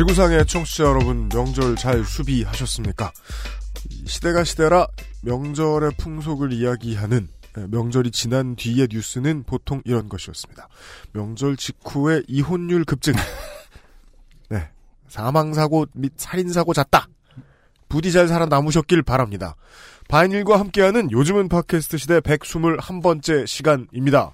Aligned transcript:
지구상의 0.00 0.46
청취자 0.46 0.84
여러분, 0.84 1.28
명절 1.28 1.76
잘 1.76 2.02
수비하셨습니까? 2.06 3.12
시대가 4.06 4.44
시대라 4.44 4.86
명절의 5.20 5.90
풍속을 5.98 6.54
이야기하는 6.54 7.28
예, 7.58 7.66
명절이 7.66 8.10
지난 8.10 8.56
뒤의 8.56 8.88
뉴스는 8.90 9.42
보통 9.42 9.82
이런 9.84 10.08
것이었습니다. 10.08 10.68
명절 11.12 11.58
직후에 11.58 12.22
이혼율 12.28 12.86
급증. 12.86 13.12
네. 14.48 14.70
사망사고 15.08 15.84
및 15.92 16.14
살인사고 16.16 16.72
잦다. 16.72 17.06
부디 17.90 18.10
잘 18.10 18.26
살아남으셨길 18.26 19.02
바랍니다. 19.02 19.54
바인일과 20.08 20.58
함께하는 20.58 21.10
요즘은 21.10 21.50
팟캐스트 21.50 21.98
시대 21.98 22.20
121번째 22.20 23.46
시간입니다. 23.46 24.32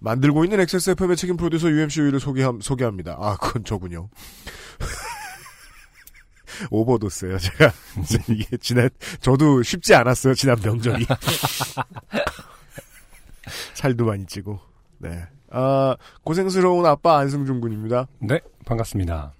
만들고 0.00 0.44
있는 0.44 0.58
XSFM의 0.60 1.16
책임 1.16 1.36
프로듀서 1.36 1.70
UMCU를 1.70 2.18
소개함, 2.18 2.60
소개합니다. 2.60 3.16
아, 3.18 3.36
그건 3.40 3.64
저군요. 3.64 4.08
오버도스예요 6.70 7.38
제가. 7.38 7.72
이게 8.28 8.56
지난, 8.58 8.88
저도 9.20 9.62
쉽지 9.62 9.94
않았어요, 9.94 10.34
지난 10.34 10.58
명절이. 10.62 11.06
살도 13.74 14.04
많이 14.06 14.26
찌고. 14.26 14.58
네. 14.98 15.24
아, 15.50 15.96
고생스러운 16.24 16.86
아빠 16.86 17.18
안승준 17.18 17.60
군입니다. 17.60 18.06
네, 18.18 18.40
반갑습니다. 18.66 19.32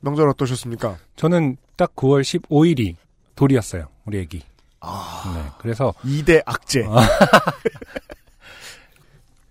명절 0.00 0.28
어떠셨습니까? 0.30 0.98
저는 1.16 1.56
딱 1.76 1.94
9월 1.94 2.22
15일이 2.22 2.96
돌이었어요. 3.36 3.88
우리 4.04 4.18
애기. 4.18 4.42
아. 4.80 5.32
네, 5.36 5.50
그래서 5.58 5.94
2대 6.04 6.42
악재. 6.44 6.84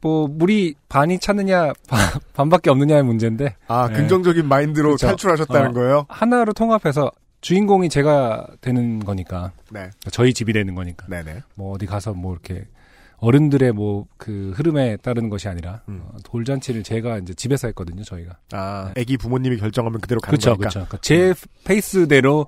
뭐 0.02 0.28
물이 0.28 0.76
반이 0.90 1.20
찼느냐 1.20 1.74
반, 1.88 2.00
반밖에 2.34 2.70
없느냐의 2.70 3.04
문제인데 3.04 3.56
아, 3.68 3.88
네. 3.88 3.96
긍정적인 3.96 4.48
마인드로 4.48 4.90
그렇죠. 4.90 5.08
탈출하셨다는 5.08 5.70
어. 5.70 5.74
거예요? 5.74 6.06
하나로 6.10 6.54
통합해서 6.54 7.12
주인공이 7.42 7.90
제가 7.90 8.48
되는 8.62 9.00
거니까 9.00 9.52
네. 9.72 9.90
저희 10.12 10.34
집이 10.34 10.54
되는 10.54 10.76
거니까 10.76 11.08
네네. 11.08 11.42
뭐 11.56 11.74
어디 11.74 11.86
가서 11.86 12.14
뭐 12.14 12.34
이렇게 12.34 12.66
어른들의 13.18 13.72
뭐 13.74 14.06
그 14.18 14.52
흐름에 14.56 14.98
따르는 14.98 15.30
것이 15.30 15.48
아니라 15.48 15.82
음. 15.90 16.04
어, 16.06 16.18
돌잔치를 16.24 16.84
제가 16.84 17.18
이제 17.18 17.34
집에서 17.34 17.68
했거든요 17.70 18.04
저희가 18.04 18.38
아, 18.52 18.92
애기 18.96 19.18
부모님이 19.18 19.58
결정하면 19.58 20.00
그대로 20.00 20.22
가는 20.22 20.38
그렇죠 20.38 20.52
거니까. 20.52 20.70
그렇죠 20.70 20.88
그러니까 20.88 20.98
제 21.02 21.34
페이스대로 21.66 22.46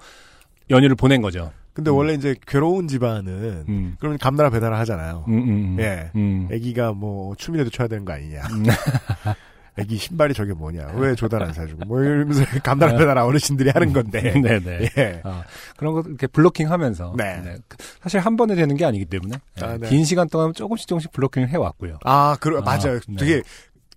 연휴를 0.69 0.95
보낸 0.95 1.23
거죠 1.23 1.51
근데 1.73 1.89
음. 1.91 1.95
원래 1.95 2.13
이제 2.13 2.35
괴로운 2.45 2.87
집안은 2.87 3.65
음. 3.67 3.95
그러면 3.99 4.17
감나라 4.19 4.49
배나라 4.49 4.79
하잖아요. 4.79 5.25
음, 5.27 5.33
음, 5.33 5.49
음. 5.49 5.77
예. 5.79 6.11
음. 6.15 6.47
애기가 6.51 6.93
뭐 6.93 7.35
춤이라도 7.35 7.69
춰야 7.71 7.87
되는 7.87 8.05
거 8.05 8.13
아니냐. 8.13 8.41
음. 8.51 8.63
애기 9.75 9.97
신발이 9.97 10.35
저게 10.35 10.53
뭐냐. 10.53 10.91
왜 10.97 11.15
조단 11.15 11.41
안 11.41 11.51
사주고. 11.51 11.85
뭐 11.87 11.99
이러면서 11.99 12.43
감나라 12.63 12.95
배나라 12.95 13.25
어르신들이 13.25 13.71
하는 13.71 13.91
건데. 13.91 14.33
네네. 14.39 14.89
예. 14.97 15.21
아, 15.23 15.43
그런 15.77 15.95
거 15.95 16.03
이렇게 16.05 16.27
블로킹 16.27 16.69
하면서. 16.71 17.11
네. 17.17 17.41
그- 17.67 17.77
사실 18.01 18.19
한 18.19 18.37
번에 18.37 18.53
되는 18.53 18.77
게 18.77 18.85
아니기 18.85 19.05
때문에. 19.05 19.37
아, 19.61 19.73
예, 19.73 19.77
네. 19.79 19.89
긴 19.89 20.05
시간 20.05 20.29
동안 20.29 20.53
조금씩 20.53 20.87
조금씩 20.87 21.11
블로킹을 21.11 21.49
해왔고요. 21.49 21.97
아, 22.03 22.37
그러, 22.39 22.59
아, 22.59 22.61
맞아요. 22.61 22.99
네. 23.07 23.15
되게 23.17 23.41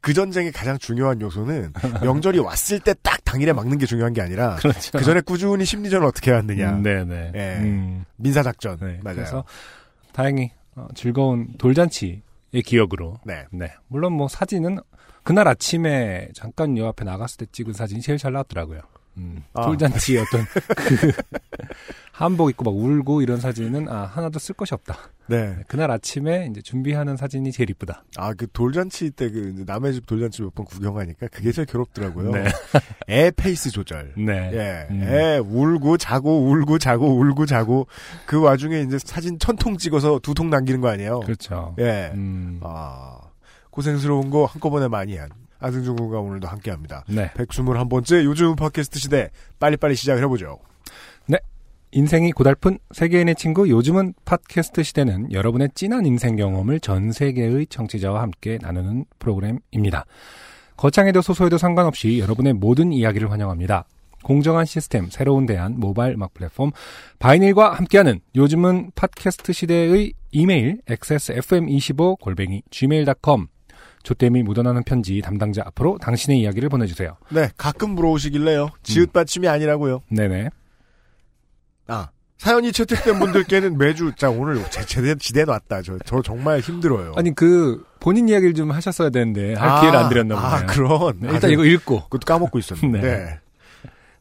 그 0.06 0.14
전쟁의 0.14 0.52
가장 0.52 0.78
중요한 0.78 1.20
요소는 1.20 1.72
명절이 2.00 2.38
왔을 2.38 2.78
때 2.78 2.94
딱 3.02 3.24
당일에 3.24 3.52
막는 3.52 3.76
게 3.78 3.86
중요한 3.86 4.12
게 4.12 4.20
아니라 4.22 4.54
그렇죠. 4.54 4.96
그 4.96 5.02
전에 5.02 5.20
꾸준히 5.20 5.64
심리전을 5.64 6.06
어떻게 6.06 6.30
해왔느냐. 6.30 6.70
음, 6.76 6.82
네네. 6.82 7.32
예. 7.34 7.56
음, 7.58 8.04
민사 8.14 8.44
작전. 8.44 8.78
네. 8.80 9.00
맞아요. 9.02 9.16
그래서 9.16 9.44
다행히 10.12 10.52
어, 10.76 10.86
즐거운 10.94 11.48
돌잔치의 11.58 12.22
기억으로. 12.64 13.18
네. 13.24 13.46
네. 13.50 13.72
물론 13.88 14.12
뭐 14.12 14.28
사진은 14.28 14.78
그날 15.24 15.48
아침에 15.48 16.28
잠깐 16.36 16.78
요 16.78 16.86
앞에 16.86 17.04
나갔을 17.04 17.38
때 17.38 17.46
찍은 17.50 17.72
사진이 17.72 18.00
제일 18.00 18.16
잘 18.16 18.32
나왔더라고요. 18.32 18.80
음, 19.16 19.42
아. 19.54 19.62
돌잔치의 19.66 20.22
어떤 20.22 20.44
그 20.76 21.12
한복 22.16 22.48
입고 22.48 22.64
막 22.64 22.74
울고 22.74 23.20
이런 23.20 23.38
사진은 23.38 23.90
아 23.90 24.04
하나도 24.06 24.38
쓸 24.38 24.54
것이 24.54 24.72
없다. 24.72 24.96
네. 25.26 25.58
그날 25.68 25.90
아침에 25.90 26.48
이제 26.50 26.62
준비하는 26.62 27.18
사진이 27.18 27.52
제일 27.52 27.68
이쁘다. 27.70 28.04
아, 28.16 28.32
그 28.32 28.46
돌잔치 28.50 29.10
때 29.10 29.28
그 29.30 29.64
남의 29.66 29.92
집 29.92 30.06
돌잔치 30.06 30.40
몇 30.40 30.54
번 30.54 30.64
구경하니까 30.64 31.28
그게 31.28 31.52
제일 31.52 31.66
괴롭더라고요. 31.66 32.30
네. 32.30 32.44
애 33.10 33.30
페이스 33.30 33.70
조절. 33.70 34.14
네. 34.16 34.50
예. 34.54 34.86
음. 34.94 35.02
애 35.02 35.36
울고 35.38 35.98
자고 35.98 36.48
울고 36.48 36.78
자고 36.78 37.18
울고 37.18 37.44
자고 37.44 37.86
그 38.24 38.40
와중에 38.40 38.80
이제 38.80 38.98
사진 38.98 39.38
천 39.38 39.56
통 39.56 39.76
찍어서 39.76 40.18
두 40.20 40.32
통 40.32 40.48
남기는 40.48 40.80
거 40.80 40.88
아니에요? 40.88 41.20
그렇죠. 41.20 41.74
예. 41.80 42.10
음, 42.14 42.60
아, 42.62 43.18
고생스러운 43.70 44.30
거 44.30 44.46
한꺼번에 44.46 44.88
많이 44.88 45.18
한 45.18 45.28
안승준 45.58 45.96
군과 45.96 46.20
오늘도 46.20 46.48
함께 46.48 46.70
합니다. 46.70 47.04
네. 47.08 47.30
121번째 47.34 48.24
요즘 48.24 48.56
팟캐스트 48.56 48.98
시대 49.00 49.30
빨리빨리 49.58 49.94
시작을 49.96 50.22
해보죠. 50.22 50.58
인생이 51.92 52.32
고달픈 52.32 52.78
세계인의 52.92 53.36
친구 53.36 53.68
요즘은 53.68 54.14
팟캐스트 54.24 54.82
시대는 54.82 55.32
여러분의 55.32 55.70
진한 55.74 56.04
인생 56.04 56.36
경험을 56.36 56.80
전 56.80 57.12
세계의 57.12 57.68
청취자와 57.68 58.22
함께 58.22 58.58
나누는 58.60 59.04
프로그램입니다. 59.18 60.04
거창해도 60.76 61.22
소소해도 61.22 61.58
상관없이 61.58 62.18
여러분의 62.18 62.54
모든 62.54 62.92
이야기를 62.92 63.30
환영합니다. 63.30 63.86
공정한 64.22 64.64
시스템, 64.64 65.08
새로운 65.08 65.46
대안, 65.46 65.78
모바일 65.78 66.14
음악 66.14 66.34
플랫폼, 66.34 66.72
바이닐과 67.20 67.74
함께하는 67.74 68.20
요즘은 68.34 68.90
팟캐스트 68.96 69.52
시대의 69.52 70.12
이메일 70.32 70.80
xsfm25 70.88 72.18
골뱅이 72.18 72.62
gmail.com 72.70 73.46
조땜이 74.02 74.42
묻어나는 74.42 74.82
편지 74.84 75.20
담당자 75.20 75.62
앞으로 75.66 75.98
당신의 75.98 76.40
이야기를 76.40 76.68
보내주세요. 76.68 77.16
네, 77.30 77.48
가끔 77.56 77.90
물어오시길래요. 77.90 78.70
지읒 78.82 79.12
받침이 79.12 79.48
아니라고요. 79.48 80.02
네네. 80.10 80.50
아, 82.42 82.46
사연이 82.46 82.72
채택된 82.72 83.18
분들께는 83.18 83.76
매주, 83.78 84.12
자, 84.16 84.30
오늘 84.30 84.62
제, 84.70 84.84
제대, 84.84 85.14
지대 85.16 85.44
놨다. 85.44 85.82
저, 85.82 85.98
저 86.04 86.22
정말 86.22 86.60
힘들어요. 86.60 87.14
아니 87.16 87.34
그 87.34 87.84
본인 88.00 88.28
이야기를 88.28 88.54
좀 88.54 88.70
하셨어야 88.70 89.10
되는데 89.10 89.54
할 89.54 89.68
아, 89.68 89.80
기회를 89.80 89.98
안 89.98 90.08
드렸나 90.08 90.34
보네요. 90.34 90.52
아, 90.52 90.66
그런. 90.66 91.18
네, 91.20 91.28
아, 91.28 91.32
일단 91.32 91.40
저 91.40 91.48
이거 91.50 91.64
읽고 91.64 92.04
그것도 92.04 92.24
까먹고 92.26 92.58
있었는데. 92.58 93.00
네. 93.02 93.38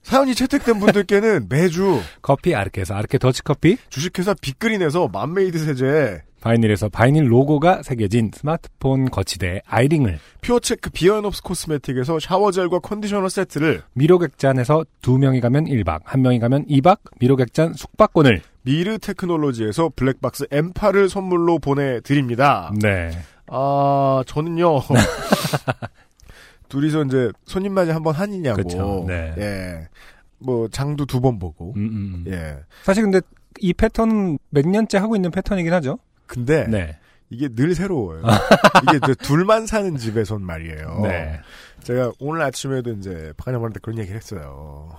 사연이 0.02 0.36
채택된 0.36 0.80
분들께는 0.80 1.48
매주 1.50 2.00
커피 2.22 2.53
아르케에서 2.53 2.94
아르케 2.94 3.18
더치 3.18 3.44
커피 3.44 3.78
주식회사 3.90 4.36
빅그린에서 4.40 5.08
맘메이드 5.12 5.58
세제, 5.58 6.22
바이닐에서 6.50 6.90
바이닐 6.90 7.32
로고가 7.32 7.82
새겨진 7.82 8.30
스마트폰 8.32 9.10
거치대 9.10 9.64
아이링을 9.66 10.20
퓨어체크 10.42 10.92
비어너스 10.92 11.42
코스메틱에서 11.42 12.20
샤워젤과 12.20 12.80
컨디셔너 12.80 13.30
세트를 13.30 13.82
미로객잔에서 13.94 14.86
두 15.02 15.18
명이 15.18 15.42
가면 15.42 15.66
1박 15.66 16.02
한 16.04 16.22
명이 16.22 16.38
가면 16.38 16.68
2박 16.68 17.00
미로객잔 17.20 17.74
숙박권을 17.74 18.44
미르 18.62 19.00
테크놀로지에서 19.00 19.92
블랙박스 19.96 20.46
M8을 20.46 21.09
선물로 21.09 21.58
보내드립니다. 21.58 22.72
네 22.80 23.09
아, 23.48 24.24
저는요. 24.28 24.82
둘이서 26.70 27.06
이제 27.06 27.32
손님 27.46 27.74
맞이 27.74 27.90
한번 27.91 28.14
하느냐고. 28.16 28.62
그쵸, 28.62 29.06
네. 29.08 29.34
예. 29.38 29.88
뭐, 30.40 30.68
장도 30.68 31.06
두 31.06 31.22
번 31.22 31.38
보고. 31.38 31.74
음, 31.78 31.86
음, 31.86 32.24
음. 32.28 32.32
예. 32.34 32.58
사실 32.84 33.03
근데 33.03 33.22
이 33.59 33.72
패턴은 33.72 34.40
몇 34.50 34.68
년째 34.68 34.98
하고 34.98 35.16
있는 35.16 35.30
패턴이긴 35.30 35.72
하죠. 35.74 36.00
근데, 36.28 36.66
네. 36.68 36.98
이게 37.30 37.48
늘 37.50 37.74
새로워요. 37.76 38.22
이게 38.84 38.98
이제 39.04 39.16
둘만 39.16 39.66
사는 39.66 39.98
집에선 39.98 40.44
말이에요. 40.44 41.00
네. 41.04 41.40
제가 41.84 42.12
오늘 42.20 42.42
아침에도 42.42 42.92
이제 42.92 43.34
박한영한테 43.38 43.80
그런 43.82 43.98
얘기를 43.98 44.16
했어요. 44.18 44.90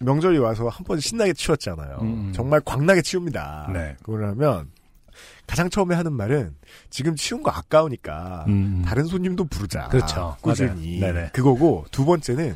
명절이 0.00 0.38
와서 0.38 0.68
한 0.68 0.84
번 0.86 1.00
신나게 1.00 1.32
치웠잖아요. 1.32 1.98
음. 2.02 2.32
정말 2.34 2.60
광나게 2.64 3.02
치웁니다. 3.02 3.70
네. 3.72 3.96
그러면 4.02 4.70
가장 5.46 5.70
처음에 5.70 5.94
하는 5.94 6.12
말은 6.12 6.54
지금 6.90 7.16
치운 7.16 7.42
거 7.42 7.50
아까우니까 7.50 8.44
음. 8.48 8.82
다른 8.86 9.04
손님도 9.06 9.46
부르자. 9.46 9.88
그렇죠. 9.88 10.36
꾸준히. 10.40 11.00
맞아요. 11.00 11.14
네네. 11.14 11.30
그거고 11.32 11.84
두 11.90 12.04
번째는 12.04 12.54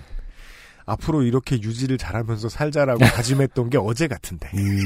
앞으로 0.93 1.23
이렇게 1.23 1.57
유지를 1.57 1.99
잘하면서 1.99 2.49
살자라고 2.49 3.01
다짐했던 3.05 3.71
게 3.71 3.79
어제 3.79 4.09
같은데. 4.09 4.51
음. 4.55 4.85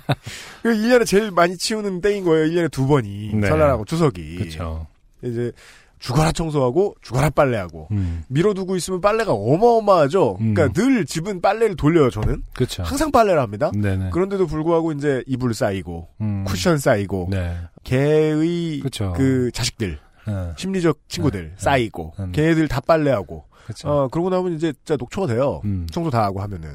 그 0.62 0.70
1년에 0.70 1.06
제일 1.06 1.30
많이 1.30 1.56
치우는 1.56 2.00
때인 2.00 2.24
거예요. 2.24 2.46
1년에 2.46 2.70
두 2.70 2.86
번이. 2.86 3.34
네. 3.34 3.48
설날하고 3.48 3.84
추석이. 3.84 4.36
그렇죠. 4.36 4.86
이제 5.22 5.52
죽어라 5.98 6.30
청소하고 6.30 6.94
죽어라 7.02 7.30
빨래하고 7.30 7.88
음. 7.90 8.22
밀어두고 8.28 8.76
있으면 8.76 9.00
빨래가 9.00 9.32
어마어마하죠. 9.32 10.36
음. 10.40 10.54
그러니까 10.54 10.80
늘 10.80 11.04
집은 11.04 11.40
빨래를 11.40 11.76
돌려요. 11.76 12.10
저는 12.10 12.42
그렇죠. 12.54 12.82
항상 12.84 13.10
빨래를 13.10 13.40
합니다. 13.40 13.72
네네. 13.74 14.10
그런데도 14.10 14.46
불구하고 14.46 14.92
이제 14.92 15.24
이불 15.26 15.54
쌓이고 15.54 16.08
음. 16.20 16.44
쿠션 16.44 16.78
쌓이고 16.78 17.28
네. 17.30 17.56
개의 17.82 18.78
그렇죠. 18.78 19.12
그 19.16 19.50
자식들 19.52 19.98
어, 20.26 20.52
심리적 20.56 21.00
친구들 21.08 21.48
네. 21.48 21.54
쌓이고 21.56 22.14
음. 22.20 22.32
걔네들 22.32 22.68
다 22.68 22.80
빨래하고 22.80 23.47
그렇죠. 23.68 23.88
어 23.88 24.08
그러고 24.08 24.30
나면 24.30 24.54
이제 24.54 24.72
진짜 24.72 24.96
녹초가 24.96 25.26
돼요. 25.28 25.60
음. 25.64 25.86
청소 25.90 26.10
다 26.10 26.24
하고 26.24 26.40
하면은 26.40 26.74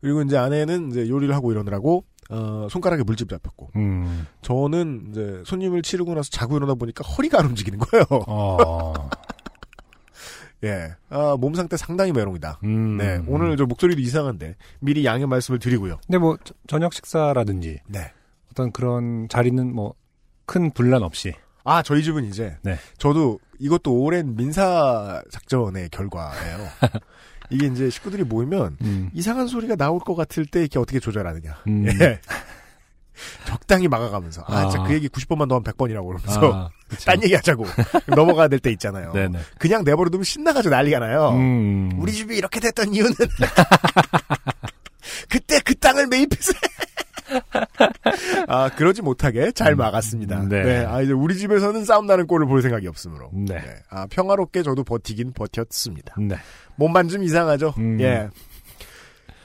그리고 0.00 0.22
이제 0.22 0.36
아내는 0.36 0.90
이제 0.90 1.08
요리를 1.08 1.34
하고 1.34 1.52
이러느라고 1.52 2.04
어 2.30 2.66
손가락에 2.70 3.02
물집 3.02 3.28
잡혔고 3.28 3.70
음. 3.76 4.26
저는 4.42 5.08
이제 5.10 5.42
손님을 5.44 5.82
치르고 5.82 6.14
나서 6.14 6.30
자고 6.30 6.56
일어나 6.56 6.74
보니까 6.74 7.04
허리가 7.06 7.38
안 7.40 7.46
움직이는 7.46 7.78
거예요. 7.78 8.04
어. 8.26 8.92
예, 10.62 10.94
아, 11.08 11.36
몸 11.40 11.54
상태 11.54 11.76
상당히 11.78 12.12
메롱이다. 12.12 12.60
음. 12.64 12.98
네, 12.98 13.22
오늘 13.26 13.56
저 13.56 13.64
목소리도 13.64 14.00
이상한데 14.02 14.56
미리 14.80 15.06
양해 15.06 15.24
말씀을 15.24 15.58
드리고요. 15.58 15.98
근데 16.06 16.18
뭐 16.18 16.36
저- 16.44 16.52
저녁 16.66 16.92
식사라든지 16.92 17.78
네. 17.88 18.12
어떤 18.50 18.70
그런 18.72 19.28
자리는 19.28 19.74
뭐 19.74 19.94
큰 20.46 20.72
분란 20.72 21.04
없이. 21.04 21.32
아, 21.62 21.80
저희 21.80 22.02
집은 22.02 22.24
이제 22.24 22.56
네. 22.62 22.76
저도 22.98 23.38
이것도 23.60 23.92
오랜 23.92 24.34
민사 24.36 25.22
작전의 25.30 25.90
결과예요. 25.90 26.68
이게 27.50 27.66
이제 27.66 27.90
식구들이 27.90 28.24
모이면 28.24 28.76
음. 28.82 29.10
이상한 29.12 29.46
소리가 29.48 29.76
나올 29.76 30.00
것 30.00 30.14
같을 30.14 30.46
때 30.46 30.60
이렇게 30.60 30.78
어떻게 30.78 30.98
조절하느냐. 31.00 31.58
음. 31.66 31.86
예. 32.00 32.20
적당히 33.44 33.86
막아가면서 33.86 34.42
아, 34.46 34.56
아. 34.60 34.68
진짜 34.70 34.82
그 34.86 34.94
얘기 34.94 35.08
90번만 35.08 35.46
더 35.48 35.56
하면 35.56 35.64
100번이라고 35.64 36.06
그러면서 36.06 36.52
아. 36.54 36.70
딴 37.04 37.22
얘기 37.22 37.34
하자고 37.34 37.66
넘어가야 38.06 38.48
될 38.48 38.60
때 38.60 38.70
있잖아요. 38.72 39.12
네네. 39.12 39.38
그냥 39.58 39.84
내버려두면 39.84 40.24
신나가지고 40.24 40.74
난리가 40.74 40.98
나요. 41.00 41.30
음. 41.30 41.90
우리 41.98 42.12
집이 42.12 42.34
이렇게 42.36 42.60
됐던 42.60 42.94
이유는 42.94 43.12
그때 45.28 45.60
그 45.60 45.74
땅을 45.74 46.06
매입해서 46.06 46.52
아 48.48 48.68
그러지 48.70 49.02
못하게 49.02 49.52
잘 49.52 49.74
막았습니다. 49.74 50.46
네. 50.48 50.62
네. 50.62 50.84
아 50.84 51.00
이제 51.02 51.12
우리 51.12 51.36
집에서는 51.36 51.84
싸움 51.84 52.06
나는 52.06 52.26
꼴을 52.26 52.46
볼 52.46 52.62
생각이 52.62 52.86
없으므로. 52.86 53.30
네. 53.32 53.54
네. 53.54 53.74
아 53.88 54.06
평화롭게 54.10 54.62
저도 54.62 54.84
버티긴 54.84 55.32
버텼습니다. 55.32 56.14
네. 56.18 56.36
몸만 56.76 57.08
좀 57.08 57.22
이상하죠. 57.22 57.74
음. 57.78 58.00
예. 58.00 58.28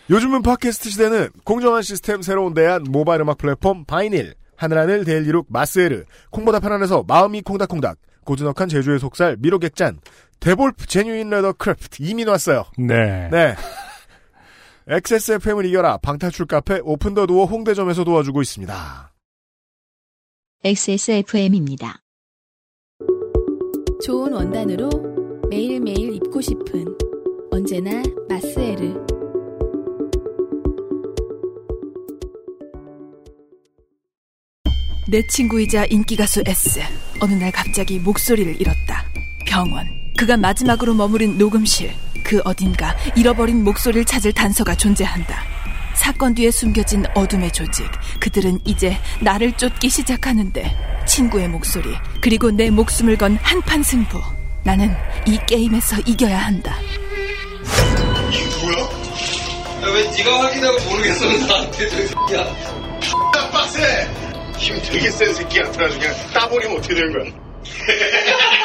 요즘은 0.09 0.43
팟캐스트 0.43 0.89
시대는 0.89 1.29
공정한 1.43 1.81
시스템 1.81 2.21
새로운 2.21 2.53
대안 2.53 2.83
모바일 2.83 3.21
음악 3.21 3.39
플랫폼 3.39 3.85
바이닐 3.85 4.35
하늘하늘 4.55 5.03
daily 5.03 5.28
look 5.28 5.47
마스에르 5.49 6.05
콩보다 6.29 6.59
편안해서 6.59 7.03
마음이 7.07 7.41
콩닥콩닥 7.41 7.97
고즈넉한 8.23 8.69
제주의 8.69 8.99
속살 8.99 9.37
미로객잔 9.39 9.99
데볼프 10.39 10.85
genuine 10.87 11.29
leather 11.29 11.53
craft 11.53 11.97
이미 12.01 12.23
왔어요. 12.23 12.65
네. 12.77 13.29
네. 13.31 13.55
XSFM을 14.87 15.65
이겨라 15.65 15.97
방탈출 15.97 16.45
카페 16.45 16.79
Open 16.83 17.15
the 17.15 17.25
Door 17.25 17.45
홍대점에서 17.45 18.03
도와주고 18.03 18.43
있습니다. 18.43 19.13
XSFM입니다. 20.63 22.01
좋은 24.03 24.31
원단으로 24.31 24.89
매일매일 25.49 26.13
입고 26.15 26.39
싶은 26.39 26.85
언제나 27.49 28.03
마스에르 28.29 28.93
내 35.09 35.25
친구이자 35.27 35.85
인기가수 35.85 36.43
S. 36.45 36.79
어느 37.21 37.33
날 37.33 37.51
갑자기 37.51 37.97
목소리를 37.99 38.59
잃었다. 38.59 39.03
병원. 39.47 39.87
그가 40.17 40.37
마지막으로 40.37 40.93
머무른 40.93 41.37
녹음실. 41.37 42.04
그 42.25 42.41
어딘가 42.43 42.95
잃어버린 43.15 43.63
목소리를 43.63 44.03
찾을 44.05 44.33
단서가 44.33 44.75
존재한다. 44.75 45.43
사건 45.93 46.33
뒤에 46.33 46.49
숨겨진 46.51 47.05
어둠의 47.13 47.53
조직. 47.53 47.85
그들은 48.19 48.59
이제 48.65 48.97
나를 49.21 49.53
쫓기 49.53 49.89
시작하는데 49.89 50.75
친구의 51.05 51.47
목소리 51.47 51.95
그리고 52.19 52.49
내 52.51 52.69
목숨을 52.71 53.15
건 53.17 53.37
한판 53.41 53.83
승부. 53.83 54.19
나는 54.63 54.93
이 55.27 55.39
게임에서 55.47 55.97
이겨야 56.07 56.39
한다. 56.39 56.75
왜 59.93 60.01
네가 60.17 60.43
확인하고 60.43 60.89
모르겠으면 60.89 61.47
나한테 61.47 62.07
저 62.07 62.35
야. 62.35 62.55
빡세! 63.51 64.09
힘 64.57 64.81
되게 64.81 65.11
센 65.11 65.31
새끼 65.33 65.61
같아 65.61 65.85
아주 65.85 65.99
그냥 65.99 66.15
따버리면 66.33 66.77
어떻게 66.77 66.95
되는 66.95 67.13
거야? 67.13 67.31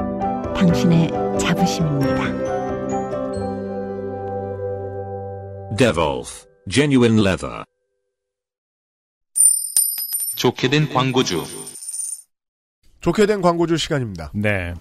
당신의 0.55 1.09
자부심입니다. 1.39 2.31
Devolf 5.77 6.45
Genuine 6.69 7.19
Leather. 7.19 7.63
좋게 10.35 10.69
된 10.69 10.89
광고주. 10.93 11.43
좋게 13.01 13.25
된 13.25 13.41
광고주 13.41 13.77
시간입니다. 13.77 14.31
네. 14.33 14.73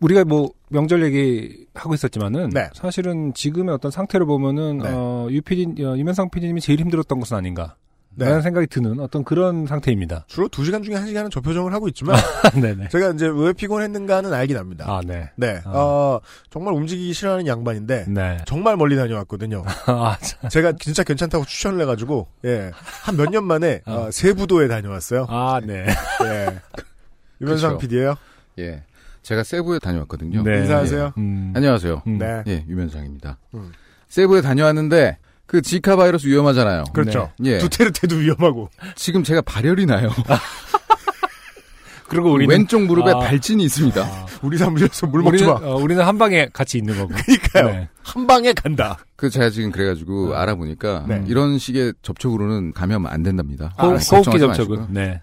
우리가 0.00 0.24
뭐 0.24 0.50
명절 0.68 1.02
얘기 1.04 1.66
하고 1.74 1.94
있었지만은 1.94 2.50
네. 2.50 2.68
사실은 2.74 3.32
지금의 3.34 3.74
어떤 3.74 3.90
상태를 3.90 4.26
보면은 4.26 4.78
네. 4.78 4.88
어, 4.92 5.28
유PD 5.30 5.84
어, 5.84 5.96
유면상 5.96 6.30
PD님이 6.30 6.60
제일 6.60 6.80
힘들었던 6.80 7.18
것은 7.18 7.36
아닌가. 7.36 7.76
네. 8.18 8.26
라는 8.26 8.42
생각이 8.42 8.66
드는 8.66 8.98
어떤 8.98 9.22
그런 9.22 9.66
상태입니다. 9.66 10.24
주로 10.26 10.48
2시간 10.48 10.82
중에 10.82 10.96
1시간은 10.96 11.30
저 11.30 11.40
표정을 11.40 11.72
하고 11.72 11.86
있지만 11.88 12.16
네네. 12.60 12.88
제가 12.92 13.10
이제 13.10 13.28
왜 13.32 13.52
피곤했는가는 13.52 14.32
알긴 14.32 14.56
압니다. 14.56 14.84
아, 14.88 15.00
네. 15.06 15.30
네. 15.36 15.60
아. 15.64 15.70
어, 15.72 16.20
정말 16.50 16.74
움직이기 16.74 17.12
싫어하는 17.12 17.46
양반인데 17.46 18.06
네. 18.08 18.38
정말 18.46 18.76
멀리 18.76 18.96
다녀왔거든요. 18.96 19.62
아, 19.86 20.16
참. 20.20 20.50
제가 20.50 20.72
진짜 20.80 21.04
괜찮다고 21.04 21.44
추천을 21.44 21.80
해 21.80 21.84
가지고 21.84 22.26
예. 22.44 22.72
한 23.04 23.16
몇 23.16 23.30
년 23.30 23.44
만에 23.44 23.82
어. 23.86 23.92
어, 24.06 24.10
세부도에 24.10 24.66
다녀왔어요. 24.68 25.26
아, 25.28 25.60
네. 25.64 25.86
예. 26.24 26.58
유면상 27.40 27.74
그쵸. 27.76 27.78
PD예요. 27.78 28.14
예. 28.58 28.82
제가 29.22 29.44
세부에 29.44 29.78
다녀왔거든요. 29.78 30.42
네. 30.42 30.58
인사하세요. 30.60 31.12
음. 31.18 31.52
안녕하세요. 31.54 32.02
음. 32.06 32.18
네. 32.18 32.42
예, 32.48 32.64
유면상입니다. 32.68 33.38
음. 33.54 33.70
세부에 34.08 34.40
다녀왔는데 34.40 35.18
그 35.48 35.62
지카 35.62 35.96
바이러스 35.96 36.26
위험하잖아요. 36.26 36.84
그렇죠. 36.92 37.32
예. 37.44 37.56
두테르테도 37.58 38.16
위험하고. 38.16 38.68
지금 38.94 39.24
제가 39.24 39.40
발열이 39.40 39.86
나요. 39.86 40.10
그리고 42.06 42.32
우리는 42.32 42.54
왼쪽 42.54 42.82
무릎에 42.82 43.10
아. 43.10 43.18
발진이 43.18 43.64
있습니다. 43.64 44.26
우리 44.42 44.58
사무실에서 44.58 45.06
물 45.06 45.22
먹지 45.22 45.44
우리는 45.44 45.60
마. 45.60 45.66
어, 45.66 45.76
우리는 45.76 46.04
한 46.04 46.18
방에 46.18 46.48
같이 46.52 46.76
있는 46.76 46.96
거고. 46.98 47.14
그러니까요. 47.14 47.66
네. 47.66 47.88
한 48.02 48.26
방에 48.26 48.52
간다. 48.52 48.98
그 49.16 49.30
제가 49.30 49.48
지금 49.48 49.70
그래가지고 49.70 50.36
알아보니까 50.36 51.06
네. 51.08 51.24
이런 51.26 51.58
식의 51.58 51.94
접촉으로는 52.02 52.72
감염 52.74 53.06
안 53.06 53.22
된답니다. 53.22 53.72
호, 53.78 53.86
아, 53.86 53.96
호흡기 53.96 54.08
걱정하지 54.10 54.58
접촉은. 54.58 54.86
네. 54.90 55.22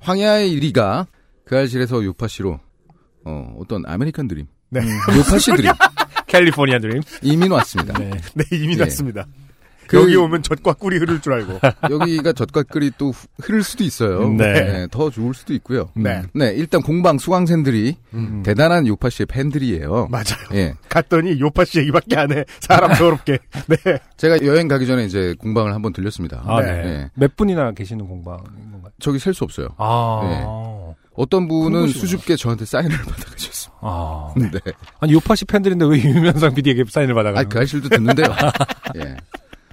황야의 0.00 0.54
1위가 0.58 1.06
그 1.46 1.56
알실에서 1.56 2.04
요파 2.04 2.28
씨로 2.28 2.60
어, 3.24 3.54
어떤 3.58 3.84
아메리칸 3.86 4.26
드림, 4.28 4.46
네. 4.70 4.80
요파 5.16 5.38
씨 5.38 5.52
드림 5.52 5.70
캘리포니아 6.32 6.78
드림. 6.78 7.02
이민 7.22 7.52
왔습니다. 7.52 7.98
네. 7.98 8.10
네, 8.34 8.44
이미 8.52 8.72
예. 8.74 8.78
났습니다. 8.78 9.26
그- 9.86 9.98
여기 10.00 10.16
오면 10.16 10.42
젖과 10.42 10.72
꿀이 10.74 10.96
흐를 10.96 11.20
줄 11.20 11.34
알고. 11.34 11.60
여기가 11.90 12.32
젖과 12.32 12.62
끓이 12.62 12.90
또 12.96 13.10
후- 13.10 13.26
흐를 13.42 13.62
수도 13.62 13.84
있어요. 13.84 14.26
네. 14.30 14.86
더 14.90 15.10
좋을 15.10 15.34
수도 15.34 15.52
있고요. 15.52 15.90
네. 15.94 16.22
네, 16.32 16.54
일단 16.54 16.80
공방 16.80 17.18
수강생들이 17.18 17.96
음. 18.14 18.42
대단한 18.42 18.86
요파 18.86 19.10
씨의 19.10 19.26
팬들이에요. 19.26 20.08
맞아요. 20.10 20.24
예. 20.54 20.72
갔더니 20.88 21.38
요파 21.38 21.66
씨 21.66 21.80
얘기밖에 21.80 22.16
안 22.16 22.32
해. 22.32 22.44
사람 22.60 22.94
더럽게. 22.94 23.38
네. 23.68 23.98
제가 24.16 24.42
여행 24.46 24.66
가기 24.68 24.86
전에 24.86 25.04
이제 25.04 25.34
공방을 25.38 25.74
한번 25.74 25.92
들렸습니다. 25.92 26.42
아, 26.46 26.62
네. 26.62 26.72
네. 26.72 26.82
네. 26.82 27.10
몇 27.14 27.36
분이나 27.36 27.72
계시는 27.72 28.06
공방인 28.06 28.44
건가요? 28.72 28.92
저기 28.98 29.18
셀 29.18 29.34
수 29.34 29.44
없어요. 29.44 29.68
아. 29.76 30.20
네. 30.24 30.94
어떤 31.14 31.46
분은. 31.48 31.88
수줍게 31.88 32.36
저한테 32.36 32.64
사인을 32.64 32.96
받아가셨어요. 33.04 33.61
아. 33.82 34.32
네. 34.36 34.48
아니, 35.00 35.12
요파시 35.12 35.44
팬들인데 35.44 35.84
왜 35.84 36.02
유면상 36.02 36.54
PD에게 36.54 36.84
사인을 36.88 37.14
받아가는 37.14 37.46
아, 37.46 37.48
그 37.48 37.58
알실도 37.58 37.88
듣는데요. 37.88 38.26
예. 38.96 39.16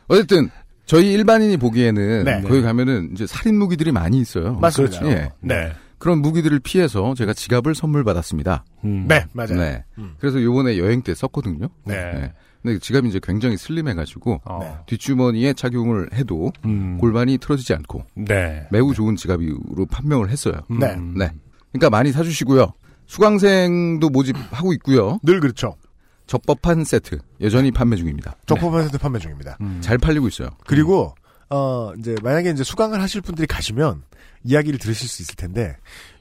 어쨌든, 0.08 0.50
저희 0.86 1.14
일반인이 1.14 1.58
보기에는 1.58 2.24
네. 2.26 2.42
거기 2.42 2.62
가면은 2.62 3.12
이제 3.14 3.28
살인 3.28 3.58
무기들이 3.60 3.92
많이 3.92 4.20
있어요. 4.20 4.56
맞습니다. 4.56 5.00
그렇죠. 5.00 5.16
예. 5.16 5.32
네. 5.40 5.72
그런 6.00 6.20
무기들을 6.20 6.60
피해서 6.60 7.14
제가 7.14 7.34
지갑을 7.34 7.76
선물 7.76 8.04
받았습니다. 8.04 8.64
음. 8.86 9.06
네, 9.08 9.26
맞아요. 9.34 9.56
네. 9.56 9.84
음. 10.00 10.16
그래서 10.18 10.42
요번에 10.42 10.80
여행 10.80 11.04
때 11.04 11.14
썼거든요. 11.14 11.68
네. 11.86 11.96
네. 11.96 12.34
근데 12.64 12.80
지갑이 12.80 13.08
이제 13.08 13.20
굉장히 13.22 13.58
슬림해가지고 13.58 14.42
어. 14.46 14.60
네. 14.62 14.74
뒷주머니에 14.88 15.54
착용을 15.54 16.10
해도 16.14 16.52
음. 16.66 16.98
골반이 16.98 17.38
틀어지지 17.38 17.74
않고 17.74 18.04
네. 18.16 18.66
매우 18.72 18.94
좋은 18.94 19.16
지갑으로 19.16 19.86
판명을 19.92 20.30
했어요. 20.30 20.56
네. 20.70 20.88
음. 20.96 21.16
네. 21.18 21.30
그러니까 21.72 21.90
많이 21.90 22.12
사주시고요. 22.12 22.74
수강생도 23.10 24.10
모집하고 24.10 24.72
있고요. 24.74 25.20
늘 25.24 25.40
그렇죠. 25.40 25.76
적법한 26.28 26.84
세트 26.84 27.18
여전히 27.42 27.72
판매 27.72 27.96
중입니다. 27.96 28.36
적법한 28.46 28.86
세트 28.86 29.00
판매 29.00 29.18
중입니다. 29.18 29.58
음. 29.62 29.80
잘 29.82 29.98
팔리고 29.98 30.28
있어요. 30.28 30.50
그리고 30.68 31.16
어 31.50 31.92
이제 31.98 32.16
만약에 32.22 32.52
이제 32.52 32.64
수강을 32.64 33.02
하실 33.02 33.22
분들이 33.22 33.48
가시면 33.48 34.04
이야기를 34.44 34.78
들으실 34.78 35.10
수 35.10 35.24
있을 35.24 35.36
텐데 35.36 35.76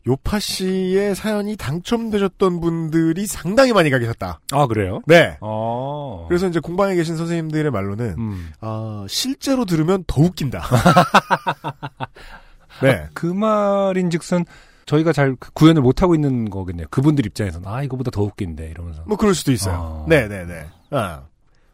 요파 0.07 0.40
씨의 0.40 1.14
사연이 1.14 1.57
당첨되셨던 1.57 2.61
분들이 2.61 3.26
상당히 3.26 3.75
많이 3.75 3.90
가 3.90 3.99
계셨다. 3.99 4.40
아 4.52 4.66
그래요? 4.66 5.02
네. 5.07 5.37
어. 5.42 6.25
그래서 6.26 6.49
이제 6.49 6.59
공방에 6.59 6.95
계신 6.95 7.18
선생님들의 7.18 7.71
말로는 7.71 8.14
음. 8.16 8.50
어, 8.62 9.04
실제로 9.11 9.66
들으면 9.66 10.04
더 10.07 10.23
웃긴다. 10.23 10.64
네. 12.80 13.09
그 13.12 13.26
말인즉슨 13.26 14.47
저희가 14.88 15.12
잘 15.12 15.37
구현을 15.37 15.83
못 15.83 16.02
하고 16.02 16.14
있는 16.14 16.49
거겠네요. 16.49 16.87
그분들 16.90 17.26
입장에서는 17.26 17.68
아 17.68 17.83
이거보다 17.83 18.11
더 18.11 18.23
웃긴데 18.23 18.71
이러면서. 18.71 19.04
뭐 19.07 19.16
그럴 19.18 19.35
수도 19.35 19.52
있어요. 19.52 19.76
어. 19.76 20.07
네네네. 20.09 20.66
아. 20.90 21.25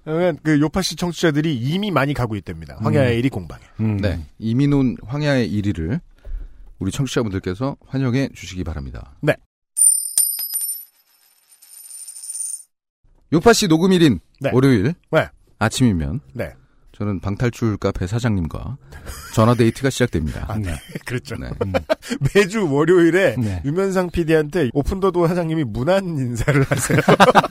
그러면 0.02 0.36
그 0.42 0.60
요파 0.60 0.82
씨 0.82 0.96
청취자들이 0.96 1.56
이미 1.56 1.90
많이 1.90 2.12
가고 2.12 2.36
있답니다. 2.36 2.76
황야의 2.80 3.18
일이 3.18 3.30
공방에. 3.30 3.62
음. 3.80 3.96
네. 3.98 4.26
이민훈 4.38 4.96
황야의 5.06 5.48
1위를 5.50 6.00
우리 6.78 6.90
청취자분들께서 6.90 7.76
환영해 7.86 8.30
주시기 8.34 8.64
바랍니다. 8.64 9.14
네. 9.22 9.34
요파 13.32 13.52
씨 13.52 13.68
녹음일인 13.68 14.18
네. 14.40 14.50
월요일 14.52 14.94
네. 15.10 15.28
아침이면 15.58 16.20
네. 16.34 16.52
저는 16.96 17.18
방탈출 17.20 17.76
카페 17.78 18.06
사장님과 18.06 18.76
전화 19.34 19.54
데이트가 19.54 19.90
시작됩니다. 19.90 20.46
아, 20.48 20.56
네. 20.56 20.74
그렇죠. 21.04 21.34
네. 21.36 21.50
매주 22.34 22.72
월요일에 22.72 23.34
네. 23.36 23.62
유면상 23.64 24.10
PD한테 24.10 24.70
오픈더도 24.72 25.26
사장님이 25.26 25.64
문안 25.64 26.04
인사를 26.04 26.62
하세요. 26.62 27.00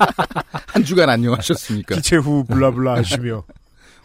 한 0.67 0.83
주간 0.85 1.09
안녕하셨습니까? 1.09 1.95
기체 1.95 2.15
후 2.17 2.45
블라블라 2.45 2.95
하시며. 2.95 3.43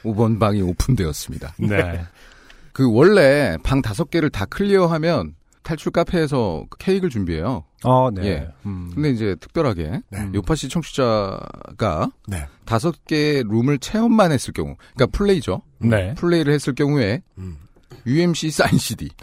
5번 0.03 0.41
방이 0.41 0.61
오픈되었습니다. 0.63 1.55
네. 1.59 2.03
그 2.73 2.91
원래 2.93 3.57
방 3.63 3.81
다섯 3.81 4.11
개를 4.11 4.31
다 4.31 4.45
클리어하면 4.45 5.35
탈출 5.63 5.93
카페에서 5.93 6.65
케이크를 6.79 7.11
준비해요. 7.11 7.65
어, 7.85 8.11
네. 8.13 8.27
예. 8.27 8.49
음. 8.67 8.91
근데 8.95 9.11
이제 9.11 9.37
특별하게 9.41 10.01
네. 10.11 10.29
요파시 10.35 10.69
청취자가 10.69 12.11
네. 12.27 12.47
다섯 12.65 13.05
개 13.07 13.43
룸을 13.47 13.79
체험만 13.79 14.33
했을 14.33 14.53
경우, 14.53 14.75
그러니까 14.95 15.17
플레이죠. 15.17 15.63
네. 15.79 16.15
플레이를 16.15 16.53
했을 16.53 16.75
경우에 16.75 17.23
음. 17.39 17.57
UMC 18.07 18.51
사인 18.51 18.79
CD. 18.79 19.09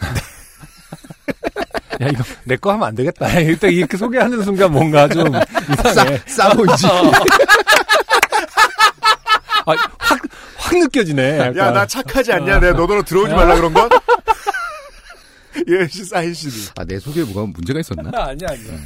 야 2.02 2.08
이거 2.08 2.22
내 2.44 2.56
거 2.56 2.72
하면 2.72 2.88
안 2.88 2.94
되겠다. 2.94 3.40
일단 3.40 3.70
이렇게 3.70 3.96
소개하는 3.96 4.42
순간 4.42 4.70
뭔가 4.72 5.08
좀 5.08 5.26
이상해. 5.88 6.20
싸 6.26 6.50
보이지? 6.50 6.86
아, 9.68 9.72
확, 9.98 10.20
확 10.56 10.78
느껴지네. 10.78 11.38
야, 11.56 11.70
나 11.72 11.86
착하지 11.86 12.32
않냐? 12.34 12.60
내가 12.60 12.76
너더러 12.76 13.02
들어오지 13.02 13.32
말라 13.34 13.54
그런 13.56 13.72
건? 13.72 13.88
예, 15.68 15.88
씨, 15.88 16.04
사인 16.04 16.32
CD. 16.34 16.68
아, 16.76 16.84
내 16.84 16.98
소개에 16.98 17.24
뭐가 17.24 17.50
문제가 17.52 17.80
있었나? 17.80 18.10
아니야, 18.14 18.48
아니야. 18.50 18.78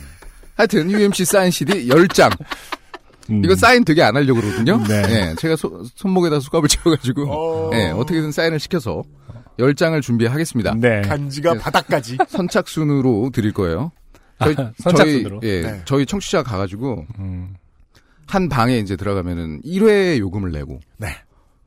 하여튼 0.54 0.90
UMC 0.90 1.24
사인 1.24 1.50
CD 1.50 1.88
10장. 1.88 2.30
음. 3.30 3.44
이거 3.44 3.54
사인 3.54 3.84
되게 3.84 4.02
안 4.02 4.16
하려고 4.16 4.40
그러거든요. 4.40 4.82
네. 4.88 5.02
예, 5.08 5.34
제가 5.38 5.56
소- 5.56 5.84
손목에다 5.94 6.40
수갑을 6.40 6.68
채워가지고, 6.70 7.26
어. 7.30 7.70
예, 7.74 7.90
어떻게든 7.90 8.32
사인을 8.32 8.58
시켜서 8.58 9.02
10장을 9.58 10.00
준비하겠습니다. 10.02 10.74
네. 10.78 11.02
간지가 11.02 11.54
네. 11.54 11.58
바닥까지. 11.60 12.18
선착순으로 12.28 13.30
드릴 13.32 13.52
거예요. 13.52 13.92
저희, 14.42 14.54
선착순으로? 14.78 15.40
저희, 15.40 15.50
예, 15.50 15.62
네. 15.62 15.82
저희 15.84 16.06
청취자 16.06 16.42
가가지고, 16.42 17.06
음. 17.18 17.54
한 18.26 18.48
방에 18.48 18.78
이제 18.78 18.96
들어가면은 18.96 19.60
1회 19.62 20.18
요금을 20.18 20.50
내고, 20.52 20.80
네. 20.98 21.08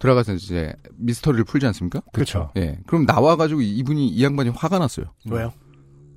들어가서 0.04 0.34
이제 0.34 0.74
미스터리를 0.96 1.46
풀지 1.46 1.66
않습니까? 1.68 2.02
그렇죠. 2.12 2.52
예. 2.58 2.78
그럼 2.88 3.06
나와가지고 3.06 3.62
이분이, 3.62 4.10
이 4.10 4.24
양반이 4.24 4.50
화가 4.50 4.78
났어요. 4.78 5.06
왜요? 5.30 5.54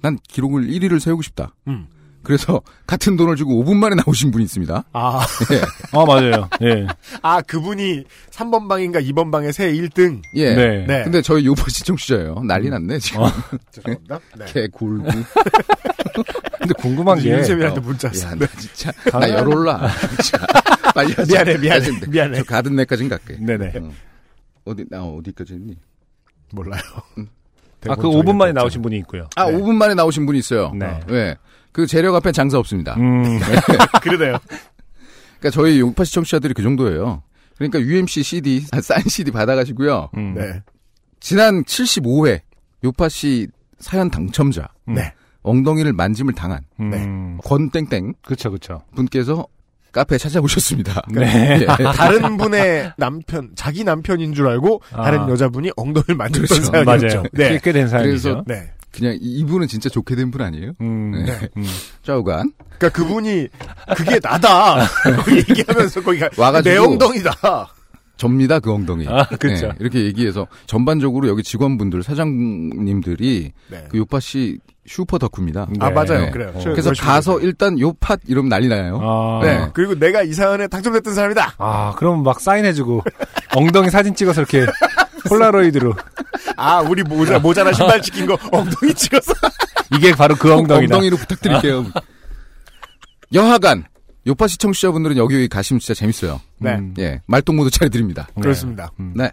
난 0.02 0.18
기록을 0.28 0.66
1위를 0.66 0.98
세우고 0.98 1.22
싶다. 1.22 1.54
음. 1.68 1.86
그래서 2.26 2.60
같은 2.88 3.16
돈을 3.16 3.36
주고 3.36 3.62
5분 3.62 3.76
만에 3.76 3.94
나오신 3.94 4.32
분이 4.32 4.42
있습니다. 4.46 4.82
아, 4.92 5.20
아, 5.92 6.04
맞아요. 6.04 6.48
예. 6.60 6.84
아, 7.22 7.40
그분이 7.40 8.02
3번 8.32 8.68
방인가 8.68 9.00
2번 9.00 9.30
방에 9.30 9.52
새 9.52 9.72
1등. 9.72 10.22
예. 10.34 10.52
네. 10.56 10.84
네. 10.88 11.04
근데 11.04 11.22
저희 11.22 11.46
요버 11.46 11.68
시청취자예요. 11.68 12.42
난리 12.42 12.68
났네, 12.68 12.98
지금. 12.98 13.22
어. 13.22 13.30
죄송합니다. 13.70 14.18
네. 14.38 14.44
개 14.46 14.66
굴고. 14.66 15.04
근데 15.04 16.74
궁금한 16.78 17.20
게. 17.20 17.30
윤세민한테 17.30 17.80
문자 17.80 18.08
야, 18.08 18.10
왔어. 18.12 18.34
나 18.34 18.46
진짜. 18.58 18.92
나 19.12 19.30
열올라. 19.30 19.88
진짜. 20.20 20.46
빨리 20.96 21.12
하자. 21.12 21.32
미안해, 21.32 21.58
미안해. 21.58 21.90
미안해. 22.08 22.38
저 22.38 22.42
가든내까진 22.42 23.08
갈게. 23.08 23.36
네네. 23.38 23.72
어. 23.78 23.92
어디, 24.64 24.84
나 24.90 25.04
어디까지 25.04 25.54
했니? 25.54 25.76
몰라요. 26.50 26.82
아, 27.86 27.94
그 27.94 28.08
5분 28.08 28.34
만에 28.34 28.50
나오신 28.50 28.82
분이 28.82 28.96
있고요. 28.98 29.28
아, 29.36 29.48
네. 29.48 29.56
5분 29.56 29.76
만에 29.76 29.94
나오신 29.94 30.26
분이 30.26 30.40
있어요. 30.40 30.72
네. 30.74 30.86
어, 30.86 31.00
네. 31.06 31.36
그 31.76 31.86
재력 31.86 32.14
앞에 32.14 32.32
장사 32.32 32.58
없습니다. 32.58 32.94
음. 32.94 33.38
그러네요. 34.00 34.38
그러니까 35.38 35.50
저희 35.52 35.78
용파 35.78 36.04
시 36.04 36.14
청취자들이 36.14 36.54
그 36.54 36.62
정도예요. 36.62 37.22
그러니까 37.58 37.78
UMC 37.80 38.22
CD, 38.22 38.64
아, 38.72 38.80
사인 38.80 39.02
CD 39.06 39.30
받아가지고요. 39.30 40.08
음. 40.16 40.32
네. 40.34 40.62
지난 41.20 41.62
75회 41.64 42.40
요파 42.82 43.10
씨 43.10 43.48
사연 43.78 44.10
당첨자 44.10 44.70
음. 44.88 44.94
네. 44.94 45.12
엉덩이를 45.42 45.92
만짐을 45.92 46.32
당한 46.32 46.60
음. 46.80 47.36
권땡땡 47.44 48.14
그쵸, 48.22 48.50
그쵸. 48.50 48.80
분께서 48.94 49.46
카페에 49.92 50.16
찾아오셨습니다. 50.16 51.02
네. 51.12 51.58
예. 51.60 51.66
다른 51.94 52.38
분의 52.38 52.92
남편, 52.96 53.50
자기 53.54 53.84
남편인 53.84 54.32
줄 54.32 54.48
알고 54.48 54.80
아. 54.92 55.02
다른 55.04 55.28
여자분이 55.28 55.72
엉덩이를 55.76 56.14
만졌던 56.16 56.46
그렇죠. 56.46 56.64
사연이었죠. 56.72 57.06
맞아요. 57.16 57.22
네. 57.34 57.58
꽤된 57.62 57.88
사연이죠. 57.88 58.22
그래서- 58.22 58.44
네. 58.46 58.72
그냥 58.96 59.14
이- 59.20 59.38
이분은 59.40 59.66
진짜 59.68 59.88
좋게 59.88 60.14
된 60.16 60.30
분 60.30 60.42
아니에요? 60.42 60.72
음. 60.80 61.24
네. 61.26 61.38
음. 61.56 61.64
좌우간 62.02 62.52
그러니까 62.78 62.88
그분이 62.90 63.48
그게 63.96 64.18
나다. 64.20 64.86
얘기하면서 65.48 66.02
거기가 66.02 66.28
와가지고 66.36 66.72
내 66.74 66.78
엉덩이다. 66.78 67.32
접니다 68.16 68.58
그 68.60 68.72
엉덩이. 68.72 69.06
아, 69.08 69.24
그쵸. 69.26 69.66
네, 69.68 69.72
이렇게 69.78 70.04
얘기해서 70.04 70.46
전반적으로 70.66 71.28
여기 71.28 71.42
직원분들 71.42 72.02
사장님들이 72.02 73.52
네. 73.70 73.84
그 73.90 73.98
요파 73.98 74.20
씨 74.20 74.58
슈퍼 74.86 75.18
덕후입니다. 75.18 75.66
아 75.80 75.88
네. 75.88 75.94
맞아요. 75.94 76.24
네. 76.26 76.30
그래요. 76.30 76.52
어. 76.54 76.60
저- 76.60 76.70
그래서 76.70 76.92
가서. 76.98 77.40
일단 77.40 77.78
요팟 77.78 78.16
이러면 78.26 78.48
난리 78.48 78.68
나요. 78.68 79.00
아. 79.02 79.40
네. 79.44 79.68
그리고 79.74 79.94
내가 79.98 80.22
이 80.22 80.32
사연에 80.32 80.66
당첨됐던 80.68 81.12
사람이다. 81.14 81.54
아, 81.58 81.94
그럼 81.98 82.22
막 82.22 82.40
사인해주고, 82.40 83.02
엉덩이 83.54 83.90
사진 83.90 84.14
찍어서 84.14 84.42
이렇게, 84.42 84.64
폴라로이드로. 85.28 85.94
아 86.56 86.80
우리 86.80 87.02
모자 87.02 87.38
모자나 87.38 87.72
신발 87.72 88.02
시킨 88.02 88.26
거 88.26 88.38
엉덩이 88.52 88.94
찍었어. 88.94 89.32
이게 89.96 90.12
바로 90.14 90.34
그꼭 90.34 90.58
엉덩이다. 90.60 90.94
엉덩이로 90.96 91.16
부탁드릴게요. 91.16 91.86
여하간 93.32 93.84
요파 94.26 94.48
시 94.48 94.58
청취자분들은 94.58 95.16
여기 95.16 95.34
여기 95.34 95.48
가시면 95.48 95.80
진짜 95.80 95.94
재밌어요. 95.94 96.40
네. 96.58 96.74
음. 96.74 96.94
예, 96.98 97.20
말동 97.26 97.56
모드 97.56 97.70
차려드립니다. 97.70 98.28
네. 98.34 98.42
그렇습니다. 98.42 98.90
음. 98.98 99.12
네. 99.16 99.30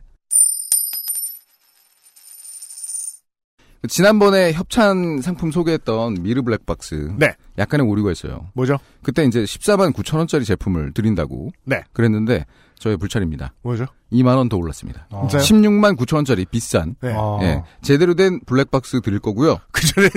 지난번에 3.89 4.53
협찬 4.53 5.21
상품 5.21 5.51
소개했던 5.51 6.23
미르 6.23 6.41
블랙박스. 6.41 7.13
네. 7.17 7.35
약간의 7.57 7.85
오류가 7.85 8.11
있어요. 8.13 8.49
뭐죠? 8.53 8.77
그때 9.01 9.25
이제 9.25 9.43
14만 9.43 9.91
9천 9.91 10.17
원짜리 10.19 10.45
제품을 10.45 10.93
드린다고. 10.93 11.51
네. 11.65 11.83
그랬는데 11.91 12.45
저의 12.83 12.97
불찰입니다. 12.97 13.53
뭐죠? 13.61 13.85
2만 14.11 14.35
원 14.35 14.49
더 14.49 14.57
올랐습니다. 14.57 15.07
어. 15.09 15.25
진짜요? 15.29 15.41
16만 15.61 15.95
9천 15.97 16.15
원짜리 16.17 16.43
비싼. 16.43 16.95
네. 17.01 17.13
어. 17.15 17.39
예. 17.41 17.63
제대로 17.81 18.13
된 18.13 18.41
블랙박스 18.45 18.99
드릴 18.99 19.19
거고요. 19.19 19.57
그 19.71 19.87
전에는 19.87 20.11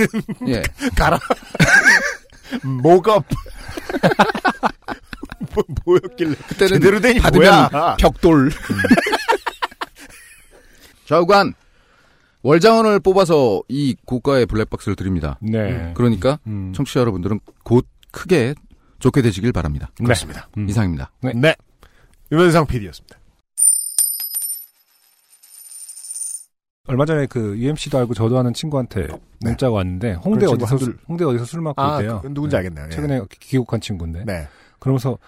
예. 0.49 0.63
가라. 0.99 1.17
목업. 2.83 3.25
뭐, 5.55 5.65
뭐였길래? 5.85 6.35
그때는 6.49 6.69
제대로 6.75 6.99
되니 7.01 7.21
받으면 7.21 7.69
뭐야? 7.71 7.97
벽돌. 8.01 8.51
좌우간 11.07 11.55
월장원을 12.43 12.99
뽑아서 13.01 13.63
이 13.69 13.95
고가의 14.05 14.47
블랙박스를 14.47 14.97
드립니다. 14.97 15.39
네. 15.41 15.93
그러니까 15.95 16.41
음. 16.49 16.73
청취자 16.75 16.99
여러분들은 17.01 17.39
곧 17.63 17.87
크게 18.11 18.55
좋게 18.99 19.23
되시길 19.23 19.53
바랍니다. 19.53 19.89
네. 20.01 20.05
그렇습니다. 20.05 20.49
음. 20.59 20.69
이상입니다. 20.69 21.13
네. 21.23 21.33
네. 21.35 21.55
유면상 22.33 22.67
PD였습니다. 22.67 23.19
얼마 26.89 27.05
전에 27.05 27.27
그 27.27 27.59
UMC도 27.59 27.99
알고 27.99 28.15
저도 28.15 28.39
아는 28.39 28.55
친구한테 28.55 29.09
문자가 29.41 29.73
왔는데 29.73 30.13
홍대 30.15 30.47
네. 30.47 30.47
친구 30.47 30.65
어디서 30.65 30.79
술, 30.79 30.99
홍대 31.09 31.25
어디서 31.25 31.45
술 31.45 31.61
먹고 31.61 31.83
아, 31.83 31.97
있대요. 32.01 32.21
그 32.21 32.29
누군지 32.29 32.53
네. 32.55 32.59
알겠네요. 32.59 32.87
예. 32.87 32.91
최근에 32.91 33.21
귀국한 33.41 33.81
친구인데. 33.81 34.25
네. 34.25 34.47
그러면서 34.79 35.19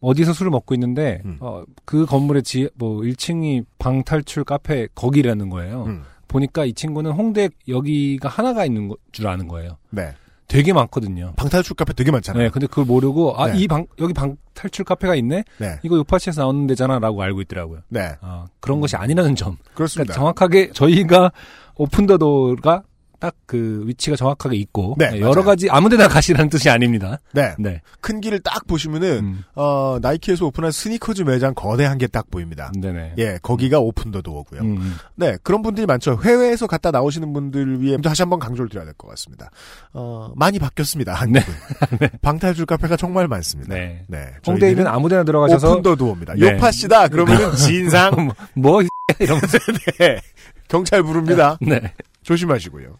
어디서 0.00 0.34
술을 0.34 0.50
먹고 0.50 0.74
있는데 0.74 1.22
음. 1.24 1.38
어, 1.40 1.64
그 1.86 2.04
건물의 2.04 2.42
지, 2.42 2.68
뭐 2.74 3.00
1층이 3.00 3.64
방탈출 3.78 4.44
카페 4.44 4.86
거기라는 4.94 5.48
거예요. 5.48 5.84
음. 5.84 6.04
보니까 6.28 6.66
이 6.66 6.74
친구는 6.74 7.12
홍대 7.12 7.48
여기가 7.68 8.28
하나가 8.28 8.66
있는 8.66 8.88
거- 8.88 8.96
줄 9.10 9.26
아는 9.28 9.48
거예요. 9.48 9.78
네. 9.90 10.14
되게 10.48 10.72
많거든요. 10.72 11.34
방탈출 11.36 11.76
카페 11.76 11.92
되게 11.92 12.10
많잖아요. 12.10 12.44
네, 12.44 12.50
근데 12.50 12.66
그걸 12.66 12.86
모르고 12.86 13.36
아 13.40 13.52
네. 13.52 13.58
이 13.58 13.68
방 13.68 13.86
여기 14.00 14.14
방탈출 14.14 14.84
카페가 14.84 15.14
있네. 15.14 15.44
네. 15.58 15.78
이거 15.82 15.96
요파시에서 15.96 16.40
나오는 16.40 16.66
데잖아라고 16.66 17.22
알고 17.22 17.42
있더라고요. 17.42 17.80
네. 17.88 18.16
아, 18.22 18.46
그런 18.60 18.80
것이 18.80 18.96
아니라는 18.96 19.36
점. 19.36 19.58
그렇습니다. 19.74 20.14
그러니까 20.14 20.14
정확하게 20.14 20.72
저희가 20.72 21.30
Open 21.76 22.09
the 22.09 22.33
Door가 22.33 22.82
딱 23.18 23.34
그 23.48 23.82
위치가 23.86 24.14
정확하게 24.14 24.56
있고 24.58 24.94
네, 24.98 25.10
네, 25.10 25.20
여러 25.20 25.36
맞아요. 25.36 25.44
가지 25.46 25.70
아무데나 25.70 26.06
가시라는 26.08 26.50
뜻이 26.50 26.68
아닙니다. 26.68 27.18
네. 27.32 27.54
네. 27.58 27.80
큰 28.02 28.20
길을 28.20 28.40
딱 28.40 28.66
보시면은 28.66 29.18
음, 29.24 29.44
어, 29.54 29.96
나이키에서 30.02 30.44
오픈한 30.46 30.70
스니커즈 30.70 31.22
매장 31.22 31.54
거대한 31.54 31.96
게 31.96 32.06
딱 32.08 32.30
보입니다. 32.30 32.70
네네. 32.78 33.14
예, 33.18 33.38
거기가 33.42 33.80
Open 33.80 34.10
the 34.10 34.20
Door고요. 34.20 34.60
음, 34.60 34.76
음. 34.76 34.94
네, 35.14 35.36
그런 35.42 35.62
분들이 35.62 35.86
많죠. 35.86 36.18
해외에서 36.22 36.66
갔다 36.66 36.90
나오시는 36.90 37.32
분들 37.32 37.80
위해 37.80 37.96
다시 38.02 38.20
한번 38.22 38.38
강조를 38.38 38.68
드려야 38.68 38.84
될 38.84 38.92
것 38.98 39.08
같습니다. 39.08 39.50
어, 39.94 40.30
많이 40.36 40.58
바뀌었습니다. 40.58 41.14
한국은. 41.14 41.42
방탈출 42.20 42.66
카페가 42.66 42.96
정말 42.98 43.28
많습니다. 43.28 43.74
네. 43.74 44.04
네. 44.08 44.26
홍대에 44.46 44.70
있는 44.70 44.86
아무데나 44.86 45.24
들어가셔서 45.24 45.70
Open 45.70 45.82
the 45.82 45.94
Door입니다. 45.96 46.34
네. 46.34 46.40
요파시다 46.54 47.08
그러면은 47.08 47.52
진상 47.56 48.30
뭐 48.54 48.82
이러면서 49.18 49.58
네. 49.98 50.20
경찰 50.68 51.02
부릅니다. 51.02 51.56
네. 51.62 51.80
조심하시고요. 52.22 52.96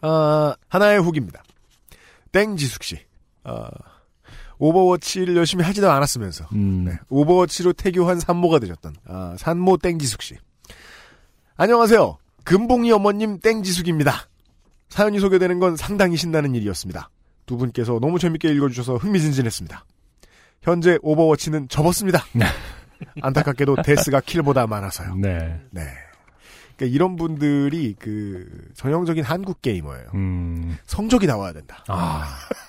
아, 0.00 0.54
하나의 0.68 1.00
후기입니다. 1.00 1.42
땡지숙 2.32 2.82
씨. 2.82 2.98
아, 3.44 3.68
오버워치를 4.58 5.36
열심히 5.36 5.64
하지도 5.64 5.90
않았으면서 5.90 6.46
음. 6.52 6.84
네, 6.84 6.98
오버워치로 7.08 7.72
태교한 7.74 8.18
산모가 8.20 8.58
되셨던 8.58 8.96
아, 9.06 9.36
산모 9.38 9.78
땡지숙 9.78 10.22
씨. 10.22 10.36
안녕하세요. 11.56 12.18
금봉이 12.44 12.90
어머님 12.92 13.38
땡지숙입니다. 13.40 14.28
사연이 14.88 15.20
소개되는 15.20 15.58
건 15.60 15.76
상당히 15.76 16.16
신나는 16.16 16.54
일이었습니다. 16.54 17.10
두 17.46 17.56
분께서 17.56 17.98
너무 18.00 18.18
재밌게 18.18 18.48
읽어주셔서 18.50 18.96
흥미진진했습니다. 18.96 19.84
현재 20.62 20.98
오버워치는 21.02 21.68
접었습니다. 21.68 22.24
안타깝게도 23.22 23.76
death가 23.82 24.20
kill보다 24.20 24.66
많아서요. 24.66 25.14
네. 25.16 25.60
네. 25.70 25.82
그러니까 26.78 26.94
이런 26.94 27.16
분들이 27.16 27.94
그 27.98 28.46
전형적인 28.74 29.24
한국 29.24 29.60
게이머예요. 29.60 30.06
음. 30.14 30.78
성적이 30.86 31.26
나와야 31.26 31.52
된다. 31.52 31.84
아. 31.88 32.24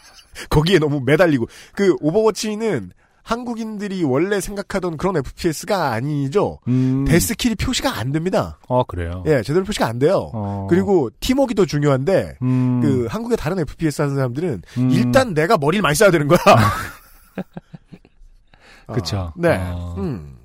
거기에 0.50 0.80
너무 0.80 1.02
매달리고 1.06 1.48
그 1.74 1.96
오버워치는 2.02 2.92
한국인들이 3.22 4.04
원래 4.04 4.42
생각하던 4.42 4.98
그런 4.98 5.18
FPS가 5.18 5.92
아니죠. 5.92 6.60
음. 6.68 7.06
death 7.06 7.30
kill이 7.30 7.54
표시가 7.56 8.00
안 8.00 8.12
됩니다. 8.12 8.58
어, 8.68 8.84
그래요. 8.84 9.24
예, 9.28 9.44
제대로 9.44 9.64
표시가 9.64 9.86
안 9.86 10.00
돼요. 10.00 10.32
어. 10.34 10.66
그리고 10.68 11.12
팀워크가 11.20 11.62
더 11.62 11.66
중요한데 11.68 12.38
음. 12.42 12.82
그 12.82 13.06
한국의 13.08 13.38
다른 13.38 13.60
FPS 13.60 14.02
하는 14.02 14.16
사람들은 14.16 14.64
음. 14.80 14.90
일단 14.90 15.36
내가 15.36 15.60
머리를 15.60 15.84
많이 15.84 15.94
써야 15.94 16.10
되는 16.10 16.28
거야. 16.28 16.40
아, 18.88 19.34
네. 19.36 19.58
어. 19.60 19.94
음. 20.00 20.39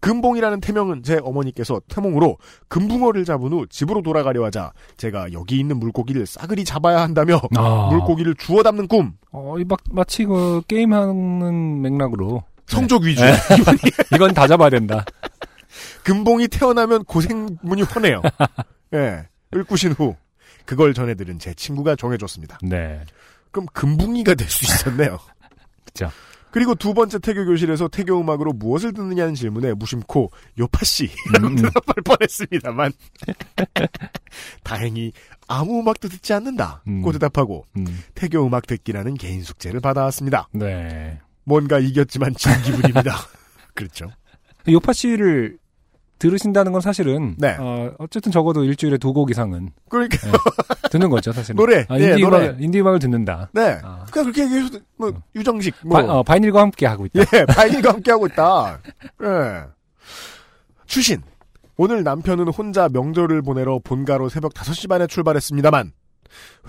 금봉이라는 0.00 0.60
태명은 0.60 1.02
제 1.02 1.18
어머니께서 1.22 1.80
태몽으로 1.88 2.38
금붕어를 2.68 3.24
잡은 3.24 3.52
후 3.52 3.66
집으로 3.68 4.02
돌아가려 4.02 4.44
하자 4.44 4.72
제가 4.96 5.32
여기 5.32 5.58
있는 5.58 5.78
물고기를 5.78 6.26
싸그리 6.26 6.64
잡아야 6.64 7.00
한다며 7.00 7.40
아. 7.56 7.88
물고기를 7.90 8.34
주워 8.36 8.62
담는 8.62 8.86
꿈 8.88 9.14
어, 9.32 9.56
이 9.58 9.64
막, 9.64 9.80
마치 9.90 10.24
그 10.24 10.62
게임하는 10.68 11.82
맥락으로. 11.82 12.42
성적 12.66 13.02
위주 13.02 13.22
네. 13.24 13.32
이건 14.14 14.34
다 14.34 14.46
잡아야 14.46 14.68
된다. 14.70 15.04
금봉이 16.04 16.48
태어나면 16.48 17.04
고생문이 17.04 17.82
훤해요. 17.82 18.22
예. 18.94 19.26
을 19.54 19.64
꾸신 19.64 19.92
후 19.92 20.14
그걸 20.66 20.92
전해들은 20.92 21.38
제 21.38 21.54
친구가 21.54 21.96
정해줬습니다. 21.96 22.58
네. 22.62 23.00
그럼 23.50 23.66
금붕이가 23.72 24.34
될 24.34 24.46
수 24.50 24.64
있었네요. 24.66 25.18
그쵸. 25.86 26.10
그리고 26.50 26.74
두 26.74 26.94
번째 26.94 27.18
태교 27.18 27.44
교실에서 27.44 27.88
태교 27.88 28.20
음악으로 28.20 28.52
무엇을 28.52 28.92
듣느냐는 28.92 29.34
질문에 29.34 29.74
무심코 29.74 30.30
요파 30.58 30.84
씨라고 30.84 31.46
음. 31.46 31.56
대답할 31.56 31.94
뻔했습니다만 32.04 32.92
다행히 34.64 35.12
아무 35.46 35.80
음악도 35.80 36.08
듣지 36.08 36.32
않는다. 36.32 36.82
음. 36.86 37.02
고 37.02 37.12
대답하고 37.12 37.66
음. 37.76 37.86
태교 38.14 38.46
음악 38.46 38.66
듣기라는 38.66 39.14
개인 39.14 39.42
숙제를 39.42 39.80
받아왔습니다. 39.80 40.48
네. 40.52 41.20
뭔가 41.44 41.78
이겼지만 41.78 42.34
진 42.34 42.52
기분입니다. 42.62 43.16
그렇죠. 43.74 44.10
요파 44.68 44.92
씨를 44.92 45.58
들으신다는 46.18 46.72
건 46.72 46.80
사실은. 46.80 47.34
네. 47.38 47.56
어, 47.58 47.92
어쨌든 47.98 48.32
적어도 48.32 48.64
일주일에 48.64 48.98
두 48.98 49.12
곡 49.12 49.30
이상은 49.30 49.70
그러니까 49.88 50.16
듣는 50.90 51.08
거죠, 51.10 51.32
사실은. 51.32 51.56
노래, 51.56 51.84
아, 51.88 51.98
예, 51.98 52.10
인디, 52.10 52.22
노래. 52.22 52.36
음악을, 52.48 52.56
인디 52.62 52.80
음악을 52.80 52.98
듣는다. 52.98 53.50
네. 53.52 53.78
아. 53.82 54.04
그러니까 54.10 54.22
그렇게 54.22 54.42
얘기해서 54.44 54.78
뭐 54.96 55.12
유정식 55.34 55.74
뭐 55.84 56.00
바, 56.02 56.12
어, 56.18 56.22
바이닐과 56.22 56.60
함께 56.60 56.86
하고 56.86 57.06
있다. 57.06 57.20
예, 57.20 57.44
바이닐과 57.46 57.92
함께 57.94 58.10
하고 58.10 58.26
있다. 58.26 58.80
예. 59.22 59.62
추신. 60.86 61.22
오늘 61.76 62.02
남편은 62.02 62.48
혼자 62.48 62.88
명절을 62.88 63.42
보내러 63.42 63.78
본가로 63.84 64.28
새벽 64.28 64.52
5시 64.54 64.88
반에 64.88 65.06
출발했습니다만 65.06 65.92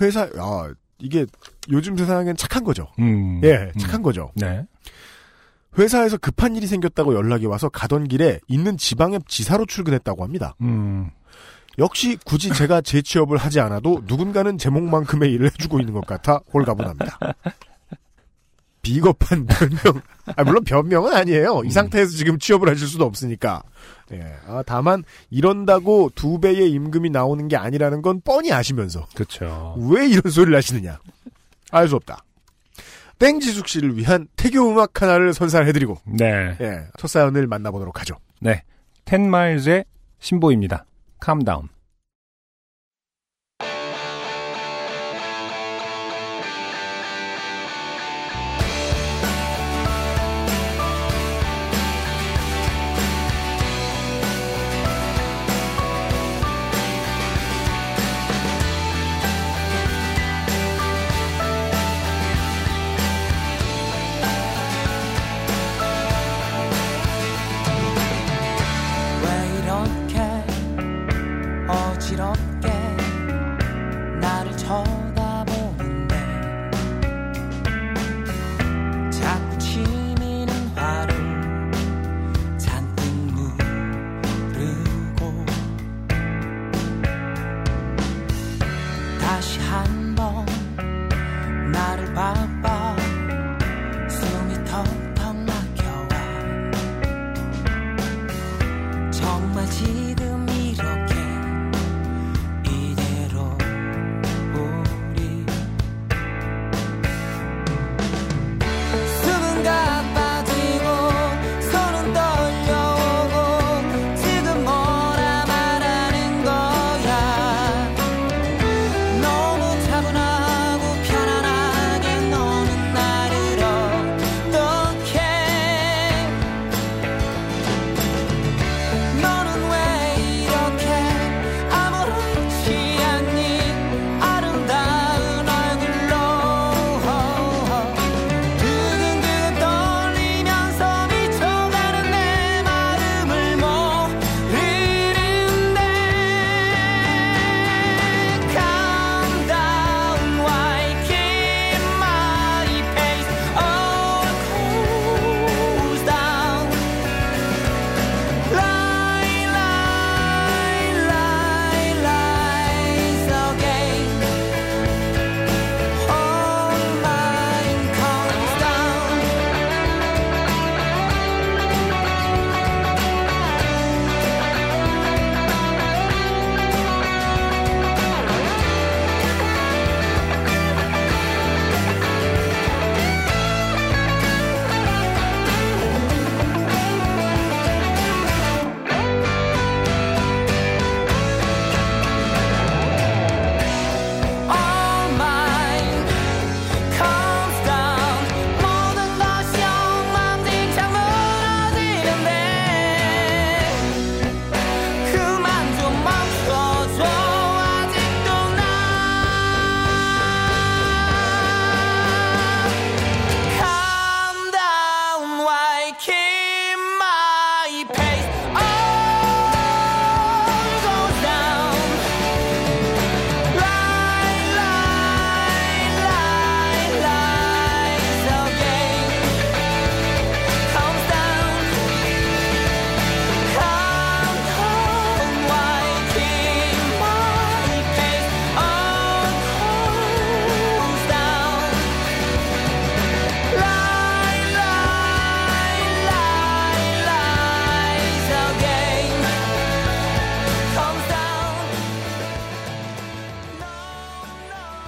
회사 0.01 0.29
아 0.37 0.71
이게 0.99 1.25
요즘 1.71 1.97
세상엔 1.97 2.35
착한 2.37 2.63
거죠. 2.63 2.87
음. 2.99 3.41
예, 3.43 3.71
음. 3.73 3.79
착한 3.79 4.01
거죠. 4.03 4.31
네. 4.35 4.65
회사에서 5.79 6.17
급한 6.17 6.55
일이 6.55 6.67
생겼다고 6.67 7.15
연락이 7.15 7.45
와서 7.45 7.69
가던 7.69 8.07
길에 8.07 8.39
있는 8.47 8.77
지방의 8.77 9.21
지사로 9.27 9.65
출근했다고 9.65 10.23
합니다. 10.23 10.55
음. 10.61 11.09
역시 11.77 12.17
굳이 12.25 12.53
제가 12.53 12.81
재취업을 12.81 13.37
하지 13.37 13.59
않아도 13.61 14.03
누군가는 14.05 14.57
제목만큼의 14.57 15.31
일을 15.31 15.49
해주고 15.53 15.79
있는 15.79 15.93
것 15.93 16.05
같아 16.05 16.41
홀가분합니다. 16.53 17.17
비겁한 18.81 19.45
변명. 19.45 20.01
아, 20.35 20.43
물론 20.43 20.63
변명은 20.63 21.13
아니에요. 21.13 21.61
이 21.65 21.69
상태에서 21.69 22.15
지금 22.15 22.39
취업을 22.39 22.69
하실 22.69 22.87
수도 22.87 23.05
없으니까. 23.05 23.61
예. 24.13 24.23
아, 24.47 24.63
다만, 24.65 25.03
이런다고 25.29 26.09
두 26.15 26.39
배의 26.39 26.71
임금이 26.71 27.09
나오는 27.09 27.47
게 27.49 27.57
아니라는 27.57 28.01
건 28.01 28.21
뻔히 28.23 28.53
아시면서. 28.53 29.05
그쵸. 29.15 29.75
왜 29.91 30.07
이런 30.07 30.31
소리를 30.31 30.55
하시느냐. 30.55 30.97
알 31.71 31.87
수 31.87 31.97
없다. 31.97 32.23
땡지숙 33.19 33.67
씨를 33.67 33.97
위한 33.97 34.27
태교 34.35 34.71
음악 34.71 35.01
하나를 35.01 35.33
선사해드리고, 35.33 35.97
네. 36.05 36.55
예. 36.61 36.87
첫 36.97 37.07
사연을 37.07 37.47
만나보도록 37.47 37.99
하죠. 38.01 38.15
네. 38.41 38.63
텐마일즈의 39.05 39.85
신보입니다. 40.19 40.85
캄다운. 41.19 41.67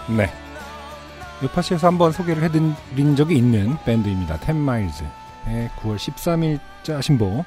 네. 0.09 0.29
요파시에서 1.43 1.87
한번 1.87 2.11
소개를 2.11 2.43
해드린 2.43 3.15
적이 3.15 3.37
있는 3.37 3.77
밴드입니다. 3.85 4.39
텐마일즈의 4.39 5.69
9월 5.79 5.95
13일자 5.95 7.01
신보 7.01 7.43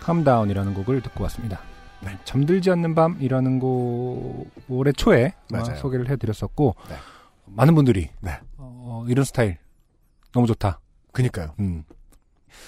캄다운이라는 0.00 0.74
곡을 0.74 1.00
듣고 1.02 1.22
왔습니다. 1.24 1.60
네. 2.00 2.18
잠들지 2.24 2.70
않는 2.70 2.94
밤이라는 2.94 3.58
곡 3.60 4.50
올해 4.68 4.92
초에. 4.92 5.34
소개를 5.76 6.08
해드렸었고 6.08 6.74
네. 6.88 6.96
많은 7.46 7.74
분들이 7.74 8.08
네. 8.20 8.38
어, 8.56 9.04
이런 9.08 9.24
스타일 9.24 9.58
너무 10.32 10.46
좋다. 10.46 10.80
그니까요. 11.12 11.54
음. 11.60 11.84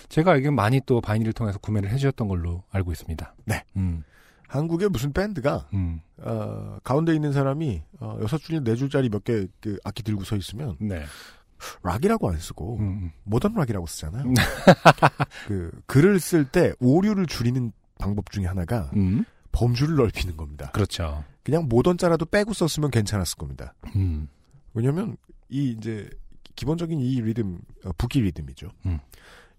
제가 0.09 0.33
알기로 0.33 0.53
많이 0.53 0.81
또 0.87 1.01
바이닐을 1.01 1.33
통해서 1.33 1.59
구매를 1.59 1.91
해주셨던 1.91 2.29
걸로 2.29 2.63
알고 2.71 2.93
있습니다. 2.93 3.35
네. 3.47 3.65
음, 3.77 4.05
한국의 4.53 4.91
무슨 4.91 5.13
밴드가 5.15 5.67
음, 5.73 6.01
어, 6.19 6.79
가운데 6.85 7.15
있는 7.15 7.33
사람이 7.33 7.83
어, 8.01 8.19
여섯 8.21 8.37
줄이 8.39 8.61
네 8.63 8.77
줄짜리 8.77 9.09
몇 9.09 9.25
개 9.25 9.49
그 9.61 9.79
악기 9.83 10.03
들고 10.03 10.25
서 10.25 10.37
있으면 10.37 10.77
네. 10.79 11.03
락이라고 11.83 12.29
안 12.29 12.37
쓰고 12.39 12.79
음, 12.79 13.13
모던 13.25 13.55
락이라고 13.55 13.87
쓰잖아요. 13.87 14.25
음. 14.25 14.35
그 15.49 15.71
글을 15.87 16.21
쓸 16.21 16.45
때 16.45 16.75
오류를 16.81 17.27
줄이는 17.27 17.73
방법 17.99 18.31
중에 18.31 18.47
하나가 18.47 18.91
음, 18.97 19.25
범주를 19.53 19.97
넓히는 19.97 20.37
겁니다. 20.37 20.71
그렇죠. 20.73 21.25
그냥 21.43 21.67
모던자라도 21.69 22.27
빼고 22.27 22.53
썼으면 22.53 22.91
괜찮았을 22.91 23.37
겁니다. 23.39 23.75
음, 23.97 24.29
왜냐하면 24.75 25.17
이 25.49 25.71
이제 25.79 26.09
기본적인 26.57 27.01
이 27.01 27.21
리듬 27.23 27.59
어, 27.87 27.91
북이 27.97 28.21
리듬이죠. 28.21 28.71
음. 28.87 28.99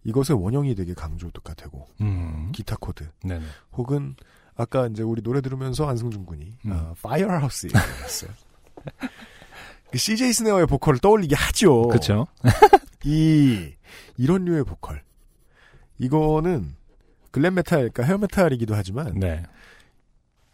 이것의 0.03 0.37
원형이 0.39 0.75
되게 0.75 0.93
강조가 0.93 1.53
되고 1.55 1.87
음, 2.01 2.51
기타 2.53 2.75
코드 2.79 3.09
네네. 3.23 3.45
혹은 3.71 4.15
아까 4.55 4.87
이제 4.87 5.03
우리 5.03 5.21
노래 5.21 5.41
들으면서 5.41 5.87
안승준 5.87 6.25
군이 6.25 6.53
음. 6.65 6.71
어, 6.71 6.93
Firehouse 7.01 7.67
얘기했어요. 7.67 8.31
그 9.91 9.97
CJ 9.97 10.33
Snare의 10.33 10.67
보컬을 10.67 10.99
떠올리게 10.99 11.35
하죠. 11.35 11.87
그렇죠. 11.87 12.27
이 13.05 13.73
이런 14.17 14.45
류의 14.45 14.63
보컬 14.63 15.03
이거는 15.99 16.75
glam 17.31 17.55
metal, 17.55 17.79
그러니까 17.89 18.03
hair 18.03 18.17
metal이기도 18.17 18.75
하지만 18.75 19.13
네. 19.19 19.43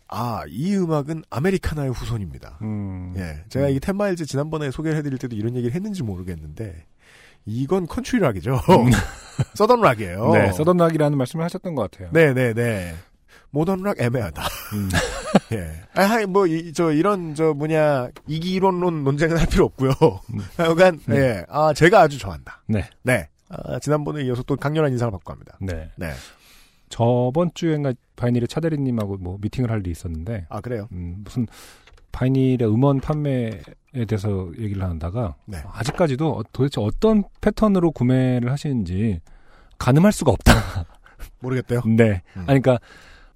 아 0.07 0.43
이 0.47 0.75
음악은 0.75 1.23
Americana의 1.29 1.91
후손입니다. 1.91 2.57
음, 2.63 3.13
예, 3.17 3.43
제가 3.49 3.69
이 3.69 3.79
텐마일즈 3.79 4.25
지난번에 4.25 4.71
소개를 4.71 4.97
해드릴 4.97 5.19
때도 5.19 5.35
이런 5.35 5.55
얘기를 5.55 5.75
했는지 5.75 6.01
모르겠는데 6.03 6.85
이건 7.45 7.85
country 7.87 8.19
rock이죠. 8.19 8.59
southern 9.55 9.81
rock이에요. 9.81 10.25
음. 10.27 10.31
네, 10.33 10.51
서던 10.53 10.77
rock이라는 10.77 11.17
말씀을 11.17 11.45
하셨던 11.45 11.75
것 11.75 11.89
같아요. 11.91 12.09
네, 12.11 12.33
네, 12.33 12.53
네. 12.53 12.95
모던 13.51 13.81
락 13.81 13.99
애매하다. 13.99 14.43
음, 14.73 14.89
예. 15.53 15.71
아, 15.95 16.25
뭐, 16.27 16.45
이, 16.47 16.71
저, 16.73 16.91
이런, 16.91 17.33
저, 17.35 17.53
뭐냐, 17.53 18.09
이기론론 18.27 19.03
논쟁은 19.03 19.37
할 19.37 19.47
필요 19.47 19.65
없고요. 19.65 19.91
음. 20.33 20.39
하여간, 20.57 20.99
네. 21.07 21.15
예. 21.17 21.45
아, 21.49 21.73
제가 21.73 22.01
아주 22.01 22.17
좋아한다. 22.17 22.63
네, 22.67 22.87
네. 23.03 23.27
아, 23.49 23.79
지난번에 23.79 24.23
이어서 24.25 24.43
또 24.43 24.55
강렬한 24.55 24.91
인상을 24.91 25.11
받고 25.11 25.33
갑니다. 25.33 25.57
네. 25.61 25.89
네. 25.95 26.11
저번 26.89 27.51
주엔가 27.53 27.93
바이닐의 28.15 28.47
차대리님하고 28.47 29.17
뭐 29.17 29.37
미팅을 29.41 29.71
할 29.71 29.79
일이 29.79 29.91
있었는데, 29.91 30.45
아, 30.49 30.61
그래요? 30.61 30.87
음, 30.91 31.21
무슨 31.23 31.47
바이닐의 32.11 32.67
음원 32.67 32.99
판매에 32.99 33.61
대해서 34.07 34.49
얘기를 34.57 34.83
하다가 34.83 35.35
네. 35.45 35.59
아직까지도 35.73 36.37
어- 36.37 36.43
도대체 36.51 36.81
어떤 36.81 37.23
패턴으로 37.41 37.91
구매를 37.91 38.51
하시는지 38.51 39.21
가늠할 39.77 40.11
수가 40.11 40.31
없다. 40.31 40.85
모르겠대요. 41.39 41.81
네. 41.95 42.21
음. 42.35 42.45
아니, 42.47 42.61
그러니까 42.61 42.79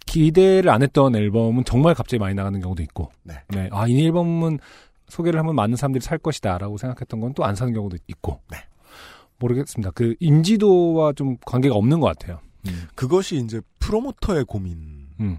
기대를 0.05 0.69
안 0.69 0.81
했던 0.83 1.15
앨범은 1.15 1.65
정말 1.65 1.93
갑자기 1.95 2.19
많이 2.19 2.35
나가는 2.35 2.59
경우도 2.59 2.83
있고, 2.83 3.11
네. 3.23 3.35
아, 3.71 3.87
이 3.87 4.05
앨범은 4.05 4.59
소개를 5.07 5.39
하면 5.39 5.55
많은 5.55 5.75
사람들이 5.75 6.03
살 6.03 6.17
것이다라고 6.17 6.77
생각했던 6.77 7.19
건 7.19 7.33
또 7.33 7.43
안 7.43 7.55
사는 7.55 7.73
경우도 7.73 7.97
있고, 8.07 8.41
네. 8.51 8.57
모르겠습니다. 9.39 9.91
그 9.91 10.15
인지도와 10.19 11.13
좀 11.13 11.37
관계가 11.45 11.75
없는 11.75 11.99
것 11.99 12.07
같아요. 12.07 12.39
음. 12.67 12.87
그것이 12.95 13.37
이제 13.37 13.59
프로모터의 13.79 14.45
고민이에요. 14.45 15.09
음. 15.19 15.37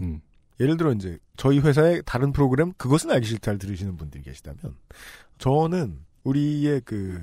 음. 0.00 0.20
예를 0.58 0.76
들어 0.78 0.92
이제 0.92 1.18
저희 1.36 1.58
회사의 1.58 2.02
다른 2.06 2.32
프로그램 2.32 2.72
그것은 2.78 3.10
알기 3.10 3.26
싫다를 3.26 3.58
들으시는 3.58 3.96
분들이 3.98 4.22
계시다면 4.22 4.76
저는 5.38 5.98
우리의 6.24 6.80
그 6.86 7.20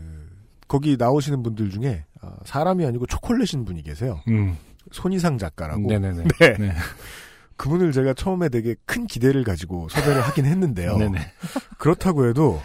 거기 0.67 0.97
나오시는 0.97 1.41
분들 1.41 1.71
중에 1.71 2.05
어, 2.21 2.35
사람이 2.45 2.85
아니고 2.85 3.07
초콜릿인 3.07 3.65
분이 3.65 3.81
계세요. 3.81 4.21
음. 4.27 4.55
손이상 4.91 5.37
작가라고. 5.37 5.81
네네네. 5.87 6.23
네. 6.39 6.53
네. 6.57 6.73
그분을 7.57 7.91
제가 7.91 8.13
처음에 8.13 8.49
되게 8.49 8.75
큰 8.85 9.05
기대를 9.07 9.43
가지고 9.43 9.87
섭외를 9.89 10.21
하긴 10.21 10.45
했는데요. 10.45 10.97
네네. 10.97 11.19
그렇다고 11.77 12.27
해도 12.27 12.61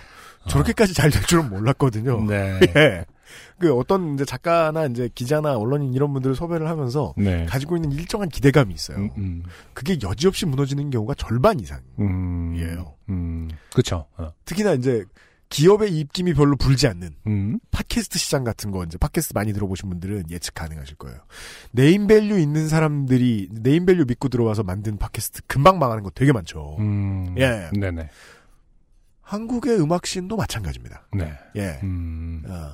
저렇게까지 0.48 0.94
잘 0.94 1.10
될 1.10 1.22
줄은 1.22 1.50
몰랐거든요. 1.50 2.24
네. 2.24 2.58
예. 2.76 3.04
그 3.58 3.74
어떤 3.74 4.14
이제 4.14 4.24
작가나 4.24 4.86
이제 4.86 5.10
기자나 5.14 5.56
언론인 5.58 5.92
이런 5.92 6.12
분들을 6.14 6.34
섭외를 6.34 6.68
하면서 6.68 7.12
네. 7.18 7.44
가지고 7.44 7.76
있는 7.76 7.92
일정한 7.92 8.28
기대감이 8.30 8.72
있어요. 8.72 8.96
음, 8.96 9.10
음. 9.18 9.42
그게 9.74 9.98
여지없이 10.02 10.46
무너지는 10.46 10.88
경우가 10.90 11.14
절반 11.14 11.60
이상. 11.60 11.80
음. 11.98 12.54
이에요. 12.56 12.94
음. 13.10 13.48
그쵸. 13.74 14.06
어. 14.16 14.30
특히나 14.46 14.72
이제 14.72 15.04
기업의 15.48 15.98
입김이 15.98 16.34
별로 16.34 16.56
불지 16.56 16.86
않는 16.88 17.10
음. 17.26 17.58
팟캐스트 17.70 18.18
시장 18.18 18.44
같은 18.44 18.70
거 18.70 18.84
이제 18.84 18.98
팟캐스트 18.98 19.32
많이 19.34 19.52
들어보신 19.52 19.88
분들은 19.88 20.24
예측 20.30 20.54
가능하실 20.54 20.96
거예요. 20.96 21.18
name 21.72 22.01
value 22.01 22.38
있는 22.38 22.68
사람들이 22.68 23.48
name 23.52 23.75
value 23.75 24.04
믿고 24.06 24.28
들어와서 24.28 24.62
만든 24.62 24.98
팟캐스트 24.98 25.42
금방 25.46 25.78
망하는 25.78 26.02
거 26.02 26.10
되게 26.10 26.32
많죠. 26.32 26.76
음. 26.78 27.34
예. 27.38 27.70
네네. 27.72 28.10
한국의 29.22 29.80
음악 29.80 30.03
scene도 30.03 30.36
마찬가지입니다. 30.36 31.06
네. 31.14 31.32
예. 31.56 31.80
음. 31.82 32.42
어, 32.46 32.72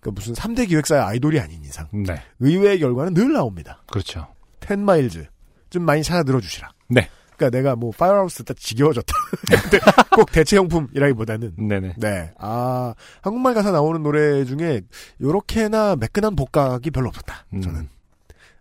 그 0.00 0.10
무슨 0.10 0.34
3대 0.34 0.68
기획사의 0.68 1.02
아이돌이 1.02 1.40
아닌 1.40 1.62
이상 1.64 1.88
네. 1.92 2.22
의외의 2.40 2.78
결과는 2.78 3.14
늘 3.14 3.32
나옵니다. 3.32 3.82
그렇죠. 3.90 4.28
텐마일즈 4.60 5.26
좀 5.70 5.82
많이 5.82 6.02
찾아 6.02 6.22
들어주시라. 6.22 6.70
네. 6.88 7.08
그러니까 7.36 7.50
내가 7.56 7.76
뭐 7.76 7.90
Firehouse 7.90 8.44
듣다 8.44 8.54
지겨워졌다. 8.58 9.12
근데 9.62 9.78
꼭 10.14 10.30
대체용품이라기보다는 10.32 11.54
네네. 11.56 11.94
네. 11.96 12.32
아, 12.38 12.94
한국말 13.22 13.54
가사 13.54 13.70
나오는 13.70 14.02
노래 14.02 14.44
중에 14.44 14.82
요렇게나 15.20 15.96
매끈한 15.96 16.36
복각이 16.36 16.90
별로 16.90 17.08
없었다. 17.08 17.46
음. 17.54 17.60
저는. 17.60 17.88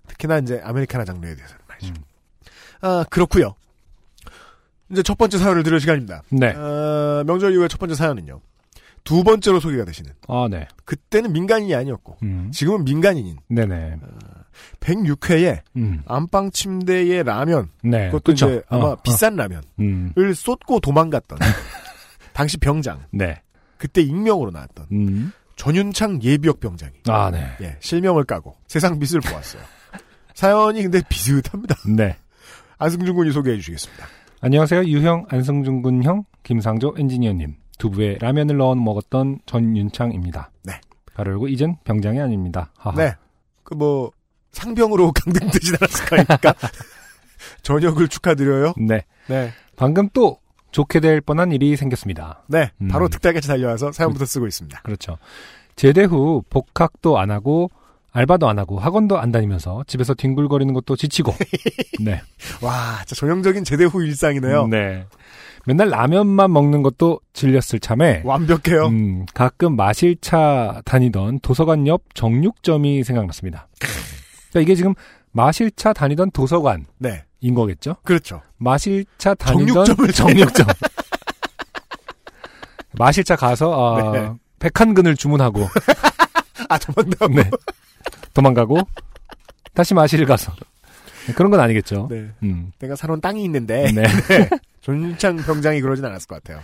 특히나 0.08 0.40
이제 0.40 0.60
Americana 0.64 1.06
장르에 1.06 1.36
대해서는 1.36 1.62
말이죠. 1.68 1.94
음. 1.96 2.04
아, 2.82 3.06
그렇고요 3.10 3.56
이제 4.92 5.02
첫 5.02 5.18
번째 5.18 5.38
사연을 5.38 5.64
들을 5.64 5.80
시간입니다. 5.80 6.24
네. 6.30 6.54
어, 6.54 7.24
명절 7.26 7.54
이후에 7.54 7.68
첫 7.68 7.80
번째 7.80 7.96
사연은요. 7.96 8.42
두 9.04 9.24
번째로 9.24 9.60
소개가 9.60 9.86
되시는. 9.86 10.12
아, 10.28 10.48
네. 10.50 10.68
그때는 10.86 11.34
민간인이 11.34 11.74
아니었고, 11.76 12.18
음. 12.24 12.52
지금은 12.54 12.86
민간인인 12.86 13.38
네네. 13.50 13.98
106회에 14.80 15.62
음. 15.76 16.02
안방 16.06 16.52
침대에 16.52 17.24
라면, 17.24 17.70
네. 17.84 18.08
그것도 18.08 18.32
그쵸. 18.32 18.50
이제 18.50 18.64
아마 18.70 18.86
어, 18.86 18.96
비싼 19.04 19.36
라면을 19.36 19.64
어. 19.64 19.72
음. 19.80 20.14
쏟고 20.34 20.80
도망갔던 20.80 21.40
당시 22.34 22.58
병장, 22.58 23.04
네. 23.12 23.42
그때 23.78 24.02
익명으로 24.02 24.52
나왔던 24.52 24.88
음. 24.92 25.32
전윤창 25.56 26.22
예비역 26.24 26.60
병장이 26.60 26.94
아, 27.08 27.30
네. 27.32 27.46
예, 27.62 27.78
실명을 27.80 28.24
까고 28.24 28.56
세상 28.68 28.98
빛을 29.00 29.22
보았어요. 29.22 29.62
사연이 30.34 30.82
근데 30.82 31.02
비슷합니다. 31.10 31.76
네. 31.96 32.16
안승준 32.78 33.14
군이 33.16 33.32
소개해 33.32 33.58
주시겠습니다. 33.58 34.06
안녕하세요. 34.42 34.86
유형, 34.86 35.26
안성준 35.30 35.82
군 35.82 36.04
형, 36.04 36.26
김상조 36.44 36.96
엔지니어님. 36.98 37.56
두부에 37.84 38.18
라면을 38.22 38.56
넣어 38.58 38.76
먹었던 38.76 39.40
전윤창입니다. 39.46 40.52
네. 40.64 40.80
가로 41.14 41.32
열고 41.34 41.48
이젠 41.50 41.76
병장이 41.84 42.20
아닙니다. 42.22 42.72
하하. 42.78 42.96
네. 42.96 43.16
그 43.64 43.76
뭐 43.76 44.12
상병으로 44.54 45.12
강등되진 45.26 45.76
않았을 45.82 46.06
거니까 46.06 46.54
전역을 47.64 48.08
축하드려요. 48.10 48.74
네. 48.78 49.02
네. 49.28 49.52
방금 49.76 50.10
또 50.14 50.38
좋게 50.72 51.00
될 51.02 51.22
뻔한 51.22 51.52
일이 51.52 51.76
생겼습니다. 51.76 52.44
네. 52.48 52.72
음. 52.82 52.88
바로 52.88 53.10
득달같이 53.10 53.48
달려와서 53.48 53.92
사연부터 53.92 54.26
쓰고 54.26 54.48
있습니다. 54.48 54.82
그렇죠. 54.84 55.18
제대 55.76 56.04
후 56.04 56.44
복학도 56.50 57.20
안 57.20 57.32
하고 57.32 57.70
알바도 58.12 58.48
안 58.48 58.60
하고 58.60 58.80
학원도 58.80 59.18
안 59.18 59.32
다니면서 59.32 59.84
집에서 59.88 60.14
뒹굴거리는 60.14 60.72
것도 60.76 60.96
지치고 60.96 61.34
네. 62.00 62.22
와, 62.62 63.00
진짜 63.06 63.16
전형적인 63.20 63.64
제대 63.64 63.86
후 63.86 64.04
일상이네요. 64.04 64.68
네. 64.68 65.08
맨날 65.66 65.90
라면만 65.90 66.52
먹는 66.52 66.82
것도 66.82 67.22
질렸을 67.34 67.80
참에 67.80 68.22
완벽해요. 68.26 68.88
음, 68.88 69.26
가끔 69.34 69.76
마실 69.76 70.18
차 70.20 70.82
다니던 70.86 71.40
도서관 71.40 71.88
옆 71.88 72.14
정육점이 72.14 73.04
생각났습니다. 73.04 73.68
그러니까 74.50 74.60
이게 74.62 74.76
지금 74.76 74.94
마실 75.32 75.72
차 75.72 75.94
다니던 75.94 76.32
도서관인 76.32 76.86
네. 77.00 77.24
거겠죠? 77.56 77.96
그렇죠. 78.04 78.42
마실 78.58 79.06
차 79.18 79.34
다니던 79.34 79.86
정육점을 79.86 80.12
정육점. 80.14 80.68
마실 82.98 83.24
차 83.24 83.36
가서 83.36 83.98
아, 83.98 84.12
네. 84.12 84.32
백한근을 84.60 85.16
주문하고 85.16 85.68
아, 86.70 86.78
도망다고. 86.78 87.34
네. 87.34 87.50
도망가고 88.34 88.80
다시 89.74 89.94
마실 89.94 90.26
가서 90.26 90.52
네, 90.54 90.60
그런 91.36 91.52
건 91.52 91.60
아니겠죠. 91.60 92.08
네. 92.10 92.30
음. 92.44 92.72
내가 92.80 92.96
살아온 92.96 93.22
땅이 93.22 93.44
있는데 93.46 93.92
네. 93.92 94.04
네. 94.28 94.50
전창 94.82 95.38
병장이 95.38 95.82
그러진 95.82 96.06
않았을 96.06 96.28
것 96.28 96.44
같아요. 96.44 96.62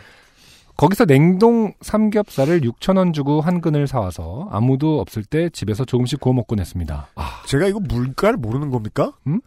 거기서 0.75 1.05
냉동 1.05 1.73
삼겹살을 1.81 2.61
6,000원 2.61 3.13
주고 3.13 3.41
한 3.41 3.59
근을 3.59 3.85
사와서 3.85 4.47
아무도 4.49 5.01
없을 5.01 5.25
때 5.25 5.49
집에서 5.49 5.83
조금씩 5.83 6.21
구워 6.21 6.33
먹곤 6.33 6.59
했습니다. 6.59 7.09
아, 7.15 7.43
제가 7.47 7.67
이거 7.67 7.81
물가를 7.81 8.37
모르는 8.37 8.69
겁니까? 8.69 9.11
음? 9.27 9.41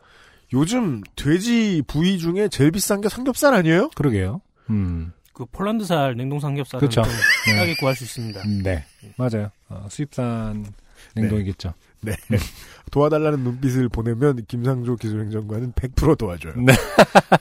요즘 0.52 1.00
돼지 1.16 1.82
부위 1.86 2.18
중에 2.18 2.48
제일 2.48 2.70
비싼 2.70 3.00
게 3.00 3.08
삼겹살 3.08 3.54
아니에요? 3.54 3.88
그러게요. 3.94 4.42
음, 4.68 5.12
그 5.32 5.46
폴란드살 5.46 6.16
냉동 6.16 6.38
삼겹살은 6.38 6.86
그쵸. 6.86 7.02
좀 7.02 7.12
네. 7.46 7.58
싸게 7.58 7.76
구할 7.76 7.96
수 7.96 8.04
있습니다. 8.04 8.42
네. 8.62 8.84
맞아요. 9.16 9.50
어, 9.70 9.86
수입산 9.88 10.66
냉동이겠죠. 11.14 11.68
네. 11.68 11.74
도와달라는 12.90 13.40
눈빛을 13.40 13.88
보내면 13.88 14.44
김상조 14.48 14.96
기술행정관은 14.96 15.72
100% 15.72 16.18
도와줘요. 16.18 16.54
네. 16.56 16.72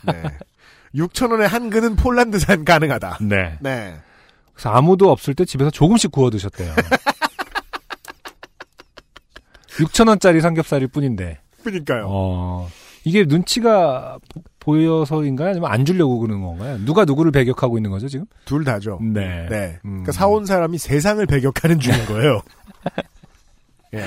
네. 0.05 0.23
6,000원에 0.95 1.41
한 1.47 1.69
근은 1.69 1.95
폴란드산 1.95 2.63
가능하다. 2.65 3.17
네. 3.21 3.57
네. 3.61 3.95
그래서 4.53 4.69
아무도 4.69 5.09
없을 5.11 5.33
때 5.33 5.45
집에서 5.45 5.69
조금씩 5.71 6.11
구워 6.11 6.29
드셨대요. 6.29 6.73
6,000원짜리 9.69 10.41
삼겹살일 10.41 10.87
뿐인데. 10.89 11.39
그러니까요. 11.63 12.05
어, 12.09 12.69
이게 13.03 13.23
눈치가 13.25 14.17
보- 14.33 14.41
보여서인가요? 14.59 15.49
아니면 15.49 15.71
안 15.71 15.85
주려고 15.85 16.19
그러는 16.19 16.43
건가요? 16.43 16.77
누가 16.85 17.05
누구를 17.05 17.31
배격하고 17.31 17.77
있는 17.77 17.89
거죠, 17.89 18.07
지금? 18.07 18.25
둘 18.45 18.63
다죠. 18.63 18.99
네. 19.01 19.47
네. 19.49 19.79
음. 19.85 19.89
그러니까 20.03 20.11
사온 20.11 20.45
사람이 20.45 20.77
세상을 20.77 21.25
배격하는 21.25 21.79
중인 21.79 22.05
거예요. 22.05 22.41
예. 23.95 24.03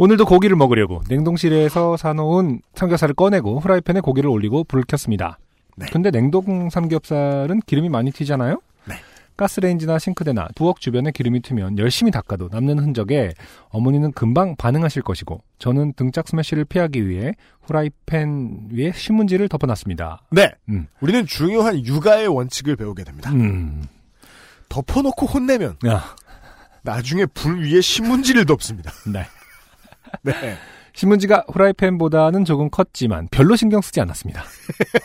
오늘도 0.00 0.24
고기를 0.24 0.56
먹으려고 0.56 1.02
냉동실에서 1.10 1.98
사놓은 1.98 2.62
삼겹살을 2.74 3.14
꺼내고 3.14 3.60
후라이팬에 3.60 4.00
고기를 4.00 4.30
올리고 4.30 4.64
불을 4.64 4.84
켰습니다. 4.84 5.38
네. 5.76 5.84
근데 5.92 6.10
냉동 6.10 6.70
삼겹살은 6.70 7.60
기름이 7.66 7.90
많이 7.90 8.10
튀잖아요? 8.10 8.62
네. 8.86 8.94
가스레인지나 9.36 9.98
싱크대나 9.98 10.48
부엌 10.54 10.80
주변에 10.80 11.10
기름이 11.10 11.42
튀면 11.42 11.76
열심히 11.76 12.10
닦아도 12.10 12.48
남는 12.50 12.78
흔적에 12.78 13.34
어머니는 13.68 14.12
금방 14.12 14.56
반응하실 14.56 15.02
것이고 15.02 15.42
저는 15.58 15.92
등짝 15.92 16.28
스매시를 16.28 16.64
피하기 16.64 17.06
위해 17.06 17.34
후라이팬 17.64 18.70
위에 18.72 18.92
신문지를 18.94 19.50
덮어놨습니다. 19.50 20.22
네. 20.30 20.50
음. 20.70 20.86
우리는 21.02 21.26
중요한 21.26 21.84
육아의 21.84 22.26
원칙을 22.28 22.76
배우게 22.76 23.04
됩니다. 23.04 23.30
음. 23.32 23.84
덮어놓고 24.70 25.26
혼내면 25.26 25.76
야, 25.86 26.16
나중에 26.84 27.26
불 27.26 27.60
위에 27.60 27.82
신문지를 27.82 28.46
덮습니다. 28.46 28.92
네. 29.12 29.26
네. 30.22 30.32
신문지가 30.92 31.44
후라이팬보다는 31.48 32.44
조금 32.44 32.68
컸지만 32.68 33.28
별로 33.30 33.56
신경 33.56 33.80
쓰지 33.80 34.00
않았습니다. 34.00 34.42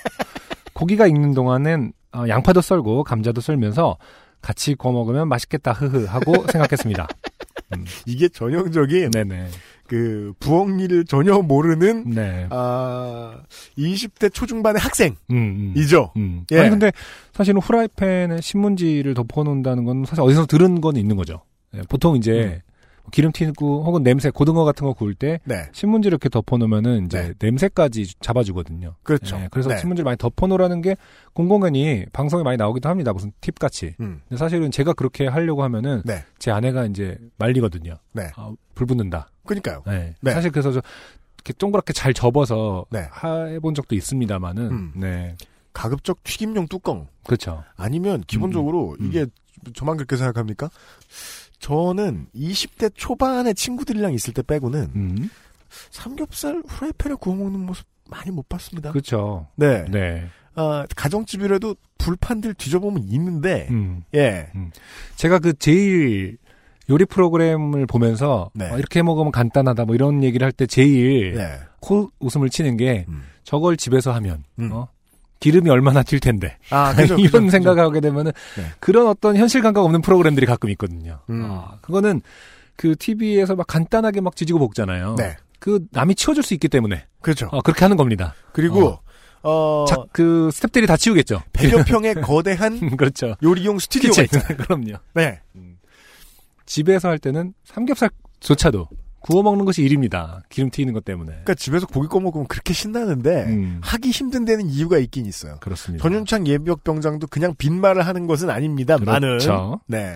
고기가 0.73 1.07
익는 1.07 1.33
동안엔 1.33 1.93
어, 2.13 2.25
양파도 2.27 2.61
썰고 2.61 3.03
감자도 3.03 3.41
썰면서 3.41 3.97
같이 4.41 4.75
구워 4.75 4.93
먹으면 4.93 5.27
맛있겠다 5.27 5.71
흐흐 5.73 6.05
하고 6.05 6.33
생각했습니다. 6.51 7.07
이게 8.05 8.29
전형적인 8.29 9.11
네네. 9.11 9.47
그 9.87 10.33
부엌 10.39 10.79
일을 10.79 11.05
전혀 11.05 11.39
모르는 11.39 12.09
네. 12.09 12.47
아 12.49 13.39
20대 13.77 14.33
초중반의 14.33 14.79
학생이죠. 14.81 15.17
음, 15.31 15.35
음. 15.35 16.13
음. 16.15 16.45
예. 16.51 16.59
아니 16.59 16.69
근데 16.69 16.91
사실은 17.33 17.61
후라이팬에 17.61 18.41
신문지를 18.41 19.13
덮어놓는다는 19.13 19.83
건 19.83 20.05
사실 20.05 20.21
어디서 20.21 20.45
들은 20.45 20.81
건 20.81 20.95
있는 20.95 21.15
거죠. 21.15 21.41
예, 21.75 21.81
보통 21.89 22.15
이제 22.15 22.61
기름 23.11 23.31
튀고 23.31 23.83
혹은 23.85 24.03
냄새 24.03 24.29
고등어 24.29 24.63
같은 24.65 24.85
거 24.85 24.93
구울 24.93 25.13
때 25.15 25.39
네. 25.45 25.63
신문지 25.73 26.07
이렇게 26.07 26.27
덮어놓으면은 26.29 27.05
이제 27.05 27.21
네. 27.21 27.33
냄새까지 27.39 28.15
잡아주거든요. 28.19 28.95
그렇죠. 29.03 29.37
예, 29.37 29.47
그래서 29.51 29.69
네. 29.69 29.77
신문지를 29.77 30.03
많이 30.05 30.17
덮어놓으라는 30.17 30.81
게 30.81 30.95
공공연히 31.33 32.05
방송에 32.13 32.43
많이 32.43 32.57
나오기도 32.57 32.89
합니다. 32.89 33.13
무슨 33.13 33.31
팁 33.41 33.59
같이. 33.59 33.95
음. 33.99 34.21
근데 34.27 34.37
사실은 34.37 34.71
제가 34.71 34.93
그렇게 34.93 35.27
하려고 35.27 35.63
하면은 35.63 36.01
네. 36.05 36.23
제 36.39 36.51
아내가 36.51 36.85
이제 36.85 37.17
말리거든요. 37.37 37.95
네. 38.13 38.29
아, 38.35 38.51
불 38.73 38.87
붙는다. 38.87 39.29
그러니까요. 39.45 39.83
네. 39.85 40.15
네. 40.21 40.31
사실 40.31 40.51
그래서 40.51 40.71
저 40.71 40.81
이렇게 41.35 41.53
동그랗게 41.53 41.93
잘 41.93 42.13
접어서 42.13 42.85
네. 42.89 43.07
하- 43.11 43.45
해본 43.45 43.75
적도 43.75 43.95
있습니다만은 43.95 44.63
음. 44.71 44.91
네 44.95 45.35
가급적 45.73 46.23
튀김용 46.23 46.67
뚜껑 46.67 47.07
그렇죠. 47.25 47.63
아니면 47.75 48.23
기본적으로 48.25 48.95
음. 48.99 49.07
이게 49.07 49.25
저만 49.73 49.97
그렇게 49.97 50.15
생각합니까? 50.17 50.69
저는 51.65 52.27
20대 52.35 52.91
초반의 52.93 53.55
친구들이랑 53.55 54.13
있을 54.13 54.35
때 54.35 54.43
빼고는 54.43 54.91
음. 54.95 55.29
삼겹살 55.89 56.61
후라이팬에 56.67 57.15
구워 57.19 57.35
먹는 57.35 57.59
모습 57.65 57.87
많이 58.07 58.29
못 58.29 58.47
봤습니다. 58.47 58.91
그렇죠. 58.91 59.47
네. 59.55 59.83
네. 59.89 60.27
아, 60.53 60.85
가정집이라도 60.95 61.75
불판들 61.97 62.53
뒤져보면 62.53 63.05
있는데, 63.05 63.67
음. 63.71 64.03
예. 64.13 64.47
제가 65.15 65.39
그 65.39 65.53
제일 65.57 66.37
요리 66.87 67.03
프로그램을 67.03 67.87
보면서 67.87 68.51
네. 68.53 68.69
어, 68.69 68.77
이렇게 68.77 69.01
먹으면 69.01 69.31
간단하다 69.31 69.85
뭐 69.85 69.95
이런 69.95 70.23
얘기를 70.23 70.45
할 70.45 70.51
때 70.51 70.67
제일 70.67 71.33
네. 71.33 71.59
코 71.81 72.11
웃음을 72.19 72.51
치는 72.51 72.77
게 72.77 73.05
음. 73.09 73.23
저걸 73.43 73.75
집에서 73.77 74.13
하면 74.13 74.43
음. 74.59 74.71
어? 74.71 74.87
기름이 75.45 75.69
얼마나 75.69 76.01
튈 76.01 76.19
텐데 76.19 76.57
아, 76.71 76.91
그죠, 76.97 77.13
이런 77.19 77.43
그죠, 77.43 77.49
생각을 77.51 77.83
하게 77.83 77.99
되면은 77.99 78.31
네. 78.57 78.65
그런 78.79 79.05
어떤 79.05 79.37
현실 79.37 79.61
감각 79.61 79.85
없는 79.85 80.01
프로그램들이 80.01 80.47
가끔 80.47 80.71
있거든요. 80.71 81.19
음. 81.29 81.43
아, 81.45 81.77
그거는 81.81 82.23
그 82.75 82.95
TV에서 82.95 83.55
막 83.55 83.67
간단하게 83.67 84.21
막 84.21 84.35
지지고 84.35 84.57
볶잖아요. 84.57 85.15
네. 85.19 85.37
그 85.59 85.85
남이 85.91 86.15
치워줄 86.15 86.41
수 86.41 86.55
있기 86.55 86.67
때문에 86.67 87.05
그렇죠. 87.21 87.47
어, 87.51 87.61
그렇게 87.61 87.85
하는 87.85 87.95
겁니다. 87.95 88.33
그리고, 88.53 88.97
어, 89.43 89.85
자, 89.87 89.97
그 90.11 90.49
스탭들이 90.51 90.87
다 90.87 90.97
치우겠죠. 90.97 91.43
100여 91.53 91.85
평의 91.85 92.15
거대한 92.15 92.89
그렇죠. 92.97 93.35
요리용 93.43 93.77
스튜디오가. 93.77 94.23
있잖아요. 94.23 94.57
그럼요. 94.57 94.97
네. 95.13 95.41
집에서 96.65 97.09
할 97.09 97.19
때는 97.19 97.53
삼겹살조차도 97.65 98.87
구워 99.25 99.41
먹는 99.41 99.65
것이 99.65 99.81
일입니다. 99.81 100.43
기름 100.49 100.69
튀기는 100.69 100.93
것 100.93 101.03
때문에. 101.03 101.31
그러니까 101.31 101.55
집에서 101.55 101.87
고기 101.87 102.07
꺼 102.07 102.19
먹으면 102.19 102.45
그렇게 102.45 102.75
신나는데, 102.75 103.45
음, 103.45 103.79
하기 103.81 104.11
힘든 104.11 104.45
데는 104.45 104.67
이유가 104.67 104.99
있긴 104.99 105.25
있어요. 105.25 105.57
그렇습니다. 105.61 106.03
전윤창 106.03 106.45
예비역 106.45 106.83
병장도 106.83 107.25
그냥 107.31 107.55
빈말을 107.57 108.05
하는 108.05 108.27
것은 108.27 108.51
아닙니다. 108.51 108.97
그렇죠. 108.97 109.81
네. 109.87 110.15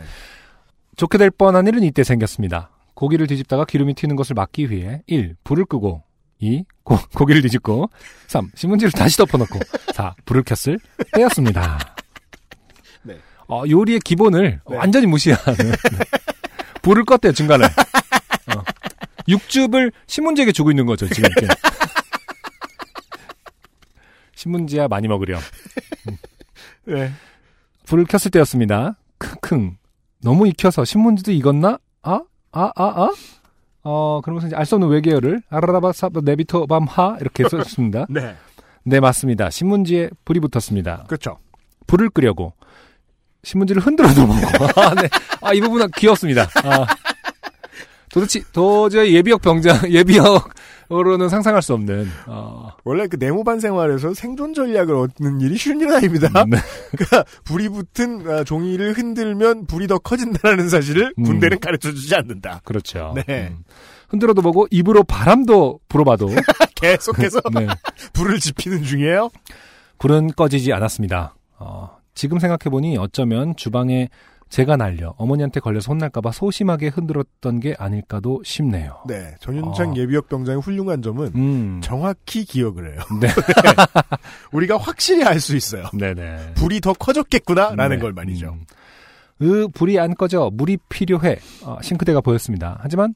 좋게 0.95 1.17
될 1.17 1.32
뻔한 1.32 1.65
일은 1.65 1.82
이때 1.82 2.04
생겼습니다. 2.04 2.69
고기를 2.93 3.26
뒤집다가 3.26 3.65
기름이 3.65 3.95
튀는 3.95 4.15
것을 4.15 4.36
막기 4.36 4.69
위해 4.69 5.02
1. 5.08 5.38
불을 5.43 5.65
끄고 5.65 6.04
2. 6.38 6.65
고, 6.84 7.00
고기를 7.15 7.41
뒤집고 7.41 7.89
3. 8.28 8.52
신문지를 8.54 8.91
다시 8.91 9.17
덮어놓고 9.17 9.58
4. 9.91 10.13
불을 10.26 10.43
켰을 10.43 10.78
때였습니다. 11.13 11.80
네. 13.02 13.17
어, 13.48 13.63
요리의 13.67 14.02
기본을 14.02 14.62
네. 14.69 14.76
완전히 14.78 15.08
무시하는 15.08 15.58
네. 15.58 15.76
불을 16.84 17.06
껐대요 17.06 17.34
중간에 17.34 17.65
어. 17.65 18.63
육즙을 19.30 19.92
신문지에게 20.08 20.52
주고 20.52 20.72
있는 20.72 20.86
거죠 20.86 21.08
지금 21.08 21.30
이렇게. 21.30 21.48
신문지야 24.36 24.88
많이 24.88 25.08
먹으렴 25.08 25.39
네. 26.86 27.12
불을 27.86 28.06
켰을 28.06 28.32
때였습니다. 28.32 28.98
킁킁. 29.20 29.78
너무 30.22 30.48
익혀서 30.48 30.86
신문지도 30.86 31.32
익었나? 31.32 31.78
아? 32.04 32.22
아, 32.52 32.72
아, 32.76 32.84
아? 32.84 33.10
어, 33.84 34.22
그러면서 34.24 34.48
이제 34.48 34.56
알 34.56 34.65
수 34.65 34.76
없는 34.76 34.89
외계어를 34.89 35.42
아라라바사 35.50 36.10
네비토 36.24 36.68
밤하 36.68 37.18
이렇게 37.20 37.48
썼습니다. 37.48 38.06
네. 38.12 38.36
네, 38.84 39.00
맞습니다. 39.00 39.50
신문지에 39.50 40.10
불이 40.26 40.39
붙었습니다. 40.39 41.06
그렇죠. 41.08 41.38
불을 41.88 42.10
끄려고 42.10 42.54
신문지를 43.44 43.82
흔들어 43.82 44.08
놓고 44.10 44.34
아, 44.82 44.96
네. 44.96 45.10
아, 45.42 45.54
이 45.54 45.60
부분은 45.62 45.89
귀엽습니다. 45.98 46.48
아. 46.63 46.86
도대체 48.12 48.41
도저히 48.52 49.15
예비역 49.15 49.41
병장 49.41 49.78
예비역으로는 49.91 51.30
상상할 51.30 51.62
수 51.62 51.74
없는 51.74 52.08
어, 52.28 52.72
원래 52.84 53.08
그 53.08 53.17
네모반 53.17 53.60
생활에서 53.60 54.13
생존 54.13 54.54
전략을 54.54 54.95
얻는 54.95 55.41
일이 55.41 55.58
쉬운 55.58 55.80
일은 55.80 55.95
아닙니다. 55.95 56.30
네. 56.48 56.58
그러니까 56.95 57.24
불이 57.43 57.69
붙은 57.69 58.30
아, 58.30 58.43
종이를 58.43 58.93
흔들면 58.93 59.67
불이 59.67 59.88
더 59.88 60.00
커진다는 60.00 60.69
사실을 60.69 61.13
음. 61.17 61.24
군대는 61.24 61.60
가르쳐 61.60 61.91
주지 61.91 62.15
않는다. 62.15 62.62
그렇죠. 62.63 63.13
네. 63.15 63.50
음. 63.52 63.63
흔들어도 64.10 64.41
보고 64.41 64.67
입으로 64.72 65.04
바람도 65.04 65.80
불어봐도 65.88 66.30
계속해서 66.76 67.41
네. 67.54 67.67
불을 68.13 68.39
지피는 68.39 68.84
중이에요. 68.84 69.30
불은 70.00 70.32
꺼지지 70.36 70.74
않았습니다. 70.74 71.36
어, 71.60 71.98
지금 72.15 72.39
생각해보니 72.39 72.98
어쩌면 72.98 73.56
주방에 73.56 74.10
제가 74.50 74.78
날려 74.78 75.14
어머니한테 75.18 75.60
걸려서 75.60 75.92
혼날까봐 75.94 76.32
소심하게 76.32 76.88
흔들었던 76.88 77.60
게 77.60 77.76
아닐까도 77.78 78.42
싶네요. 78.44 78.98
네, 79.08 79.36
전윤창 79.40 79.92
어. 79.92 79.96
예비역 79.96 80.28
병장의 80.28 80.62
훌륭한 80.62 81.02
점은 81.04 81.32
음. 81.36 81.80
정확히 81.84 82.44
기억을 82.46 82.92
해요. 82.94 83.02
네. 83.22 83.28
우리가 84.52 84.78
확실히 84.78 85.24
알 85.24 85.40
수 85.40 85.56
있어요. 85.56 85.86
네네. 85.94 86.54
불이 86.56 86.82
더 86.82 86.94
커졌겠구나라는 86.94 87.98
네. 87.98 88.02
걸 88.02 88.12
말이죠. 88.14 88.58
음. 88.58 88.66
으, 89.42 89.68
불이 89.70 90.00
안 90.00 90.16
꺼져. 90.16 90.50
물이 90.52 90.78
필요해. 90.90 91.38
어, 91.64 91.78
싱크대가 91.82 92.20
보였습니다. 92.20 92.78
하지만 92.82 93.14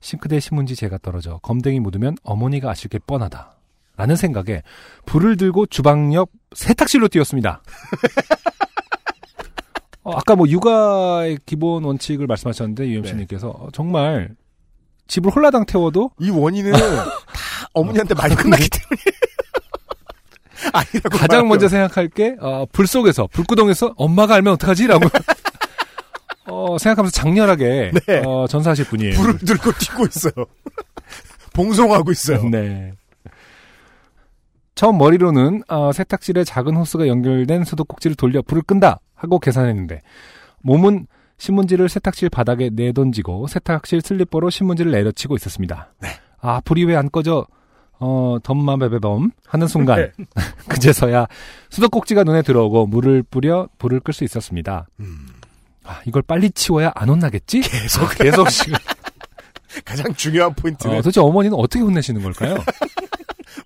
싱크대 0.00 0.40
신문지 0.40 0.74
재가 0.76 0.98
떨어져 1.02 1.38
검댕이 1.42 1.80
묻으면 1.80 2.16
어머니가 2.22 2.70
아실 2.70 2.88
게 2.88 2.98
뻔하다. 3.06 3.52
라는 3.98 4.14
생각에 4.14 4.62
불을 5.06 5.36
들고 5.36 5.66
주방 5.66 6.14
옆 6.14 6.30
세탁실로 6.54 7.08
뛰었습니다. 7.08 7.62
아까 10.14 10.36
뭐 10.36 10.48
육아의 10.48 11.38
기본 11.46 11.84
원칙을 11.84 12.26
말씀하셨는데 12.26 12.88
유엠씨님께서 12.88 13.48
어, 13.48 13.68
정말 13.72 14.30
집을 15.08 15.30
홀라당 15.30 15.66
태워도 15.66 16.10
이 16.20 16.30
원인은 16.30 16.72
다 16.72 16.78
어머니한테 17.74 18.14
많이 18.14 18.34
끝났기 18.34 18.68
때문에. 18.68 19.02
아니라고 20.72 21.16
가장. 21.18 21.48
먼저 21.48 21.68
생각할 21.68 22.08
게, 22.08 22.36
어, 22.40 22.66
불 22.72 22.86
속에서, 22.86 23.26
불구덩에서 23.28 23.94
엄마가 23.96 24.34
알면 24.34 24.54
어떡하지? 24.54 24.86
라고, 24.86 25.08
어, 26.48 26.78
생각하면서 26.78 27.12
장렬하게, 27.12 27.92
네. 28.06 28.22
어, 28.24 28.46
전사하실 28.48 28.86
분이에요. 28.86 29.14
불을 29.16 29.38
들고 29.38 29.72
뛰고 29.72 30.06
있어요. 30.06 30.32
봉송하고 31.52 32.10
있어요. 32.10 32.42
네. 32.48 32.92
처음 34.74 34.98
머리로는, 34.98 35.62
어, 35.68 35.92
세탁실에 35.92 36.44
작은 36.44 36.74
호스가 36.74 37.06
연결된 37.06 37.64
수도꼭지를 37.64 38.16
돌려 38.16 38.42
불을 38.42 38.62
끈다! 38.62 39.00
하고 39.16 39.38
계산했는데, 39.40 40.02
몸은 40.62 41.06
신문지를 41.38 41.88
세탁실 41.88 42.30
바닥에 42.30 42.70
내던지고, 42.72 43.46
세탁실 43.48 44.00
슬리퍼로 44.02 44.50
신문지를 44.50 44.92
내려치고 44.92 45.34
있었습니다. 45.36 45.92
네. 46.00 46.08
아, 46.40 46.60
불이 46.64 46.84
왜 46.84 46.94
안 46.96 47.10
꺼져? 47.10 47.46
어, 47.98 48.36
덤마베베범 48.42 49.30
하는 49.48 49.66
순간, 49.66 49.96
네. 50.16 50.24
그제서야 50.68 51.26
수도꼭지가 51.70 52.24
눈에 52.24 52.42
들어오고 52.42 52.86
물을 52.86 53.22
뿌려 53.22 53.68
불을 53.78 54.00
끌 54.00 54.12
수 54.12 54.22
있었습니다. 54.24 54.86
음, 55.00 55.26
아, 55.82 56.00
이걸 56.06 56.20
빨리 56.20 56.50
치워야 56.50 56.92
안 56.94 57.08
혼나겠지? 57.08 57.60
계속 57.62 58.02
아, 58.02 58.08
계속 58.14 58.48
지금. 58.50 58.76
가장 59.84 60.12
중요한 60.14 60.52
포인트는 60.54 60.94
어, 60.94 60.98
도대체 60.98 61.20
어머니는 61.20 61.56
어떻게 61.58 61.82
혼내시는 61.82 62.22
걸까요? 62.22 62.56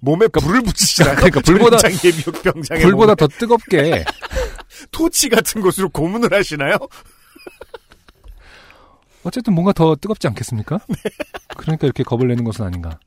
몸에 0.00 0.26
불을 0.28 0.62
붙이시나요? 0.62 1.16
그러니까 1.16 1.40
불보다- 1.40 2.80
불보다 2.80 3.14
몸에 3.14 3.14
더 3.16 3.26
뜨겁게 3.26 4.04
토치 4.90 5.28
같은 5.28 5.60
곳으로 5.60 5.88
고문을 5.88 6.32
하시나요? 6.32 6.76
어쨌든 9.22 9.52
뭔가 9.54 9.72
더 9.72 9.94
뜨겁지 9.96 10.26
않겠습니까? 10.28 10.78
그러니까 11.56 11.86
이렇게 11.86 12.02
겁을 12.02 12.28
내는 12.28 12.44
것은 12.44 12.64
아닌가. 12.64 12.98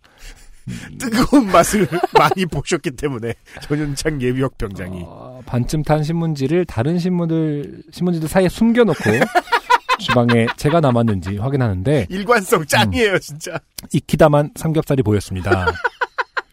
뜨거운 0.98 1.48
맛을 1.52 1.88
많이 2.14 2.46
보셨기 2.46 2.92
때문에 2.92 3.34
전현창 3.64 4.22
예비역 4.22 4.58
병장이 4.58 5.04
어, 5.06 5.42
반쯤 5.46 5.84
탄 5.84 6.04
신문지를 6.04 6.66
다른 6.66 6.98
신문들 6.98 7.84
신문지들 7.92 8.30
사이에 8.30 8.48
숨겨놓고 8.48 9.04
주방에 10.00 10.48
제가 10.56 10.80
남았는지 10.80 11.38
확인하는데 11.38 12.08
일관성 12.10 12.66
짱이에요 12.66 13.20
진짜. 13.20 13.60
익히다만 13.92 14.52
삼겹살이 14.56 15.04
보였습니다. 15.04 15.66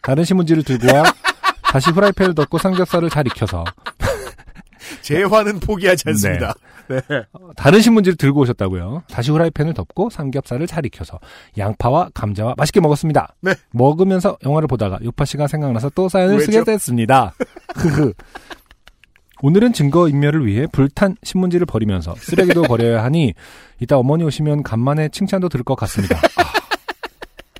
다른 0.01 0.25
신문지를 0.25 0.63
들고 0.63 0.93
와 0.93 1.03
다시 1.63 1.89
후라이팬을 1.91 2.35
덮고 2.35 2.57
삼겹살을 2.57 3.09
잘 3.09 3.25
익혀서 3.27 3.63
재화는 5.01 5.59
포기하지 5.59 6.03
않습니다. 6.07 6.53
네. 6.87 6.99
다른 7.55 7.81
신문지를 7.81 8.17
들고 8.17 8.41
오셨다고요. 8.41 9.03
다시 9.09 9.31
후라이팬을 9.31 9.73
덮고 9.73 10.09
삼겹살을 10.09 10.67
잘 10.67 10.85
익혀서 10.85 11.19
양파와 11.57 12.09
감자와 12.13 12.55
맛있게 12.57 12.79
먹었습니다. 12.81 13.35
네. 13.41 13.53
먹으면서 13.71 14.37
영화를 14.43 14.67
보다가 14.67 14.99
요파 15.03 15.25
씨가 15.25 15.47
생각나서 15.47 15.89
또 15.95 16.09
사연을 16.09 16.39
왜죠? 16.39 16.51
쓰게 16.51 16.63
됐습니다. 16.65 17.33
오늘은 19.43 19.73
증거 19.73 20.07
인멸을 20.07 20.45
위해 20.45 20.67
불탄 20.71 21.15
신문지를 21.23 21.65
버리면서 21.65 22.13
쓰레기도 22.15 22.63
버려야 22.63 23.03
하니 23.03 23.33
이따 23.79 23.97
어머니 23.97 24.23
오시면 24.23 24.63
간만에 24.63 25.09
칭찬도 25.09 25.49
들을 25.49 25.63
것 25.63 25.75
같습니다. 25.75 26.15
아, 26.37 26.43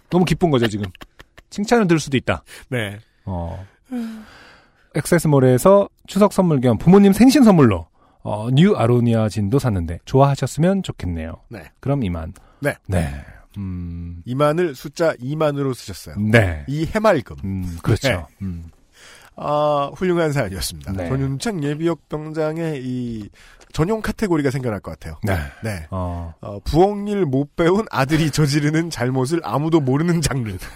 너무 0.09 0.25
기쁜 0.25 0.51
거죠 0.51 0.67
지금. 0.67 0.85
칭찬을 1.49 1.87
들을 1.87 1.99
수도 1.99 2.17
있다. 2.17 2.43
네. 2.69 2.99
어. 3.25 3.65
액세스몰에서 4.95 5.89
추석 6.11 6.33
선물 6.33 6.59
겸 6.59 6.77
부모님 6.77 7.13
생신 7.13 7.41
선물로 7.45 7.87
어, 8.23 8.49
뉴 8.51 8.75
아로니아 8.75 9.29
진도 9.29 9.59
샀는데 9.59 9.99
좋아하셨으면 10.03 10.83
좋겠네요. 10.83 11.37
네. 11.47 11.63
그럼 11.79 12.03
이만. 12.03 12.33
네. 12.59 12.75
네. 12.85 13.09
음. 13.57 14.21
이만을 14.25 14.75
숫자 14.75 15.13
2만으로 15.13 15.73
쓰셨어요. 15.73 16.15
네. 16.19 16.65
이 16.67 16.85
해맑음. 16.85 17.37
음, 17.45 17.77
그렇죠. 17.81 18.09
네. 18.09 18.25
음. 18.41 18.65
아, 19.37 19.89
훌륭한 19.95 20.33
사연이었습니다. 20.33 20.91
네. 20.91 21.07
전윤창 21.07 21.63
예비역 21.63 22.09
병장의 22.09 22.81
이 22.83 23.29
전용 23.71 24.01
카테고리가 24.01 24.51
생겨날 24.51 24.81
것 24.81 24.91
같아요. 24.99 25.17
네. 25.23 25.37
네. 25.63 25.87
어. 25.91 26.33
어, 26.41 26.59
부엌일 26.65 27.23
못 27.25 27.55
배운 27.55 27.85
아들이 27.89 28.31
저지르는 28.31 28.89
잘못을 28.89 29.39
아무도 29.45 29.79
모르는 29.79 30.19
장르. 30.19 30.57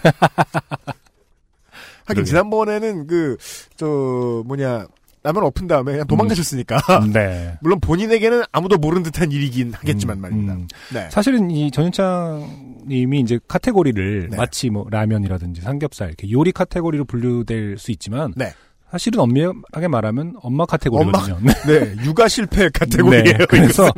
하긴 2.07 2.23
그러게요. 2.23 2.23
지난번에는 2.25 3.07
그 3.07 3.37
저 3.77 4.43
뭐냐 4.45 4.87
라면 5.25 5.43
엎은 5.45 5.65
다음에 5.65 5.93
그냥 5.93 6.05
도망가셨으니까 6.05 6.77
네. 7.11 7.57
물론 7.61 7.79
본인에게는 7.79 8.43
아무도 8.51 8.77
모르는 8.77 9.01
듯한 9.01 9.31
일이긴 9.31 9.73
하겠지만 9.73 10.17
음, 10.17 10.21
말입니다. 10.21 10.53
음. 10.53 10.67
네. 10.93 11.09
사실은 11.09 11.49
이 11.49 11.71
전윤창 11.71 12.83
님이 12.87 13.21
이제 13.21 13.39
카테고리를 13.47 14.27
네. 14.29 14.37
마치 14.37 14.69
뭐 14.69 14.85
라면이라든지 14.87 15.61
삼겹살 15.61 16.09
이렇게 16.09 16.29
요리 16.29 16.51
카테고리로 16.51 17.05
분류될 17.05 17.79
수 17.79 17.89
있지만 17.89 18.33
네. 18.35 18.53
사실은 18.91 19.19
엄밀하게 19.19 19.87
말하면 19.89 20.35
엄마 20.43 20.63
카테고리거든요. 20.67 21.39
네. 21.41 21.53
네, 21.65 22.05
육아 22.05 22.27
실패 22.27 22.69
카테고리예요. 22.73 23.23
네, 23.23 23.45
그래서 23.49 23.91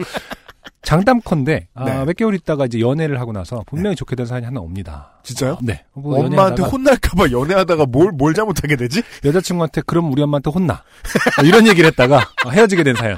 장담컨대 0.88 1.68
아, 1.74 1.84
네. 1.84 2.06
몇 2.06 2.16
개월 2.16 2.34
있다가 2.34 2.66
이제 2.66 2.80
연애를 2.80 3.20
하고 3.20 3.34
나서 3.34 3.62
분명히 3.68 3.98
좋게 3.98 4.16
된 4.16 4.26
사연이 4.26 4.46
하나 4.46 4.62
옵니다. 4.62 5.20
진짜요? 5.22 5.58
네. 5.62 5.84
뭐 5.92 6.26
엄마한테 6.26 6.64
혼날까봐 6.64 7.30
연애하다가 7.30 7.88
뭘, 7.88 8.14
뭘 8.14 8.34
잘못하게 8.34 8.78
되지? 8.78 9.04
여자친구한테 9.26 9.82
그럼 9.86 10.10
우리 10.14 10.22
엄마한테 10.22 10.50
혼나 10.50 10.76
어, 10.76 11.44
이런 11.44 11.68
얘기를 11.68 11.90
했다가 11.90 12.22
어, 12.46 12.50
헤어지게 12.52 12.84
된 12.84 12.96
사연. 12.96 13.18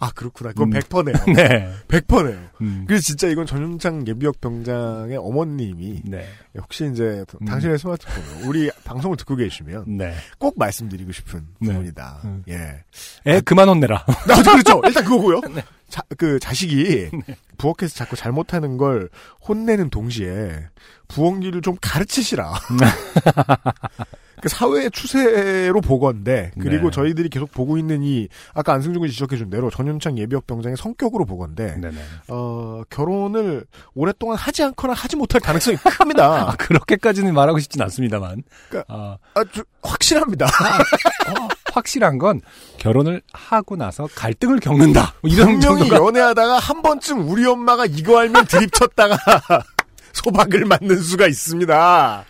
아, 0.00 0.10
그렇구나. 0.10 0.50
그건 0.50 0.72
음. 0.74 0.78
100%네요. 0.80 1.16
네. 1.34 1.72
100%네요. 1.88 2.38
음. 2.60 2.84
그래서 2.86 3.02
진짜 3.02 3.28
이건 3.28 3.46
전윤창 3.46 4.06
예비역 4.06 4.40
병장의 4.40 5.16
어머님이 5.16 6.02
네. 6.04 6.26
혹시 6.58 6.90
이제 6.92 7.24
음. 7.40 7.46
당신의 7.46 7.78
스마트폰 7.78 8.22
우리 8.44 8.70
방송을 8.84 9.16
듣고 9.16 9.36
계시면 9.36 9.84
네. 9.96 10.14
꼭 10.38 10.58
말씀드리고 10.58 11.12
싶은 11.12 11.46
네. 11.58 11.68
부분이다. 11.68 12.20
음. 12.24 12.42
예. 12.48 12.84
애 13.26 13.40
그만 13.40 13.68
혼내라. 13.68 14.04
나도 14.28 14.50
그렇죠. 14.52 14.82
일단 14.84 15.04
그거고요. 15.04 15.40
네. 15.92 15.96
자, 15.96 16.02
그 16.16 16.38
자식이 16.38 17.10
부엌에서 17.58 17.94
자꾸 17.94 18.16
잘못하는 18.16 18.78
걸 18.78 19.10
혼내는 19.46 19.90
동시에 19.90 20.68
부엌 21.08 21.42
일을 21.44 21.60
좀 21.60 21.76
가르치시라. 21.80 22.52
그 24.42 24.48
사회의 24.48 24.90
추세로 24.90 25.80
보건데 25.80 26.50
그리고 26.58 26.90
네. 26.90 26.90
저희들이 26.90 27.28
계속 27.28 27.52
보고 27.52 27.78
있는 27.78 28.02
이 28.02 28.26
아까 28.54 28.72
안승준 28.72 28.98
군이 28.98 29.12
지적해준 29.12 29.50
대로 29.50 29.70
전윤창 29.70 30.18
예비역 30.18 30.48
병장의 30.48 30.76
성격으로 30.76 31.24
보건데 31.24 31.76
네네. 31.80 31.96
어, 32.26 32.82
결혼을 32.90 33.64
오랫동안 33.94 34.36
하지 34.36 34.64
않거나 34.64 34.94
하지 34.94 35.14
못할 35.14 35.40
가능성이 35.40 35.76
큽니다. 35.76 36.24
아, 36.50 36.56
그렇게까지는 36.56 37.32
말하고 37.32 37.60
싶진 37.60 37.80
않습니다만. 37.82 38.42
그러니까 38.68 38.92
아, 38.92 39.16
아, 39.34 39.44
저, 39.54 39.62
확실합니다. 39.80 40.46
어, 40.46 41.48
확실한 41.72 42.18
건 42.18 42.40
결혼을 42.78 43.22
하고 43.32 43.76
나서 43.76 44.08
갈등을 44.12 44.58
겪는다. 44.58 45.14
뭐 45.22 45.30
이런 45.30 45.60
분명히 45.60 45.88
정도가 45.88 46.04
연애하다가 46.04 46.58
한 46.58 46.82
번쯤 46.82 47.28
우리 47.28 47.46
엄마가 47.46 47.86
이거 47.86 48.18
알면 48.18 48.46
드립쳤다가 48.46 49.16
소박을 50.14 50.64
맞는 50.64 51.00
수가 51.00 51.28
있습니다. 51.28 52.24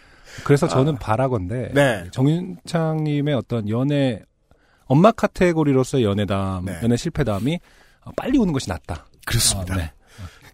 그래서 0.45 0.69
저는 0.69 0.97
바라건데 0.97 1.71
네. 1.75 2.05
정윤창님의 2.11 3.35
어떤 3.35 3.69
연애 3.69 4.23
엄마 4.87 5.11
카테고리로서의 5.11 6.05
연애담, 6.05 6.67
네. 6.67 6.79
연애 6.83 6.97
실패담이 6.97 7.59
어, 8.05 8.11
빨리 8.17 8.39
오는 8.39 8.53
것이 8.53 8.69
낫다. 8.69 9.07
그렇습니다. 9.25 9.75
어, 9.75 9.77
네. 9.79 9.93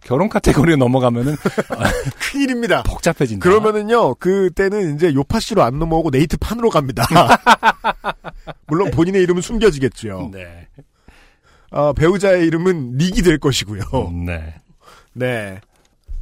결혼 0.01 0.29
카테고리로 0.29 0.77
넘어가면은 0.77 1.35
큰일입니다. 2.19 2.83
복잡해진다. 2.87 3.43
그러면은요, 3.43 4.15
그때는 4.15 4.95
이제 4.95 5.13
요파 5.13 5.39
씨로 5.39 5.61
안 5.61 5.77
넘어오고 5.77 6.09
네이트 6.11 6.37
판으로 6.37 6.69
갑니다. 6.69 7.05
물론 8.67 8.91
본인의 8.91 9.21
이름은 9.23 9.41
숨겨지겠죠. 9.41 10.31
네. 10.33 10.67
아, 11.71 11.93
배우자의 11.95 12.47
이름은 12.47 12.97
닉이 12.97 13.21
될 13.21 13.37
것이고요. 13.37 13.81
음, 14.09 14.25
네. 14.25 14.55
네. 15.13 15.59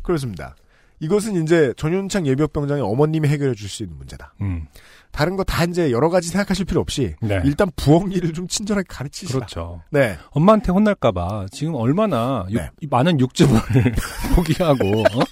그렇습니다. 0.02 0.56
이것은 1.00 1.44
이제 1.44 1.74
전윤창 1.78 2.26
예비역병장의 2.26 2.84
어머님이 2.84 3.28
해결해 3.28 3.54
줄 3.56 3.70
수 3.70 3.84
있는 3.84 3.98
문제다. 3.98 4.34
음. 4.42 4.66
다른 5.12 5.36
거 5.36 5.44
다 5.44 5.64
이제 5.64 5.92
여러 5.92 6.10
가지 6.10 6.28
생각하실 6.30 6.66
필요 6.66 6.82
없이 6.82 7.16
네. 7.22 7.40
일단 7.46 7.70
부엌 7.76 8.12
일을 8.12 8.34
좀 8.34 8.48
친절하게 8.48 8.86
가르치시라. 8.90 9.40
그렇죠. 9.40 9.82
네. 9.90 10.18
엄마한테 10.32 10.72
혼날까봐 10.72 11.48
지금 11.52 11.76
얼마나 11.76 12.46
육- 12.50 12.58
네. 12.58 12.70
이 12.82 12.88
많은 12.88 13.20
육즙을 13.20 13.50
포기하고 14.36 15.02
어? 15.02 15.24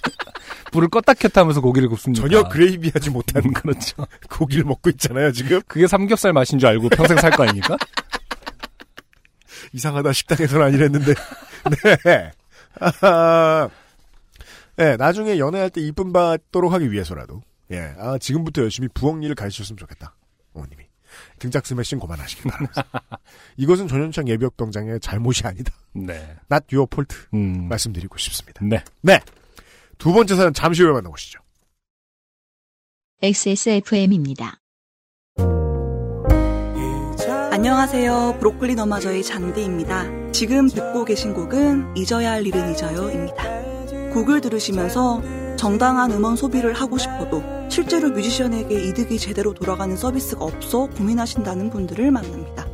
불을 0.72 0.88
껐다 0.88 1.16
켰다 1.18 1.42
하면서 1.42 1.60
고기를 1.60 1.88
굽습니다. 1.88 2.20
전혀 2.22 2.48
그레이비하지 2.48 3.10
못한 3.10 3.44
음, 3.44 3.52
그렇죠. 3.52 4.06
고기를 4.30 4.64
먹고 4.64 4.90
있잖아요, 4.90 5.30
지금. 5.32 5.60
그게 5.68 5.86
삼겹살 5.86 6.32
맛인 6.32 6.58
줄 6.58 6.68
알고 6.68 6.88
평생 6.90 7.16
살 7.18 7.30
거 7.30 7.42
아닙니까? 7.44 7.76
이상하다 9.72 10.12
식당에서는 10.12 10.66
아니랬는데. 10.66 11.14
네. 12.04 12.30
아하. 12.80 13.68
네, 14.76 14.96
나중에 14.96 15.38
연애할 15.38 15.70
때 15.70 15.80
이쁨 15.80 16.12
받도록 16.12 16.72
하기 16.72 16.92
위해서라도. 16.92 17.42
예. 17.70 17.94
아, 17.98 18.18
지금부터 18.18 18.62
열심히 18.62 18.88
부엌 18.88 19.22
일을 19.22 19.34
가르치셨으면 19.34 19.76
좋겠다. 19.78 20.14
어머님이. 20.52 20.84
등짝 21.38 21.66
스매싱 21.66 21.98
그만하시기 21.98 22.42
바랍니다. 22.42 22.84
이것은 23.56 23.88
전현창 23.88 24.28
예비역 24.28 24.56
병장의 24.56 25.00
잘못이 25.00 25.46
아니다. 25.46 25.72
네. 25.94 26.36
not 26.50 26.74
your 26.74 26.86
fault. 26.92 27.16
음. 27.34 27.68
말씀드리고 27.68 28.18
싶습니다. 28.18 28.60
네. 28.64 28.82
네. 29.00 29.20
두 29.98 30.12
번째 30.12 30.36
사연 30.36 30.52
잠시 30.52 30.82
후에 30.82 30.92
만나보시죠. 30.92 31.40
XSFM입니다. 33.22 34.58
안녕하세요. 37.50 38.36
브로콜리 38.38 38.74
너마저의 38.74 39.24
잔디입니다. 39.24 40.32
지금 40.32 40.68
듣고 40.68 41.06
계신 41.06 41.32
곡은 41.32 41.96
잊어야 41.96 42.32
할 42.32 42.46
일은 42.46 42.72
잊어요입니다. 42.72 43.75
곡을 44.16 44.40
들으시면서 44.40 45.20
정당한 45.56 46.10
음원 46.10 46.36
소비를 46.36 46.72
하고 46.72 46.96
싶어도 46.96 47.42
실제로 47.68 48.08
뮤지션에게 48.08 48.88
이득이 48.88 49.18
제대로 49.18 49.52
돌아가는 49.52 49.94
서비스가 49.94 50.42
없어 50.42 50.86
고민하신다는 50.96 51.68
분들을 51.68 52.10
만납니다. 52.10 52.66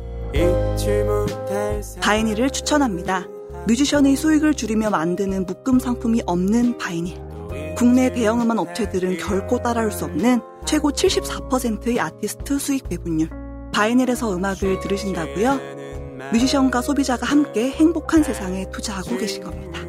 바이닐을 1.99 2.49
추천합니다. 2.49 3.27
뮤지션의 3.67 4.15
수익을 4.15 4.53
줄이며 4.53 4.89
만드는 4.89 5.45
묶음 5.45 5.79
상품이 5.79 6.21
없는 6.25 6.77
바이닐. 6.77 7.21
국내 7.75 8.09
대형 8.13 8.41
음원 8.41 8.59
업체들은 8.59 9.17
결코 9.17 9.61
따라올 9.61 9.91
수 9.91 10.05
없는 10.05 10.39
최고 10.65 10.91
74%의 10.91 11.99
아티스트 11.99 12.57
수익 12.57 12.87
배분율. 12.87 13.29
바이닐에서 13.73 14.33
음악을 14.33 14.79
들으신다고요? 14.79 15.59
뮤지션과 16.31 16.81
소비자가 16.81 17.25
함께 17.25 17.69
행복한 17.71 18.23
세상에 18.23 18.69
투자하고 18.71 19.17
계신 19.17 19.43
겁니다. 19.43 19.83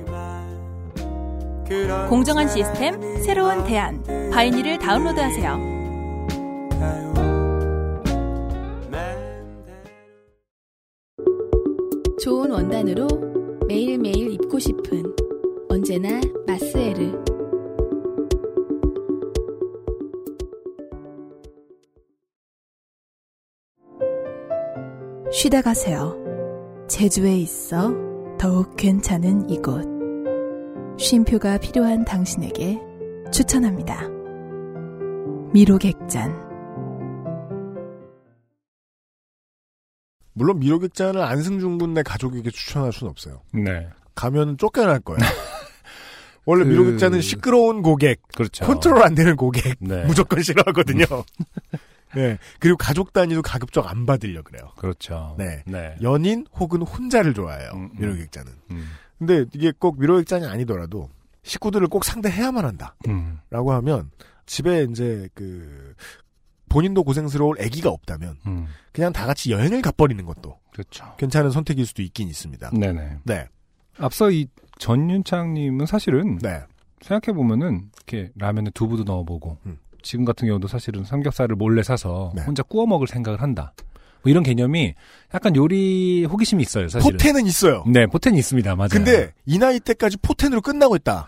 공정한 2.09 2.49
시스템, 2.49 3.01
새로운 3.23 3.65
대안. 3.65 4.03
바이닐을 4.31 4.79
다운로드하세요. 4.79 5.75
좋은 12.21 12.51
원단으로 12.51 13.07
매일매일 13.67 14.33
입고 14.33 14.59
싶은 14.59 15.05
언제나 15.69 16.21
마스에르. 16.47 17.23
쉬다 25.33 25.63
가세요. 25.63 26.17
제주에 26.89 27.37
있어 27.37 27.93
더욱 28.39 28.77
괜찮은 28.77 29.51
이곳. 29.51 29.94
쉼표가 30.99 31.59
필요한 31.59 32.05
당신에게 32.05 32.79
추천합니다. 33.33 34.09
미로객잔. 35.53 36.45
물론 40.33 40.59
미로객잔을 40.59 41.23
안승준 41.23 41.79
군네 41.79 42.03
가족에게 42.03 42.51
추천할 42.51 42.93
수는 42.93 43.11
없어요. 43.11 43.43
네. 43.53 43.89
가면 44.15 44.59
쫓겨날 44.59 45.01
거예요. 45.01 45.19
원래 46.45 46.65
그- 46.65 46.71
미로객잔은 46.71 47.21
시끄러운 47.21 47.83
고객, 47.83 48.21
그렇죠. 48.35 48.65
컨트롤 48.65 49.03
안 49.03 49.15
되는 49.15 49.37
고객 49.37 49.77
네. 49.81 50.05
무조건 50.07 50.43
싫어하거든요. 50.43 51.05
네. 52.15 52.39
그리고 52.61 52.77
가족 52.77 53.13
단위도 53.13 53.43
가급적 53.43 53.89
안 53.89 54.07
받으려 54.07 54.43
그래요. 54.43 54.71
그렇죠. 54.77 55.35
네. 55.39 55.63
네. 55.67 55.97
연인 56.03 56.47
혹은 56.59 56.83
혼자를 56.83 57.35
좋아해요. 57.35 57.71
음, 57.75 57.91
음. 57.93 58.01
미로객잔은. 58.01 58.53
음. 58.73 58.89
근데 59.25 59.47
이게 59.55 59.73
꼭 59.79 59.99
미로객잔이 59.99 60.47
아니더라도 60.47 61.09
식구들을 61.43 61.89
꼭 61.89 62.05
상대해야만 62.05 62.65
한다. 62.65 62.95
음. 63.09 63.39
라고 63.51 63.73
하면 63.73 64.11
집에 64.47 64.87
이제 64.91 65.29
그 65.35 65.95
본인도 66.69 67.05
고생스러울 67.05 67.61
아기가 67.61 67.91
없다면 67.91 68.37
음. 68.47 68.67
그냥 68.93 69.13
다 69.13 69.27
같이 69.27 69.53
여행을 69.53 69.83
가버리는 69.83 70.25
것도 70.25 70.59
그렇죠. 70.73 71.15
괜찮은 71.19 71.51
선택일 71.51 71.87
수도 71.87 72.03
있긴 72.03 72.29
있습니다. 72.29 72.71
네네. 72.71 73.19
네. 73.25 73.47
앞서 73.99 74.31
이 74.31 74.47
전윤창님은 74.79 75.87
사실은 75.87 76.39
네. 76.39 76.63
생각해 77.01 77.37
보면은 77.37 77.91
이렇게 77.97 78.33
라면에 78.37 78.71
두부도 78.71 79.05
넣어보고 79.05 79.59
음. 79.67 79.79
지금 80.03 80.25
같은 80.25 80.49
경우도 80.49 80.69
사실은 80.69 81.05
삼겹살을 81.05 81.57
몰래 81.57 81.83
사서 81.83 82.33
네. 82.35 82.43
혼자 82.43 82.63
구워 82.63 82.87
먹을 82.87 83.07
생각을 83.07 83.41
한다. 83.41 83.73
뭐 84.23 84.31
이런 84.31 84.43
개념이 84.43 84.95
약간 85.35 85.57
요리 85.57 86.25
호기심이 86.31 86.63
있어요. 86.63 86.89
사실은. 86.89 87.17
포텐은 87.17 87.47
있어요. 87.47 87.83
네, 87.89 88.07
포텐이 88.07 88.39
있습니다. 88.39 88.77
맞아요. 88.77 88.89
근데 88.89 89.33
이 89.47 89.59
나이 89.59 89.81
때까지 89.81 90.17
포텐으로 90.19 90.61
끝나고 90.61 90.95
있다. 90.97 91.27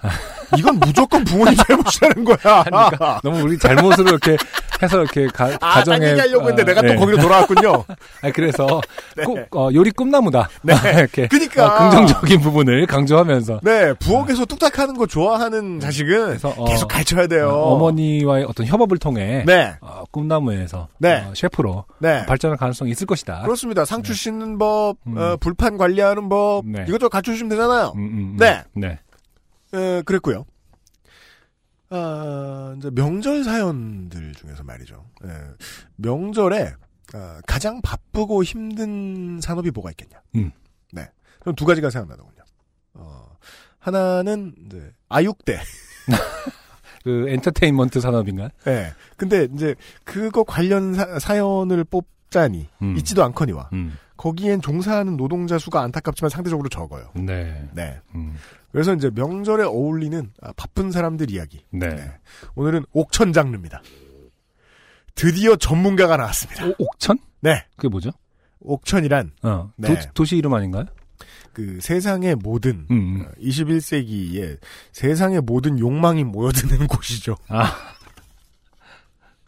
이건 0.56 0.78
무조건 0.78 1.24
부모님 1.24 1.56
잘못이라는 1.66 2.24
거야. 2.24 2.62
그러니까 2.64 3.20
너무 3.24 3.42
우리 3.42 3.58
잘못으로 3.58 4.08
이렇게 4.08 4.36
해서 4.82 5.00
이렇게 5.00 5.26
가, 5.28 5.46
아, 5.60 5.74
가정에 5.74 5.98
딴 5.98 6.08
얘기하려고 6.10 6.48
했는데 6.48 6.64
내가 6.64 6.82
네. 6.82 6.94
또 6.94 7.00
거기로 7.00 7.18
돌아왔군요. 7.18 7.84
아 8.22 8.30
그래서 8.32 8.80
네. 9.16 9.24
꼭 9.24 9.56
어, 9.56 9.70
요리 9.72 9.90
꿈나무다. 9.90 10.48
네. 10.62 10.74
이렇게 10.98 11.26
그러니까. 11.28 11.66
어, 11.66 11.90
긍정적인 11.90 12.40
부분을 12.40 12.86
강조하면서 12.86 13.60
네, 13.62 13.92
부엌에서 13.94 14.44
뚝딱하는 14.44 14.96
거 14.96 15.06
좋아하는 15.06 15.80
자식은 15.80 16.26
그래서, 16.26 16.54
어, 16.56 16.64
계속 16.66 16.88
가르쳐야 16.88 17.26
돼요. 17.26 17.48
어, 17.50 17.78
머니와의 17.78 18.44
어떤 18.44 18.66
협업을 18.66 18.98
통해 18.98 19.42
네, 19.46 19.74
어, 19.80 20.04
꿈나무에서 20.10 20.88
네. 20.98 21.24
어, 21.26 21.32
셰프로 21.34 21.84
네. 21.98 22.24
발전할 22.26 22.56
가능성이 22.58 22.90
있을 22.92 23.06
것이다. 23.06 23.42
그렇습니다. 23.42 23.84
상추 23.96 24.14
씻는 24.14 24.58
법, 24.58 24.98
음. 25.06 25.16
어, 25.16 25.36
불판 25.36 25.76
관리하는 25.78 26.28
법, 26.28 26.66
네. 26.66 26.84
이것저것 26.86 27.08
갖춰주시면 27.08 27.48
되잖아요. 27.50 27.92
음, 27.96 28.00
음, 28.00 28.18
음. 28.18 28.36
네. 28.38 28.62
네. 28.74 28.98
에, 29.74 30.02
그랬고요. 30.02 30.44
아, 31.88 32.74
이제 32.76 32.90
명절 32.90 33.44
사연들 33.44 34.34
중에서 34.34 34.64
말이죠. 34.64 35.04
예, 35.24 35.30
명절에 35.96 36.74
아, 37.14 37.40
가장 37.46 37.80
바쁘고 37.80 38.42
힘든 38.42 39.40
산업이 39.40 39.70
뭐가 39.70 39.90
있겠냐? 39.90 40.20
음. 40.34 40.50
네, 40.92 41.08
저는 41.44 41.54
두 41.54 41.64
가지가 41.64 41.90
생각나더군요. 41.90 42.42
어, 42.94 43.36
하나는 43.78 44.52
이제 44.66 44.92
아육대. 45.08 45.60
그 47.04 47.28
엔터테인먼트 47.28 48.00
산업인가? 48.00 48.50
예. 48.66 48.92
근데 49.16 49.46
이제 49.54 49.76
그거 50.02 50.42
관련 50.42 50.92
사, 51.20 51.38
연을 51.38 51.84
뽑 51.84 52.04
자니 52.30 52.68
음. 52.82 52.96
있지도 52.96 53.24
않거니와 53.24 53.70
음. 53.72 53.96
거기엔 54.16 54.60
종사하는 54.60 55.16
노동자 55.16 55.58
수가 55.58 55.82
안타깝지만 55.82 56.30
상대적으로 56.30 56.68
적어요. 56.68 57.10
네. 57.14 57.68
네. 57.74 58.00
음. 58.14 58.34
그래서 58.72 58.94
이제 58.94 59.10
명절에 59.14 59.64
어울리는 59.64 60.32
아, 60.42 60.52
바쁜 60.56 60.90
사람들 60.90 61.30
이야기. 61.30 61.64
네. 61.70 61.88
네. 61.88 62.12
오늘은 62.54 62.84
옥천 62.92 63.32
장르입니다. 63.32 63.82
드디어 65.14 65.56
전문가가 65.56 66.16
나왔습니다. 66.16 66.66
오, 66.66 66.74
옥천? 66.78 67.18
네. 67.40 67.64
그게 67.76 67.88
뭐죠? 67.88 68.10
옥천이란 68.60 69.32
어. 69.42 69.70
네. 69.76 69.98
도, 70.14 70.24
시 70.24 70.36
이름 70.36 70.54
아닌가요? 70.54 70.86
그 71.52 71.78
세상의 71.80 72.34
모든 72.36 72.86
음. 72.90 73.24
어, 73.24 73.30
21세기에 73.40 74.58
세상의 74.92 75.40
모든 75.40 75.78
욕망이 75.78 76.24
모여드는 76.24 76.86
곳이죠. 76.88 77.36
아, 77.48 77.72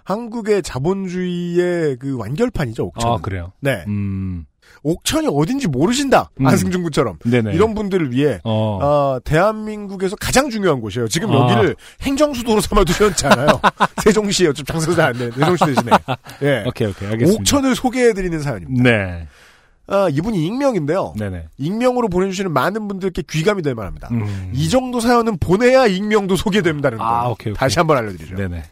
한국의 0.09 0.62
자본주의의 0.62 1.96
그 1.98 2.16
완결판이죠, 2.16 2.86
옥천. 2.86 3.12
아 3.12 3.16
그래요. 3.20 3.52
네. 3.61 3.84
음. 3.88 4.46
옥천이 4.82 5.28
어딘지 5.30 5.68
모르신다. 5.68 6.30
음. 6.40 6.46
안승준 6.46 6.82
군처럼. 6.82 7.18
네네. 7.26 7.52
이런 7.52 7.74
분들을 7.74 8.11
위해 8.12 8.40
어. 8.42 8.78
어, 8.80 9.18
대한민국에서 9.22 10.16
가장 10.16 10.48
중요한 10.48 10.80
곳이에요. 10.80 11.09
지금 11.09 11.30
아. 11.32 11.52
여기를 11.52 11.76
행정수도로 12.00 12.62
삼아두셨지 12.62 13.26
않아요. 13.26 13.61
세종시에 14.02 14.48
어차피 14.48 14.72
장사도 14.72 14.94
잘안 14.94 15.12
되는 15.12 15.30
세종시 15.32 15.64
대신에. 15.66 15.90
예. 16.42 16.64
오케이 16.66 16.88
오케이 16.88 17.09
알겠습니다. 17.11 17.40
옥천을 17.40 17.74
소개해드리는 17.74 18.40
사연입니다. 18.40 18.82
네. 18.82 19.28
아, 19.88 20.09
이분이 20.11 20.42
익명인데요. 20.46 21.14
네네. 21.18 21.48
익명으로 21.59 22.09
보내주시는 22.09 22.50
많은 22.52 22.88
분들께 22.88 23.24
귀감이 23.28 23.61
될 23.61 23.74
만합니다. 23.74 24.09
음. 24.12 24.52
이 24.54 24.70
정도 24.70 25.00
사연은 25.00 25.38
보내야 25.38 25.86
익명도 25.86 26.36
소개된다는 26.36 26.96
거예요. 26.96 27.12
아, 27.12 27.28
오케이, 27.28 27.52
오케이. 27.52 27.54
다시 27.54 27.78
한번 27.78 27.98
알려드리죠. 27.98 28.36
네네. 28.36 28.62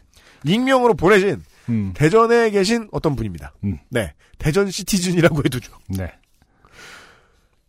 익명으로 0.47 0.93
보내신 0.93 1.43
음. 1.69 1.93
대전에 1.95 2.49
계신 2.49 2.87
어떤 2.91 3.15
분입니다. 3.15 3.53
음. 3.63 3.77
네. 3.89 4.13
대전 4.37 4.69
시티즌이라고 4.69 5.39
해두죠. 5.45 5.73
네. 5.89 6.11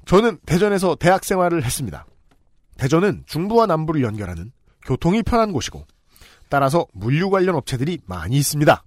저는 0.07 0.39
대전에서 0.47 0.95
대학 0.95 1.25
생활을 1.25 1.65
했습니다. 1.65 2.07
대전은 2.79 3.25
중부와 3.27 3.67
남부를 3.67 4.03
연결하는 4.03 4.53
교통이 4.87 5.23
편한 5.23 5.53
곳이고 5.53 5.87
따라서 6.49 6.87
물류 6.95 7.29
관련 7.29 7.57
업체들이 7.57 7.99
많이 8.07 8.37
있습니다. 8.37 8.85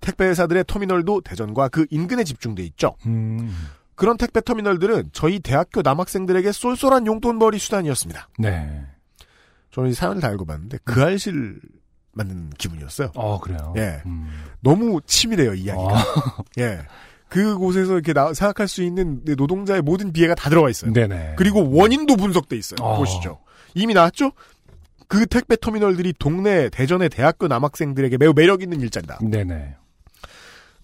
택배 0.00 0.26
회사들의 0.26 0.64
터미널도 0.66 1.20
대전과 1.20 1.68
그 1.68 1.86
인근에 1.90 2.24
집중돼 2.24 2.64
있죠. 2.64 2.96
음. 3.06 3.54
그런 3.94 4.16
택배 4.16 4.40
터미널들은 4.40 5.10
저희 5.12 5.38
대학교 5.38 5.82
남학생들에게 5.82 6.50
쏠쏠한 6.50 7.06
용돈벌이 7.06 7.58
수단이었습니다. 7.58 8.28
네. 8.38 8.84
저는 9.70 9.90
이 9.90 9.94
사연을 9.94 10.20
다 10.20 10.32
읽어봤는데 10.32 10.78
그 10.82 11.02
알실 11.02 11.60
만든 12.12 12.50
기분이었어요. 12.58 13.12
어 13.14 13.40
그래요. 13.40 13.72
예. 13.76 14.02
음. 14.06 14.28
너무 14.60 15.00
치밀해요, 15.06 15.54
이야기가. 15.54 15.82
어. 15.88 15.96
예. 16.58 16.80
그곳에서 17.28 17.94
이렇게 17.94 18.12
나- 18.12 18.34
생각할 18.34 18.68
수 18.68 18.82
있는 18.82 19.22
노동자의 19.36 19.80
모든 19.80 20.12
비애가 20.12 20.34
다 20.34 20.50
들어가 20.50 20.68
있어요. 20.68 20.92
네네. 20.92 21.34
그리고 21.36 21.70
원인도 21.74 22.16
분석돼 22.16 22.56
있어요. 22.56 22.76
어. 22.82 22.98
보시죠. 22.98 23.38
이미 23.74 23.94
나왔죠? 23.94 24.32
그 25.08 25.24
택배 25.26 25.56
터미널들이 25.56 26.14
동네 26.18 26.68
대전의 26.68 27.08
대학교 27.08 27.48
남학생들에게 27.48 28.18
매우 28.18 28.32
매력 28.34 28.62
있는 28.62 28.80
일자리다. 28.82 29.18
네네. 29.22 29.76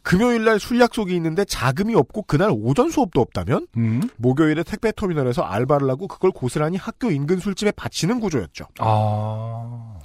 금요일 0.02 0.44
날 0.44 0.58
술 0.58 0.80
약속이 0.80 1.14
있는데 1.16 1.44
자금이 1.44 1.94
없고 1.94 2.22
그날 2.22 2.50
오전 2.54 2.88
수업도 2.90 3.20
없다면 3.20 3.66
음. 3.76 4.00
목요일에 4.16 4.62
택배 4.62 4.90
터미널에서 4.92 5.42
알바를 5.42 5.90
하고 5.90 6.08
그걸 6.08 6.30
고스란히 6.30 6.78
학교 6.78 7.10
인근 7.10 7.38
술집에 7.38 7.72
바치는 7.72 8.20
구조였죠. 8.20 8.66
아. 8.78 9.98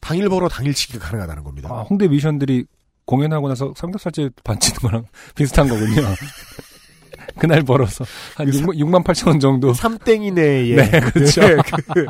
당일 0.00 0.28
벌어 0.28 0.48
당일치기가 0.48 1.04
가능하다는 1.06 1.44
겁니다. 1.44 1.68
아, 1.72 1.82
홍대 1.82 2.08
미션들이 2.08 2.66
공연하고 3.04 3.48
나서 3.48 3.72
삼겹살집 3.76 4.42
반치는 4.44 4.80
거랑 4.80 5.04
비슷한 5.34 5.68
거군요. 5.68 6.02
그날 7.38 7.62
벌어서 7.62 8.04
한 8.36 8.48
6만, 8.48 8.76
6만 8.78 9.04
8천 9.04 9.28
원 9.28 9.40
정도. 9.40 9.72
삼땡이 9.72 10.30
내에 10.32 10.74
네, 10.76 11.00
그렇죠. 11.00 11.40
네, 11.40 11.56
그 11.94 12.06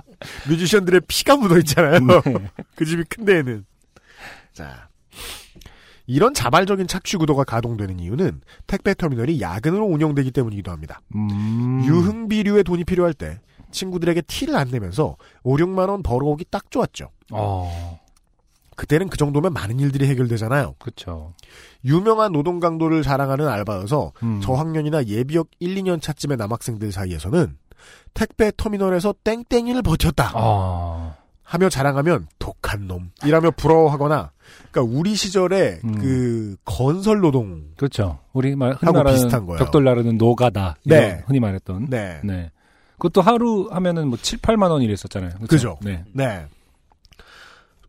뮤지션들의 0.49 1.03
피가 1.07 1.37
묻어 1.37 1.59
있잖아요. 1.59 2.01
네. 2.01 2.51
그 2.75 2.85
집이 2.85 3.05
큰 3.09 3.25
데에는. 3.25 3.65
자. 4.53 4.89
이런 6.07 6.33
자발적인 6.33 6.87
착취 6.87 7.19
구도가 7.19 7.45
가동되는 7.45 8.01
이유는 8.01 8.41
택배 8.67 8.95
터미널이 8.95 9.43
야근으로 9.43 9.85
운영되기 9.85 10.31
때문이기도 10.31 10.71
합니다. 10.71 11.03
음. 11.15 11.85
유흥비류의 11.85 12.65
돈이 12.65 12.85
필요할 12.85 13.13
때 13.13 13.41
친구들에게 13.71 14.23
티를 14.23 14.57
안 14.57 14.69
내면서 14.71 15.17
5, 15.43 15.57
6만 15.57 15.89
원 15.89 16.03
벌어오기 16.03 16.47
딱 16.51 16.71
좋았죠. 16.71 17.11
어. 17.33 17.99
그때는 18.77 19.09
그 19.09 19.17
정도면 19.17 19.53
많은 19.53 19.81
일들이 19.81 20.07
해결되잖아요. 20.07 20.77
그렇죠. 20.79 21.35
유명한 21.85 22.33
노동 22.33 22.61
강도를 22.61 23.03
자랑하는 23.03 23.49
알바여서 23.49 24.13
음. 24.23 24.41
저학년이나 24.41 25.05
예비역 25.07 25.49
1, 25.59 25.75
2년 25.75 26.01
차쯤의 26.01 26.37
남학생들 26.37 26.93
사이에서는 26.93 27.57
택배 28.15 28.53
터미널에서 28.57 29.15
땡땡이를 29.25 29.83
버텼다. 29.83 30.33
아. 30.35 31.17
하며 31.43 31.69
자랑하면 31.71 32.29
독한 32.39 32.87
놈이라며 32.87 33.53
부러워하거나 33.53 34.33
그러니까 34.71 34.99
우리 34.99 35.15
시절에 35.15 35.81
음. 35.83 35.99
그 35.99 36.57
건설 36.65 37.21
노동 37.21 37.65
그렇죠. 37.77 38.19
우리 38.35 38.55
말 38.55 38.75
흔히 38.75 38.93
말하는 38.93 39.15
비슷한 39.15 39.47
거예요. 39.47 39.59
벽돌 39.59 39.83
나르는 39.83 40.19
노가다. 40.19 40.77
네. 40.85 41.23
흔히 41.27 41.41
말했던. 41.41 41.87
네. 41.89 42.21
네. 42.23 42.51
그것도 42.99 43.23
하루 43.23 43.69
하면은 43.71 44.09
뭐 44.09 44.19
7, 44.21 44.39
8만 44.41 44.71
원 44.71 44.83
이랬었잖아요. 44.83 45.31
그렇죠? 45.35 45.49
그죠? 45.49 45.79
네. 45.83 46.05
네. 46.13 46.47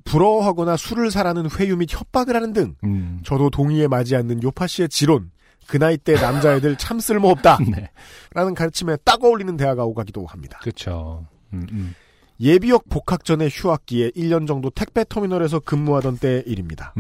부러워하거나 0.06 0.78
술을 0.78 1.12
사라는 1.12 1.50
회유 1.60 1.78
및 1.78 1.92
협박을 1.92 2.36
하는 2.36 2.54
등 2.54 2.76
음. 2.84 3.20
저도 3.24 3.50
동의에 3.50 3.88
맞지 3.88 4.16
않는 4.16 4.42
요파 4.42 4.66
씨의 4.66 4.90
지론 4.90 5.32
그 5.68 5.78
나이 5.78 5.98
때 5.98 6.14
남자애들 6.14 6.78
참 6.78 7.00
쓸모없다 7.00 7.60
네. 7.70 7.92
라는 8.34 8.56
가르침에 8.56 8.98
딱 9.04 9.24
어울리는 9.24 9.56
대화가 9.56 9.86
오가기도 9.86 10.26
합니다. 10.26 10.58
그렇죠. 10.62 11.28
음, 11.54 11.68
음. 11.72 11.96
예비역 12.40 12.90
복학 12.90 13.24
전에 13.24 13.50
휴학기에 13.52 14.12
1년 14.12 14.48
정도 14.48 14.70
택배 14.70 15.04
터미널에서 15.08 15.60
근무하던 15.60 16.18
때의 16.18 16.44
일입니다. 16.48 16.94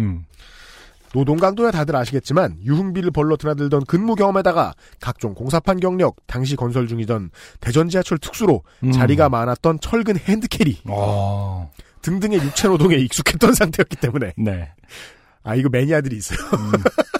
음. 1.10 1.20
노동 1.20 1.38
강도야 1.38 1.72
다들 1.72 1.95
아시겠지만 1.95 2.57
유흥비를 2.64 3.12
벌러 3.12 3.36
드나들던 3.38 3.86
근무 3.86 4.16
경험에다가 4.16 4.74
각종 4.99 5.34
공사판 5.34 5.80
경력, 5.80 6.16
당시 6.28 6.55
건설 6.55 6.88
중이던 6.88 7.32
대전 7.60 7.89
지하철 7.89 8.18
특수로 8.18 8.64
음. 8.84 8.91
자리가 8.91 9.30
많았던 9.30 9.80
철근 9.82 10.18
hand 10.17 10.46
carry 10.46 10.82
어. 10.88 11.72
등등의 12.01 12.39
육체 12.39 12.68
노동에 12.68 12.95
익숙했던 12.95 13.53
상태였기 13.55 13.97
때문에 13.97 14.34
네. 14.38 14.72
아 15.43 15.55
이거 15.55 15.70
매니아들이 15.70 16.16
있어요. 16.18 16.39
음. 16.53 16.72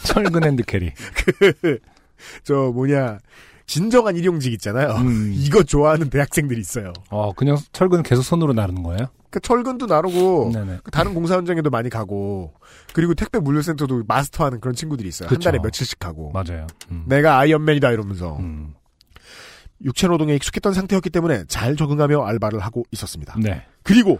철근 0.04 0.44
hand 0.43 0.64
carry. 0.64 0.91
그 1.64 1.80
저 2.44 2.72
뭐냐 2.74 3.20
진정한 3.70 4.17
일용직 4.17 4.51
있잖아요. 4.53 4.95
음. 4.95 5.32
이거 5.38 5.61
좋아하는 5.61 6.09
대학생들이 6.09 6.59
있어요. 6.59 6.91
어, 7.11 7.32
그냥 7.34 7.55
철근 7.72 8.01
계속 8.01 8.24
손으로 8.24 8.53
나르는 8.53 8.82
거예요? 8.82 9.09
그 9.30 9.39
철근도 9.39 9.86
나르고 9.86 10.49
네네. 10.51 10.80
그 10.84 10.89
다른 10.89 11.13
공사 11.13 11.36
현장에도 11.36 11.70
많이 11.70 11.88
가고 11.88 12.55
그리고 12.93 13.13
택배 13.13 13.38
물류센터도 13.38 14.05
마스터하는 14.07 14.59
그런 14.59 14.74
친구들이 14.74 15.07
있어요. 15.07 15.30
한 15.30 15.38
그쵸. 15.38 15.51
달에 15.51 15.59
며칠씩 15.61 16.03
하고 16.03 16.32
맞아요. 16.32 16.65
음. 16.89 17.03
내가 17.07 17.38
아이언맨이다 17.38 17.91
이러면서 17.91 18.38
음. 18.38 18.74
육체 19.84 20.07
노동에 20.07 20.34
익숙했던 20.36 20.74
상태였기 20.74 21.11
때문에 21.11 21.43
잘 21.47 21.76
적응하며 21.76 22.24
알바를 22.26 22.59
하고 22.59 22.86
있었습니다. 22.91 23.36
네. 23.39 23.63
그리고 23.84 24.20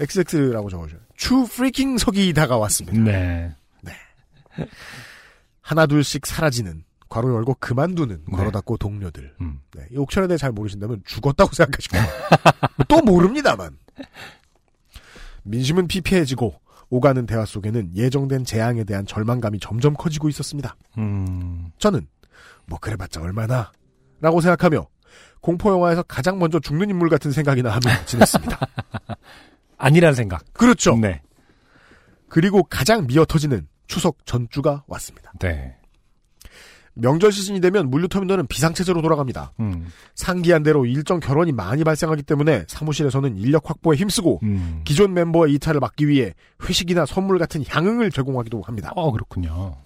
XX라고 0.00 0.68
적어줘요. 0.68 0.98
추 1.14 1.46
freaking 1.46 1.96
석이 1.98 2.34
다가왔습니다. 2.34 2.98
네. 3.00 3.54
하나 5.60 5.86
둘씩 5.86 6.26
사라지는 6.26 6.85
괄호 7.08 7.34
열고 7.34 7.56
그만두는 7.60 8.24
네. 8.26 8.36
괄호 8.36 8.50
닫고 8.50 8.76
동료들. 8.78 9.34
음. 9.40 9.60
네, 9.74 9.86
이 9.92 9.96
옥천에 9.96 10.26
대해 10.26 10.38
잘 10.38 10.52
모르신다면 10.52 11.02
죽었다고 11.04 11.52
거예요. 11.90 12.06
또 12.88 13.00
모릅니다만. 13.02 13.76
민심은 15.44 15.86
피폐해지고 15.86 16.60
오가는 16.90 17.26
대화 17.26 17.44
속에는 17.44 17.96
예정된 17.96 18.44
재앙에 18.44 18.84
대한 18.84 19.06
절망감이 19.06 19.60
점점 19.60 19.94
커지고 19.94 20.28
있었습니다. 20.28 20.76
음. 20.98 21.70
저는 21.78 22.06
뭐 22.66 22.78
그래봤자 22.78 23.20
얼마나 23.20 23.72
라고 24.20 24.40
생각하며 24.40 24.86
공포 25.40 25.70
영화에서 25.70 26.02
가장 26.02 26.38
먼저 26.38 26.58
죽는 26.58 26.90
인물 26.90 27.08
같은 27.08 27.30
생각이나 27.30 27.70
하며 27.70 27.80
지냈습니다. 28.06 28.58
아니란 29.78 30.14
생각. 30.14 30.44
그렇죠. 30.52 30.96
네. 30.96 31.22
그리고 32.28 32.64
가장 32.64 33.06
미어터지는 33.06 33.68
추석 33.86 34.26
전주가 34.26 34.82
왔습니다. 34.88 35.32
네. 35.38 35.76
명절 36.96 37.30
시즌이 37.30 37.60
되면 37.60 37.90
물류터미널은 37.90 38.46
비상체제로 38.46 39.02
돌아갑니다. 39.02 39.52
음. 39.60 39.86
상기한 40.14 40.62
대로 40.62 40.86
일정 40.86 41.20
결혼이 41.20 41.52
많이 41.52 41.84
발생하기 41.84 42.22
때문에 42.22 42.64
사무실에서는 42.68 43.36
인력 43.36 43.68
확보에 43.68 43.96
힘쓰고 43.96 44.40
음. 44.42 44.80
기존 44.84 45.12
멤버의 45.14 45.52
이탈을 45.54 45.78
막기 45.78 46.08
위해 46.08 46.34
회식이나 46.64 47.04
선물 47.06 47.38
같은 47.38 47.62
향응을 47.66 48.10
제공하기도 48.10 48.62
합니다. 48.62 48.92
어, 48.96 49.12
그렇군요. 49.12 49.76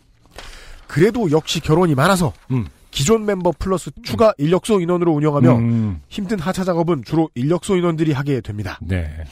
그래도 0.87 1.31
역시 1.31 1.61
결혼이 1.61 1.95
많아서 1.95 2.33
음. 2.53 2.67
기존 2.93 3.27
멤버 3.27 3.53
플러스 3.59 3.91
추가 4.03 4.33
인력소 4.39 4.81
인원으로 4.81 5.13
운영하며 5.13 5.57
음. 5.57 6.01
힘든 6.09 6.39
하차 6.39 6.65
작업은 6.65 7.05
주로 7.05 7.29
인력소 7.35 7.77
인원들이 7.77 8.13
하게 8.13 8.41
됩니다. 8.41 8.79
네. 8.83 9.25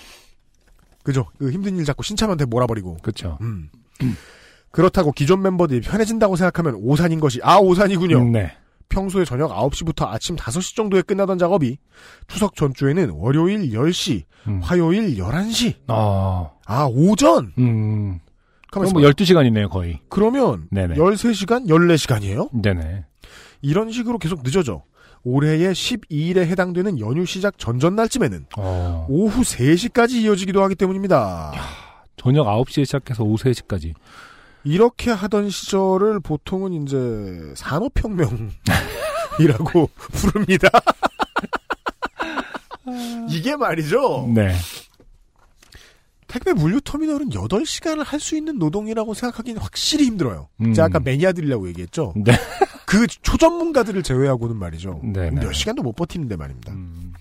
그죠? 1.04 1.26
그 1.38 1.50
힘든 1.50 1.76
일 1.76 1.84
자꾸 1.84 2.02
신참한테 2.02 2.44
몰아버리고. 2.44 2.98
그렇죠. 3.02 3.38
음. 4.68 4.72
그렇다고 4.72 5.12
기존 5.12 5.42
멤버들이 5.42 5.80
편해진다고 5.80 6.36
생각하면 6.36 6.74
오산인 6.76 7.20
것이 7.20 7.40
아 7.42 7.58
오산이군요. 7.58 8.24
네. 8.30 8.52
평소에 8.88 9.24
저녁 9.24 9.50
9시부터 9.50 10.06
아침 10.06 10.36
5시 10.36 10.74
정도에 10.76 11.02
끝나던 11.02 11.38
작업이 11.38 11.76
추석 12.26 12.56
전주에는 12.56 13.10
월요일 13.10 13.70
10시, 13.70 14.22
음. 14.46 14.60
화요일 14.62 15.16
11시. 15.16 15.74
아. 15.88 16.50
아, 16.66 16.86
오전. 16.90 17.52
음. 17.58 18.18
가만히 18.70 18.90
그럼 18.90 18.92
뭐 18.92 19.02
있어봐. 19.02 19.12
12시간이네요, 19.12 19.68
거의. 19.70 20.00
그러면 20.08 20.68
네네. 20.70 20.94
13시간, 20.94 21.68
14시간이에요? 21.68 22.62
네네. 22.62 23.04
이런 23.62 23.90
식으로 23.92 24.18
계속 24.18 24.42
늦어져. 24.42 24.82
올해의 25.24 25.74
12일에 25.74 26.38
해당되는 26.38 27.00
연휴 27.00 27.26
시작 27.26 27.58
전전날쯤에는 27.58 28.46
어. 28.56 29.06
오후 29.08 29.42
3시까지 29.42 30.12
이어지기도 30.22 30.62
하기 30.62 30.74
때문입니다. 30.76 31.52
저녁 32.16 32.46
9시에 32.46 32.84
시작해서 32.84 33.24
오후 33.24 33.36
3시까지. 33.36 33.94
이렇게 34.72 35.10
하던 35.10 35.48
시절을 35.48 36.20
보통은 36.20 36.74
이제 36.82 37.52
산업혁명이라고 37.54 38.52
부릅니다. 39.96 40.68
이게 43.30 43.56
말이죠. 43.56 44.28
네. 44.34 44.54
택배 46.26 46.52
물류 46.52 46.80
터미널은 46.82 47.30
8시간을 47.30 48.04
할 48.04 48.20
수 48.20 48.36
있는 48.36 48.58
노동이라고 48.58 49.14
생각하기는 49.14 49.58
확실히 49.62 50.04
힘들어요. 50.04 50.48
음. 50.60 50.74
제가 50.74 50.86
아까 50.86 51.00
매니아들이라고 51.00 51.68
얘기했죠. 51.68 52.12
네. 52.16 52.32
그 52.84 53.06
초전문가들을 53.06 54.02
제외하고는 54.02 54.56
말이죠. 54.56 55.00
네, 55.02 55.30
네. 55.30 55.40
몇 55.40 55.52
시간도 55.52 55.82
못 55.82 55.94
버티는데 55.96 56.36
말입니다. 56.36 56.72
음. 56.74 57.14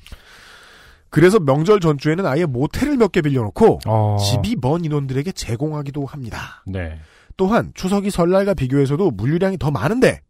그래서 1.10 1.40
명절 1.40 1.80
전주에는 1.80 2.26
아예 2.26 2.44
모텔을 2.46 2.98
몇 2.98 3.14
개 3.14 3.22
빌려놓고 3.22 3.80
어. 3.86 4.18
집이 4.20 4.58
먼 4.60 4.84
인원들에게 4.84 5.32
제공하기도 5.32 6.06
합니다. 6.06 6.62
네. 6.66 7.00
또한 7.38 7.72
추석이 7.76 8.10
설날과 8.10 8.56
비교해서도 8.56 9.12
물류량이 9.12 9.58
더 9.58 9.72
많은데 9.72 10.22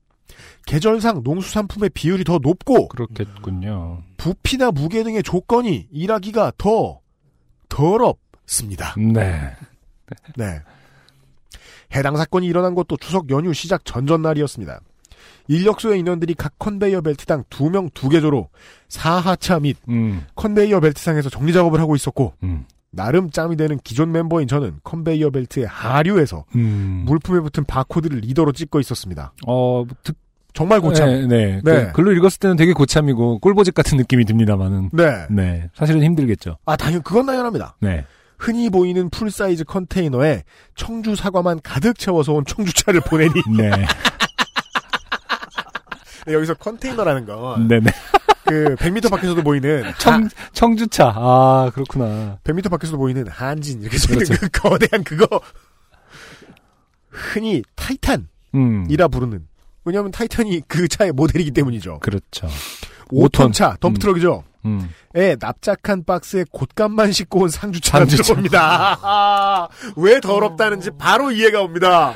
계절상 0.65 1.21
농수산품의 1.23 1.89
비율이 1.91 2.25
더 2.25 2.39
높고 2.41 2.89
그렇겠군요. 2.89 4.03
부피나 4.17 4.71
무게 4.71 5.03
등의 5.03 5.23
조건이 5.23 5.87
일하기가 5.91 6.53
더 6.57 6.99
더럽습니다. 7.69 8.93
네. 8.97 9.53
네. 10.35 10.59
해당 11.95 12.17
사건이 12.17 12.45
일어난 12.45 12.75
것도 12.75 12.97
추석 12.97 13.29
연휴 13.29 13.53
시작 13.53 13.85
전전날이었습니다. 13.85 14.81
인력소의 15.47 15.99
인원들이 16.01 16.33
각 16.33 16.59
컨베이어 16.59 17.01
벨트당 17.01 17.45
2명 17.45 17.91
2개조로 17.93 18.49
상하차 18.89 19.61
및 19.61 19.77
음. 19.87 20.25
컨베이어 20.35 20.81
벨트상에서 20.81 21.29
정리 21.29 21.53
작업을 21.53 21.79
하고 21.79 21.95
있었고 21.95 22.33
음. 22.43 22.65
나름 22.97 23.29
짬이 23.29 23.55
되는 23.55 23.79
기존 23.83 24.11
멤버인 24.11 24.49
저는 24.49 24.79
컨베이어 24.83 25.29
벨트의 25.29 25.67
하류에서 25.67 26.43
음. 26.55 27.03
물품에 27.05 27.39
붙은 27.39 27.63
바코드를 27.63 28.19
리더로 28.19 28.51
찍고 28.51 28.81
있었습니다. 28.81 29.31
어, 29.47 29.85
듣, 30.03 30.17
정말 30.53 30.81
고참. 30.81 31.07
네, 31.07 31.27
네. 31.27 31.61
네. 31.63 31.85
그 31.85 31.91
글로 31.93 32.11
읽었을 32.13 32.39
때는 32.39 32.55
되게 32.57 32.73
고참이고 32.73 33.39
꿀보직 33.39 33.75
같은 33.75 33.97
느낌이 33.97 34.25
듭니다만은. 34.25 34.89
네. 34.91 35.27
네. 35.29 35.69
사실은 35.75 36.03
힘들겠죠. 36.03 36.57
아, 36.65 36.75
당연 36.75 37.03
그건 37.03 37.27
당연합니다. 37.27 37.77
네. 37.79 38.03
흔히 38.39 38.69
보이는 38.69 39.09
full 39.09 39.31
size 39.31 39.63
컨테이너에 39.63 40.43
청주 40.75 41.15
사과만 41.15 41.59
가득 41.63 41.97
채워서 41.97 42.33
온 42.33 42.43
청주차를 42.45 43.01
보내니 43.01 43.33
네. 43.57 43.71
네, 46.25 46.33
여기서 46.33 46.55
컨테이너라는 46.55 47.25
건 47.25 47.67
네네. 47.67 47.91
그 48.47 48.75
100m 48.75 49.09
밖에서도 49.09 49.41
보이는 49.43 49.83
청, 49.99 50.27
청주차. 50.53 51.13
아, 51.15 51.71
그렇구나. 51.73 52.39
100m 52.43 52.69
밖에서도 52.69 52.97
보이는 52.97 53.27
한진 53.27 53.81
이렇게 53.81 53.97
써 53.97 54.13
있는 54.13 54.25
그렇죠. 54.25 54.47
그 54.51 54.61
거대한 54.61 55.03
그거 55.03 55.27
흔히 57.09 57.61
타이탄 57.75 58.27
이라 58.89 59.05
음. 59.05 59.11
부르는 59.11 59.47
왜냐하면 59.85 60.11
타이탄이 60.11 60.61
그 60.67 60.87
차의 60.87 61.11
모델이기 61.11 61.51
때문이죠. 61.51 61.99
그렇죠. 61.99 62.47
5톤 63.09 63.53
차 63.53 63.77
덤프트럭이죠. 63.79 64.43
음. 64.65 64.89
에 65.15 65.35
납작한 65.39 66.03
박스에 66.03 66.43
곶감만 66.51 67.11
싣고 67.11 67.41
온 67.41 67.49
상주차가 67.49 67.99
상주차. 67.99 68.23
들어옵니다. 68.23 68.99
아, 69.01 69.67
왜 69.95 70.19
더럽다는지 70.19 70.91
바로 70.97 71.31
이해가 71.31 71.61
옵니다. 71.61 72.13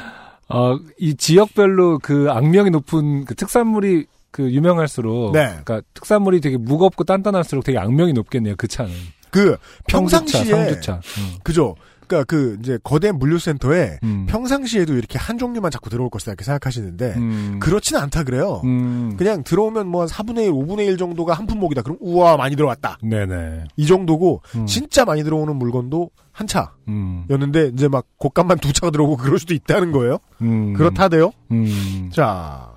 어, 0.49 0.77
이 0.99 1.15
지역별로 1.15 1.99
그 1.99 2.27
악명이 2.29 2.71
높은 2.71 3.23
그 3.23 3.35
특산물이 3.35 4.05
그 4.31 4.51
유명할수록. 4.51 5.33
네. 5.33 5.47
그러니까 5.63 5.81
특산물이 5.93 6.41
되게 6.41 6.57
무겁고 6.57 7.03
단단할수록 7.03 7.63
되게 7.63 7.77
악명이 7.77 8.13
높겠네요, 8.13 8.55
그 8.57 8.67
차는. 8.67 8.91
그 9.29 9.57
평상시에 9.87 10.43
상주차. 10.45 10.95
음. 10.95 11.35
그죠. 11.43 11.75
그러니까 12.07 12.25
그 12.25 12.57
이제 12.59 12.77
거대 12.83 13.13
물류센터에 13.13 13.99
음. 14.03 14.25
평상시에도 14.27 14.95
이렇게 14.95 15.17
한 15.17 15.37
종류만 15.37 15.71
자꾸 15.71 15.89
들어올 15.89 16.09
것이다 16.09 16.33
이렇게 16.33 16.43
생각하시는데 16.43 17.13
음. 17.15 17.59
그렇지는 17.61 18.01
않다 18.01 18.23
그래요. 18.25 18.59
음. 18.65 19.15
그냥 19.15 19.43
들어오면 19.45 19.87
뭐 19.87 20.01
한 20.01 20.07
4분의 20.09 20.43
1, 20.47 20.51
5분의 20.51 20.87
1 20.87 20.97
정도가 20.97 21.33
한 21.33 21.47
품목이다. 21.47 21.83
그럼 21.83 21.97
우와 22.01 22.35
많이 22.35 22.57
들어왔다. 22.57 22.97
네네. 23.01 23.63
이 23.77 23.85
정도고 23.87 24.41
음. 24.55 24.65
진짜 24.65 25.05
많이 25.05 25.23
들어오는 25.23 25.55
물건도 25.55 26.09
한 26.33 26.47
음. 26.89 27.25
차였는데 27.29 27.71
이제 27.73 27.87
막 27.87 28.05
곶감만 28.17 28.59
두 28.59 28.73
차가 28.73 28.91
들어오고 28.91 29.15
그럴 29.15 29.39
수도 29.39 29.53
있다는 29.53 29.93
거예요. 29.93 30.17
음. 30.41 30.73
그렇다대요. 30.73 31.31
음. 31.51 32.09
자 32.11 32.70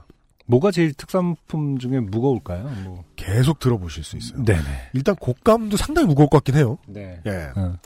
뭐가 0.46 0.70
제일 0.70 0.92
특산품 0.94 1.78
중에 1.78 2.00
무거울까요? 2.00 2.64
뭐. 2.84 3.04
계속 3.16 3.58
들어보실 3.58 4.04
수 4.04 4.16
있어요. 4.16 4.44
네네. 4.44 4.90
일단 4.92 5.16
곶감도 5.16 5.76
상당히 5.76 6.06
무거울 6.06 6.28
것 6.28 6.38
같긴 6.38 6.56
해요. 6.56 6.78
네. 6.86 7.20
예. 7.26 7.50
어. 7.56 7.76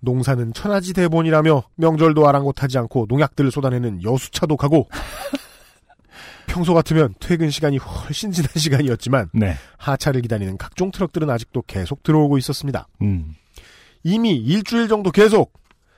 농사는 0.00 0.52
천하지 0.52 0.92
대본이라며 0.92 1.62
명절도 1.76 2.28
아랑곳하지 2.28 2.78
않고 2.78 3.06
농약들을 3.08 3.50
쏟아내는 3.50 4.02
여수차도 4.02 4.56
가고 4.56 4.88
평소 6.46 6.74
같으면 6.74 7.14
퇴근 7.20 7.50
시간이 7.50 7.78
훨씬 7.78 8.30
지난 8.30 8.50
시간이었지만 8.54 9.30
네. 9.32 9.54
하차를 9.78 10.20
기다리는 10.20 10.56
각종 10.56 10.90
트럭들은 10.90 11.28
아직도 11.28 11.62
계속 11.62 12.02
들어오고 12.02 12.38
있었습니다. 12.38 12.86
음. 13.02 13.34
이미 14.02 14.36
일주일 14.36 14.88
정도 14.88 15.10
계속 15.10 15.52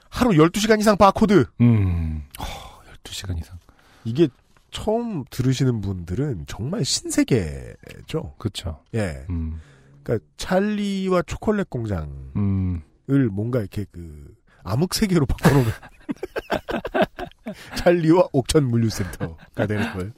하루 0.08 0.30
12시간 0.30 0.80
이상 0.80 0.96
바코드 0.96 1.46
음. 1.60 2.22
어, 2.38 2.44
12시간 3.04 3.38
이상. 3.40 3.58
이게 4.04 4.28
처음 4.76 5.24
들으시는 5.30 5.80
분들은 5.80 6.44
정말 6.46 6.84
신세계죠. 6.84 8.34
그쵸. 8.36 8.82
예. 8.92 9.24
음. 9.30 9.58
그러니까 10.02 10.26
찰리와 10.36 11.22
초콜릿 11.22 11.70
공장을 11.70 12.06
음. 12.36 12.82
뭔가 13.32 13.60
이렇게 13.60 13.86
그 13.90 14.34
암흑 14.64 14.92
세계로 14.92 15.24
바꿔놓은 15.24 15.64
찰리와 17.78 18.28
옥천 18.32 18.68
물류센터가 18.68 19.66
되는 19.66 19.90
거예요. 19.94 20.10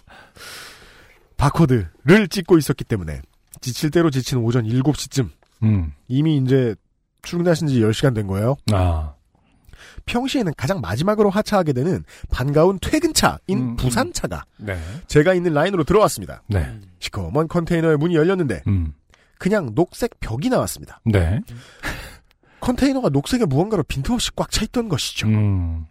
바코드를 1.37 2.27
찍고 2.29 2.59
있었기 2.59 2.83
때문에 2.83 3.23
지칠 3.61 3.93
대로 3.93 4.11
지친 4.11 4.39
오전 4.39 4.65
7시쯤 4.65 5.31
음. 5.63 5.93
이미 6.09 6.39
이제 6.39 6.75
출근하신 7.23 7.69
지 7.69 7.81
10시간 7.81 8.13
된 8.13 8.27
거예요. 8.27 8.57
아. 8.73 9.15
평시에는 10.09 10.53
가장 10.57 10.81
마지막으로 10.81 11.31
하차하게 11.31 11.73
되는 11.75 12.03
반가운 12.31 12.79
퇴근차인 12.81 13.39
음, 13.51 13.77
부산차가 13.77 14.45
네. 14.57 14.79
제가 15.07 15.35
있는 15.35 15.53
라인으로 15.53 15.85
들어왔습니다. 15.85 16.43
네. 16.49 16.79
시커먼 16.99 17.47
컨테이너의 17.49 17.99
문이 17.99 18.17
열렸는데 18.17 18.63
음. 18.67 18.95
그냥 19.39 19.75
녹색 19.75 20.19
벽이 20.21 20.49
나왔습니다. 20.49 21.01
네. 21.05 21.41
컨테이너가 22.61 23.11
녹색의 23.11 23.47
무언가로 23.47 23.85
빈틈없이 23.85 24.31
꽉 24.35 24.51
차 24.51 24.65
있던 24.65 24.89
것이죠. 24.89 25.29
음. 25.29 25.87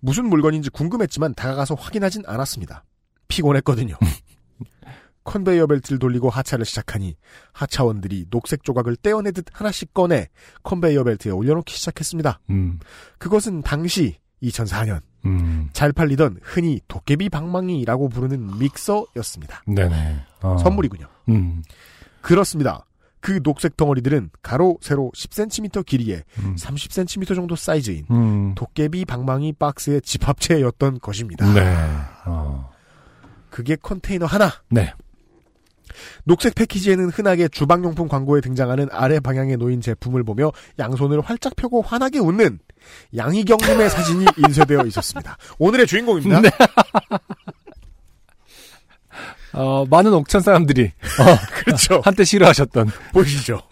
무슨 0.00 0.26
물건인지 0.26 0.70
궁금했지만 0.70 1.34
다가가서 1.34 1.76
확인하진 1.76 2.24
않았습니다. 2.26 2.84
피곤했거든요. 3.28 3.94
컨베이어 5.24 5.66
벨트를 5.66 5.98
돌리고 5.98 6.30
하차를 6.30 6.64
시작하니 6.64 7.16
하차원들이 7.52 8.26
녹색 8.30 8.62
조각을 8.62 8.96
떼어내듯 8.96 9.46
하나씩 9.52 9.92
꺼내 9.94 10.28
컨베이어 10.62 11.04
벨트에 11.04 11.32
올려놓기 11.32 11.74
시작했습니다. 11.74 12.40
음. 12.50 12.78
그것은 13.18 13.62
당시 13.62 14.18
2004년 14.42 15.00
음. 15.26 15.70
잘 15.72 15.92
팔리던 15.92 16.38
흔히 16.42 16.80
도깨비 16.88 17.30
방망이라고 17.30 18.08
부르는 18.08 18.58
믹서였습니다. 18.58 19.62
네네. 19.66 20.22
어. 20.42 20.58
선물이군요. 20.58 21.06
음. 21.30 21.62
그렇습니다. 22.20 22.84
그 23.20 23.42
녹색 23.42 23.78
덩어리들은 23.78 24.30
가로, 24.42 24.76
세로 24.82 25.10
10cm 25.14 25.86
길이에 25.86 26.24
음. 26.40 26.56
30cm 26.56 27.34
정도 27.34 27.56
사이즈인 27.56 28.04
음. 28.10 28.54
도깨비 28.54 29.06
방망이 29.06 29.54
박스의 29.54 30.02
집합체였던 30.02 31.00
것입니다. 31.00 31.50
네. 31.54 31.74
어. 32.26 32.70
그게 33.48 33.76
컨테이너 33.76 34.26
하나. 34.26 34.50
네. 34.68 34.92
녹색 36.24 36.54
패키지에는 36.54 37.10
흔하게 37.10 37.48
주방용품 37.48 38.08
광고에 38.08 38.40
등장하는 38.40 38.88
아래 38.90 39.20
방향에 39.20 39.56
놓인 39.56 39.80
제품을 39.80 40.24
보며 40.24 40.52
양손을 40.78 41.20
활짝 41.20 41.56
펴고 41.56 41.82
환하게 41.82 42.18
웃는 42.20 42.58
양희경님의 43.16 43.90
사진이 43.90 44.26
인쇄되어 44.46 44.84
있었습니다. 44.86 45.36
오늘의 45.58 45.86
주인공입니다. 45.86 46.40
네. 46.40 46.50
어, 49.54 49.84
많은 49.88 50.12
옥천 50.12 50.40
사람들이 50.40 50.92
어, 51.20 51.24
그렇죠. 51.64 52.02
한때 52.04 52.24
싫어하셨던 52.24 52.90
보시죠. 53.12 53.62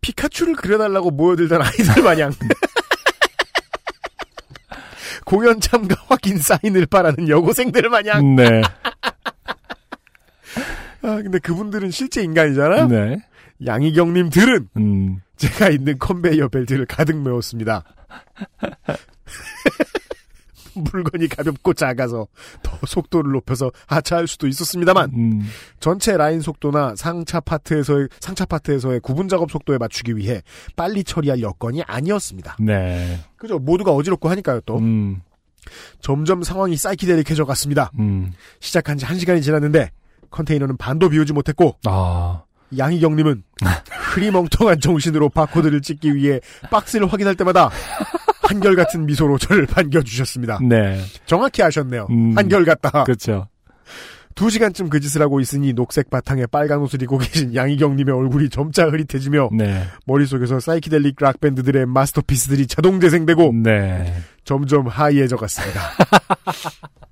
피카츄를 0.00 0.54
그려달라고 0.54 1.10
모여들던 1.10 1.62
아이들 1.62 2.02
마냥 2.02 2.32
공연 5.24 5.60
참가 5.60 5.96
확인 6.06 6.38
사인을 6.38 6.86
바라는 6.86 7.28
여고생들 7.28 7.88
마냥 7.88 8.36
네. 8.36 8.62
아, 11.02 11.22
근데 11.22 11.38
그분들은 11.38 11.90
실제 11.90 12.22
인간이잖아요. 12.22 12.86
네. 12.88 13.18
양희경님들은 13.64 14.68
음. 14.76 15.20
제가 15.36 15.68
있는 15.70 15.98
컨베이어 15.98 16.48
벨트를 16.48 16.86
가득 16.86 17.16
메웠습니다. 17.20 17.84
물건이 20.74 21.28
가볍고 21.28 21.74
작아서 21.74 22.28
더 22.62 22.78
속도를 22.86 23.32
높여서 23.32 23.72
하차할 23.86 24.28
수도 24.28 24.46
있었습니다만 24.46 25.10
음. 25.12 25.42
전체 25.80 26.16
라인 26.16 26.40
속도나 26.40 26.94
상차 26.96 27.40
파트에서의 27.40 28.08
상차 28.20 28.44
파트에서의 28.44 29.00
구분 29.00 29.28
작업 29.28 29.50
속도에 29.50 29.78
맞추기 29.78 30.16
위해 30.16 30.42
빨리 30.76 31.02
처리할 31.02 31.42
여건이 31.42 31.82
아니었습니다. 31.82 32.56
네. 32.60 33.18
그죠? 33.36 33.58
모두가 33.58 33.92
어지럽고 33.92 34.28
하니까요. 34.30 34.60
또 34.66 34.78
음. 34.78 35.20
점점 36.00 36.42
상황이 36.42 36.76
사이키데릭해져 36.76 37.44
갔습니다. 37.44 37.90
음. 37.98 38.32
시작한 38.60 38.96
지한 38.98 39.18
시간이 39.18 39.42
지났는데 39.42 39.90
컨테이너는 40.30 40.76
반도 40.76 41.08
비우지 41.08 41.32
못했고 41.32 41.76
아. 41.84 42.42
양희경님은 42.76 43.42
흐리멍텅한 43.90 44.80
정신으로 44.80 45.30
바코드를 45.30 45.80
찍기 45.80 46.14
위해 46.14 46.40
박스를 46.70 47.10
확인할 47.10 47.34
때마다 47.34 47.70
한결같은 48.42 49.06
미소로 49.06 49.38
저를 49.38 49.66
반겨주셨습니다. 49.66 50.60
네. 50.62 51.00
정확히 51.26 51.62
아셨네요. 51.62 52.06
음. 52.10 52.36
한결같다. 52.36 53.04
그렇죠. 53.04 53.48
두 54.34 54.50
시간쯤 54.50 54.88
그 54.88 55.00
짓을 55.00 55.20
하고 55.20 55.40
있으니 55.40 55.72
녹색 55.72 56.10
바탕에 56.10 56.46
빨간 56.46 56.78
옷을 56.78 57.02
입고 57.02 57.18
계신 57.18 57.56
양희경님의 57.56 58.14
얼굴이 58.14 58.50
점차 58.50 58.84
흐릿해지며 58.84 59.48
네. 59.52 59.82
머릿속에서 60.06 60.60
사이키델릭 60.60 61.16
락 61.18 61.40
밴드들의 61.40 61.86
마스터피스들이 61.86 62.68
자동 62.68 63.00
재생되고 63.00 63.52
네. 63.64 64.14
점점 64.44 64.86
high해져 64.86 65.36
갔습니다. 65.36 65.80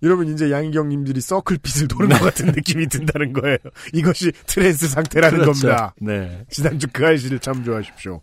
이러면 0.00 0.32
이제 0.32 0.50
양희경님들이 0.50 1.20
circle 1.20 1.54
pit을 1.54 1.88
도는 1.88 2.08
것 2.08 2.20
같은 2.24 2.46
느낌이 2.46 2.88
든다는 2.88 3.32
거예요. 3.34 3.58
이것이 3.92 4.32
trance 4.46 4.88
상태라는 4.88 5.40
그렇죠. 5.40 5.66
겁니다. 5.66 5.94
네. 6.00 6.44
지난주 6.50 6.86
그 6.92 7.06
아이씨를 7.06 7.38
참조하십시오. 7.38 8.22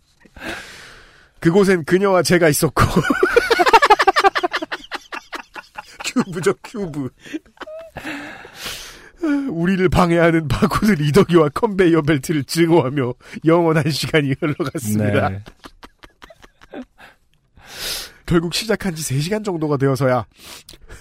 그곳엔 1.40 1.84
그녀와 1.84 2.22
제가 2.22 2.48
있었고 2.48 2.82
큐브죠 6.04 6.54
큐브 6.64 7.10
우리를 9.50 9.88
방해하는 9.88 10.48
바코드 10.48 10.92
리더기와 10.92 11.50
컨베이어 11.50 12.02
벨트를 12.02 12.44
증오하며 12.44 13.14
영원한 13.44 13.90
시간이 13.90 14.34
흘러갔습니다. 14.40 15.28
네. 15.28 15.42
결국 18.28 18.52
시작한 18.52 18.94
지 18.94 19.02
3시간 19.02 19.42
정도가 19.42 19.78
되어서야 19.78 20.26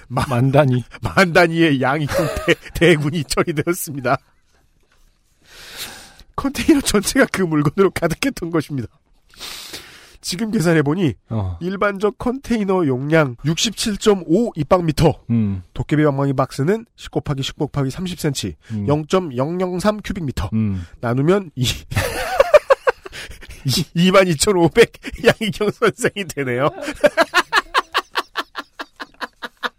마, 0.08 0.26
만단이. 0.30 0.84
만 1.04 1.34
단위의 1.34 1.82
양이 1.82 2.08
대, 2.08 2.56
대군이 2.74 3.26
처리되었습니다. 3.26 4.18
컨테이너 6.38 6.80
전체가 6.80 7.28
그 7.32 7.42
물건으로 7.42 7.92
가득했던 7.92 8.50
것입니다. 8.50 8.88
지금 10.22 10.52
계산해보니 10.52 11.14
어. 11.30 11.58
일반적 11.60 12.18
컨테이너 12.18 12.86
용량 12.88 13.36
67.5 13.38 14.54
입방미터 14.56 15.22
음. 15.30 15.64
도깨비 15.74 16.04
방망이 16.04 16.34
박스는 16.34 16.86
10 16.96 17.12
곱하기 17.12 17.44
10 17.44 17.58
곱하기 17.58 17.90
30cm 17.90 18.56
음. 18.72 18.86
0.003 18.88 20.00
큐빅미터 20.04 20.50
음. 20.54 20.84
나누면 21.02 21.52
이 21.56 21.66
22,500 23.68 24.92
양희경 25.26 25.72
선생이 25.72 26.26
되네요. 26.36 26.70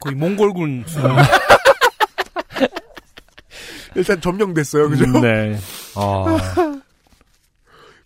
거의 0.01 0.15
몽골군 0.15 0.85
수. 0.87 1.01
일단 3.95 4.21
점령됐어요. 4.21 4.91
그죠? 4.91 5.05
음, 5.05 5.21
네. 5.23 5.59
아. 5.97 6.81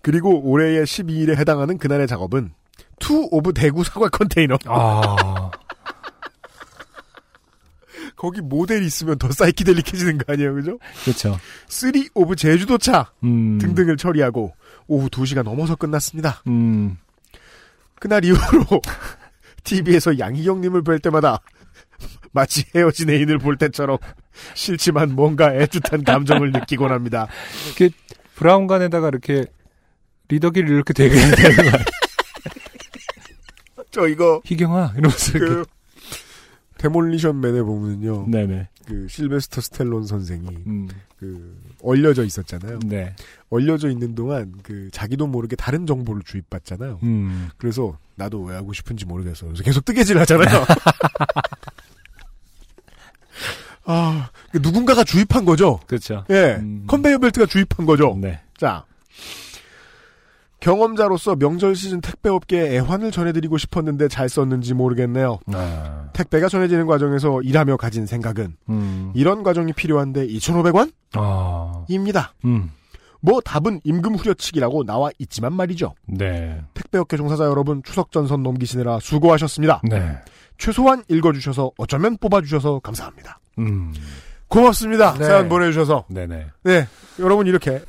그리고 0.01 0.41
올해의 0.43 0.85
12일에 0.85 1.37
해당하는 1.37 1.77
그날의 1.79 2.07
작업은 2.07 2.53
two 2.99 3.29
of 3.31 3.53
대구 3.53 3.85
사과 3.85 4.09
컨테이너. 4.09 4.57
아. 4.67 5.51
거기 8.17 8.41
모델 8.41 8.83
있으면 8.85 9.19
더 9.19 9.31
psychedelic해지는 9.33 10.19
거 10.19 10.33
아니에요, 10.33 10.55
그죠? 10.55 10.79
그렇죠. 11.05 11.39
3 11.69 11.93
of 12.15 12.37
제주도차 12.37 13.11
음. 13.25 13.59
등등을 13.59 13.97
처리하고 13.97 14.55
오후 14.93 15.09
2시가 15.09 15.43
넘어서 15.43 15.75
끝났습니다. 15.75 16.43
음. 16.47 16.99
그날 17.99 18.25
이후로 18.25 18.83
TV에서 19.65 20.19
양희경님을 20.19 20.83
뵐 20.83 20.99
때마다 20.99 21.41
마치 22.33 22.65
헤어진 22.75 23.09
애인을 23.11 23.39
볼 23.39 23.57
때처럼 23.57 23.99
싫지만 24.55 25.15
뭔가 25.15 25.51
애틋한 25.53 26.05
감정을 26.05 26.53
느끼곤 26.53 26.91
합니다. 26.91 27.29
이렇게 27.67 27.95
브라운관에다가 28.35 29.09
이렇게 29.09 29.47
리더기를 30.29 30.69
이렇게 30.69 30.93
되게 30.93 31.15
되는 31.15 31.57
거 31.57 31.63
아니에요? 31.63 31.85
저 33.91 34.09
이거 34.09 34.41
희경아 34.45 34.95
이러면서 34.97 35.39
이렇게. 35.39 35.55
그 35.55 35.65
데몰리션 36.79 37.41
맨에 37.41 37.63
보면요. 37.63 38.27
네네. 38.29 38.69
그 38.87 39.07
실베스터 39.09 39.61
스텔론 39.61 40.07
선생이 40.07 40.49
음. 40.67 40.89
그 41.23 41.57
얼려져 41.83 42.25
있었잖아요. 42.25 42.81
네. 42.85 43.15
얼려져 43.49 43.89
있는 43.89 44.17
동안 44.17 44.53
그 44.65 44.91
자기도 44.91 45.29
모르게 45.29 45.55
다른 45.55 45.87
정보를 45.87 46.23
주입받잖아요. 46.25 46.99
음. 47.05 47.49
그래서 47.57 47.97
나도 48.17 48.43
왜 48.43 48.57
하고 48.57 48.73
싶은지 48.73 49.05
모르겠어. 49.07 49.47
그래서 49.47 49.63
계속 49.63 49.85
뜨개질 49.85 50.19
하잖아요. 50.19 50.49
아, 53.85 54.31
그 54.51 54.59
누군가가 54.59 55.05
주입한 55.05 55.45
거죠. 55.45 55.79
그렇죠. 55.87 56.25
예, 56.31 56.57
음. 56.61 56.85
컨베이어 56.89 57.19
벨트가 57.19 57.47
주입한 57.47 57.87
거죠. 57.87 58.19
네. 58.21 58.41
자, 58.57 58.85
경험자로서 60.63 61.35
명절 61.35 61.75
시즌 61.75 62.01
택배업계에 62.01 62.77
애환을 62.77 63.11
전해드리고 63.11 63.59
싶었는데 63.59 64.07
잘 64.07 64.29
썼는지 64.29 64.75
모르겠네요. 64.75 65.41
아. 65.53 66.09
택배가 66.13 66.49
전해지는 66.49 66.87
과정에서 66.87 67.43
일하며 67.43 67.77
가진 67.77 68.07
생각은 68.07 68.57
음. 68.69 69.13
이런 69.15 69.43
과정이 69.43 69.73
필요한데 69.73 70.29
2,500원? 70.29 70.93
아. 71.15 71.85
입니다. 71.89 72.33
음. 72.45 72.71
뭐 73.21 73.41
답은 73.41 73.81
임금 73.83 74.15
후려치기라고 74.15 74.85
나와 74.85 75.11
있지만 75.19 75.53
말이죠. 75.53 75.95
네. 76.07 76.61
택배업계 76.75 77.17
종사자 77.17 77.45
여러분 77.45 77.83
추석 77.83 78.13
전선 78.13 78.45
넘기시느라 78.45 79.01
수고하셨습니다. 79.01 79.83
네. 79.83 80.17
최소한 80.59 81.03
읽어주셔서 81.09 81.73
어쩌면 81.77 82.17
뽑아주셔서 82.19 82.81
감사합니다. 82.81 83.41
음. 83.59 83.93
고맙습니다. 84.47 85.15
네. 85.15 85.25
사연 85.25 85.49
보내주셔서. 85.49 86.05
네네. 86.09 86.47
네, 86.65 86.87
여러분 87.19 87.49
이렇게 87.49 87.81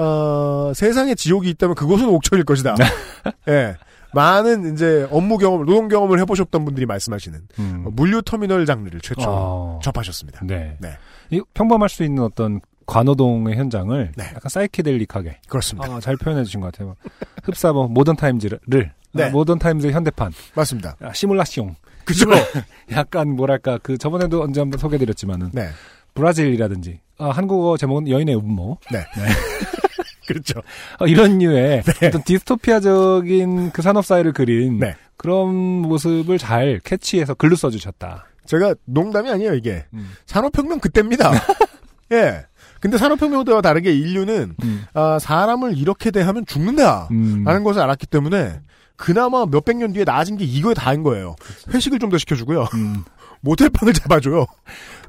어, 0.00 0.72
세상에 0.74 1.14
지옥이 1.14 1.50
있다면 1.50 1.74
그곳은 1.74 2.08
옥천일 2.08 2.44
것이다. 2.44 2.74
예. 3.48 3.76
많은 4.12 4.72
이제 4.72 5.06
업무 5.10 5.38
경험, 5.38 5.64
노동 5.64 5.88
경험을 5.88 6.18
해보셨던 6.20 6.64
분들이 6.64 6.86
말씀하시는 6.86 7.40
음. 7.58 7.84
어, 7.86 7.90
물류 7.92 8.22
터미널 8.22 8.66
장르를 8.66 9.00
최초 9.00 9.22
어. 9.26 9.80
접하셨습니다. 9.82 10.40
네. 10.44 10.76
네. 10.80 10.96
이 11.30 11.40
평범할 11.54 11.88
수 11.88 12.02
있는 12.02 12.24
어떤 12.24 12.60
과노동의 12.86 13.56
현장을 13.56 14.12
네. 14.16 14.24
약간 14.24 14.48
사이키델릭하게 14.48 15.40
그렇습니다. 15.48 15.92
아, 15.92 16.00
잘 16.00 16.16
표현해 16.16 16.42
주신 16.42 16.60
것 16.60 16.72
같아요. 16.72 16.96
흡사 17.44 17.72
뭐 17.72 17.86
모던 17.86 18.16
타임즈를 18.16 18.58
네. 18.66 18.90
아, 19.16 19.28
모던 19.28 19.60
타임즈 19.60 19.88
현대판 19.92 20.32
맞습니다. 20.54 20.96
아, 21.00 21.12
시뮬라시옹 21.12 21.76
그죠? 22.04 22.26
약간 22.90 23.36
뭐랄까 23.36 23.78
그 23.80 23.96
저번에도 23.96 24.42
언제 24.42 24.60
한번 24.60 24.78
소개드렸지만은 24.78 25.50
네. 25.52 25.68
브라질이라든지 26.14 27.00
아, 27.18 27.28
한국어 27.30 27.76
제목은 27.76 28.08
여인의 28.08 28.34
음모 28.36 28.78
네. 28.90 29.04
그렇죠. 30.32 30.60
어, 30.98 31.06
이런 31.06 31.38
류의 31.38 31.82
어떤 32.06 32.22
디스토피아적인 32.22 33.70
그 33.72 33.82
산업 33.82 34.04
사회를 34.06 34.32
그린 34.32 34.78
네. 34.78 34.94
그런 35.16 35.52
모습을 35.52 36.38
잘 36.38 36.80
캐치해서 36.84 37.34
글로 37.34 37.56
써주셨다. 37.56 38.26
제가 38.46 38.74
농담이 38.84 39.30
아니에요, 39.30 39.54
이게. 39.54 39.84
음. 39.92 40.12
산업혁명 40.26 40.80
그때입니다. 40.80 41.30
예. 42.12 42.46
근데 42.80 42.96
산업혁명 42.96 43.44
때와 43.44 43.60
다르게 43.60 43.92
인류는, 43.92 44.54
음. 44.62 44.84
아, 44.94 45.18
사람을 45.20 45.76
이렇게 45.76 46.10
대하면 46.10 46.46
죽는다. 46.46 47.08
음. 47.10 47.44
라는 47.44 47.62
것을 47.62 47.82
알았기 47.82 48.06
때문에, 48.06 48.60
그나마 48.96 49.46
몇백 49.46 49.76
년 49.76 49.92
뒤에 49.92 50.04
나아진 50.04 50.36
게 50.36 50.44
이거에 50.44 50.74
다인 50.74 51.02
거예요. 51.02 51.36
회식을 51.72 51.98
좀 51.98 52.10
더 52.10 52.18
시켜주고요. 52.18 52.66
음. 52.74 53.04
모텔방을 53.42 53.92
잡아줘요. 53.94 54.46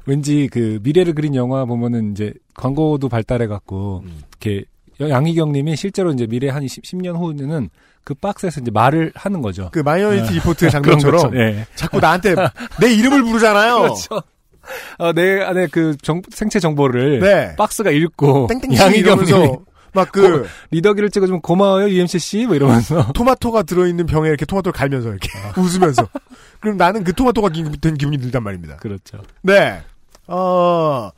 왠지 0.06 0.48
그 0.50 0.78
미래를 0.82 1.14
그린 1.14 1.34
영화 1.34 1.64
보면은 1.64 2.12
이제 2.12 2.32
광고도 2.54 3.08
발달해갖고 3.08 4.02
음. 4.04 4.20
이렇게 4.30 4.64
양희경님이 5.10 5.76
실제로 5.76 6.10
이제 6.12 6.26
미래 6.26 6.48
한 6.48 6.66
10, 6.66 6.96
년 6.96 7.16
후에는 7.16 7.70
그 8.04 8.14
박스에서 8.14 8.60
이제 8.60 8.70
말을 8.70 9.12
하는 9.14 9.42
거죠. 9.42 9.68
그 9.72 9.78
마이너리티 9.80 10.28
아, 10.28 10.30
리포트의 10.32 10.70
장면처럼. 10.72 11.36
예. 11.36 11.66
자꾸 11.76 12.00
나한테 12.00 12.34
내 12.80 12.92
이름을 12.92 13.22
부르잖아요. 13.22 13.76
그렇죠. 13.82 14.22
어, 14.98 15.12
내 15.12 15.40
안에 15.42 15.66
그 15.68 15.96
정- 16.02 16.22
생체 16.30 16.58
정보를 16.60 17.20
네. 17.20 17.56
박스가 17.56 17.90
읽고 17.90 18.48
양희경님이 18.50 18.98
이러면서 18.98 19.58
막그 19.94 20.46
리더기를 20.70 21.10
찍어주면 21.10 21.42
고마워요 21.42 21.88
UMC 21.90 22.18
씨뭐 22.18 22.54
이러면서 22.54 23.10
토마토가 23.14 23.62
들어있는 23.64 24.06
병에 24.06 24.28
이렇게 24.28 24.46
토마토를 24.46 24.72
갈면서 24.72 25.10
이렇게 25.10 25.28
웃으면서 25.58 26.08
그럼 26.60 26.76
나는 26.76 27.04
그 27.04 27.12
토마토가 27.12 27.50
기- 27.50 27.64
된 27.80 27.94
기분이 27.96 28.18
들단 28.18 28.42
말입니다. 28.42 28.76
그렇죠. 28.76 29.18
네. 29.42 29.82
어, 30.28 31.10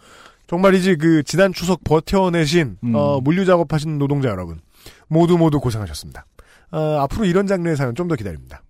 정말이지 0.46 0.96
그 0.96 1.22
지난 1.24 1.52
추석 1.52 1.82
버텨내신 1.84 2.78
음. 2.84 2.94
어, 2.94 3.20
물류 3.20 3.44
작업하시는 3.44 3.98
노동자 3.98 4.28
여러분 4.28 4.60
모두 5.08 5.38
모두 5.38 5.60
고생하셨습니다. 5.60 6.26
어, 6.70 6.78
앞으로 7.00 7.24
이런 7.24 7.46
장르의 7.46 7.76
사연 7.76 7.94
좀 7.94 8.08
더 8.08 8.16
기다립니다. 8.16 8.62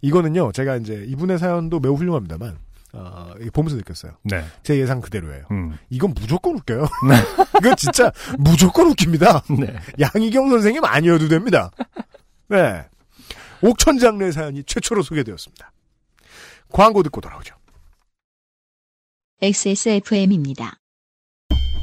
이거는요 0.00 0.52
제가 0.52 0.76
이제 0.76 1.04
이분의 1.08 1.38
사연도 1.38 1.80
매우 1.80 1.94
훌륭합니다만 1.94 2.58
어, 2.94 3.32
이게 3.40 3.50
보면서 3.50 3.76
느꼈어요. 3.76 4.12
네. 4.24 4.42
제 4.62 4.78
예상 4.78 5.00
그대로예요. 5.00 5.44
음. 5.50 5.76
이건 5.90 6.14
무조건 6.14 6.56
웃겨요. 6.56 6.86
이건 7.60 7.76
진짜 7.76 8.10
무조건 8.38 8.86
웃깁니다. 8.86 9.42
네. 9.58 9.76
양희경 10.00 10.48
선생님 10.48 10.82
아니어도 10.84 11.28
됩니다. 11.28 11.70
네. 12.48 12.86
옥천 13.62 13.98
장르의 13.98 14.32
사연이 14.32 14.62
최초로 14.64 15.02
소개되었습니다. 15.02 15.70
광고 16.72 17.02
듣고 17.02 17.20
돌아오죠. 17.20 17.54
XSFM입니다. 19.42 20.77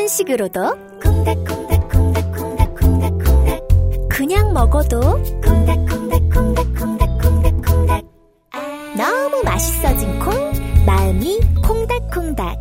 선식으로도 0.00 0.60
콩닥콩닥콩닥콩닥콩닥콩닥 1.02 3.68
그냥 4.08 4.54
먹어도 4.54 5.00
콩닥콩닥콩닥콩닥콩닥콩닥 5.42 8.04
너무 8.96 9.42
맛있어진 9.44 10.18
콩 10.20 10.32
마음이 10.86 11.40
콩닥콩닥 11.62 12.56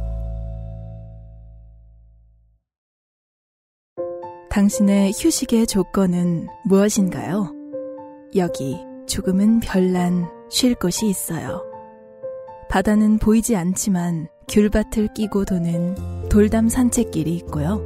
당신의 4.50 5.14
휴식의 5.14 5.68
조건은 5.68 6.50
무엇인가요? 6.66 7.54
여기 8.36 8.86
조금은 9.08 9.62
별난 9.62 10.30
쉴 10.50 10.76
곳이 10.76 11.08
있어요. 11.08 11.64
바다는 12.70 13.18
보이지 13.18 13.56
않지만 13.56 14.28
귤밭을 14.50 15.10
끼고 15.14 15.46
도는 15.46 16.28
돌담 16.28 16.70
산책길이 16.70 17.36
있고요. 17.38 17.82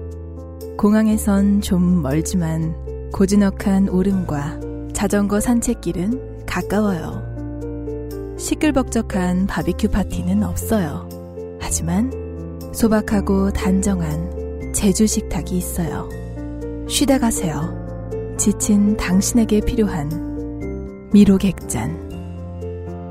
공항에선 0.78 1.60
좀 1.60 2.02
멀지만 2.02 3.12
고즈넉한 3.12 3.90
오름과 3.90 4.62
자전거 4.94 5.42
산책길은 5.42 6.46
가까워요. 6.46 7.22
시끌벅적한 8.38 9.48
바비큐 9.48 9.90
파티는 9.90 10.44
없어요. 10.44 11.10
하지만 11.60 12.12
소박하고 12.74 13.52
단정한 13.52 14.72
제주 14.74 15.06
식탁이 15.06 15.58
있어요. 15.58 16.08
쉬다 16.88 17.20
가세요. 17.20 17.78
지친 18.38 18.96
당신에게 18.96 19.60
필요한 19.60 21.10
미로 21.12 21.38
객잔. 21.38 22.02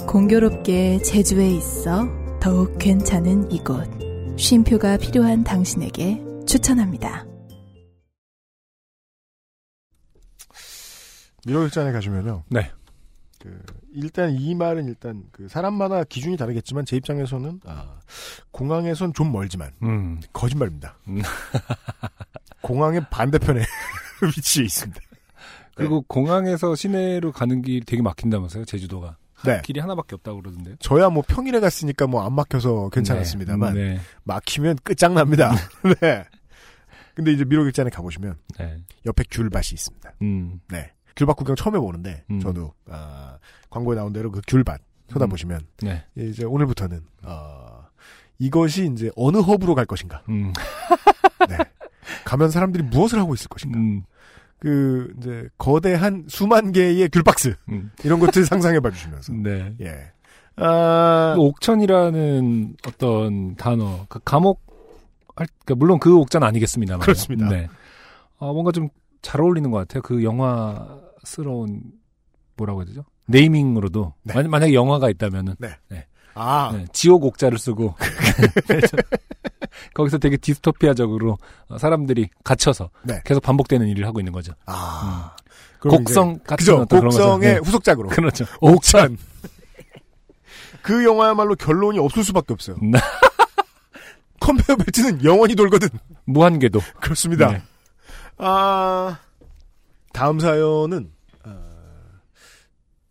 공교롭게 0.06 1.02
제주에 1.02 1.50
있어 1.50 2.21
더욱 2.42 2.76
괜찮은 2.76 3.52
이곳. 3.52 3.88
쉼표가 4.36 4.96
필요한 4.96 5.44
당신에게 5.44 6.20
추천합니다. 6.44 7.24
미로일잔에 11.46 11.92
가시면요. 11.92 12.42
네. 12.48 12.68
그 13.38 13.62
일단 13.94 14.32
이 14.32 14.56
말은 14.56 14.88
일단 14.88 15.22
그 15.30 15.46
사람마다 15.46 16.02
기준이 16.02 16.36
다르겠지만 16.36 16.84
제 16.84 16.96
입장에서는 16.96 17.60
아, 17.64 18.00
공항에선 18.50 19.14
좀 19.14 19.30
멀지만 19.30 19.70
음. 19.84 20.20
거짓말입니다. 20.32 20.96
음. 21.06 21.22
공항의 22.60 23.02
반대편에 23.08 23.62
위치해 24.36 24.64
있습니다. 24.64 25.00
그리고 25.76 26.02
공항에서 26.08 26.74
시내로 26.74 27.30
가는 27.30 27.62
길 27.62 27.84
되게 27.84 28.02
막힌다면서요, 28.02 28.64
제주도가. 28.64 29.16
네. 29.44 29.60
길이 29.64 29.80
하나밖에 29.80 30.14
없다고 30.14 30.40
그러던데요. 30.42 30.76
저야 30.76 31.08
뭐 31.10 31.22
평일에 31.26 31.60
갔으니까 31.60 32.06
뭐 32.06 32.22
안 32.24 32.34
막혀서 32.34 32.90
괜찮았습니다만 32.90 33.74
네. 33.74 33.94
네. 33.94 34.00
막히면 34.24 34.78
끝장납니다. 34.84 35.52
네. 36.00 36.24
근데 37.14 37.32
이제 37.32 37.44
미로객잔에 37.44 37.90
가보시면 37.90 38.36
네. 38.58 38.76
옆에 39.04 39.24
귤밭이 39.30 39.66
있습니다. 39.74 40.12
음. 40.22 40.60
네. 40.70 40.92
귤밭 41.16 41.36
구경 41.36 41.56
처음 41.56 41.74
해보는데 41.76 42.24
음. 42.30 42.40
저도 42.40 42.72
아, 42.88 43.36
광고에 43.68 43.96
나온 43.96 44.12
대로 44.12 44.30
그 44.30 44.40
귤밭 44.46 44.80
쳐다보시면 45.12 45.60
네. 45.82 46.04
이제 46.16 46.44
오늘부터는 46.44 47.00
어, 47.24 47.84
이것이 48.38 48.90
이제 48.92 49.10
어느 49.14 49.38
허브로 49.38 49.74
갈 49.74 49.84
것인가. 49.84 50.22
음. 50.30 50.52
네. 51.48 51.58
가면 52.24 52.50
사람들이 52.50 52.82
무엇을 52.84 53.18
하고 53.18 53.34
있을 53.34 53.48
것인가. 53.48 53.78
음. 54.64 55.12
그 55.12 55.14
이제 55.18 55.48
거대한 55.58 56.24
수만 56.28 56.72
개의 56.72 57.08
귤박스 57.08 57.54
음. 57.68 57.90
이런 58.04 58.20
것들 58.20 58.44
상상해 58.46 58.80
봐 58.80 58.90
주시면서 58.90 59.32
네. 59.32 59.74
예. 59.80 60.12
아, 60.56 61.32
그 61.34 61.42
옥천이라는 61.42 62.76
어떤 62.86 63.56
단어, 63.56 64.04
그 64.08 64.20
감옥, 64.24 64.60
할, 65.34 65.46
그러니까 65.64 65.74
물론 65.76 65.98
그 65.98 66.14
옥자는 66.16 66.46
아니겠습니다만. 66.46 67.00
그렇습니다. 67.00 67.48
네. 67.48 67.68
어, 68.38 68.52
뭔가 68.52 68.70
좀 68.72 68.90
잘 69.22 69.40
어울리는 69.40 69.70
것 69.70 69.78
같아요. 69.78 70.02
그 70.02 70.22
영화스러운, 70.22 71.80
뭐라고 72.56 72.80
해야 72.80 72.86
되죠? 72.86 73.04
네이밍으로도. 73.28 74.14
네. 74.24 74.34
만, 74.34 74.50
만약에 74.50 74.74
영화가 74.74 75.08
있다면은. 75.08 75.54
네. 75.58 75.68
네. 75.88 76.06
아, 76.34 76.72
네, 76.74 76.84
지옥 76.92 77.24
옥자를 77.24 77.58
쓰고. 77.58 77.94
거기서 79.94 80.18
되게 80.18 80.36
디스토피아적으로 80.36 81.38
어, 81.68 81.78
사람들이 81.78 82.28
갇혀서 82.44 82.90
네. 83.04 83.20
계속 83.24 83.42
반복되는 83.42 83.86
일을 83.88 84.06
하고 84.06 84.20
있는 84.20 84.32
거죠. 84.32 84.52
아. 84.66 85.34
그럼 85.80 85.96
곡성 86.04 86.30
이제- 86.32 86.40
같은 86.46 86.56
그죠? 86.56 86.86
곡성의 86.86 87.52
네. 87.54 87.58
후속작으로. 87.58 88.08
그렇죠. 88.14 88.44
옥천. 88.60 89.18
그 90.82 91.04
영화야말로 91.04 91.54
결론이 91.54 91.98
없을 91.98 92.24
수밖에 92.24 92.52
없어요. 92.52 92.76
네. 92.82 92.98
컨베이어 94.40 94.76
벨트는 94.76 95.24
영원히 95.24 95.54
돌거든. 95.54 95.88
무한궤도. 96.24 96.80
그렇습니다. 97.00 97.52
네. 97.52 97.62
아, 98.38 99.18
다음 100.12 100.40
사연은, 100.40 101.12
어, 101.44 101.68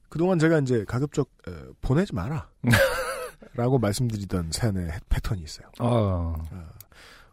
그동안 0.09 0.39
제가 0.39 0.59
이제 0.59 0.83
가급적, 0.85 1.29
어, 1.47 1.51
보내지 1.81 2.13
마라. 2.13 2.49
라고 3.55 3.79
말씀드리던 3.79 4.51
사연의 4.51 4.91
패턴이 5.09 5.41
있어요. 5.41 5.67
아, 5.79 6.35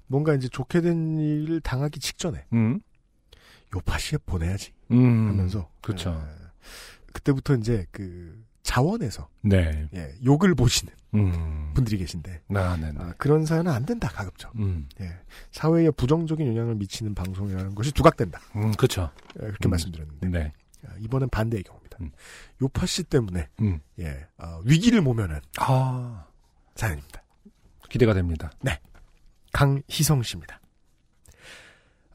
뭔가 0.06 0.34
이제 0.34 0.48
좋게 0.48 0.80
된 0.80 1.18
일을 1.18 1.60
당하기 1.60 2.00
직전에, 2.00 2.44
음. 2.52 2.80
요파시에 3.74 4.18
보내야지. 4.26 4.72
음. 4.90 5.28
하면서. 5.28 5.70
그렇죠. 5.80 6.10
에, 6.10 6.46
그때부터 7.12 7.54
이제 7.56 7.86
그, 7.90 8.42
자원에서, 8.62 9.28
네. 9.42 9.88
예, 9.94 10.14
욕을 10.24 10.54
보시는 10.54 10.92
음. 11.14 11.72
분들이 11.74 11.98
계신데, 11.98 12.42
아. 12.54 12.76
아, 12.98 13.14
그런 13.16 13.46
사연은 13.46 13.72
안 13.72 13.86
된다, 13.86 14.08
가급적. 14.08 14.52
음. 14.58 14.88
예. 15.00 15.10
사회에 15.52 15.90
부정적인 15.90 16.46
영향을 16.46 16.74
미치는 16.74 17.14
방송이라는 17.14 17.74
것이 17.74 17.92
두각된다. 17.92 18.40
음, 18.56 18.72
그렇죠. 18.72 19.10
예, 19.36 19.46
그렇게 19.46 19.68
음. 19.68 19.70
말씀드렸는데. 19.70 20.28
네. 20.28 20.52
아, 20.86 20.94
이번엔 21.00 21.28
반대의 21.30 21.62
경우입니다. 21.62 21.77
음. 22.01 22.11
요파 22.62 22.86
씨 22.86 23.03
때문에 23.05 23.49
음. 23.61 23.80
예 23.99 24.26
아, 24.36 24.61
위기를 24.64 25.01
모면한 25.01 25.40
아, 25.59 26.24
사연입니다. 26.74 27.22
기대가 27.88 28.14
됩니다. 28.14 28.51
강희성 29.53 30.22
씨입니다. 30.22 30.61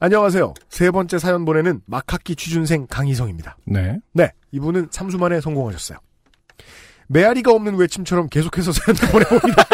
안녕하세요. 0.00 0.54
세 0.68 0.90
번째 0.90 1.18
사연 1.18 1.44
보내는 1.44 1.80
막학기 1.86 2.36
취준생 2.36 2.86
강희성입니다. 2.88 3.56
네. 3.66 3.98
네, 4.12 4.32
이분은 4.52 4.88
3수 4.88 5.18
만에 5.18 5.40
성공하셨어요. 5.40 5.98
메아리가 7.08 7.52
없는 7.52 7.76
외침처럼 7.76 8.28
계속해서 8.28 8.72
사연을 8.72 9.10
보내봅니다. 9.10 9.64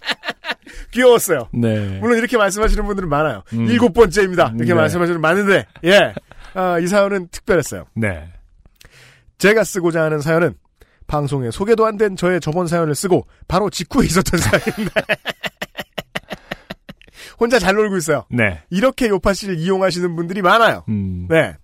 귀여웠어요. 0.92 1.48
네. 1.52 1.98
물론 2.00 2.18
이렇게 2.18 2.36
말씀하시는 2.36 2.84
분들은 2.84 3.08
많아요. 3.08 3.42
음. 3.52 3.66
일곱 3.66 3.92
번째입니다. 3.92 4.52
이렇게 4.56 4.72
네. 4.72 4.74
말씀하시는 4.74 5.20
분 5.20 5.20
많은데, 5.20 5.66
예. 5.84 6.12
아, 6.54 6.78
이 6.80 6.86
사연은 6.86 7.28
특별했어요. 7.28 7.86
네. 7.94 8.32
제가 9.40 9.64
쓰고자 9.64 10.02
하는 10.04 10.20
사연은 10.20 10.54
방송에 11.06 11.50
소개도 11.50 11.86
안 11.86 11.96
된 11.98 12.14
저의 12.16 12.40
저번 12.40 12.66
사연을 12.68 12.94
쓰고 12.94 13.26
바로 13.48 13.68
직후에 13.68 14.06
있었던 14.06 14.38
사연인데 14.40 14.92
혼자 17.40 17.58
잘 17.58 17.74
놀고 17.74 17.96
있어요. 17.96 18.24
네. 18.30 18.62
이렇게 18.70 19.08
요파 19.08 19.32
씨를 19.32 19.58
이용하시는 19.58 20.14
분들이 20.14 20.42
많아요. 20.42 20.84
음. 20.88 21.26
네. 21.28 21.54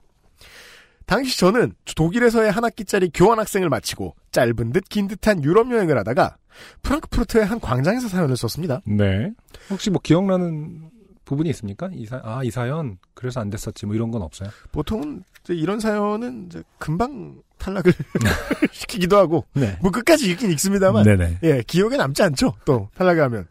당시 1.07 1.39
저는 1.39 1.75
독일에서의 1.95 2.51
한 2.51 2.65
학기짜리 2.65 3.11
교환학생을 3.15 3.69
마치고 3.69 4.17
짧은 4.33 4.73
듯 4.73 4.85
긴 4.89 5.07
듯한 5.07 5.45
유럽 5.45 5.71
여행을 5.71 5.97
하다가 5.99 6.37
프랑크푸르트의 6.83 7.45
한 7.47 7.61
광장에서 7.61 8.09
사연을 8.09 8.37
썼습니다. 8.37 8.81
네. 8.87 9.31
혹시 9.71 9.91
뭐 9.91 10.01
기억나는 10.03 10.91
부분이 11.27 11.51
있습니까? 11.51 11.91
이 11.93 12.07
사, 12.07 12.21
아, 12.25 12.41
이 12.43 12.51
사연, 12.51 12.97
그래서 13.13 13.41
안 13.41 13.51
됐었지, 13.51 13.85
뭐 13.85 13.95
이런 13.95 14.11
건 14.11 14.23
없어요. 14.23 14.49
보통은 14.73 15.23
이런 15.51 15.79
사연은 15.81 16.47
이제 16.47 16.63
금방 16.79 17.37
탈락을 17.59 17.93
시키기도 18.73 19.17
하고 19.19 19.45
네. 19.55 19.77
뭐 19.83 19.91
끝까지 19.91 20.31
읽긴 20.31 20.51
읽습니다만 20.53 21.05
네네. 21.05 21.39
예, 21.43 21.63
기억에 21.67 21.97
남지 21.97 22.23
않죠. 22.23 22.55
또 22.65 22.89
탈락하면 22.97 23.47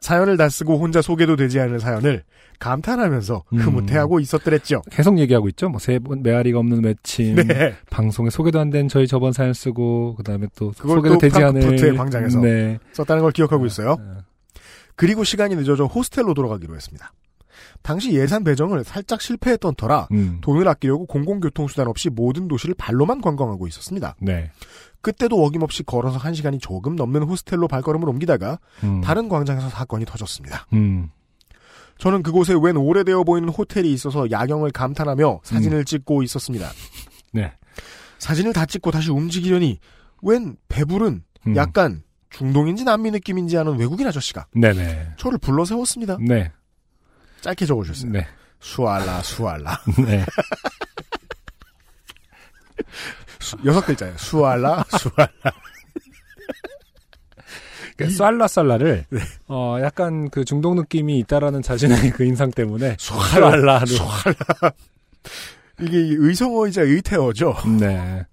사연을 0.00 0.36
다 0.36 0.48
쓰고 0.48 0.78
혼자 0.78 1.00
소개도 1.02 1.36
되지 1.36 1.60
않은 1.60 1.78
사연을 1.78 2.24
감탄하면서 2.58 3.44
음. 3.52 3.58
흐뭇해하고 3.58 4.20
있었더랬죠. 4.20 4.82
계속 4.90 5.18
얘기하고 5.18 5.48
있죠. 5.50 5.68
뭐, 5.68 5.78
세 5.80 5.98
번, 5.98 6.22
메아리가 6.22 6.58
없는 6.60 6.84
외침. 6.84 7.34
네. 7.34 7.74
방송에 7.90 8.30
소개도 8.30 8.60
안 8.60 8.70
된 8.70 8.86
저희 8.88 9.06
저번 9.08 9.32
사연 9.32 9.52
쓰고, 9.52 10.14
그 10.16 10.22
다음에 10.22 10.46
또 10.56 10.70
그걸 10.78 10.98
소개도 10.98 11.14
또 11.16 11.18
되지 11.20 11.38
않은. 11.38 11.52
프랑크푸르트의 11.54 11.96
광장에서. 11.96 12.40
네. 12.40 12.78
썼다는 12.92 13.22
걸 13.22 13.32
기억하고 13.32 13.66
있어요. 13.66 13.96
네. 13.98 14.04
그리고 14.94 15.24
시간이 15.24 15.56
늦어져 15.56 15.86
호스텔로 15.86 16.34
돌아가기로 16.34 16.74
했습니다. 16.74 17.12
당시 17.82 18.12
예산 18.12 18.44
배정을 18.44 18.84
살짝 18.84 19.20
실패했던 19.20 19.74
터라 19.74 20.08
음. 20.12 20.38
돈을 20.40 20.66
아끼려고 20.68 21.06
공공교통수단 21.06 21.88
없이 21.88 22.10
모든 22.10 22.48
도시를 22.48 22.74
발로만 22.76 23.20
관광하고 23.20 23.66
있었습니다. 23.68 24.16
네. 24.20 24.50
그때도 25.00 25.44
어김없이 25.44 25.82
걸어서 25.82 26.16
한 26.18 26.32
시간이 26.32 26.58
조금 26.58 26.96
넘는 26.96 27.24
호스텔로 27.24 27.68
발걸음을 27.68 28.08
옮기다가 28.08 28.58
음. 28.84 29.00
다른 29.00 29.28
광장에서 29.28 29.68
사건이 29.68 30.04
터졌습니다. 30.04 30.66
음. 30.72 31.10
저는 31.98 32.22
그곳에 32.22 32.54
웬 32.60 32.76
오래되어 32.76 33.24
보이는 33.24 33.48
호텔이 33.48 33.92
있어서 33.92 34.30
야경을 34.30 34.70
감탄하며 34.70 35.40
사진을 35.42 35.78
음. 35.78 35.84
찍고 35.84 36.22
있었습니다. 36.22 36.70
네. 37.32 37.52
사진을 38.18 38.52
다 38.52 38.66
찍고 38.66 38.90
다시 38.90 39.10
움직이려니 39.10 39.78
웬 40.22 40.56
배부른 40.68 41.24
음. 41.48 41.56
약간 41.56 42.02
중동인지 42.36 42.84
남미 42.84 43.10
느낌인지 43.10 43.56
아는 43.58 43.78
외국인 43.78 44.06
아저씨가 44.06 44.46
네네. 44.54 45.12
저를 45.16 45.38
불러 45.38 45.64
세웠습니다. 45.64 46.16
네. 46.20 46.50
짧게 47.42 47.66
적어주셨어요. 47.66 48.12
네. 48.12 48.26
수알라 48.60 49.22
수알라 49.22 49.78
네. 50.06 50.24
수- 53.40 53.56
여섯 53.64 53.80
글자예요. 53.84 54.16
수알라 54.18 54.84
수알라. 54.98 55.52
그 57.96 58.08
쌀라 58.10 58.48
쌀라를 58.48 59.04
네. 59.10 59.20
어 59.48 59.76
약간 59.82 60.30
그 60.30 60.44
중독 60.44 60.74
느낌이 60.76 61.18
있다라는 61.20 61.60
자신의 61.62 62.10
그 62.12 62.24
인상 62.24 62.50
때문에 62.50 62.96
수알라 62.98 63.50
쌀라를 63.50 63.86
수알라. 63.86 64.72
이게 65.80 65.96
의성어이자 65.98 66.82
의태어죠. 66.82 67.54
네. 67.78 68.24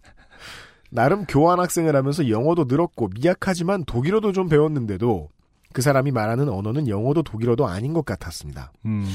나름 0.90 1.26
교환 1.26 1.60
학생을 1.60 1.96
하면서 1.96 2.30
영어도 2.30 2.66
늘었고 2.66 3.10
미약하지만 3.20 3.86
독일어도 3.86 4.32
좀 4.32 4.50
배웠는데도 4.50 5.30
그 5.74 5.82
사람이 5.82 6.12
말하는 6.12 6.50
언어는 6.50 6.88
영어도 6.88 7.22
독일어도 7.24 7.68
아닌 7.68 7.94
것 7.94 8.06
같았습니다. 8.06 8.72
음. 8.86 9.06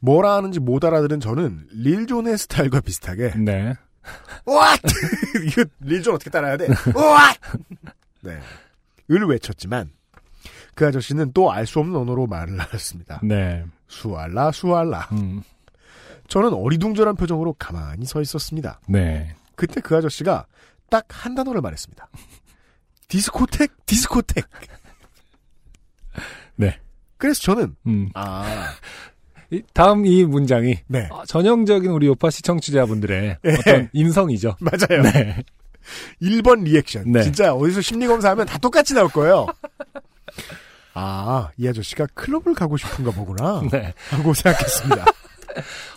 뭐라 0.00 0.34
하는지 0.36 0.60
못 0.60 0.84
알아들은 0.84 1.20
저는 1.20 1.66
릴존의 1.72 2.38
스타일과 2.38 2.80
비슷하게 2.80 3.34
네. 3.38 3.74
What? 4.46 4.82
이거 5.46 5.64
릴존 5.80 6.14
어떻게 6.14 6.30
따라해야 6.30 6.56
돼? 6.56 6.66
What? 6.66 7.40
네. 8.22 8.38
을 9.10 9.24
외쳤지만 9.26 9.90
그 10.74 10.86
아저씨는 10.86 11.32
또 11.32 11.50
알 11.50 11.66
수 11.66 11.78
없는 11.80 11.96
언어로 11.96 12.26
말을 12.26 12.58
하였습니다. 12.58 13.20
네. 13.22 13.64
수알라 13.88 14.52
수알라. 14.52 15.08
음. 15.12 15.42
저는 16.28 16.52
어리둥절한 16.52 17.16
표정으로 17.16 17.54
가만히 17.58 18.04
서 18.04 18.20
있었습니다. 18.20 18.80
네. 18.88 19.34
그때 19.56 19.80
그 19.80 19.96
아저씨가 19.96 20.46
딱 20.90 21.04
한 21.08 21.34
단어를 21.34 21.60
말했습니다. 21.60 22.08
디스코텍, 23.08 23.86
디스코텍. 23.86 24.48
네. 26.56 26.78
그래서 27.18 27.40
저는 27.40 27.74
음. 27.86 28.08
아 28.14 28.72
이- 29.50 29.62
다음 29.72 30.06
이 30.06 30.24
문장이 30.24 30.78
네. 30.86 31.08
어, 31.10 31.24
전형적인 31.26 31.90
우리 31.90 32.08
요파시 32.08 32.30
청자분들의 32.30 33.38
예. 33.44 33.52
어떤 33.54 33.88
인성이죠. 33.92 34.56
맞아요. 34.60 35.02
네. 35.02 35.42
1번 36.20 36.64
리액션. 36.64 37.10
네. 37.12 37.22
진짜 37.22 37.54
어디서 37.54 37.80
심리 37.80 38.06
검사하면 38.06 38.46
다 38.46 38.58
똑같이 38.58 38.92
나올 38.94 39.08
거예요. 39.08 39.46
아, 40.94 41.50
이 41.58 41.68
아저씨가 41.68 42.06
클럽을 42.14 42.54
가고 42.54 42.76
싶은가 42.76 43.10
보구나. 43.12 43.62
네. 43.70 43.92
하고 44.10 44.32
생각했습니다. 44.34 45.04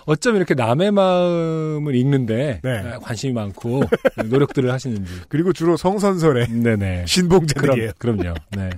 어쩜 0.05 0.35
이렇게 0.35 0.53
남의 0.53 0.91
마음을 0.91 1.95
읽는데 1.95 2.61
네. 2.63 2.77
아, 2.79 2.99
관심이 2.99 3.33
많고 3.33 3.83
노력들을 4.25 4.71
하시는지. 4.71 5.11
그리고 5.29 5.53
주로 5.53 5.77
성선설의 5.77 6.49
네네. 6.49 7.05
신봉자들이에요. 7.07 7.91
그럼, 7.97 8.17
그럼요. 8.17 8.35
네. 8.51 8.69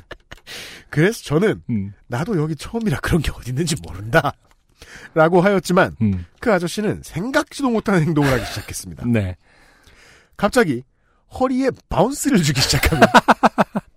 그래서 0.89 1.23
저는 1.23 1.61
음. 1.69 1.93
나도 2.07 2.39
여기 2.41 2.55
처음이라 2.55 2.99
그런 2.99 3.21
게 3.21 3.31
어디 3.31 3.51
있는지 3.51 3.75
모른다. 3.85 4.33
라고 5.13 5.41
하였지만 5.41 5.95
음. 6.01 6.25
그 6.39 6.51
아저씨는 6.51 7.01
생각지도 7.03 7.69
못한 7.69 8.01
행동을 8.01 8.31
하기 8.33 8.45
시작했습니다. 8.45 9.05
네. 9.07 9.37
갑자기 10.35 10.83
허리에 11.39 11.69
bounce를 11.89 12.41
주기 12.43 12.59
시작하며 12.61 13.01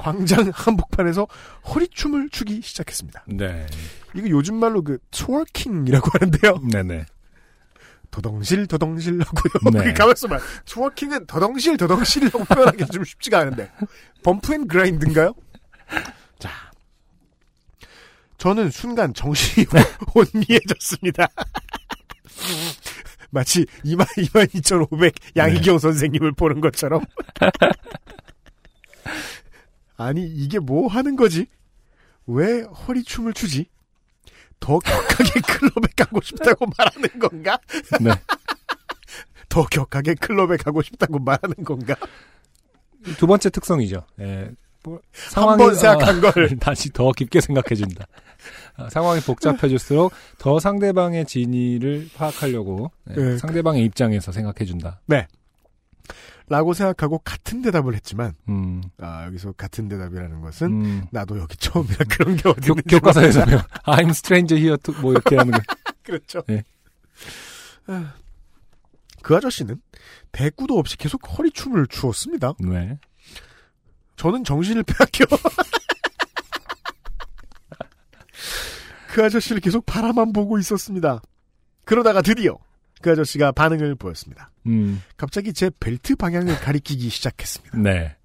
광장 0.00 0.50
한복판에서 0.54 1.26
허리춤을 1.68 2.30
추기 2.30 2.62
시작했습니다. 2.62 3.24
네. 3.26 3.66
이거 4.14 4.30
요즘 4.30 4.54
말로 4.54 4.82
그 4.82 4.96
twerking이라고 5.10 6.10
하는데요. 6.14 6.58
네네. 6.72 7.04
더덩실 8.10 8.66
더덩실 8.66 9.20
하고요. 9.20 9.70
네. 9.72 9.78
그게 9.80 9.92
가만있어 9.94 10.26
봐. 10.26 10.38
twerking은 10.64 11.26
더덩실 11.26 11.76
더덩실이라고 11.76 12.44
표현하기 12.44 12.86
좀 12.86 13.04
쉽지가 13.04 13.40
않은데 13.40 13.70
bump 14.24 14.54
and 14.54 14.66
grind인가요? 14.66 15.34
자, 16.38 16.50
저는 18.38 18.70
순간 18.70 19.12
정신이 19.12 19.66
혼미해졌습니다. 20.14 21.28
마치 23.28 23.66
2만 23.84 24.06
22,500 24.16 25.14
양희경 25.36 25.78
선생님을 25.78 26.32
보는 26.32 26.62
것처럼. 26.62 27.04
아니 30.00 30.26
이게 30.26 30.58
뭐 30.58 30.88
하는 30.88 31.14
거지? 31.14 31.46
왜 32.26 32.62
허리춤을 32.62 33.34
추지? 33.34 33.66
더 34.58 34.78
격하게 34.78 35.40
클럽에 35.46 35.88
가고 35.94 36.20
싶다고 36.22 36.66
말하는 36.78 37.18
건가? 37.18 37.58
네. 38.00 38.10
더 39.50 39.66
격하게 39.66 40.14
클럽에 40.14 40.56
가고 40.56 40.80
싶다고 40.80 41.18
말하는 41.18 41.64
건가? 41.64 41.96
두 43.18 43.26
번째 43.26 43.50
특성이죠. 43.50 44.04
예. 44.20 44.50
뭐, 44.82 45.00
한번 45.34 45.74
생각한 45.74 46.24
아, 46.24 46.32
걸. 46.32 46.56
다시 46.60 46.90
더 46.90 47.12
깊게 47.12 47.42
생각해준다. 47.42 48.06
아, 48.76 48.88
상황이 48.88 49.20
복잡해질수록 49.20 50.12
더 50.38 50.58
상대방의 50.58 51.26
진위를 51.26 52.08
파악하려고 52.16 52.90
예, 53.10 53.14
네. 53.14 53.38
상대방의 53.38 53.84
입장에서 53.84 54.32
생각해준다. 54.32 55.00
네. 55.06 55.26
라고 56.50 56.74
생각하고 56.74 57.20
같은 57.20 57.62
대답을 57.62 57.94
했지만, 57.94 58.34
음, 58.48 58.82
아, 58.98 59.24
여기서 59.26 59.52
같은 59.52 59.88
대답이라는 59.88 60.40
것은, 60.40 60.66
음. 60.66 61.06
나도 61.12 61.38
여기 61.38 61.56
처음이라 61.56 61.96
그런 62.10 62.36
게 62.36 62.48
어디 62.48 62.68
교, 62.68 62.74
교과서에서 62.74 63.44
모른다. 63.46 63.68
배운 63.84 64.08
I'm 64.08 64.10
stranger 64.10 64.60
here 64.60 64.76
to 64.78 64.92
뭐 65.00 65.12
이렇게 65.12 65.36
하는 65.36 65.52
거. 65.52 65.60
그렇죠. 66.02 66.42
네. 66.48 66.64
아, 67.86 68.14
그 69.22 69.36
아저씨는 69.36 69.80
대꾸도 70.32 70.76
없이 70.76 70.96
계속 70.96 71.20
허리춤을 71.38 71.86
추었습니다. 71.86 72.54
네. 72.58 72.98
저는 74.16 74.42
정신을 74.42 74.82
빼앗겨. 74.82 75.26
그 79.06 79.24
아저씨를 79.24 79.60
계속 79.60 79.86
바라만 79.86 80.32
보고 80.32 80.58
있었습니다. 80.58 81.22
그러다가 81.84 82.22
드디어 82.22 82.58
그 83.02 83.10
아저씨가 83.10 83.52
반응을 83.52 83.94
보였습니다. 83.94 84.50
음, 84.66 85.02
갑자기 85.16 85.52
제 85.52 85.70
벨트 85.80 86.16
방향을 86.16 86.56
가리키기 86.60 87.08
시작했습니다. 87.08 87.78
네. 87.78 88.16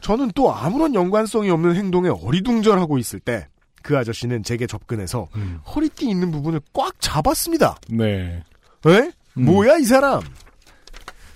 저는 0.00 0.32
또 0.34 0.52
아무런 0.52 0.94
연관성이 0.94 1.50
없는 1.50 1.76
행동에 1.76 2.08
어리둥절하고 2.08 2.98
있을 2.98 3.20
때 3.20 3.46
그 3.82 3.98
아저씨는 3.98 4.42
제게 4.42 4.66
접근해서 4.66 5.28
음, 5.34 5.60
허리띠 5.66 6.08
있는 6.08 6.30
부분을 6.30 6.60
꽉 6.72 6.98
잡았습니다. 7.00 7.76
네. 7.88 8.42
에? 8.86 9.12
음. 9.36 9.44
뭐야 9.44 9.76
이 9.76 9.84
사람? 9.84 10.22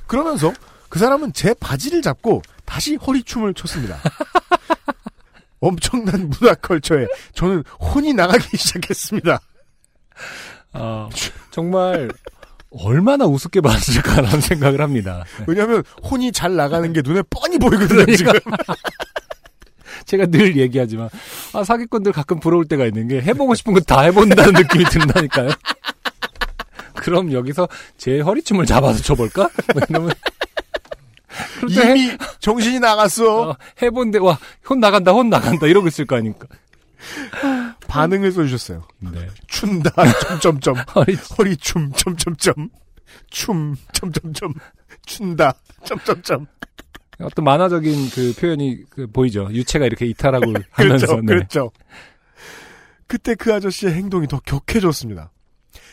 그러면서 0.07 0.53
그 0.89 0.99
사람은 0.99 1.33
제 1.33 1.53
바지를 1.55 2.01
잡고 2.01 2.43
다시 2.65 2.95
허리춤을 2.95 3.55
췄습니다. 3.55 3.99
엄청난 5.61 6.31
문화 6.31 6.55
컬처에 6.55 7.07
저는 7.35 7.65
혼이 7.81 8.15
나가기 8.15 8.57
시작했습니다. 8.57 9.41
아, 10.79 11.09
정말 11.51 12.11
얼마나 12.71 13.25
우습게 13.25 13.61
봤을까라는 13.61 14.41
생각을 14.41 14.81
합니다. 14.81 15.25
네. 15.39 15.45
왜냐하면 15.49 15.83
혼이 16.03 16.33
잘 16.33 16.57
나가는 16.57 16.93
게 16.93 17.01
눈에 17.03 17.23
뻔히 17.31 17.59
보이거든요. 17.59 18.05
지금. 18.17 18.33
제가 20.05 20.27
늘 20.27 20.57
얘기하지만 20.57 21.09
아, 21.53 21.65
사기꾼들 21.65 22.13
가끔 22.13 22.39
부러울 22.39 22.67
때가 22.67 22.85
있는 22.85 23.09
게 23.09 23.21
해보고 23.23 23.55
싶은 23.55 23.73
거 23.73 23.81
다 23.81 24.03
해본다는 24.03 24.53
느낌이 24.53 24.85
든다니까요. 24.85 25.51
그럼 26.95 27.33
여기서 27.33 27.69
제 27.97 28.21
허리춤을 28.21 28.67
잡아서 28.67 29.03
쳐볼까? 29.03 29.49
뭐 29.75 29.83
이러면 29.89 30.13
그럴 31.61 31.75
때 31.75 31.81
해- 31.83 31.97
이미 31.99 32.17
정신이 32.41 32.81
나갔어. 32.81 33.51
어, 33.51 33.57
해본데 33.83 34.19
와 34.19 34.39
혼 34.69 34.81
나간다 34.81 35.13
혼 35.13 35.29
나간다 35.29 35.67
이러고 35.67 35.89
있을 35.89 36.07
거 36.07 36.17
아닙니까? 36.17 36.47
반응을 37.89 38.33
써주셨어요. 38.33 38.87
네. 38.99 39.29
춘다 39.47 39.91
점점점 40.23 40.77
허리 40.95 41.15
허리춤 41.15 41.93
점점점 41.93 42.71
춤 43.31 43.77
점점점 43.93 44.55
춘다 45.07 45.55
점점점 45.85 46.47
어떤 47.21 47.45
만화적인 47.45 48.11
그 48.11 48.35
표현이 48.39 48.85
그 48.91 49.07
보이죠. 49.07 49.49
유체가 49.51 49.87
이렇게 49.87 50.07
이탈하고 50.07 50.53
하면서 50.71 51.07
그렇죠 51.07 51.21
네. 51.21 51.27
그렇죠. 51.27 51.73
그때 53.07 53.35
그 53.35 53.55
아저씨의 53.55 53.95
행동이 53.95 54.27
더 54.27 54.41
격해졌습니다. 54.41 55.31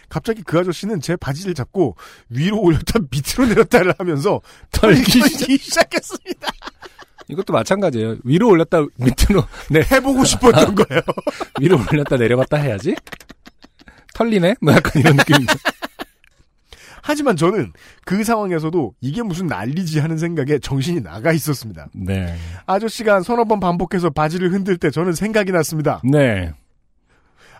갑자기 0.09 0.43
그 0.43 0.59
아저씨는 0.59 1.01
제 1.01 1.15
바지를 1.15 1.53
잡고 1.53 1.95
위로 2.29 2.59
올렸다 2.61 2.99
밑으로 3.09 3.47
내렸다를 3.47 3.93
하면서 3.97 4.41
털기 4.71 5.21
시작했습니다. 5.57 6.47
이것도 7.29 7.53
마찬가지예요. 7.53 8.17
위로 8.23 8.49
올렸다 8.49 8.79
밑으로 8.97 9.45
네 9.71 9.83
해보고 9.91 10.23
싶었던 10.23 10.75
거예요. 10.75 11.01
위로 11.59 11.79
올렸다 11.91 12.17
내려봤다 12.17 12.57
해야지. 12.57 12.95
털리네? 14.13 14.55
뭐 14.61 14.73
약간 14.73 15.01
이런 15.01 15.15
느낌이죠. 15.15 15.53
하지만 17.05 17.35
저는 17.35 17.73
그 18.05 18.23
상황에서도 18.23 18.93
이게 19.01 19.21
무슨 19.23 19.47
난리지 19.47 19.99
하는 19.99 20.17
생각에 20.17 20.59
정신이 20.59 21.01
나가 21.01 21.33
있었습니다. 21.33 21.87
네. 21.93 22.33
아저씨가 22.65 23.15
한 23.15 23.23
서너 23.23 23.43
번 23.43 23.59
반복해서 23.59 24.09
바지를 24.09 24.53
흔들 24.53 24.77
때 24.77 24.89
저는 24.89 25.13
생각이 25.13 25.51
났습니다. 25.51 26.01
네. 26.05 26.53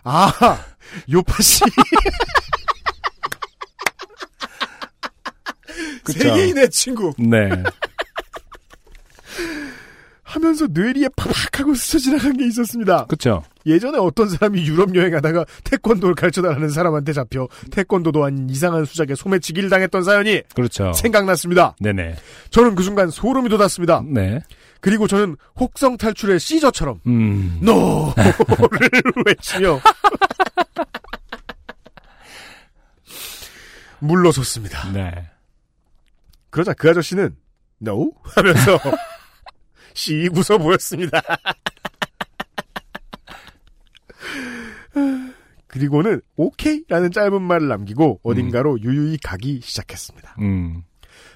아, 0.02 0.32
요파씨. 1.10 1.64
세계인의 6.06 6.70
친구. 6.70 7.12
네. 7.18 7.50
하면서 10.24 10.66
뇌리에 10.70 11.08
파박 11.16 11.60
하고 11.60 11.74
스쳐 11.74 11.98
지나간 11.98 12.36
게 12.36 12.46
있었습니다. 12.46 13.04
그쵸. 13.06 13.42
예전에 13.66 13.98
어떤 13.98 14.28
사람이 14.28 14.66
유럽 14.66 14.94
여행하다가 14.94 15.44
태권도를 15.64 16.14
가르쳐달라는 16.14 16.70
사람한테 16.70 17.12
잡혀 17.12 17.46
태권도도 17.70 18.24
아닌 18.24 18.48
이상한 18.48 18.86
수작에 18.86 19.14
소매치기를 19.14 19.68
당했던 19.68 20.02
사연이 20.02 20.42
그렇죠. 20.54 20.92
생각났습니다. 20.94 21.76
네네. 21.78 22.16
저는 22.50 22.74
그 22.74 22.82
순간 22.82 23.10
소름이 23.10 23.50
돋았습니다. 23.50 24.02
네. 24.06 24.40
그리고 24.80 25.06
저는 25.06 25.36
혹성 25.60 25.96
탈출의 25.96 26.40
시저처럼 26.40 27.00
음. 27.06 27.58
no를 27.60 28.14
외치며 29.26 29.80
물러섰습니다. 34.00 34.90
네. 34.92 35.10
그러자 36.50 36.72
그 36.74 36.88
아저씨는 36.90 37.36
no 37.86 38.10
하면서 38.22 38.78
씩 39.94 40.36
웃어 40.36 40.58
보였습니다. 40.58 41.22
그리고는 45.66 46.20
오케이라는 46.36 47.10
짧은 47.10 47.42
말을 47.42 47.66
남기고 47.68 48.20
어딘가로 48.22 48.80
유유히 48.82 49.18
가기 49.22 49.60
시작했습니다. 49.62 50.36
음. 50.40 50.84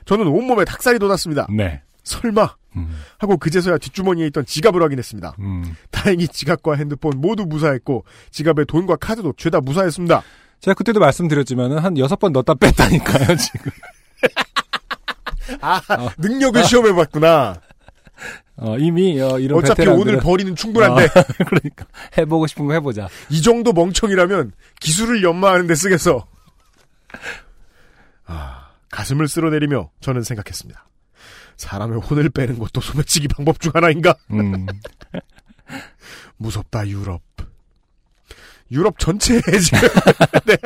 저는 0.05 0.27
온몸에 0.29 0.65
닭살이 0.65 0.99
돋았습니다. 0.99 1.49
네. 1.51 1.83
설마 2.05 2.55
음. 2.77 2.97
하고 3.19 3.37
그제서야 3.37 3.79
뒷주머니에 3.79 4.27
있던 4.29 4.47
지갑을 4.47 4.83
확인했습니다. 4.83 5.37
음. 5.41 5.75
다행히 5.91 6.29
지갑과 6.29 6.77
핸드폰 6.77 7.21
모두 7.21 7.47
무사했고 7.47 8.05
지갑에 8.31 8.65
돈과 8.65 8.97
카드도 8.97 9.35
죄다 9.37 9.61
무사했습니다. 9.61 10.23
제가 10.61 10.75
그때도 10.75 11.01
말씀드렸지만은 11.01 11.79
한 11.79 11.99
여섯 11.99 12.17
번 12.19 12.33
넣었다 12.33 12.55
뺐다니까요, 12.55 13.37
지금. 13.37 13.73
아, 15.61 15.81
능력을 16.19 16.63
시험해봤구나. 16.65 17.61
어, 18.61 18.77
이미 18.79 19.21
어, 19.21 19.39
이런 19.39 19.59
어차피 19.61 19.83
베테랑들은- 19.83 20.01
오늘 20.01 20.19
버리는 20.19 20.55
충분한데. 20.57 21.05
어, 21.05 21.09
그러니까 21.47 21.87
해보고 22.19 22.47
싶은 22.49 22.67
거 22.67 22.73
해보자. 22.73 23.09
이 23.31 23.41
정도 23.41 23.73
멍청이라면 23.73 24.53
기술을 24.81 25.23
연마하는 25.23 25.67
데 25.69 25.75
쓰겠어. 25.75 26.27
아, 28.27 28.71
가슴을 28.91 29.29
쓸어내리며 29.29 29.91
저는 30.01 30.23
생각했습니다. 30.23 30.87
사람의 31.57 32.01
혼을 32.01 32.29
빼는 32.31 32.59
것도 32.59 32.81
소매치기 32.81 33.29
방법 33.29 33.61
중 33.61 33.73
하나인가? 33.75 34.15
음. 34.33 34.67
무섭다 36.37 36.87
유럽. 36.89 37.23
유럽 38.71 38.99
전체에 38.99 39.41
지금. 39.41 39.89
네. 40.47 40.57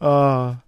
아, 0.00 0.60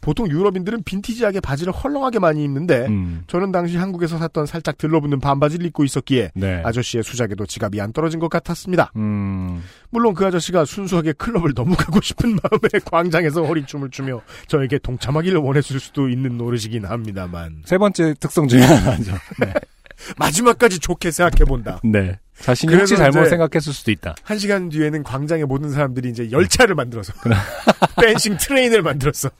보통 0.00 0.28
유럽인들은 0.30 0.82
빈티지하게 0.84 1.40
바지를 1.40 1.72
헐렁하게 1.72 2.18
많이 2.18 2.42
입는데 2.44 2.86
음. 2.86 3.24
저는 3.26 3.52
당시 3.52 3.76
한국에서 3.76 4.18
샀던 4.18 4.46
살짝 4.46 4.78
들러붙는 4.78 5.20
반바지를 5.20 5.66
입고 5.66 5.84
있었기에 5.84 6.32
네. 6.34 6.62
아저씨의 6.64 7.04
수작에도 7.04 7.46
지갑이 7.46 7.80
안 7.80 7.92
떨어진 7.92 8.18
것 8.18 8.28
같았습니다. 8.28 8.92
음. 8.96 9.62
물론 9.90 10.14
그 10.14 10.26
아저씨가 10.26 10.64
순수하게 10.64 11.12
클럽을 11.12 11.54
너무 11.54 11.76
가고 11.76 12.00
싶은 12.02 12.30
마음에 12.30 12.84
광장에서 12.84 13.44
허리춤을 13.44 13.90
추며 13.90 14.20
저에게 14.46 14.78
동참하기를 14.78 15.38
원했을 15.38 15.80
수도 15.80 16.08
있는 16.08 16.38
노릇이긴 16.38 16.84
합니다만 16.84 17.62
세 17.64 17.78
번째 17.78 18.14
특성 18.18 18.48
중에 18.48 18.62
하나죠. 18.62 19.12
네. 19.40 19.52
마지막까지 20.18 20.78
좋게 20.78 21.10
생각해본다. 21.10 21.80
네. 21.84 22.18
자신이 22.40 22.74
혹시 22.74 22.96
잘못 22.96 23.26
생각했을 23.26 23.72
수도 23.72 23.90
있다. 23.90 24.14
한 24.22 24.38
시간 24.38 24.70
뒤에는 24.70 25.02
광장의 25.02 25.44
모든 25.44 25.70
사람들이 25.70 26.08
이제 26.08 26.30
열차를 26.30 26.74
만들어서 26.74 27.12
댄싱 28.00 28.36
트레인을 28.38 28.82
만들었어. 28.82 29.30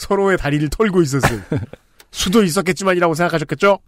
서로의 0.00 0.38
다리를 0.38 0.68
털고 0.70 1.02
있었을 1.02 1.42
수도 2.10 2.42
있었겠지만이라고 2.42 3.14
생각하셨겠죠? 3.14 3.78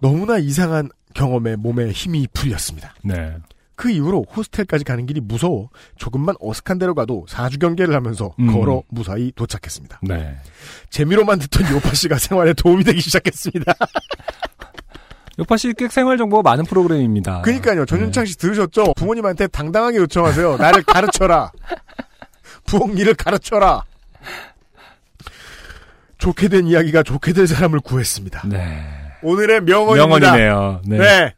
너무나 0.00 0.38
이상한 0.38 0.90
경험에 1.14 1.54
몸에 1.56 1.90
힘이 1.92 2.26
풀렸습니다. 2.34 2.94
네. 3.04 3.36
그 3.76 3.90
이후로 3.90 4.26
호스텔까지 4.34 4.84
가는 4.84 5.06
길이 5.06 5.20
무서워 5.20 5.70
조금만 5.96 6.34
어색한 6.40 6.78
데로 6.78 6.94
가도 6.94 7.24
사주 7.28 7.58
경계를 7.58 7.94
하면서 7.94 8.34
음. 8.40 8.52
걸어 8.52 8.82
무사히 8.88 9.32
도착했습니다. 9.34 10.00
네. 10.02 10.36
재미로만 10.90 11.38
듣던 11.38 11.70
요파 11.72 11.94
씨가 11.94 12.18
생활에 12.18 12.52
도움이 12.52 12.84
되기 12.84 13.00
시작했습니다. 13.00 13.72
요파 15.38 15.56
씨꽤 15.56 15.88
생활 15.88 16.18
정보가 16.18 16.42
많은 16.42 16.64
프로그램입니다. 16.64 17.42
그러니까요. 17.42 17.86
전윤창 17.86 18.26
씨 18.26 18.36
들으셨죠? 18.36 18.94
부모님한테 18.96 19.46
당당하게 19.46 19.98
요청하세요. 19.98 20.56
나를 20.58 20.82
가르쳐라. 20.82 21.52
부엌 22.66 22.98
일을 22.98 23.14
가르쳐라. 23.14 23.84
좋게 26.22 26.46
된 26.46 26.68
이야기가 26.68 27.02
좋게 27.02 27.32
될 27.32 27.48
사람을 27.48 27.80
구했습니다. 27.80 28.46
네. 28.46 28.86
오늘의 29.24 29.62
명언입니다. 29.62 30.06
명언이네요. 30.06 30.82
네. 30.86 30.98
네. 30.98 31.34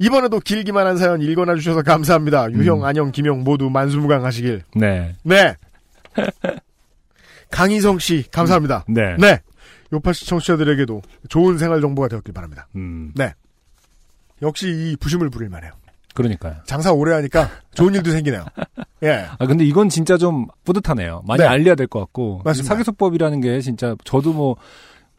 이번에도 0.00 0.40
길기만 0.40 0.84
한 0.84 0.96
사연 0.96 1.22
읽어놔 1.22 1.54
주셔서 1.54 1.82
감사합니다. 1.82 2.50
유형, 2.50 2.80
음. 2.80 2.84
안녕, 2.84 3.12
김용 3.12 3.44
모두 3.44 3.70
만수무강 3.70 4.24
하시길. 4.24 4.62
네. 4.74 5.14
네. 5.22 5.54
강희성 7.52 8.00
씨 8.00 8.24
감사합니다. 8.32 8.84
네. 8.88 9.16
네. 9.16 9.38
요파 9.92 10.12
씨 10.12 10.26
청취자들에게도 10.26 11.00
좋은 11.28 11.56
생활 11.58 11.80
정보가 11.80 12.08
되었길 12.08 12.34
바랍니다. 12.34 12.66
음. 12.74 13.12
네. 13.14 13.32
역시 14.42 14.66
이 14.68 14.96
부심을 14.98 15.30
부릴 15.30 15.50
만해요. 15.50 15.70
그러니까요. 16.14 16.56
장사 16.64 16.92
오래 16.92 17.14
하니까 17.14 17.48
좋은 17.74 17.94
일도 17.94 18.10
생기네요. 18.10 18.44
예. 19.04 19.26
아 19.38 19.46
근데 19.46 19.64
이건 19.64 19.88
진짜 19.88 20.16
좀 20.18 20.46
뿌듯하네요. 20.64 21.22
많이 21.26 21.40
네. 21.42 21.46
알려야 21.48 21.74
될 21.74 21.86
것 21.86 22.00
같고 22.00 22.42
맞습니다. 22.44 22.74
사교수법이라는 22.74 23.40
게 23.40 23.60
진짜 23.60 23.94
저도 24.04 24.32
뭐 24.32 24.56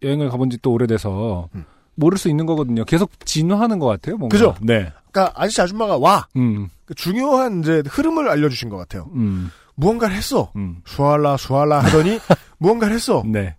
여행을 0.03 0.29
가본 0.29 0.49
지 0.49 0.57
또 0.61 0.71
오래돼서 0.73 1.47
음. 1.55 1.65
모를 1.95 2.17
수 2.17 2.29
있는 2.29 2.45
거거든요. 2.45 2.83
계속 2.85 3.11
진화하는 3.25 3.79
것 3.79 3.87
같아요. 3.87 4.17
뭔가. 4.17 4.35
그죠? 4.35 4.55
네. 4.61 4.91
그러니까 5.11 5.33
아저씨 5.35 5.61
아줌마가 5.61 5.97
와. 5.97 6.27
음. 6.35 6.69
그 6.85 6.93
중요한 6.95 7.59
이제 7.61 7.81
흐름을 7.87 8.29
알려주신 8.29 8.69
것 8.69 8.77
같아요. 8.77 9.09
음. 9.13 9.49
무언가를 9.75 10.15
했어. 10.15 10.51
음. 10.55 10.81
수알라 10.85 11.37
수알라 11.37 11.79
하더니 11.79 12.19
무언가를 12.59 12.93
했어. 12.95 13.23
네. 13.25 13.55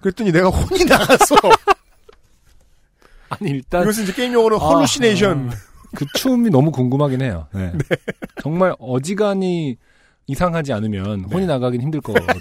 그랬더니 0.00 0.32
내가 0.32 0.48
혼이 0.48 0.84
나갔어. 0.84 1.34
아니 3.28 3.50
일단 3.50 3.82
이것은 3.82 4.04
이제 4.04 4.12
게임 4.12 4.32
용어로 4.32 4.58
헐루시네이션. 4.58 5.50
아, 5.52 5.56
그 5.94 6.06
춤이 6.14 6.50
너무 6.50 6.70
궁금하긴 6.70 7.22
해요. 7.22 7.46
네. 7.52 7.72
정말 8.42 8.74
어지간히 8.78 9.76
이상하지 10.26 10.72
않으면 10.72 11.22
네. 11.22 11.28
혼이 11.32 11.46
나가긴 11.46 11.80
힘들 11.80 12.00
거거든요. 12.00 12.38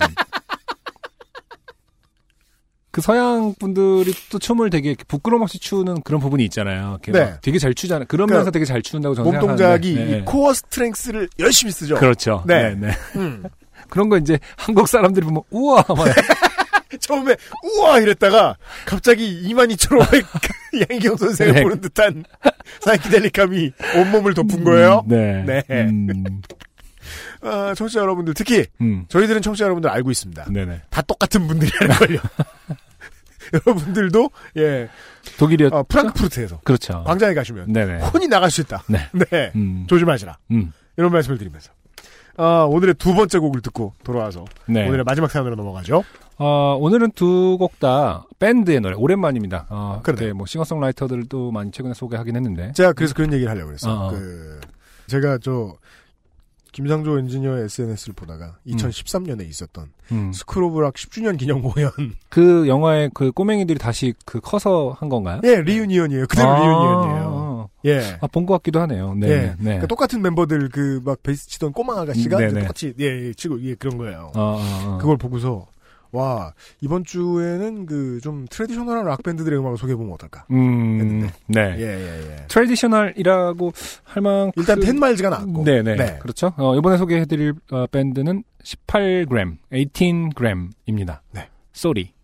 그 2.91 3.01
서양 3.01 3.53
분들이 3.59 4.13
또 4.31 4.39
춤을 4.39 4.69
되게 4.69 4.95
부끄럼 5.07 5.41
없이 5.41 5.59
추는 5.59 6.01
그런 6.03 6.21
부분이 6.21 6.45
있잖아요. 6.45 6.97
네. 7.07 7.25
막 7.25 7.41
되게 7.41 7.59
잘 7.59 7.73
추잖아요. 7.73 8.05
그러면서 8.07 8.35
그러니까 8.35 8.51
되게 8.51 8.63
잘 8.63 8.81
추는다고 8.81 9.15
저는 9.15 9.25
몸 9.25 9.33
생각하는데. 9.33 9.63
동작이 9.63 9.93
네. 9.95 10.17
이 10.19 10.21
코어 10.25 10.53
스트렝스를 10.53 11.27
열심히 11.39 11.73
쓰죠. 11.73 11.95
그렇죠. 11.95 12.43
네. 12.47 12.73
네. 12.75 12.87
네. 12.87 12.93
음. 13.17 13.43
그런 13.89 14.07
거 14.07 14.17
이제 14.17 14.39
한국 14.55 14.87
사람들이 14.87 15.25
보면 15.25 15.43
우와 15.49 15.83
막 15.89 16.07
처음에 17.01 17.35
우와 17.63 17.99
이랬다가 17.99 18.55
갑자기 18.85 19.41
이만희처럼 19.41 20.07
양희경 20.89 21.17
선생을 21.17 21.53
네. 21.53 21.63
보는 21.63 21.81
듯한 21.81 22.23
사이키델릭함이 22.81 23.71
온몸을 23.97 24.33
덮은 24.33 24.63
거예요. 24.63 25.03
네. 25.07 25.43
네. 25.45 25.63
음, 25.69 26.41
아, 27.41 27.73
청취자 27.75 27.99
여러분들 28.01 28.33
특히 28.33 28.65
음. 28.81 29.05
저희들은 29.07 29.41
청취자 29.41 29.65
여러분들 29.65 29.89
알고 29.89 30.11
있습니다. 30.11 30.45
네네. 30.51 30.81
다 30.89 31.01
똑같은 31.03 31.47
분들이라는 31.47 31.95
걸요. 31.95 32.19
여러분들도 33.53 34.31
예 34.57 34.89
독일이었. 35.37 35.71
어, 35.73 35.83
프랑크푸르트에서 35.83 36.59
그렇죠. 36.63 37.03
광장에 37.05 37.33
가시면 37.33 37.71
네네. 37.71 37.99
혼이 38.07 38.27
나갈 38.27 38.49
수 38.49 38.61
있다. 38.61 38.83
네. 38.87 39.07
네. 39.29 39.51
음. 39.55 39.85
조심하시라. 39.87 40.37
음. 40.51 40.71
이런 40.97 41.11
말씀을 41.11 41.37
드리면서 41.37 41.71
아, 42.37 42.67
오늘의 42.69 42.95
두 42.95 43.13
번째 43.13 43.39
곡을 43.39 43.61
듣고 43.61 43.93
돌아와서 44.03 44.45
네. 44.67 44.87
오늘의 44.87 45.03
마지막 45.05 45.31
사연으로 45.31 45.55
넘어가죠. 45.55 46.03
어, 46.37 46.77
오늘은 46.79 47.11
두 47.11 47.57
곡 47.57 47.79
다 47.79 48.25
밴드의 48.39 48.81
노래 48.81 48.95
오랜만입니다. 48.95 49.67
어. 49.69 49.99
그때 50.03 50.33
뭐 50.33 50.45
싱어송라이터들도 50.45 51.51
많이 51.51 51.71
최근에 51.71 51.93
소개하긴 51.93 52.35
했는데. 52.35 52.71
제가 52.73 52.93
그래서 52.93 53.13
그런 53.13 53.31
얘기를 53.33 53.49
하려고 53.49 53.67
그랬어요. 53.67 53.93
어, 53.93 54.07
어. 54.07 54.09
그 54.11 54.59
제가 55.07 55.37
저 55.41 55.75
김상조 56.73 57.17
엔지니어의 57.19 57.63
SNS를 57.65 58.15
보다가 58.15 58.57
2013년에 58.67 59.47
있었던 59.47 59.85
음. 60.11 60.33
스크로브락 60.33 60.95
10주년 60.95 61.37
기념 61.37 61.61
공연. 61.61 61.89
그 62.27 62.67
영화의 62.67 63.11
그 63.13 63.31
꼬맹이들이 63.31 63.79
다시 63.79 64.13
그 64.25 64.41
커서 64.41 64.93
한 64.99 65.07
건가요? 65.07 65.39
예, 65.45 65.61
reunion이에요. 65.61 66.27
그대로 66.27 66.49
아. 66.49 66.59
reunion이에요. 66.59 67.54
예. 67.85 68.17
아, 68.21 68.27
본 68.27 68.45
것 68.45 68.53
같기도 68.55 68.81
하네요. 68.81 69.13
네. 69.15 69.27
예. 69.29 69.35
네. 69.47 69.55
그러니까 69.63 69.87
똑같은 69.87 70.21
멤버들 70.21 70.69
그 70.69 71.01
막 71.05 71.21
베이스 71.23 71.47
치던 71.47 71.71
꼬마 71.73 72.01
아가씨가 72.01 72.37
음, 72.37 72.41
이제 72.43 72.47
네네. 72.47 72.59
똑같이 72.61 72.93
예, 72.99 73.05
예, 73.27 73.33
치고 73.33 73.61
예, 73.63 73.75
그런 73.75 73.97
거예요. 73.97 74.31
어, 74.35 74.41
어, 74.41 74.59
어. 74.95 74.97
그걸 74.99 75.17
보고서 75.17 75.67
와 76.11 76.53
이번 76.81 77.03
주에는 77.03 77.85
그 77.85 78.19
좀 78.23 78.47
traditional한 78.49 79.05
락 79.05 79.21
밴드들의 79.23 79.59
음악을 79.59 79.77
소개해 79.77 79.95
보면 79.97 80.13
어떨까? 80.13 80.45
음, 80.51 80.99
했는데. 80.99 81.33
네. 81.47 81.75
예, 81.77 81.83
예, 81.83 82.31
예. 82.31 82.45
traditional이라고 82.47 83.71
할 84.03 84.23
만큼. 84.23 84.51
일단 84.55 84.79
텐마일즈가 84.79 85.29
나왔고. 85.29 85.63
네네. 85.65 85.95
네. 85.95 86.19
그렇죠. 86.21 86.53
어, 86.57 86.75
이번에 86.77 86.97
소개해드릴 86.97 87.53
어, 87.71 87.85
밴드는 87.91 88.43
18g, 88.63 89.57
18g입니다. 89.71 91.19
네. 91.31 91.49
Sorry. 91.73 92.14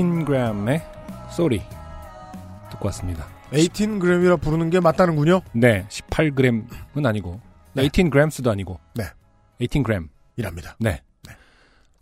18g의 0.00 0.82
Sorry 1.30 1.62
듣고 2.70 2.86
왔습니다. 2.86 3.26
18g이라 3.52 4.40
부르는 4.40 4.70
게 4.70 4.80
맞다는군요. 4.80 5.42
네, 5.52 5.86
18g은 5.88 7.06
아니고 7.06 7.40
네. 7.74 7.88
18gs도 7.88 8.48
아니고 8.48 8.78
네. 8.94 9.04
18g. 9.60 10.08
이랍니다. 10.36 10.76
네. 10.78 11.00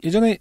예전에 0.05 0.39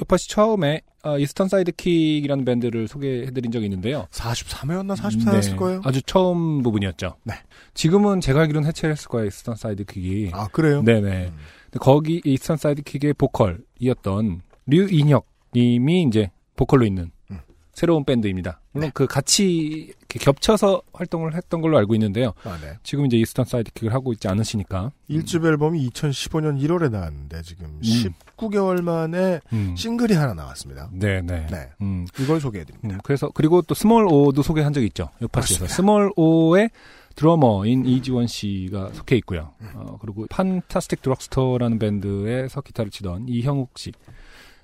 요파시 0.00 0.28
처음에 0.30 0.82
어, 1.04 1.18
이스턴 1.18 1.48
사이드킥이라는 1.48 2.44
밴드를 2.44 2.86
소개해드린 2.86 3.50
적이 3.50 3.66
있는데요. 3.66 4.06
43회였나 4.12 4.96
44였을 4.96 5.56
거예요. 5.56 5.80
아주 5.84 6.00
처음 6.02 6.62
부분이었죠. 6.62 7.16
네. 7.24 7.34
지금은 7.74 8.20
제가 8.20 8.42
알기로는 8.42 8.68
해체를 8.68 8.92
했을 8.92 9.08
거예요. 9.08 9.26
이스턴 9.26 9.56
사이드킥이. 9.56 10.30
아 10.32 10.46
그래요? 10.48 10.82
네네. 10.82 11.32
근데 11.64 11.78
거기 11.80 12.22
이스턴 12.24 12.56
사이드킥의 12.56 13.14
보컬이었던 13.14 14.42
류인혁 14.66 15.26
님이 15.54 16.04
이제 16.04 16.30
보컬로 16.62 16.86
있는 16.86 17.10
음. 17.30 17.40
새로운 17.72 18.04
밴드입니다. 18.04 18.60
물론 18.72 18.88
네. 18.88 18.92
그 18.94 19.06
같이 19.06 19.94
겹쳐서 20.08 20.82
활동을 20.92 21.34
했던 21.34 21.62
걸로 21.62 21.78
알고 21.78 21.94
있는데요. 21.94 22.34
아, 22.44 22.58
네. 22.60 22.74
지금 22.82 23.06
이제 23.06 23.16
이스턴 23.16 23.46
사이드킥을 23.46 23.94
하고 23.94 24.12
있지 24.12 24.28
않으시니까. 24.28 24.92
1집 25.08 25.44
앨범이 25.44 25.88
2015년 25.88 26.62
1월에 26.62 26.90
나왔는데 26.90 27.42
지금 27.42 27.80
19개월 27.82 28.82
만에 28.82 29.40
음. 29.54 29.74
싱글이 29.74 30.14
하나 30.14 30.34
나왔습니다. 30.34 30.90
네 30.92 31.22
네. 31.22 31.46
네. 31.50 31.70
음. 31.80 32.06
이걸 32.20 32.40
소개해 32.40 32.64
드립니다. 32.64 32.94
음, 32.94 33.00
그래서 33.02 33.30
그리고 33.32 33.62
또 33.62 33.74
스몰 33.74 34.06
오도 34.06 34.42
소개한 34.42 34.72
적이 34.74 34.86
있죠. 34.88 35.08
요파시에서. 35.22 35.66
스몰 35.66 36.12
오의 36.16 36.70
드러머인 37.16 37.86
이지원 37.86 38.26
씨가 38.26 38.90
속해 38.92 39.16
있고요. 39.16 39.52
어, 39.74 39.98
그리고 40.00 40.26
판타스틱 40.30 41.02
드럭스토어라는 41.02 41.78
밴드에서 41.78 42.60
기타를 42.60 42.90
치던 42.90 43.26
이형욱 43.28 43.78
씨. 43.78 43.92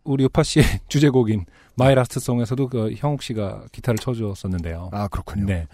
우리 0.04 0.24
요파 0.24 0.42
씨의 0.42 0.64
주제곡인 0.88 1.44
My 1.78 1.94
Last 1.94 2.18
Song에서도 2.18 2.68
그 2.68 2.92
형욱 2.96 3.22
씨가 3.22 3.66
기타를 3.70 3.98
쳐주었었는데요. 3.98 4.90
아 4.92 5.06
그렇군요. 5.08 5.46
네. 5.46 5.66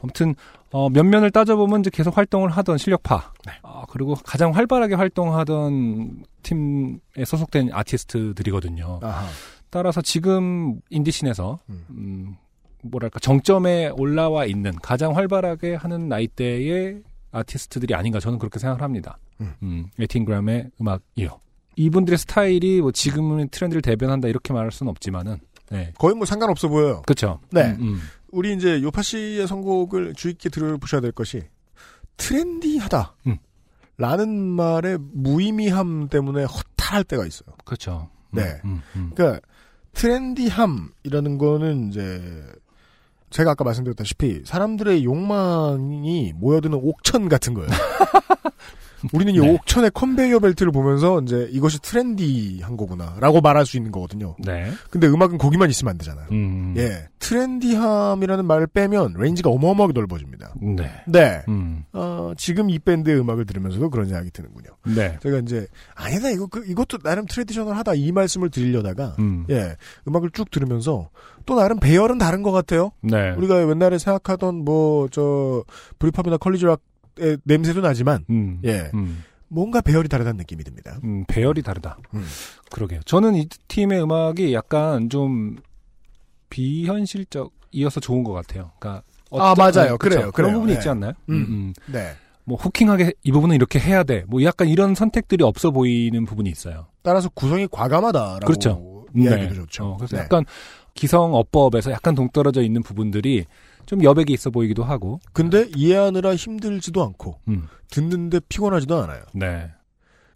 아무튼 0.00 0.34
어, 0.72 0.88
면면을 0.88 1.30
따져보면 1.30 1.80
이제 1.80 1.90
계속 1.92 2.16
활동을 2.16 2.50
하던 2.50 2.78
실력파. 2.78 3.32
아, 3.62 3.84
그리고 3.90 4.14
가장 4.14 4.52
활발하게 4.52 4.94
활동하던 4.94 6.24
팀에 6.42 7.24
소속된 7.26 7.70
아티스트들이거든요. 7.72 9.00
아하. 9.02 9.26
따라서 9.68 10.00
지금 10.00 10.80
indie 10.88 11.13
scene에서 11.13 11.58
음, 11.68 12.36
뭐랄까 12.82 13.18
정점에 13.20 13.88
올라와 13.88 14.46
있는 14.46 14.72
가장 14.76 15.14
활발하게 15.14 15.74
하는 15.74 16.08
나이대의 16.08 17.02
아티스트들이 17.32 17.94
아닌가 17.94 18.18
저는 18.18 18.38
그렇게 18.38 18.58
생각을 18.58 18.82
합니다. 18.82 19.18
음. 19.40 19.54
음, 19.62 19.86
18g의 19.98 20.70
음악이요. 20.80 21.38
이분들의 21.76 22.18
스타일이 22.18 22.80
뭐 22.80 22.92
지금은 22.92 23.48
트렌드를 23.48 23.80
대변한다 23.82 24.28
이렇게 24.28 24.52
말할 24.52 24.70
수는 24.70 24.90
없지만은 24.90 25.38
네. 25.70 25.92
거의 25.98 26.14
뭐 26.14 26.26
상관없어 26.26 26.68
보여요. 26.68 27.02
그렇죠. 27.06 27.40
네. 27.50 27.76
음, 27.78 27.80
음. 27.80 28.00
우리 28.30 28.54
이제 28.54 28.82
요파 28.82 29.02
씨의 29.02 29.46
선곡을 29.46 30.14
주의 30.14 30.34
깊게 30.34 30.50
들어보셔야 30.50 31.00
될 31.00 31.12
것이 31.12 31.44
트렌디하다. 32.16 33.16
음. 33.28 33.38
라는 33.96 34.30
말의 34.30 34.98
무의미함 35.00 36.08
때문에 36.08 36.44
허탈할 36.44 37.04
때가 37.04 37.26
있어요. 37.26 37.54
그렇죠. 37.64 38.08
음, 38.30 38.36
네. 38.36 38.60
음, 38.64 38.82
음. 38.96 39.12
그러니까 39.14 39.40
트렌디함이라는 39.92 41.38
거는 41.38 41.88
이제 41.88 42.22
제가 43.30 43.52
아까 43.52 43.64
말씀드렸다시피 43.64 44.42
사람들의 44.44 45.04
욕망이 45.04 46.32
모여드는 46.34 46.78
옥천 46.82 47.28
같은 47.28 47.54
거예요. 47.54 47.68
우리는 49.12 49.34
이 49.34 49.38
네. 49.38 49.54
옥천의 49.54 49.90
컨베이어 49.92 50.38
벨트를 50.40 50.72
보면서 50.72 51.20
이제 51.20 51.48
이것이 51.52 51.80
trendy한 51.82 52.76
거구나라고 52.76 53.40
말할 53.40 53.66
수 53.66 53.76
있는 53.76 53.90
거거든요. 53.92 54.36
네. 54.38 54.70
근데 54.90 55.06
음악은 55.06 55.38
거기만 55.38 55.68
있으면 55.70 55.90
안 55.92 55.98
되잖아요. 55.98 56.26
음. 56.32 56.74
예, 56.76 57.08
trendy함이라는 57.18 58.44
말을 58.44 58.66
빼면 58.68 59.14
range가 59.16 59.50
어마어마하게 59.50 59.92
넓어집니다. 59.92 60.54
네. 60.60 60.90
네. 61.06 61.42
음. 61.48 61.84
어, 61.92 62.32
지금 62.36 62.70
이 62.70 62.78
밴드의 62.78 63.18
음악을 63.20 63.46
들으면서도 63.46 63.90
그런 63.90 64.06
생각이 64.06 64.30
드는군요. 64.30 64.70
네. 64.94 65.18
제가 65.22 65.38
이제 65.38 65.66
아니다 65.94 66.30
이거 66.30 66.46
그, 66.46 66.64
이것도 66.66 66.98
나름 66.98 67.26
traditional하다 67.26 67.94
이 67.94 68.12
말씀을 68.12 68.50
드리려다가 68.50 69.16
음. 69.18 69.44
예 69.50 69.76
음악을 70.08 70.30
쭉 70.32 70.50
들으면서 70.50 71.10
또 71.46 71.56
나름 71.56 71.80
배열은 71.80 72.18
다른 72.18 72.42
것 72.42 72.52
같아요. 72.52 72.92
네. 73.02 73.32
우리가 73.32 73.60
옛날에 73.68 73.98
생각하던 73.98 74.64
뭐 74.64 75.00
저 75.10 75.64
브리팝이나 75.98 76.36
컬리지락의 76.38 76.78
냄새도 77.44 77.80
나지만 77.80 78.24
음. 78.30 78.60
예 78.64 78.90
음. 78.94 79.24
뭔가 79.48 79.80
배열이 79.80 80.08
다르다는 80.08 80.38
느낌이 80.38 80.62
듭니다. 80.64 80.98
음, 81.02 81.24
배열이 81.26 81.62
다르다. 81.62 81.98
음. 82.14 82.24
그러게요. 82.70 83.00
저는 83.04 83.34
이 83.34 83.48
팀의 83.68 84.02
음악이 84.02 84.54
약간 84.54 85.08
좀 85.10 85.56
비현실적이어서 86.50 88.00
좋은 88.00 88.22
것 88.24 88.32
같아요. 88.32 88.70
그러니까 88.78 89.02
아, 89.32 89.54
맞아요. 89.56 89.96
그쵸? 89.98 90.16
그래요. 90.16 90.30
그런. 90.32 90.52
부분이 90.52 90.72
네. 90.72 90.78
있지 90.78 90.88
않나요? 90.88 91.12
음. 91.28 91.72
네. 91.86 92.12
뭐 92.44 92.56
후킹하게 92.56 93.12
이 93.22 93.32
부분은 93.32 93.54
이렇게 93.54 93.78
해야 93.78 94.02
돼. 94.02 94.24
뭐 94.26 94.42
약간 94.42 94.68
이런 94.68 94.94
선택들이 94.94 95.44
없어 95.44 95.70
보이는 95.70 96.24
부분이 96.24 96.50
있어요. 96.50 96.86
따라서 97.02 97.28
구성이 97.28 97.68
과감하다라고 97.70 98.46
그렇죠. 98.46 99.06
이야기도 99.14 99.48
네. 99.48 99.54
좋죠. 99.54 99.84
어, 99.84 99.96
그래서 99.96 100.16
네. 100.16 100.22
약간 100.22 100.44
기성 100.94 101.34
어법에서 101.34 101.90
약간 101.92 102.14
동떨어져 102.14 102.62
있는 102.62 102.82
부분들이 102.82 103.46
좀 103.90 104.04
여백이 104.04 104.32
있어 104.32 104.50
보이기도 104.50 104.84
하고. 104.84 105.18
근데 105.32 105.68
이해하느라 105.74 106.36
힘들지도 106.36 107.02
않고 107.02 107.40
음. 107.48 107.66
듣는데 107.90 108.38
피곤하지도 108.48 109.02
않아요. 109.02 109.20
네. 109.34 109.68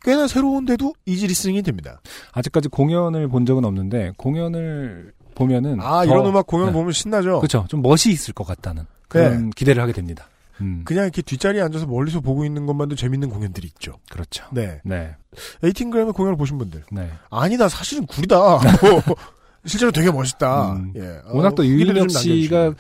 꽤나 0.03 0.27
새로운데도 0.27 0.93
easy 1.07 1.29
listening이 1.29 1.63
됩니다. 1.63 2.01
아직까지 2.33 2.69
공연을 2.69 3.29
본 3.29 3.47
적은 3.47 3.65
없는데 3.65 4.11
공연을 4.17 5.13
보면은 5.37 5.81
아 5.81 6.05
더- 6.05 6.07
이런 6.07 6.27
음악 6.27 6.49
공연 6.49 6.67
네. 6.67 6.73
보면 6.73 6.91
신나죠. 6.91 7.39
그렇죠. 7.39 7.65
좀 7.69 7.81
멋이 7.81 8.09
있을 8.09 8.35
것 8.35 8.45
같다는 8.45 8.87
그런 9.07 9.51
기대를 9.51 9.81
하게 9.81 9.93
됩니다. 9.93 10.27
음. 10.61 10.83
그냥 10.85 11.05
이렇게 11.05 11.23
뒷자리에 11.23 11.63
앉아서 11.63 11.87
멀리서 11.87 12.21
보고 12.21 12.45
있는 12.45 12.67
것만도 12.67 12.97
재밌는 12.97 13.29
공연들이 13.31 13.69
있죠. 13.69 13.99
그렇죠. 14.11 14.45
네. 14.53 14.81
네. 14.85 15.15
에이틴그램의 15.63 16.13
공연을 16.13 16.37
보신 16.37 16.59
분들. 16.59 16.83
네. 16.91 17.09
아니다, 17.31 17.69
사실은 17.69 18.05
구리다. 18.07 18.37
뭐, 18.37 18.59
실제로 19.65 19.91
되게 19.93 20.11
멋있다. 20.11 20.73
음. 20.73 20.93
예. 20.97 21.21
워낙 21.33 21.55
또 21.55 21.63
어, 21.63 21.67
좀 21.67 22.09
씨가. 22.09 22.75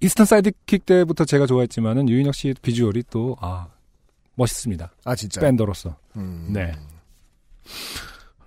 이스턴 0.00 0.26
사이드킥 0.26 0.86
때부터 0.86 1.24
제가 1.24 1.46
좋아했지만은 1.46 2.08
유인혁 2.08 2.34
씨의 2.34 2.54
비주얼이 2.62 3.04
또 3.10 3.36
아 3.40 3.68
멋있습니다. 4.34 4.92
아, 5.04 5.14
진짜. 5.16 5.40
밴더로서. 5.40 5.96
음. 6.16 6.50
네. 6.52 6.72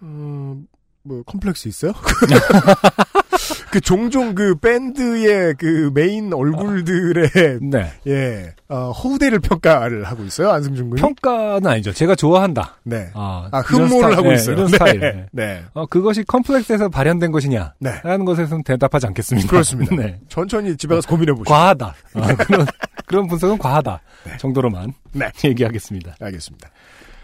음, 0.02 0.65
뭐, 1.03 1.23
컴플렉스 1.23 1.68
있어요? 1.68 1.94
그, 3.72 3.82
종종 3.82 4.36
그 4.36 4.56
밴드의 4.56 5.56
그 5.57 5.91
메인 5.94 6.32
얼굴들의, 6.34 7.60
네. 7.61 7.91
예, 8.07 8.53
어, 8.68 8.91
허우대를 8.91 9.40
평가를 9.40 10.03
하고 10.03 10.23
있어요, 10.23 10.52
안승준 10.52 10.90
군이. 10.90 11.02
평가는 11.02 11.65
아니죠. 11.65 11.91
제가 11.94 12.15
좋아한다. 12.15 12.78
네. 12.84 13.10
아, 13.14 13.49
아, 13.52 13.60
흠모를 13.60 14.18
하고 14.18 14.30
네, 14.30 14.36
있어요. 14.36 14.56
이런 14.56 14.68
네. 14.68 14.72
스타일. 14.73 14.99
네. 15.02 15.26
네. 15.32 15.64
어, 15.73 15.86
그것이 15.86 16.23
컴플렉스에서 16.23 16.90
발현된 16.90 17.32
것이냐? 17.32 17.73
네. 17.80 18.02
라는 18.03 18.26
것에서는 18.26 18.64
대답하지 18.64 19.07
않겠습니다. 19.07 19.48
그렇습니다. 19.48 19.95
네. 19.95 20.19
천천히 20.30 20.76
집에 20.78 20.94
가서 20.95 21.07
고민해 21.07 21.34
보시죠. 21.34 21.52
과하다. 21.52 21.95
아, 22.15 22.36
그런, 22.36 22.68
그런 23.06 23.28
분석은 23.28 23.57
과하다. 23.57 24.02
정도로만 24.38 24.94
네. 25.14 25.32
얘기하겠습니다. 25.44 26.15
알겠습니다. 26.19 26.69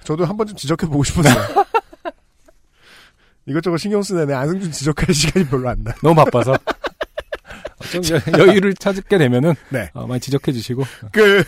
저도 0.03 0.25
한 0.25 0.37
번쯤 0.37 0.55
지적해 0.55 0.87
보고 0.87 1.03
싶었어요. 1.03 1.65
이것저것 3.47 3.77
신경 3.77 4.01
쓰네. 4.01 4.33
안승준 4.33 4.71
지적할 4.71 5.13
시간이 5.15 5.45
별로 5.47 5.69
안 5.69 5.83
나. 5.83 5.93
너무 6.03 6.15
바빠서. 6.15 6.53
어, 6.53 7.83
좀 7.91 8.01
여- 8.11 8.47
여유를 8.47 8.73
찾게 8.75 9.17
되면은 9.17 9.53
네. 9.69 9.89
어, 9.93 10.05
많이 10.07 10.19
지적해 10.19 10.51
주시고. 10.51 10.83
그 11.11 11.43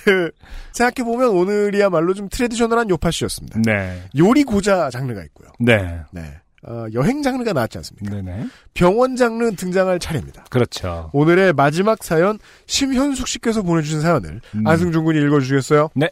생각해 0.73 1.03
보면 1.05 1.29
오늘이야말로 1.29 2.13
좀 2.13 2.29
트레디셔널한 2.29 2.89
요파씨였습니다. 2.89 3.61
네. 3.65 4.03
요리 4.17 4.43
고자 4.43 4.89
장르가 4.89 5.23
있고요. 5.25 5.49
네. 5.59 5.99
네. 6.11 6.35
어, 6.67 6.85
여행 6.93 7.23
장르가 7.23 7.53
나왔지 7.53 7.77
않습니까? 7.79 8.15
네네. 8.15 8.47
병원 8.73 9.15
장르 9.15 9.49
등장할 9.55 9.97
차례입니다. 9.99 10.45
그렇죠. 10.49 11.09
오늘의 11.13 11.53
마지막 11.53 12.03
사연 12.03 12.37
심현숙 12.67 13.27
씨께서 13.27 13.61
보내주신 13.61 14.01
사연을 14.01 14.41
음. 14.55 14.67
안승준 14.67 15.03
군이 15.05 15.19
읽어주시겠어요? 15.21 15.89
네. 15.95 16.09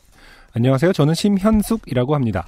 안녕하세요. 0.53 0.93
저는 0.93 1.14
심현숙이라고 1.14 2.15
합니다. 2.15 2.47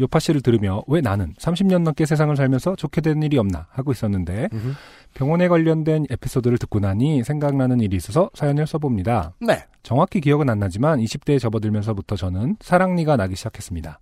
요파 0.00 0.18
씨를 0.20 0.40
들으며 0.42 0.82
왜 0.86 1.00
나는 1.00 1.34
30년 1.38 1.82
넘게 1.82 2.06
세상을 2.06 2.34
살면서 2.36 2.76
좋게 2.76 3.00
된 3.00 3.22
일이 3.22 3.36
없나 3.38 3.66
하고 3.70 3.90
있었는데 3.92 4.48
음흠. 4.52 4.72
병원에 5.14 5.48
관련된 5.48 6.06
에피소드를 6.10 6.58
듣고 6.58 6.78
나니 6.80 7.24
생각나는 7.24 7.80
일이 7.80 7.96
있어서 7.96 8.30
사연을 8.34 8.66
써봅니다. 8.66 9.34
네. 9.40 9.64
정확히 9.82 10.20
기억은 10.20 10.48
안 10.50 10.58
나지만 10.58 11.00
20대에 11.00 11.40
접어들면서부터 11.40 12.16
저는 12.16 12.56
사랑니가 12.60 13.16
나기 13.16 13.34
시작했습니다. 13.36 13.98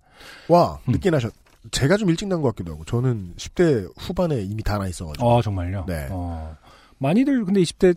와 0.49 0.79
음. 0.87 0.91
늦게 0.91 1.09
나셨. 1.09 1.33
제가 1.71 1.97
좀 1.97 2.09
일찍 2.09 2.27
난 2.27 2.41
것 2.41 2.49
같기도 2.49 2.73
하고 2.73 2.85
저는 2.85 3.33
10대 3.35 3.91
후반에 3.97 4.41
이미 4.41 4.63
다 4.63 4.77
나 4.77 4.87
있어가지고. 4.87 5.25
어 5.27 5.41
정말요? 5.41 5.85
네. 5.87 6.07
어, 6.11 6.55
많이들 6.99 7.43
근데 7.45 7.61
20대 7.61 7.95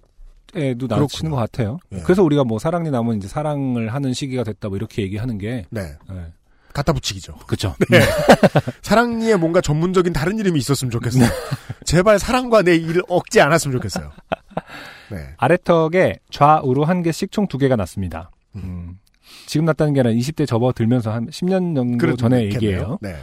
에도 0.56 0.88
나치는 0.88 1.30
것 1.30 1.36
같아요. 1.36 1.78
예. 1.92 2.00
그래서 2.00 2.24
우리가 2.24 2.42
뭐 2.42 2.58
사랑니 2.58 2.90
나면 2.90 3.18
이제 3.18 3.28
사랑을 3.28 3.94
하는 3.94 4.12
시기가 4.12 4.42
됐다 4.42 4.68
뭐 4.68 4.76
이렇게 4.76 5.02
얘기하는 5.02 5.38
게 5.38 5.64
네. 5.70 5.82
네. 6.08 6.32
갖다 6.72 6.92
붙이기죠. 6.92 7.34
그쵸. 7.46 7.74
네. 7.90 8.00
사랑니에 8.82 9.36
뭔가 9.36 9.60
전문적인 9.60 10.12
다른 10.12 10.38
이름이 10.38 10.58
있었으면 10.58 10.90
좋겠어요. 10.90 11.28
제발 11.84 12.18
사랑과 12.18 12.62
내 12.62 12.76
일을 12.76 13.02
억지 13.08 13.40
않았으면 13.40 13.76
좋겠어요. 13.78 14.10
네. 15.10 15.34
아래턱에 15.38 16.20
좌우로 16.30 16.84
한 16.84 17.02
개씩 17.02 17.32
총 17.32 17.46
두 17.48 17.58
개가 17.58 17.76
났습니다. 17.76 18.30
음. 18.56 18.98
지금 19.46 19.64
났다는 19.64 19.92
게 19.94 20.00
아니라 20.00 20.14
20대 20.14 20.46
접어들면서 20.46 21.10
한 21.12 21.26
10년 21.28 21.74
정도 21.74 21.98
그렇겠네요. 21.98 22.42
얘기예요. 22.54 22.98
네. 23.00 23.16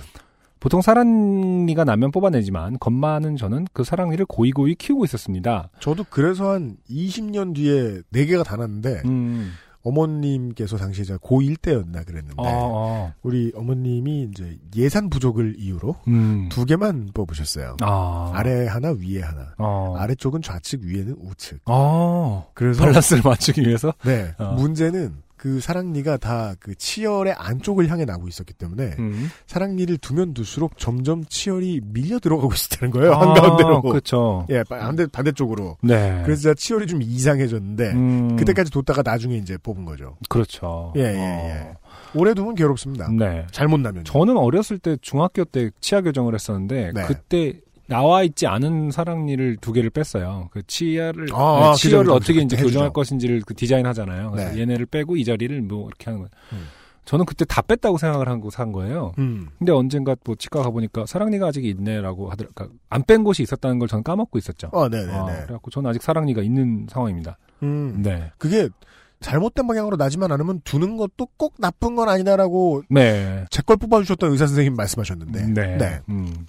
보통 0.59 0.81
사랑니가 0.81 1.83
나면 1.85 2.11
뽑아내지만 2.11 2.79
겁 2.79 2.91
많은 2.91 3.37
저는 3.37 3.67
그 3.73 3.83
사랑니를 3.83 4.25
고이고이 4.25 4.75
키우고 4.75 5.05
있었습니다. 5.05 5.69
저도 5.79 6.03
그래서 6.09 6.51
한 6.51 6.75
20년 6.89 7.55
뒤에 7.55 8.01
4개가 8.11 8.43
다 8.43 8.55
났는데, 8.57 9.03
음. 9.05 9.53
어머님께서 9.87 10.77
당시에 10.77 11.05
제가 11.05 11.19
고1 11.19 11.61
때였나 11.61 12.03
그랬는데, 12.03 12.35
어, 12.37 12.43
어. 12.45 13.13
우리 13.23 13.51
어머님이 13.55 14.29
이제 14.31 14.57
예산 14.75 15.09
부족을 15.09 15.55
이유로 15.57 15.95
음. 16.07 16.49
두 16.49 16.65
개만 16.65 17.09
뽑으셨어요. 17.13 17.77
아. 17.81 18.31
아래 18.33 18.67
하나, 18.67 18.89
위에 18.89 19.21
하나. 19.21 19.53
어. 19.57 19.95
아래쪽은 19.97 20.41
좌측, 20.41 20.81
위에는 20.83 21.15
우측. 21.19 21.61
어. 21.65 22.49
그래서 22.53 22.83
밸런스를 22.83 23.21
맞추기 23.23 23.61
위해서 23.61 23.93
네. 24.03 24.33
어. 24.37 24.53
문제는 24.53 25.26
그 25.47 25.61
사랑니가 25.61 26.17
다 26.17 26.55
그 26.59 26.75
치열의 26.75 27.33
안쪽을 27.33 27.89
향해 27.89 28.03
나고 28.03 28.27
있었기 28.27 28.53
때문에 28.53 28.95
음. 28.99 29.29
사랑니를 29.45 29.97
두면 29.97 30.33
둘수록 30.33 30.77
점점 30.77 31.23
치열이 31.25 31.81
밀려 31.85 32.19
들어가고 32.19 32.51
있었다는 32.53 32.91
거예요. 32.91 33.13
아, 33.13 33.21
한가운데로. 33.21 33.81
그렇죠. 33.81 34.45
예, 34.49 34.63
반대 34.63 35.05
반대쪽으로. 35.07 35.77
네. 35.81 36.21
그래서 36.25 36.53
치열이 36.53 36.87
좀 36.87 37.01
이상해졌는데 37.01 37.91
음. 37.93 38.35
그때까지 38.35 38.71
뒀다가 38.71 39.01
나중에 39.03 39.35
이제 39.35 39.57
뽑은 39.57 39.85
거죠. 39.85 40.17
그렇죠. 40.29 40.93
예, 40.97 41.01
예, 41.01 41.15
예. 41.15 41.73
오래 42.13 42.33
두면 42.33 42.55
괴롭습니다. 42.55 43.09
네. 43.11 43.45
잘못 43.51 43.79
나면. 43.79 44.03
저는 44.03 44.35
어렸을 44.37 44.79
때 44.79 44.97
중학교 45.01 45.45
때 45.45 45.69
치아 45.79 46.01
교정을 46.01 46.33
했었는데 46.33 46.91
네. 46.93 47.05
그때 47.05 47.59
나와 47.87 48.23
있지 48.23 48.47
않은 48.47 48.91
사랑니를 48.91 49.57
두 49.61 49.71
개를 49.73 49.89
뺐어요. 49.89 50.49
그 50.51 50.61
치아를 50.67 51.27
아, 51.33 51.59
네, 51.59 51.65
아, 51.69 51.73
치아를 51.73 51.99
그죠, 51.99 51.99
그죠. 51.99 52.13
어떻게 52.13 52.41
이제. 52.41 52.55
교정할 52.57 52.91
것인지를 52.91 53.41
그 53.45 53.53
디자인하잖아요. 53.53 54.31
그래서 54.31 54.51
네. 54.53 54.61
얘네를 54.61 54.85
빼고 54.85 55.15
이 55.15 55.23
자리를 55.25 55.61
뭐 55.61 55.87
이렇게 55.87 56.05
하는 56.05 56.19
거예요. 56.19 56.29
음. 56.53 56.67
저는 57.05 57.23
그때 57.25 57.45
다 57.45 57.61
뺐다고 57.61 57.97
생각을 57.97 58.27
하고 58.27 58.49
산 58.49 58.73
거예요. 58.73 59.13
음. 59.17 59.47
근데 59.57 59.71
언젠가 59.71 60.15
뭐 60.25 60.35
치과 60.35 60.61
가보니까 60.63 61.05
사랑니가 61.05 61.47
아직 61.47 61.63
있네라고 61.63 62.29
하더라. 62.29 62.49
그러니까 62.53 62.77
안 62.89 63.03
뺀 63.07 63.23
곳이 63.23 63.43
있었다는 63.43 63.79
걸 63.79 63.87
저는 63.87 64.03
까먹고 64.03 64.37
있었죠. 64.37 64.67
어, 64.73 64.89
네, 64.89 65.05
네, 65.05 65.13
아, 65.13 65.25
네. 65.25 65.33
그래갖고 65.45 65.71
저는 65.71 65.89
아직 65.89 66.03
사랑니가 66.03 66.41
있는 66.41 66.85
상황입니다. 66.89 67.37
음. 67.63 68.01
네. 68.03 68.29
그게 68.37 68.67
잘못된 69.21 69.65
방향으로 69.65 69.95
나지만 69.95 70.31
않으면 70.33 70.59
두는 70.65 70.97
것도 70.97 71.27
꼭 71.37 71.55
나쁜 71.59 71.95
건 71.95 72.09
아니다라고 72.09 72.83
네. 72.89 73.45
제 73.49 73.61
걸 73.63 73.77
뽑아주셨던 73.77 74.31
의사 74.33 74.45
선생님 74.45 74.75
말씀하셨는데. 74.75 75.45
네. 75.53 75.77
네. 75.77 75.99
음. 76.09 76.45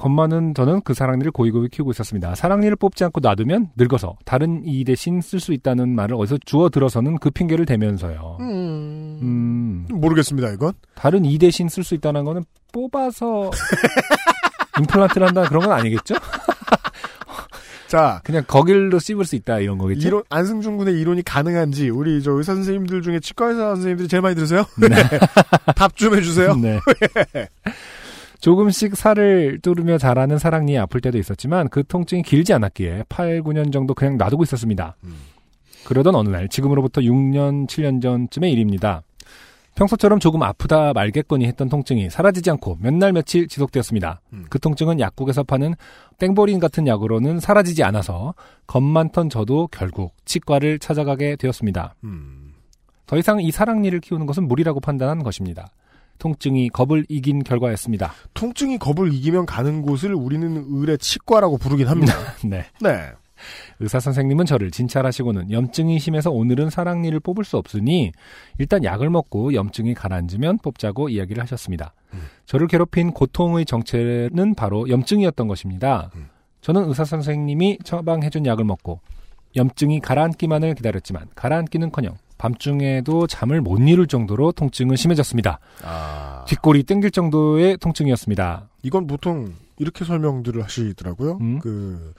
겁 0.00 0.10
많은 0.10 0.54
저는 0.54 0.80
그 0.80 0.94
사랑니를 0.94 1.30
고이고이 1.30 1.68
키우고 1.68 1.90
있었습니다. 1.90 2.34
사랑니를 2.34 2.74
뽑지 2.76 3.04
않고 3.04 3.20
놔두면 3.20 3.72
늙어서 3.76 4.16
다른 4.24 4.62
이 4.64 4.82
대신 4.82 5.20
쓸 5.20 5.40
수 5.40 5.52
있다는 5.52 5.94
말을 5.94 6.16
어디서 6.16 6.38
주워 6.46 6.70
들어서는 6.70 7.18
그 7.18 7.28
핑계를 7.28 7.66
대면서요. 7.66 8.38
음. 8.40 9.86
모르겠습니다, 9.90 10.52
이건. 10.52 10.72
다른 10.94 11.26
이 11.26 11.36
대신 11.36 11.68
쓸 11.68 11.84
수 11.84 11.94
있다는 11.94 12.24
거는 12.24 12.44
뽑아서 12.72 13.50
임플란트를 14.80 15.26
한다 15.26 15.42
그런 15.42 15.64
건 15.64 15.72
아니겠죠? 15.72 16.14
자, 17.86 18.22
그냥 18.24 18.42
거길로 18.46 18.98
씹을 18.98 19.26
수 19.26 19.36
있다 19.36 19.58
이런 19.58 19.76
거겠죠? 19.76 20.08
이론, 20.08 20.22
안승준 20.30 20.78
군의 20.78 20.98
이론이 20.98 21.24
가능한지, 21.24 21.90
우리 21.90 22.22
저 22.22 22.32
의사 22.32 22.54
선생님들 22.54 23.02
중에 23.02 23.20
치과 23.20 23.48
의사 23.48 23.74
선생님들이 23.74 24.08
제일 24.08 24.22
많이 24.22 24.34
들으세요? 24.34 24.64
네. 24.78 24.88
답좀 25.76 26.16
해주세요. 26.16 26.56
네. 26.56 26.80
조금씩 28.40 28.96
살을 28.96 29.60
뚫으며 29.60 29.98
자라는 29.98 30.38
사랑니에 30.38 30.78
아플 30.78 31.00
때도 31.00 31.18
있었지만 31.18 31.68
그 31.68 31.84
통증이 31.86 32.22
길지 32.22 32.52
않았기에 32.54 33.04
8, 33.08 33.42
9년 33.42 33.72
정도 33.72 33.94
그냥 33.94 34.16
놔두고 34.16 34.42
있었습니다. 34.44 34.96
그러던 35.84 36.14
어느 36.14 36.28
날 36.28 36.48
지금으로부터 36.48 37.00
6년, 37.00 37.66
7년 37.66 38.00
전쯤의 38.02 38.52
일입니다. 38.52 39.02
평소처럼 39.76 40.18
조금 40.18 40.42
아프다 40.42 40.92
말겠거니 40.92 41.46
했던 41.46 41.68
통증이 41.68 42.10
사라지지 42.10 42.50
않고 42.50 42.78
몇 42.80 42.92
날 42.94 43.12
며칠 43.12 43.46
지속되었습니다. 43.46 44.20
그 44.50 44.58
통증은 44.58 45.00
약국에서 45.00 45.42
파는 45.42 45.74
땡보린 46.18 46.58
같은 46.58 46.86
약으로는 46.86 47.40
사라지지 47.40 47.82
않아서 47.84 48.34
겁 48.66 48.82
많던 48.82 49.30
저도 49.30 49.68
결국 49.70 50.12
치과를 50.24 50.80
찾아가게 50.80 51.36
되었습니다. 51.36 51.94
더 53.06 53.16
이상 53.16 53.40
이 53.40 53.50
사랑니를 53.50 54.00
키우는 54.00 54.26
것은 54.26 54.48
무리라고 54.48 54.80
판단한 54.80 55.22
것입니다. 55.22 55.68
통증이 56.20 56.68
겁을 56.68 57.04
이긴 57.08 57.42
결과였습니다. 57.42 58.12
통증이 58.34 58.78
겁을 58.78 59.12
이기면 59.12 59.46
가는 59.46 59.82
곳을 59.82 60.14
우리는 60.14 60.64
의뢰 60.68 60.96
치과라고 60.96 61.58
부르긴 61.58 61.88
합니다. 61.88 62.14
네. 62.44 62.64
네. 62.80 63.10
의사 63.80 63.98
선생님은 63.98 64.44
저를 64.44 64.70
진찰하시고는 64.70 65.50
염증이 65.50 65.98
심해서 65.98 66.30
오늘은 66.30 66.68
사랑니를 66.68 67.20
뽑을 67.20 67.42
수 67.44 67.56
없으니 67.56 68.12
일단 68.58 68.84
약을 68.84 69.08
먹고 69.08 69.54
염증이 69.54 69.94
가라앉으면 69.94 70.58
뽑자고 70.58 71.08
이야기를 71.08 71.42
하셨습니다. 71.42 71.94
저를 72.44 72.66
괴롭힌 72.66 73.12
고통의 73.12 73.64
정체는 73.64 74.54
바로 74.56 74.90
염증이었던 74.90 75.48
것입니다. 75.48 76.10
저는 76.60 76.86
의사 76.88 77.04
선생님이 77.04 77.78
처방해준 77.82 78.44
약을 78.44 78.64
먹고 78.64 79.00
염증이 79.56 80.00
가라앉기만을 80.00 80.74
기다렸지만 80.74 81.28
가라앉기는커녕 81.34 82.18
밤중에도 82.40 83.26
잠을 83.26 83.60
못 83.60 83.78
이룰 83.78 84.06
정도로 84.06 84.52
통증은 84.52 84.96
심해졌습니다. 84.96 85.60
아. 85.84 86.44
뒷골이 86.48 86.84
땡길 86.84 87.10
정도의 87.10 87.76
통증이었습니다. 87.76 88.68
이건 88.82 89.06
보통 89.06 89.52
이렇게 89.78 90.06
설명들을 90.06 90.62
하시더라고요. 90.64 91.36
음? 91.40 91.58
그, 91.58 92.14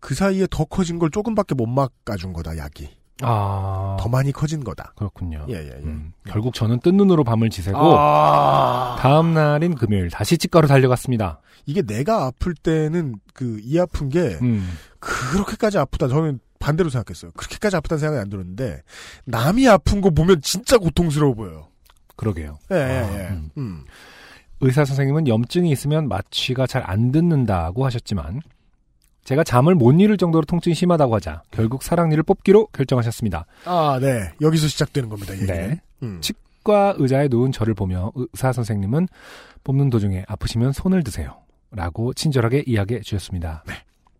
그 0.00 0.14
사이에 0.14 0.46
더 0.50 0.64
커진 0.64 0.98
걸 0.98 1.10
조금밖에 1.10 1.54
못 1.54 1.66
막아준 1.66 2.32
거다, 2.32 2.56
약이. 2.56 2.88
아 3.22 3.96
더 4.00 4.08
많이 4.08 4.32
커진 4.32 4.64
거다. 4.64 4.94
그렇군요. 4.96 5.46
예, 5.48 5.54
예, 5.54 5.66
예. 5.68 5.82
음, 5.84 6.12
결국 6.26 6.54
저는 6.54 6.80
뜬 6.80 6.96
눈으로 6.96 7.22
밤을 7.22 7.50
지새고 7.50 7.78
아. 7.78 8.96
다음 8.98 9.34
날인 9.34 9.76
금요일 9.76 10.10
다시 10.10 10.36
치과로 10.38 10.66
달려갔습니다. 10.66 11.40
이게 11.66 11.82
내가 11.82 12.24
아플 12.26 12.54
때는 12.54 13.16
그 13.34 13.60
이 13.62 13.78
아픈 13.78 14.08
게 14.08 14.38
음. 14.42 14.68
그렇게까지 14.98 15.78
아프다. 15.78 16.08
저는 16.08 16.40
반대로 16.62 16.88
생각했어요. 16.90 17.32
그렇게까지 17.32 17.76
아프다는 17.76 18.00
생각이 18.00 18.20
안 18.20 18.30
들었는데 18.30 18.82
남이 19.24 19.68
아픈 19.68 20.00
거 20.00 20.10
보면 20.10 20.40
진짜 20.42 20.78
고통스러워 20.78 21.34
보여요. 21.34 21.68
그러게요. 22.16 22.58
예, 22.70 22.76
예, 22.76 22.80
아, 22.80 23.18
예. 23.18 23.28
음. 23.30 23.50
음. 23.58 23.84
의사 24.60 24.84
선생님은 24.84 25.26
염증이 25.26 25.70
있으면 25.72 26.08
마취가 26.08 26.66
잘 26.68 26.82
안 26.86 27.10
듣는다고 27.10 27.84
하셨지만 27.84 28.40
제가 29.24 29.44
잠을 29.44 29.74
못 29.74 29.92
이룰 30.00 30.16
정도로 30.16 30.44
통증이 30.44 30.74
심하다고 30.74 31.14
하자 31.16 31.42
결국 31.50 31.82
사랑니를 31.82 32.22
뽑기로 32.22 32.66
결정하셨습니다. 32.68 33.46
아, 33.64 33.98
네. 34.00 34.30
여기서 34.40 34.68
시작되는 34.68 35.08
겁니다. 35.08 35.32
얘기는. 35.34 35.54
네. 35.54 35.80
음. 36.02 36.20
치과 36.20 36.94
의자에 36.96 37.28
누운 37.28 37.52
저를 37.52 37.74
보며 37.74 38.12
의사 38.14 38.52
선생님은 38.52 39.08
뽑는 39.64 39.90
도중에 39.90 40.24
아프시면 40.28 40.72
손을 40.72 41.02
드세요. 41.04 41.36
라고 41.70 42.12
친절하게 42.12 42.64
이야기해 42.66 43.00
주셨습니다. 43.00 43.64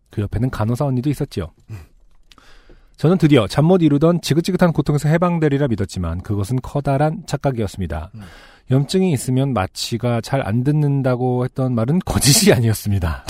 그 0.09 0.21
옆에는 0.21 0.49
간호사 0.49 0.85
언니도 0.85 1.09
있었지요. 1.09 1.51
저는 2.97 3.17
드디어 3.17 3.47
잠 3.47 3.65
못 3.65 3.81
이루던 3.81 4.21
지긋지긋한 4.21 4.71
고통에서 4.73 5.09
해방되리라 5.09 5.67
믿었지만 5.67 6.21
그것은 6.21 6.59
커다란 6.61 7.23
착각이었습니다. 7.27 8.11
염증이 8.71 9.11
있으면 9.13 9.53
마취가 9.53 10.21
잘 10.21 10.41
안 10.45 10.63
듣는다고 10.63 11.43
했던 11.43 11.75
말은 11.75 11.99
거짓이 12.05 12.51
아니었습니다. 12.53 13.25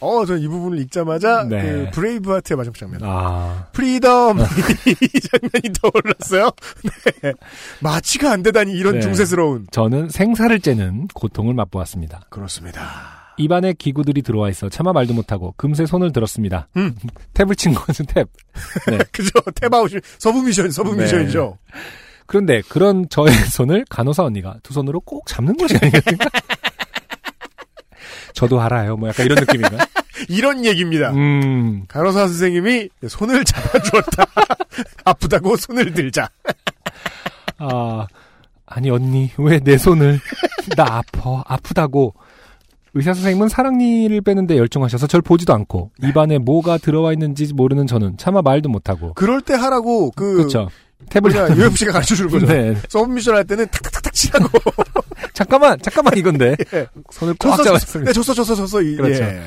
어, 0.00 0.26
저이 0.26 0.46
부분을 0.48 0.78
읽자마자 0.80 1.44
네. 1.48 1.62
그 1.62 1.90
브레이브하트의 1.92 2.56
마지막 2.58 2.76
장면. 2.76 3.00
아, 3.04 3.68
freedom 3.72 4.38
이 4.86 5.20
장면이 5.20 5.72
떠올랐어요. 5.80 6.50
네. 7.22 7.32
마취가 7.80 8.30
안 8.30 8.42
되다니 8.42 8.72
이런 8.74 8.94
네. 8.96 9.00
중세스러운. 9.00 9.66
저는 9.70 10.10
생살을 10.10 10.60
째는 10.60 11.08
고통을 11.14 11.54
맛보았습니다. 11.54 12.20
그렇습니다. 12.28 13.13
입안에 13.36 13.72
기구들이 13.74 14.22
들어와 14.22 14.48
있어 14.50 14.68
차마 14.68 14.92
말도 14.92 15.12
못하고 15.14 15.54
금세 15.56 15.86
손을 15.86 16.12
들었습니다. 16.12 16.68
음. 16.76 16.94
tap을 17.34 17.56
친 17.56 17.74
것은 17.74 18.06
tap. 18.06 18.28
네. 18.88 18.98
그죠? 19.12 19.30
tap 19.40 19.67
out이 19.67 20.02
submission, 20.18 20.70
submission이죠. 20.70 21.58
그런데 22.26 22.62
그런 22.68 23.08
저의 23.10 23.34
손을 23.50 23.84
간호사 23.90 24.24
언니가 24.24 24.56
두 24.62 24.72
손으로 24.72 25.00
꼭 25.00 25.26
잡는 25.26 25.56
것이 25.56 25.76
아니겠습니까? 25.80 26.28
저도 28.32 28.60
알아요. 28.60 28.96
뭐 28.96 29.08
약간 29.08 29.26
이런 29.26 29.38
느낌인가? 29.40 29.86
이런 30.28 30.64
얘기입니다. 30.64 31.10
음, 31.12 31.84
간호사 31.86 32.26
선생님이 32.28 32.88
손을 33.08 33.44
잡아주었다. 33.44 34.24
아프다고 35.04 35.56
손을 35.56 35.92
들자. 35.92 36.28
아, 37.58 38.06
아니 38.66 38.90
언니 38.90 39.30
왜 39.38 39.60
내 39.60 39.78
손을 39.78 40.18
나 40.76 40.84
아파 40.98 41.42
아프다고 41.46 42.14
의사 42.94 43.12
선생님은 43.14 43.48
사랑니를 43.48 44.20
빼는데 44.20 44.56
열중하셔서 44.56 45.06
절 45.08 45.20
보지도 45.20 45.52
않고 45.52 45.90
입안에 46.02 46.38
뭐가 46.38 46.78
들어와 46.78 47.12
있는지 47.12 47.52
모르는 47.52 47.86
저는 47.86 48.16
차마 48.16 48.40
말도 48.42 48.68
못하고 48.68 49.14
그럴 49.14 49.40
때 49.40 49.54
하라고 49.54 50.10
그 50.12 50.34
그렇죠. 50.36 50.68
탭을 51.10 51.32
그냥 51.32 51.56
UMC가 51.58 51.92
가르쳐 51.92 52.14
주는 52.14 52.30
거죠. 52.30 52.46
네. 52.46 52.76
서브미션 52.88 53.34
할 53.34 53.44
때는 53.44 53.66
탁탁탁탁 53.68 54.12
치라고. 54.14 54.48
잠깐만, 55.34 55.78
잠깐만 55.82 56.16
이건데. 56.16 56.56
예. 56.72 56.86
손을 57.10 57.34
꽉 57.38 57.62
잡았습니다. 57.62 58.08
네, 58.10 58.12
졌어, 58.14 58.32
졌어, 58.32 58.54
졌어. 58.54 58.80
이- 58.80 58.96
그렇죠. 58.96 59.22
예. 59.22 59.42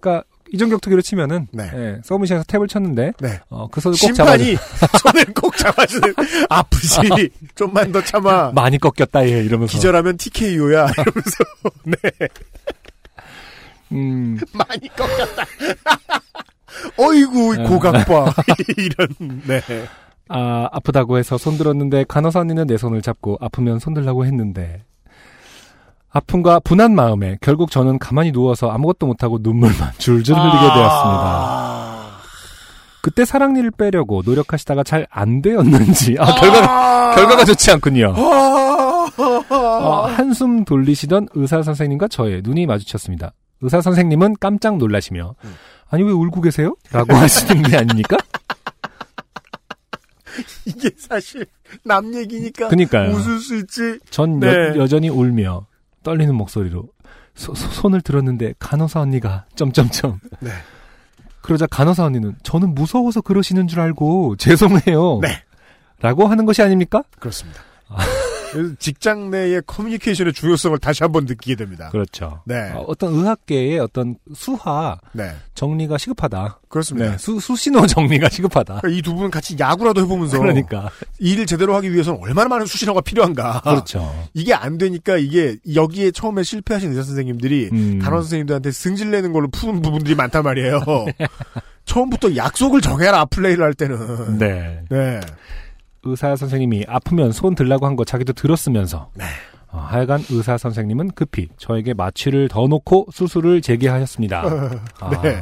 그러니까 0.00 0.24
이종격투기로 0.52 1.02
치면은 1.02 1.46
네. 1.52 1.70
예, 1.74 1.98
서브미션에서 2.04 2.44
탭을 2.44 2.68
쳤는데 2.68 3.12
네. 3.20 3.40
어, 3.50 3.68
그 3.70 3.80
손을 3.80 3.96
꼭 4.00 4.14
잡아 4.14 4.36
심판이 4.36 4.56
손을 5.02 5.24
꼭 5.34 5.56
잡아주는 5.56 6.14
아프지. 6.48 7.30
좀만 7.54 7.92
더 7.92 8.02
참아. 8.02 8.52
많이 8.54 8.78
꺾였다 8.78 9.26
얘 9.28 9.42
이러면서 9.44 9.72
기절하면 9.72 10.16
TKO야. 10.16 10.88
이러면서. 10.90 11.44
네. 11.84 12.28
음, 13.96 14.38
많이 14.52 14.88
꺾였다. 14.88 15.44
어이구, 16.98 17.56
네. 17.56 17.64
고각봐. 17.64 18.32
이런, 18.76 19.08
네. 19.46 19.60
아, 20.28 20.68
아프다고 20.72 21.18
해서 21.18 21.38
손 21.38 21.56
들었는데 21.56 22.04
간호사 22.08 22.40
언니는 22.40 22.66
내 22.66 22.76
손을 22.76 23.00
잡고 23.02 23.38
아프면 23.40 23.78
손 23.78 23.94
들라고 23.94 24.26
했는데 24.26 24.84
아픔과 26.10 26.60
분한 26.60 26.94
마음에 26.94 27.36
결국 27.40 27.70
저는 27.70 27.98
가만히 27.98 28.32
누워서 28.32 28.70
아무것도 28.70 29.06
못하고 29.06 29.38
눈물만 29.40 29.92
줄줄 29.98 30.34
흘리게 30.34 30.58
되었습니다. 30.58 31.96
그때 33.02 33.24
사랑니를 33.24 33.70
빼려고 33.70 34.22
노력하시다가 34.24 34.82
잘 34.82 35.06
안 35.10 35.40
되었는지 35.42 36.16
아, 36.18 36.34
결과가 36.34 37.14
결과가 37.14 37.44
좋지 37.44 37.70
않군요. 37.72 38.14
어, 38.16 40.06
한숨 40.08 40.64
돌리시던 40.64 41.28
의사 41.34 41.62
선생님과 41.62 42.08
저의 42.08 42.42
눈이 42.42 42.66
마주쳤습니다. 42.66 43.32
의사 43.60 43.80
선생님은 43.80 44.36
깜짝 44.40 44.76
놀라시며 44.76 45.34
아니 45.88 46.02
왜 46.02 46.10
울고 46.12 46.40
계세요? 46.40 46.74
라고 46.90 47.12
하시는 47.16 47.62
게 47.62 47.76
아닙니까? 47.76 48.16
이게 50.66 50.90
사실 50.98 51.46
남 51.84 52.12
얘기니까 52.14 52.68
그니까요. 52.68 53.10
웃을 53.12 53.38
수 53.38 53.56
있지. 53.56 53.98
전 54.10 54.38
네. 54.40 54.48
여, 54.76 54.86
전히 54.86 55.08
울며 55.08 55.66
떨리는 56.02 56.34
목소리로 56.34 56.88
소- 57.34 57.54
소- 57.54 57.68
손을 57.70 58.00
들었는데 58.02 58.54
간호사 58.58 59.00
언니가 59.00 59.46
점점점 59.54 60.20
네. 60.40 60.50
그러자 61.40 61.66
간호사 61.66 62.04
언니는 62.04 62.34
저는 62.42 62.74
무서워서 62.74 63.20
그러시는 63.22 63.68
줄 63.68 63.80
알고 63.80 64.36
죄송해요. 64.36 65.20
네. 65.22 65.42
라고 66.00 66.26
하는 66.26 66.44
것이 66.44 66.60
아닙니까? 66.62 67.02
그렇습니다. 67.18 67.60
직장 68.78 69.30
내의 69.30 69.62
커뮤니케이션의 69.66 70.32
중요성을 70.32 70.78
다시 70.78 71.02
한번 71.02 71.24
느끼게 71.24 71.56
됩니다. 71.56 71.88
그렇죠. 71.90 72.40
네. 72.44 72.72
어, 72.74 72.94
떤 72.94 73.14
의학계의 73.14 73.78
어떤 73.78 74.16
수화 74.34 74.98
네. 75.12 75.30
정리가 75.54 75.98
시급하다. 75.98 76.60
그렇습니다. 76.68 77.12
네, 77.12 77.18
수, 77.18 77.38
수신호 77.40 77.86
정리가 77.86 78.28
시급하다. 78.28 78.82
이두 78.90 79.14
분은 79.14 79.30
같이 79.30 79.56
야구라도 79.58 80.02
해보면서 80.02 80.38
그러니까. 80.38 80.90
일을 81.18 81.46
제대로 81.46 81.74
하기 81.76 81.92
위해서는 81.92 82.20
얼마나 82.20 82.48
많은 82.48 82.66
수신호가 82.66 83.00
필요한가. 83.00 83.60
그렇죠. 83.62 84.14
이게 84.34 84.54
안 84.54 84.78
되니까 84.78 85.16
이게 85.16 85.56
여기에 85.74 86.10
처음에 86.12 86.42
실패하신 86.42 86.90
의사 86.90 87.02
선생님들이 87.02 87.70
음. 87.72 87.98
간호 88.00 88.20
선생님들한테 88.22 88.70
승질 88.70 89.10
내는 89.10 89.32
걸로 89.32 89.48
푸는 89.48 89.82
부분들이 89.82 90.14
많단 90.14 90.42
말이에요. 90.42 90.84
처음부터 91.86 92.36
약속을 92.36 92.80
정해라 92.80 93.24
플레이를 93.26 93.64
할 93.64 93.74
때는. 93.74 94.38
네. 94.38 94.80
네. 94.90 95.20
의사 96.06 96.34
선생님이 96.36 96.84
아프면 96.88 97.32
손 97.32 97.54
들라고 97.54 97.86
한 97.86 97.96
거 97.96 98.04
자기도 98.04 98.32
들었으면서 98.32 99.10
네. 99.14 99.24
어, 99.68 99.78
하여간 99.78 100.22
의사 100.30 100.56
선생님은 100.58 101.12
급히 101.12 101.48
저에게 101.58 101.92
마취를 101.94 102.48
더 102.48 102.66
놓고 102.66 103.08
수술을 103.12 103.60
재개하였습니다. 103.62 104.42
아, 105.00 105.22
네. 105.22 105.40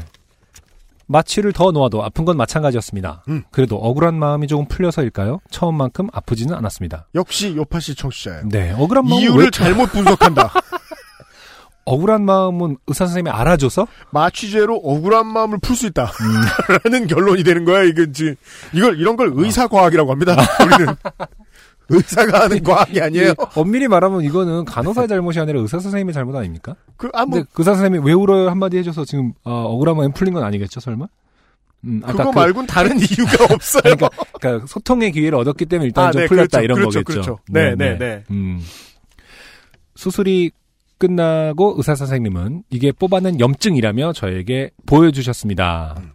마취를 1.07 1.53
더 1.53 1.71
놓아도 1.71 2.03
아픈 2.03 2.25
건 2.25 2.37
마찬가지였습니다. 2.39 3.25
음. 3.29 3.43
그래도 3.51 3.77
억울한 3.77 4.15
마음이 4.15 4.47
조금 4.47 4.67
풀려서일까요? 4.67 5.41
처음만큼 5.51 6.09
아프지는 6.13 6.55
않았습니다. 6.55 7.09
역시 7.15 7.55
요파시 7.55 7.95
청취자예요. 7.95 8.49
네, 8.49 8.73
억울한 8.73 9.05
마음은 9.05 9.21
이유를 9.23 9.45
왜- 9.45 9.51
잘못 9.51 9.93
분석한다. 9.93 10.51
억울한 11.87 12.25
마음은 12.25 12.77
의사 12.87 13.07
선생님이 13.07 13.31
알아줘서 13.31 13.87
마취제로 14.11 14.77
억울한 14.77 15.27
마음을 15.27 15.59
풀 15.61 15.77
수 15.77 15.87
있다. 15.87 16.05
음. 16.07 16.79
라는 16.85 17.07
결론이 17.09 17.45
되는 17.45 17.65
거야. 17.65 17.83
이제 17.85 18.35
이걸 18.73 18.99
이런 18.99 19.17
걸 19.17 19.33
의사 19.35 19.67
과학이라고 19.67 20.11
합니다. 20.11 20.35
우리는 20.65 20.95
의사가 21.91 22.45
하는 22.45 22.63
과학이 22.63 23.01
아니에요. 23.01 23.31
이- 23.33 23.35
엄밀히 23.57 23.89
말하면 23.89 24.23
이거는 24.23 24.65
간호사의 24.65 25.09
잘못이 25.09 25.39
아니라 25.41 25.61
의사 25.61 25.79
선생님의 25.79 26.15
잘못 26.15 26.35
아닙니까? 26.37 26.75
그, 26.97 27.11
아, 27.13 27.27
뭐, 27.27 27.39
근데 27.39 27.49
의사 27.59 27.75
선생님이 27.75 28.07
왜 28.07 28.15
울어요 28.15 28.49
한마디 28.49 28.79
해줘서 28.79 29.05
지금 29.05 29.33
어, 29.45 29.53
억울한 29.53 29.97
마음이 29.97 30.13
풀린 30.15 30.33
건 30.33 30.43
아니겠죠, 30.45 30.81
설마? 30.81 31.07
음, 31.85 32.01
아까 32.03 32.13
그거 32.15 32.31
그- 32.31 32.39
말고는 32.39 32.67
다른 32.67 32.97
이유가 32.99 33.45
없어요. 33.53 33.83
그러니까, 33.83 34.09
그러니까 34.41 34.67
소통의 34.67 35.13
기회를 35.13 35.37
얻었기 35.41 35.67
때문에 35.67 35.89
일단 35.89 36.07
아, 36.07 36.11
좀 36.13 36.23
네, 36.23 36.27
풀렸다 36.29 36.61
그렇죠, 36.61 36.65
이런 36.65 36.79
그렇죠, 36.79 36.99
거겠죠. 37.03 37.21
그렇죠. 37.23 37.39
네, 37.51 37.75
네, 37.77 37.99
네. 37.99 38.25
음. 38.31 38.63
수술이 39.95 40.51
끝나고 41.07 41.75
의사 41.77 41.95
선생님은 41.95 42.65
이게 42.71 42.93
뽑아낸 42.93 43.39
염증이라며 43.41 44.13
저에게 44.15 44.71
보여주셨습니다. 44.87 45.97
음. 45.99 46.11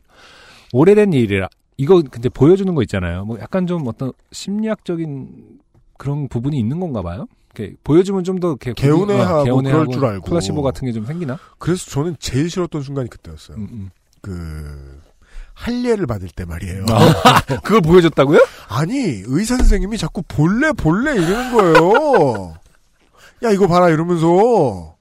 오래된 0.73 1.13
일이라 1.13 1.47
이거 1.77 2.01
근데 2.09 2.29
보여주는 2.29 2.73
거 2.75 2.81
있잖아요. 2.83 3.25
뭐 3.25 3.39
약간 3.39 3.67
좀 3.67 3.87
어떤 3.87 4.11
심리학적인 4.31 5.59
그런 5.97 6.27
부분이 6.27 6.57
있는 6.57 6.79
건가 6.79 7.01
봐요. 7.01 7.27
이렇게 7.55 7.75
보여주면 7.83 8.23
좀 8.23 8.39
더 8.39 8.55
개운해하고 8.55 9.39
어, 9.39 9.43
개운해하고 9.43 9.85
그럴 9.85 9.93
줄 9.99 10.05
알고. 10.05 10.29
플라시보 10.29 10.61
같은 10.61 10.85
게 10.87 10.91
좀 10.93 11.05
생기나? 11.05 11.37
그래서 11.57 11.89
저는 11.91 12.15
제일 12.19 12.49
싫었던 12.49 12.81
순간이 12.81 13.09
그때였어요. 13.09 13.57
음, 13.57 13.67
음. 13.71 13.89
그 14.21 14.99
할례를 15.55 16.05
받을 16.07 16.29
때 16.29 16.45
말이에요. 16.45 16.85
아, 16.89 17.41
그걸 17.61 17.81
보여줬다고요? 17.81 18.39
아니 18.69 18.97
의사 19.25 19.57
선생님이 19.57 19.97
자꾸 19.97 20.21
볼래 20.27 20.71
볼래 20.73 21.13
이러는 21.13 21.51
거예요. 21.53 22.53
야 23.43 23.51
이거 23.51 23.67
봐라 23.67 23.89
이러면서 23.89 24.95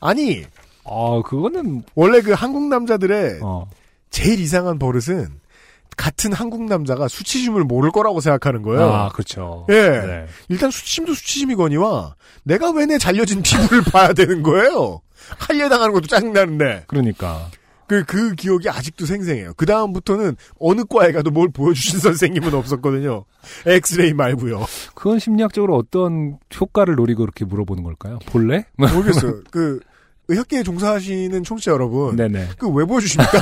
아니 0.00 0.44
아 0.84 1.20
그거는 1.24 1.82
원래 1.94 2.20
그 2.22 2.32
한국 2.32 2.64
남자들의 2.68 3.40
어. 3.42 3.68
제일 4.10 4.40
이상한 4.40 4.78
버릇은 4.78 5.28
같은 5.96 6.32
한국 6.32 6.62
남자가 6.64 7.08
수치심을 7.08 7.64
모를 7.64 7.90
거라고 7.90 8.20
생각하는 8.20 8.62
거예요. 8.62 8.88
아 8.92 9.08
그렇죠. 9.08 9.66
예. 9.68 9.74
네. 9.74 10.26
일단 10.48 10.70
수치심도 10.70 11.12
수치심이거니와 11.14 12.14
내가 12.44 12.70
왜 12.70 12.86
내 12.86 12.98
잘려진 12.98 13.42
피부를 13.42 13.82
봐야 13.92 14.12
되는 14.12 14.42
거예요. 14.42 15.00
할례 15.38 15.68
당하는 15.68 15.92
것도 15.92 16.06
짜증나는데. 16.06 16.84
그러니까 16.86 17.50
그, 17.88 18.04
그 18.04 18.34
기억이 18.34 18.68
아직도 18.68 19.06
생생해요. 19.06 19.54
그 19.56 19.66
다음부터는 19.66 20.36
어느 20.60 20.84
과에 20.88 21.10
가도 21.10 21.30
뭘 21.30 21.48
보여주신 21.48 21.98
선생님은 22.00 22.54
없었거든요. 22.54 23.24
엑스레이 23.66 24.12
말고요. 24.12 24.64
그건 24.94 25.18
심리학적으로 25.18 25.74
어떤 25.76 26.38
효과를 26.60 26.94
노리고 26.94 27.24
이렇게 27.24 27.44
물어보는 27.44 27.82
걸까요? 27.82 28.18
볼래? 28.26 28.66
모르겠어요. 28.76 29.40
그, 29.50 29.80
의학계에 30.30 30.62
종사하시는 30.62 31.42
청취자 31.42 31.72
여러분. 31.72 32.14
네네. 32.14 32.48
그 32.58 32.68
왜 32.68 32.84
보여주십니까? 32.84 33.32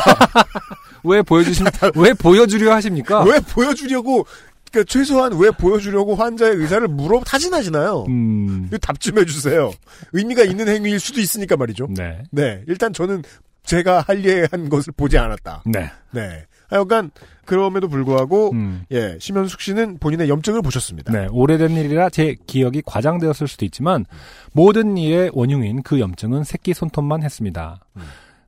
왜 1.03 1.21
보여주신, 1.23 1.67
왜 1.97 2.15
보여주려 2.15 2.73
하십니까? 2.75 3.25
왜 3.25 3.41
보여주려고, 3.41 4.25
그 4.73 4.85
최소한 4.85 5.33
왜 5.39 5.51
보여주려고 5.51 6.15
환자의 6.15 6.55
의사를 6.57 6.87
물어 6.89 7.21
타진하시나요? 7.21 8.05
음, 8.09 8.69
답 8.81 9.01
좀 9.01 9.19
해주세요. 9.19 9.73
의미가 10.13 10.43
있는 10.45 10.69
행위일 10.69 11.01
수도 11.01 11.21
있으니까 11.21 11.57
말이죠. 11.57 11.89
네. 11.91 12.23
네. 12.31 12.63
일단 12.69 12.93
저는 12.93 13.23
제가 13.67 14.05
할례한 14.07 14.69
것을 14.69 14.93
보지 14.97 15.19
않았다. 15.19 15.63
네. 15.67 15.91
네. 16.13 16.47
하여간, 16.69 17.11
그럼에도 17.45 17.89
불구하고, 17.89 18.51
음. 18.53 18.85
예, 18.91 19.17
심현숙 19.21 19.61
씨는 19.61 19.99
본인의 19.99 20.29
염증을 20.29 20.63
보셨습니다. 20.63 21.13
네, 21.13 21.29
오래된 21.31 21.71
일이라 21.71 22.11
제 22.11 22.37
기억이 22.47 22.83
과장되었을 22.85 23.47
수도 23.47 23.65
있지만 23.65 24.05
모든 24.53 24.97
일의 24.97 25.31
원흉인 25.33 25.83
그 25.83 26.01
염증은 26.01 26.43
새끼 26.43 26.75
손톱만 26.75 27.23
했습니다. 27.23 27.81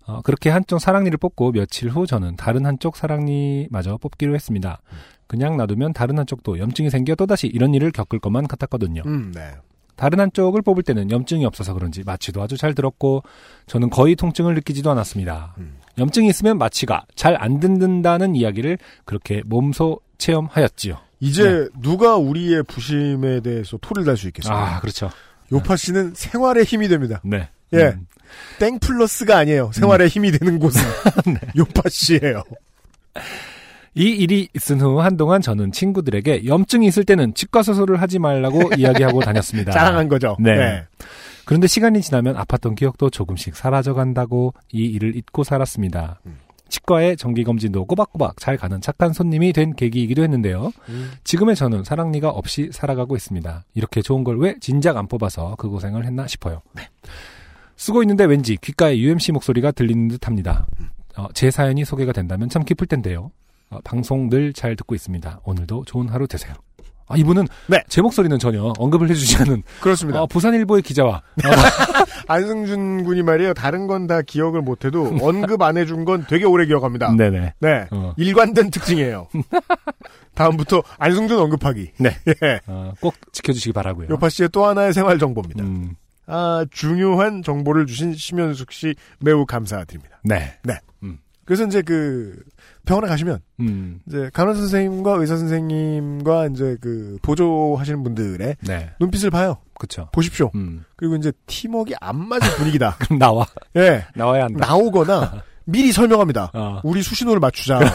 어, 0.07 0.23
그렇게 0.23 0.51
한쪽 0.51 0.81
사랑니를 0.81 1.19
뽑고 1.19 1.53
며칠 1.53 1.91
후 1.91 2.07
저는 2.07 2.37
다른 2.37 2.67
한쪽 2.67 2.97
사랑니마저 2.97 3.99
뽑기로 3.99 4.35
했습니다. 4.35 4.81
그냥 5.27 5.59
놔두면 5.59 5.93
다른 5.93 6.19
한쪽도 6.19 6.59
염증이 6.59 6.91
생겨 6.91 7.15
또다시 7.15 7.47
이런 7.47 7.75
일을 7.75 7.93
겪을 7.93 8.19
것만 8.19 8.49
같았거든요. 8.49 9.03
음, 9.07 9.33
네. 9.33 9.53
다른 9.99 10.21
한쪽을 10.21 10.63
뽑을 10.63 10.83
때는 10.83 11.11
염증이 11.11 11.45
없어서 11.45 11.75
그런지 11.75 12.03
마취도 12.05 12.41
아주 12.41 12.57
잘 12.57 12.75
들었고 12.75 13.23
저는 13.67 13.91
거의 13.91 14.17
통증을 14.17 14.55
느끼지도 14.55 14.91
않았습니다. 14.91 15.55
염증이 15.99 16.29
있으면 16.29 16.57
마취가 16.57 17.05
잘 17.17 17.37
안 17.37 17.61
듣는다는 17.61 18.35
이야기를 18.37 18.79
그렇게 19.05 19.43
몸소 19.45 20.01
체험하였지요. 20.17 20.99
이제 21.21 21.69
누가 21.81 22.17
우리의 22.17 22.63
부심에 22.63 23.41
대해서 23.41 23.77
토를 23.81 24.05
달 24.05 24.17
수 24.17 24.29
있겠어요? 24.29 24.57
아, 24.57 24.81
그렇죠. 24.81 25.11
요파 25.53 25.77
씨는 25.77 26.13
생활의 26.15 26.65
힘이 26.65 26.89
됩니다. 26.89 27.21
네. 27.25 27.49
예. 27.73 27.79
음. 27.89 28.07
땡 28.59 28.79
플러스가 28.79 29.37
아니에요. 29.39 29.71
생활의 29.73 30.09
힘이 30.09 30.31
되는 30.31 30.59
곳은 30.59 30.81
요파 31.57 31.83
씨예요. 31.89 32.45
이 33.99 34.05
일이 34.11 34.49
있은 34.55 34.81
후 34.81 35.01
한동안 35.01 35.41
저는 35.41 35.73
친구들에게 35.73 36.47
염증이 36.47 36.87
있을 36.87 37.05
때는 37.05 37.35
치과 37.35 37.63
수술을 37.63 38.01
하지 38.01 38.19
말라고 38.19 38.71
이야기하고 38.79 39.21
다녔습니다. 39.21 39.73
자랑한 39.73 40.09
거죠. 40.09 40.37
네. 40.39 40.55
네. 40.57 40.85
그런데 41.45 41.67
시간이 41.67 42.01
지나면 42.03 42.37
아팠던 42.37 42.77
기억도 42.77 43.11
조금씩 43.11 43.57
사라져 43.57 43.95
간다고 43.95 44.55
이 44.71 44.85
일을 44.85 45.17
잊고 45.17 45.43
살았습니다. 45.45 46.21
음. 46.27 46.37
치과의 46.69 47.17
정기검진도 47.17 47.87
꼬박꼬박 47.87 48.37
잘 48.39 48.59
가는 48.59 48.79
착한 48.83 49.15
손님이 49.15 49.55
된 49.55 49.75
계기이기도 49.75 50.23
했는데요. 50.23 50.71
음. 50.91 51.11
지금의 51.25 51.57
저는 51.57 51.83
사랑니가 51.83 52.29
없이 52.29 52.69
살아가고 52.73 53.17
있습니다. 53.17 53.65
이렇게 53.75 54.03
좋은 54.03 54.23
걸 54.23 54.37
왜 54.39 54.55
진작 54.61 54.99
안 54.99 55.09
뽑아서 55.09 55.57
그 55.59 55.69
고생을 55.71 56.05
했나 56.05 56.27
싶어요. 56.27 56.61
쓰고 57.77 58.03
있는데 58.03 58.25
왠지 58.27 58.57
귓가에 58.57 58.99
UMC 58.99 59.33
목소리가 59.33 59.71
들리는 59.73 60.09
듯 60.09 60.27
합니다. 60.27 60.67
어, 61.17 61.27
제 61.33 61.51
사연이 61.51 61.85
소개가 61.85 62.13
된다면 62.13 62.49
참 62.51 62.65
기쁠 62.65 62.87
텐데요. 62.87 63.31
어, 63.71 63.79
방송 63.85 64.29
늘 64.29 64.53
잘 64.53 64.77
듣고 64.77 64.95
있습니다. 64.95 65.41
오늘도 65.45 65.85
좋은 65.87 66.09
하루 66.09 66.27
되세요. 66.27 66.55
아, 67.11 67.17
이분은 67.17 67.47
제 67.89 68.03
목소리는 68.03 68.39
전혀 68.39 68.73
언급을 68.79 69.09
해주지 69.09 69.37
않은 69.39 69.63
그렇습니다. 69.81 70.23
어, 70.23 70.27
부산일보의 70.27 70.83
기자와 70.83 71.23
안승준 72.29 73.05
군이 73.05 73.23
말이에요. 73.23 73.55
다른 73.55 73.87
건 73.87 74.07
다 74.09 74.23
기억을 74.23 74.63
못해도 74.63 75.17
언급 75.21 75.61
안 75.63 75.77
해준 75.77 76.05
건 76.07 76.25
되게 76.29 76.45
오래 76.47 76.65
기억합니다. 76.67 77.13
네네. 77.15 77.55
네. 77.61 77.87
어. 77.91 78.15
일관된 78.17 78.71
특징이에요. 78.71 79.29
다음부터 80.35 80.83
안승준 80.99 81.39
언급하기. 81.39 81.93
네. 81.99 82.17
예. 82.43 82.61
어, 82.67 82.93
꼭 83.01 83.15
지켜주시기 83.33 83.73
바라고요. 83.73 84.09
요파 84.11 84.29
씨의 84.29 84.49
또 84.51 84.65
하나의 84.67 84.93
생활 84.95 85.19
정보입니다. 85.19 85.63
음, 85.65 85.95
아, 86.27 86.65
중요한 86.71 87.43
정보를 87.43 87.87
주신 87.87 88.15
심현숙 88.15 88.71
씨 88.73 88.95
매우 89.21 89.45
감사드립니다. 89.47 90.21
네. 90.25 90.55
네. 90.63 90.75
음. 91.49 91.55
그래서 91.57 91.65
이제 91.65 91.81
그 91.83 92.39
병원에 92.85 93.09
가시면 93.09 93.41
음, 93.61 94.01
이제 94.07 94.31
간호사 94.33 94.61
선생님과 94.61 95.13
의사 95.15 95.37
선생님과 95.37 96.49
이제 96.49 96.77
그 96.81 97.19
보조하시는 97.23 98.03
분들의 98.03 98.57
네. 98.61 98.91
눈빛을 99.01 99.31
봐요. 99.31 99.59
그쵸. 99.79 100.09
보십시오. 100.13 100.51
음. 100.55 100.85
그리고 100.97 101.17
이제 101.17 101.33
팀워크가 101.47 101.97
안 102.01 102.17
맞은 102.29 102.49
분위기다. 102.57 102.97
그럼 103.01 103.19
나와. 103.19 103.47
예. 103.77 104.05
나와야 104.15 104.45
한다. 104.45 104.67
나오거나 104.67 105.43
미리 105.65 105.93
설명합니다. 105.93 106.51
어. 106.55 106.81
우리 106.85 107.03
수신호를 107.03 107.41
맞추자. 107.41 107.81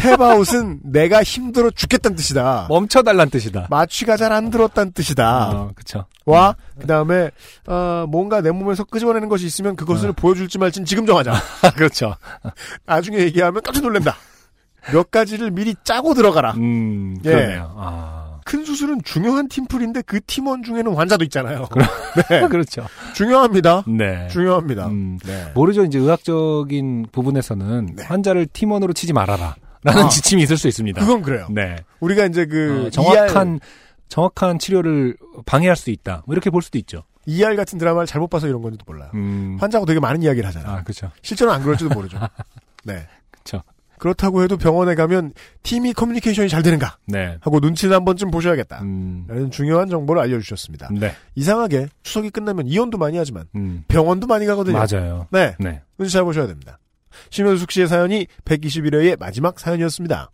탭아웃은 0.00 0.80
내가 0.84 1.22
힘들어 1.22 1.70
죽겠다는 1.70 2.16
뜻이다. 2.16 2.66
멈춰달란 2.68 3.30
뜻이다. 3.30 3.68
마취가 3.70 4.16
잘 4.16 4.32
안 4.32 4.50
들었다는 4.50 4.92
뜻이다. 4.92 5.50
어, 5.50 5.70
그쵸. 5.74 6.06
와, 6.26 6.56
그 6.80 6.86
다음에, 6.86 7.30
어, 7.66 8.06
뭔가 8.08 8.40
내 8.40 8.50
몸에서 8.50 8.84
끄집어내는 8.84 9.28
것이 9.28 9.46
있으면 9.46 9.76
그것을 9.76 10.12
보여줄지 10.12 10.58
말지는 10.58 10.86
지금 10.86 11.06
정하자. 11.06 11.32
그렇죠. 11.76 12.16
나중에 12.86 13.18
얘기하면 13.18 13.62
깜짝 13.62 13.82
놀란다. 13.82 14.16
몇 14.92 15.10
가지를 15.10 15.50
미리 15.50 15.74
짜고 15.84 16.14
들어가라. 16.14 16.52
음, 16.52 17.16
예. 17.24 17.30
그러네요. 17.30 17.74
아. 17.76 18.40
큰 18.44 18.64
수술은 18.64 19.00
중요한 19.02 19.48
팀플인데 19.48 20.02
그 20.02 20.20
팀원 20.26 20.62
중에는 20.62 20.94
환자도 20.94 21.24
있잖아요. 21.24 21.66
네. 22.28 22.46
그렇죠. 22.48 22.86
중요합니다. 23.14 23.84
네. 23.88 24.28
중요합니다. 24.28 24.86
음, 24.88 25.18
네. 25.24 25.50
모르죠. 25.54 25.84
이제 25.84 25.98
의학적인 25.98 27.06
부분에서는 27.10 27.96
환자를 28.02 28.46
팀원으로 28.46 28.92
치지 28.92 29.14
말아라. 29.14 29.56
라는 29.82 30.04
아. 30.04 30.08
지침이 30.08 30.42
있을 30.42 30.56
수 30.56 30.68
있습니다. 30.68 31.00
그건 31.00 31.22
그래요. 31.22 31.46
네. 31.50 31.76
우리가 32.00 32.26
이제 32.26 32.46
그 32.46 32.84
어, 32.86 32.90
정확한 32.90 33.60
정확한 34.14 34.60
치료를 34.60 35.16
방해할 35.44 35.74
수 35.74 35.90
있다. 35.90 36.22
뭐 36.26 36.34
이렇게 36.34 36.48
볼 36.48 36.62
수도 36.62 36.78
있죠. 36.78 37.02
ER, 37.26 37.56
같은 37.56 37.78
드라마를 37.78 38.06
잘못 38.06 38.28
봐서 38.28 38.46
이런 38.46 38.62
건지도 38.62 38.84
몰라요. 38.86 39.10
음. 39.14 39.56
환자하고 39.58 39.86
되게 39.86 39.98
많은 39.98 40.22
이야기를 40.22 40.46
하잖아요. 40.48 40.70
아, 40.70 40.82
그렇죠. 40.84 41.10
실제로는 41.22 41.56
안 41.56 41.64
그럴지도 41.64 41.92
모르죠. 41.92 42.20
네. 42.84 43.08
그렇죠. 43.32 43.64
그렇다고 43.98 44.44
해도 44.44 44.56
병원에 44.56 44.94
가면 44.94 45.32
팀이 45.64 45.94
커뮤니케이션이 45.94 46.48
잘 46.48 46.62
되는가 46.62 46.98
네. 47.08 47.38
하고 47.40 47.58
눈치는 47.58 47.92
한 47.92 48.04
번쯤 48.04 48.30
보셔야겠다. 48.30 48.82
음. 48.82 49.24
라는 49.26 49.50
중요한 49.50 49.88
정보를 49.88 50.22
알려주셨습니다. 50.22 50.90
네. 50.92 51.12
이상하게 51.34 51.88
추석이 52.04 52.30
끝나면 52.30 52.68
이혼도 52.68 52.98
많이 52.98 53.18
하지만 53.18 53.48
음. 53.56 53.82
병원도 53.88 54.28
많이 54.28 54.46
가거든요. 54.46 54.78
맞아요. 54.78 55.26
네. 55.32 55.56
네. 55.58 55.82
눈치 55.98 56.12
잘 56.12 56.22
보셔야 56.22 56.46
됩니다. 56.46 56.78
심현숙 57.30 57.72
씨의 57.72 57.88
사연이 57.88 58.28
121회의 58.44 59.18
마지막 59.18 59.58
사연이었습니다. 59.58 60.30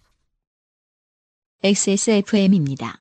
XSFM입니다. 1.62 3.00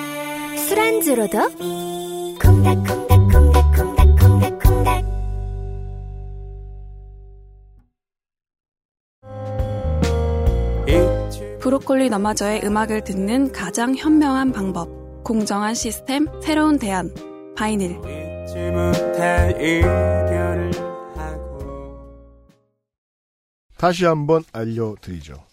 술안주로도 0.71 1.37
콩닥콩닥콩닥콩닥콩닥콩닥 2.41 5.05
브로콜리 11.59 12.09
너마저의 12.09 12.61
음악을 12.63 13.03
듣는 13.03 13.51
가장 13.51 13.97
현명한 13.97 14.53
방법. 14.53 14.87
공정한 15.25 15.75
시스템, 15.75 16.27
새로운 16.41 16.79
대안. 16.79 17.13
바이닐. 17.57 17.99
다시 23.77 24.05
한번 24.05 24.45
알려드리죠. 24.53 25.50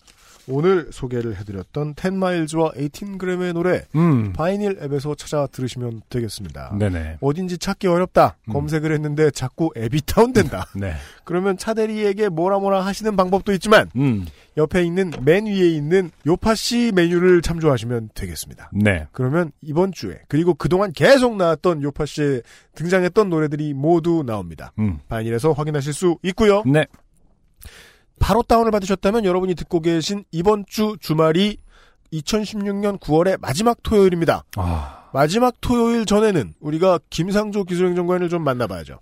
오늘 0.48 0.88
소개를 0.90 1.36
해드렸던 1.36 1.94
10마일즈와 1.94 2.76
18g의 2.76 3.52
노래 3.52 3.84
음. 3.94 4.32
바이닐 4.32 4.78
앱에서 4.82 5.14
찾아 5.14 5.46
들으시면 5.46 6.02
되겠습니다. 6.08 6.76
네네. 6.78 7.18
어딘지 7.20 7.58
찾기 7.58 7.86
어렵다. 7.86 8.36
음. 8.48 8.52
검색을 8.52 8.92
했는데 8.92 9.30
자꾸 9.30 9.70
앱이 9.76 10.02
다운된다. 10.06 10.66
네. 10.76 10.94
그러면 11.24 11.56
차대리에게 11.56 12.28
뭐라 12.28 12.58
뭐라 12.58 12.84
하시는 12.84 13.16
방법도 13.16 13.52
있지만 13.54 13.90
음. 13.96 14.26
옆에 14.56 14.82
있는 14.84 15.12
맨 15.22 15.46
위에 15.46 15.68
있는 15.68 16.10
요파씨 16.26 16.92
메뉴를 16.94 17.42
참조하시면 17.42 18.10
되겠습니다. 18.14 18.70
네. 18.72 19.06
그러면 19.12 19.52
이번 19.62 19.92
주에 19.92 20.20
그리고 20.28 20.54
그동안 20.54 20.92
계속 20.92 21.36
나왔던 21.36 21.82
요파씨에 21.82 22.42
등장했던 22.74 23.28
노래들이 23.28 23.74
모두 23.74 24.24
나옵니다. 24.26 24.72
음. 24.78 24.98
바이닐에서 25.08 25.52
확인하실 25.52 25.92
수 25.92 26.18
있고요. 26.22 26.62
네. 26.66 26.86
바로 28.18 28.42
다운을 28.42 28.70
받으셨다면 28.70 29.24
여러분이 29.24 29.54
듣고 29.54 29.80
계신 29.80 30.24
이번 30.32 30.64
주 30.66 30.96
주말이 31.00 31.58
2016년 32.12 32.98
9월의 33.00 33.40
마지막 33.40 33.82
토요일입니다. 33.82 34.44
아. 34.56 35.08
마지막 35.12 35.54
토요일 35.60 36.04
전에는 36.06 36.54
우리가 36.60 36.98
김상조 37.10 37.64
기술행정관을 37.64 38.28
좀 38.28 38.42
만나봐야죠. 38.44 38.98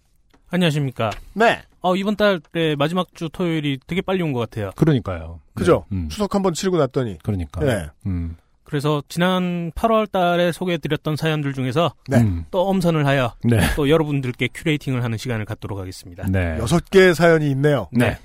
안녕하십니까. 0.51 1.10
네. 1.34 1.62
어, 1.80 1.97
이번 1.97 2.16
달의 2.16 2.76
마지막 2.76 3.09
주 3.14 3.28
토요일이 3.28 3.78
되게 3.86 4.01
빨리 4.01 4.22
온 4.22 4.32
것 4.32 4.40
같아요. 4.40 4.70
그러니까요. 4.76 5.40
그죠? 5.55 5.84
음. 5.93 6.09
추석 6.09 6.34
한번 6.34 6.55
치르고 6.55 6.76
났더니. 6.78 7.18
그러니까. 7.22 7.60
네. 7.64 7.86
음. 8.06 8.36
그래서 8.64 9.01
지난 9.09 9.70
8월 9.72 10.10
달에 10.10 10.51
소개해드렸던 10.51 11.14
사연들 11.16 11.52
중에서 11.55 11.94
네. 12.09 12.18
음. 12.18 12.44
또 12.51 12.68
엄선을 12.68 13.06
하여 13.06 13.34
네. 13.44 13.59
또 13.76 13.88
여러분들께 13.88 14.48
큐레이팅을 14.52 15.05
하는 15.05 15.18
시간을 15.18 15.44
갖도록 15.44 15.78
하겠습니다. 15.78 16.26
네. 16.28 16.56
여섯 16.59 16.88
개의 16.90 17.14
사연이 17.14 17.48
있네요. 17.52 17.88
네. 17.93 18.18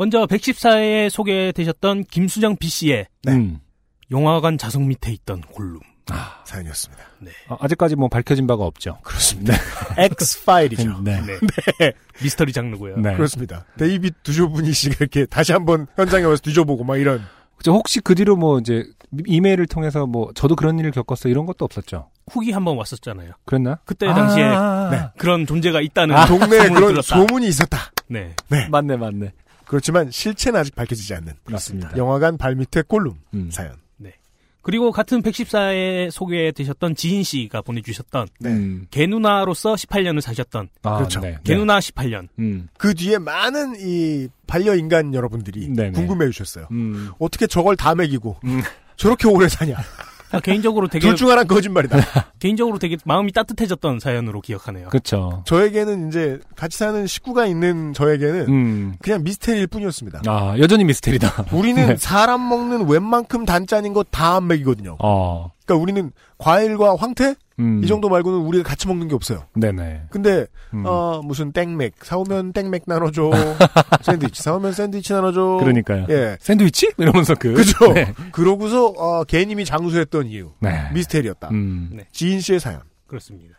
먼저 0.00 0.24
114회에 0.24 1.10
소개되셨던 1.10 2.04
김수정 2.04 2.56
B씨의 2.56 3.06
네. 3.22 3.32
음. 3.32 3.60
영화관 4.10 4.56
자석 4.56 4.80
밑에 4.80 5.12
있던 5.12 5.42
골룸. 5.42 5.78
아, 6.10 6.40
사연이었습니다. 6.46 7.04
네. 7.18 7.30
아, 7.48 7.58
아직까지 7.60 7.96
뭐 7.96 8.08
밝혀진 8.08 8.46
바가 8.46 8.64
없죠. 8.64 8.96
그렇습니다. 9.02 9.52
X파일이죠. 10.00 11.02
네. 11.04 11.20
네. 11.20 11.92
미스터리 12.22 12.50
장르고요. 12.54 12.96
네. 12.96 13.14
그렇습니다. 13.14 13.66
데이빗 13.76 14.22
두조분이 14.22 14.72
씨가 14.72 14.96
이렇게 15.00 15.26
다시 15.26 15.52
한번 15.52 15.86
현장에 15.96 16.24
와서 16.24 16.40
뒤져보고 16.40 16.82
막 16.82 16.96
이런. 16.96 17.20
그죠. 17.58 17.74
혹시 17.74 18.00
그 18.00 18.14
뒤로 18.14 18.36
뭐 18.36 18.58
이제 18.58 18.82
이메일을 19.26 19.66
통해서 19.66 20.06
뭐 20.06 20.32
저도 20.34 20.56
그런 20.56 20.78
일을 20.78 20.92
겪었어 20.92 21.28
이런 21.28 21.44
것도 21.44 21.66
없었죠. 21.66 22.08
후기 22.30 22.52
한번 22.52 22.78
왔었잖아요. 22.78 23.32
그랬나? 23.44 23.80
그때 23.84 24.08
아, 24.08 24.14
당시에 24.14 24.44
네. 24.96 25.08
그런 25.18 25.44
존재가 25.44 25.82
있다는 25.82 26.16
아, 26.16 26.24
동네에 26.24 26.70
그런 26.70 26.94
들었다. 26.94 27.02
소문이 27.02 27.46
있었다. 27.48 27.92
네. 28.08 28.34
네. 28.48 28.66
맞네, 28.70 28.96
맞네. 28.96 29.32
그렇지만 29.70 30.10
실체는 30.10 30.58
아직 30.58 30.74
밝혀지지 30.74 31.14
않는. 31.14 31.32
맞습니다. 31.48 31.96
영화관 31.96 32.36
발밑에 32.36 32.82
꼴룸 32.88 33.14
음. 33.34 33.50
사연. 33.52 33.76
그리고 34.62 34.90
같은 34.92 35.22
114에 35.22 36.10
소개되셨던 36.10 36.94
지인 36.94 37.22
씨가 37.22 37.62
보내주셨던 37.62 38.28
네. 38.40 38.50
음. 38.50 38.86
개누나로서 38.90 39.74
18년을 39.74 40.20
사셨던 40.20 40.68
아, 40.82 40.96
그렇죠. 40.96 41.20
네. 41.20 41.38
개누나 41.44 41.78
18년. 41.78 42.28
음. 42.40 42.68
그 42.76 42.94
뒤에 42.94 43.18
많은 43.18 43.76
이 43.78 44.28
반려인간 44.46 45.14
여러분들이 45.14 45.68
네네. 45.68 45.92
궁금해 45.92 46.28
주셨어요. 46.30 46.66
음. 46.72 47.10
어떻게 47.18 47.46
저걸 47.46 47.76
다 47.76 47.94
먹이고 47.94 48.38
음. 48.44 48.60
저렇게 48.96 49.28
오래 49.28 49.48
사냐. 49.48 49.76
아, 50.32 50.40
개인적으로 50.40 50.88
되게 50.88 51.06
둘 51.06 51.16
중 51.16 51.28
하나는 51.30 51.48
거짓말이다. 51.48 51.96
개인적으로 52.38 52.78
되게 52.78 52.96
마음이 53.04 53.32
따뜻해졌던 53.32 54.00
사연으로 54.00 54.40
기억하네요. 54.40 54.88
그렇죠. 54.88 55.42
저에게는 55.46 56.08
이제 56.08 56.38
같이 56.56 56.78
사는 56.78 57.06
식구가 57.06 57.46
있는 57.46 57.92
저에게는 57.92 58.48
음. 58.48 58.94
그냥 59.00 59.22
미스테리일 59.24 59.66
뿐이었습니다. 59.66 60.22
아, 60.26 60.54
여전히 60.58 60.84
미스테리다. 60.84 61.46
우리는 61.52 61.86
네. 61.86 61.96
사람 61.96 62.48
먹는 62.48 62.88
웬만큼 62.88 63.44
단짠인 63.44 63.92
거 63.92 64.04
다 64.10 64.36
안 64.36 64.46
먹이거든요. 64.48 64.96
어. 65.00 65.50
그러니까 65.66 65.82
우리는 65.82 66.12
과일과 66.38 66.96
황태 66.96 67.34
음. 67.60 67.84
이 67.84 67.86
정도 67.86 68.08
말고는 68.08 68.38
우리가 68.40 68.68
같이 68.68 68.88
먹는 68.88 69.08
게 69.08 69.14
없어요. 69.14 69.44
네네. 69.54 70.02
근데 70.10 70.46
음. 70.74 70.84
어 70.86 71.20
무슨 71.22 71.52
땡맥 71.52 72.04
사오면 72.04 72.52
땡맥 72.52 72.82
나눠줘 72.86 73.30
샌드위치 74.02 74.42
사오면 74.42 74.72
샌드위치 74.72 75.12
나눠줘 75.12 75.58
그러니까요. 75.60 76.06
예 76.10 76.36
샌드위치? 76.40 76.92
이러면서 76.98 77.34
그. 77.34 77.52
그죠 77.54 77.92
네. 77.92 78.12
그러고서 78.32 78.86
어, 78.86 79.24
개님이 79.24 79.64
장수했던 79.64 80.26
이유 80.26 80.50
네. 80.60 80.90
미스테리였다 80.92 81.48
음. 81.50 81.90
네. 81.92 82.06
지인 82.12 82.40
씨의 82.40 82.60
사연 82.60 82.80
그렇습니다. 83.06 83.54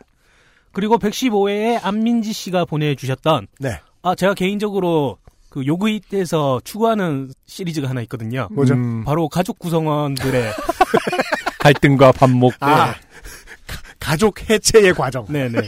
그리고 0.72 0.98
115회에 0.98 1.78
안민지 1.82 2.32
씨가 2.32 2.64
보내주셨던 2.64 3.46
네 3.60 3.80
아 4.02 4.14
제가 4.16 4.34
개인적으로 4.34 5.18
그 5.48 5.64
요그잇에서 5.66 6.60
추구하는 6.64 7.30
시리즈가 7.46 7.88
하나 7.88 8.00
있거든요. 8.02 8.48
뭐죠? 8.50 8.74
음. 8.74 9.04
바로 9.04 9.28
가족 9.28 9.58
구성원들의 9.58 10.50
갈등과 11.60 12.12
반목. 12.12 12.54
아 12.60 12.94
가- 14.02 14.12
가족 14.12 14.48
해체의 14.50 14.92
과정 14.94 15.24
네네. 15.28 15.60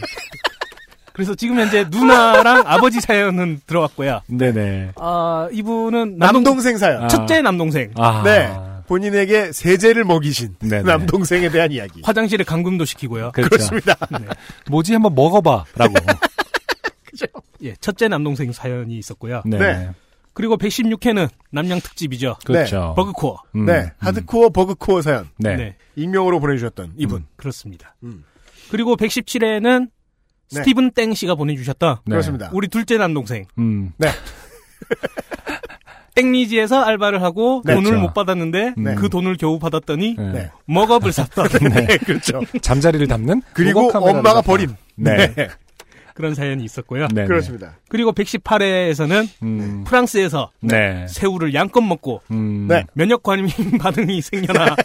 그래서 1.13 1.35
지금 1.35 1.59
현재 1.61 1.85
누나랑 1.89 2.65
아버지 2.67 3.01
사연은 3.01 3.61
들어왔고요. 3.67 4.23
네네. 4.27 4.93
아 4.97 5.49
이분은 5.53 6.19
남동, 6.19 6.43
남동생 6.43 6.77
사연 6.77 7.05
아. 7.05 7.09
첫째 7.09 7.41
남동생 7.41 7.93
아. 7.97 8.23
네 8.25 8.53
본인에게 8.89 9.53
세제를 9.53 10.05
먹이신 10.05 10.57
네네. 10.61 10.83
남동생에 10.83 11.49
대한 11.51 11.71
이야기 11.73 12.01
화장실에 12.03 12.43
감금도 12.45 12.85
시키고요. 12.85 13.31
그렇죠. 13.33 13.51
그렇습니다 13.51 13.97
네. 14.11 14.19
뭐지? 14.69 14.93
한번 14.95 15.15
먹어봐. 15.15 15.65
라고. 15.77 15.95
예, 17.63 17.75
첫째 17.81 18.09
남동생 18.09 18.53
사연이 18.53 18.99
있었고요. 18.99 19.43
네. 19.47 19.59
네. 19.59 19.91
그리고 20.35 20.57
116회는 20.59 21.29
남양 21.51 21.81
특집이죠. 21.81 22.37
그렇죠. 22.45 22.93
버그코어. 22.97 23.43
음, 23.57 23.67
네 23.67 23.83
음. 23.85 23.91
하드코어 23.99 24.51
버그코어 24.51 25.01
사연 25.03 25.31
네. 25.39 25.57
네. 25.57 25.77
익명으로 25.97 26.41
보내주셨던 26.41 26.95
이분 26.99 27.25
그렇습니다. 27.37 27.95
음. 28.03 28.25
그리고 28.71 28.97
117회는 28.97 29.89
네. 30.53 30.57
스티븐 30.59 30.91
땡 30.93 31.15
씨가 31.15 31.35
보내주셨던 31.37 31.97
네. 32.05 32.11
그렇습니다 32.11 32.51
우리 32.53 32.69
둘째 32.69 32.99
남동생 32.99 33.47
음. 33.59 33.93
땡리지에서 36.15 36.81
알바를 36.83 37.23
하고 37.23 37.63
네. 37.65 37.75
돈을 37.75 37.91
그렇죠. 37.91 38.03
못 38.07 38.15
받았는데 38.15 38.75
네. 38.77 38.95
그 38.95 39.09
돈을 39.09 39.37
겨우 39.37 39.59
받았더니 39.59 40.15
네. 40.17 40.33
네. 40.33 40.51
먹업을 40.67 41.13
샀던 41.13 41.49
네 41.75 41.99
그렇죠 41.99 42.41
잠자리를 42.63 43.07
담는 43.09 43.43
그리고 43.53 43.89
엄마가 43.93 44.23
갖다. 44.35 44.43
버린 44.43 44.77
네. 44.97 45.35
그런 46.15 46.35
사연이 46.35 46.65
있었고요. 46.65 47.09
네. 47.13 47.27
그렇습니다 47.27 47.77
그리고 47.89 48.13
118회에서는 48.13 49.29
음. 49.43 49.85
프랑스에서 49.85 50.51
네. 50.61 51.07
새우를 51.09 51.53
양껏 51.55 51.83
먹고 51.85 52.23
음. 52.31 52.67
네. 52.69 52.85
면역 52.95 53.23
관임 53.23 53.49
반응이 53.79 54.23
생겨나 54.23 54.77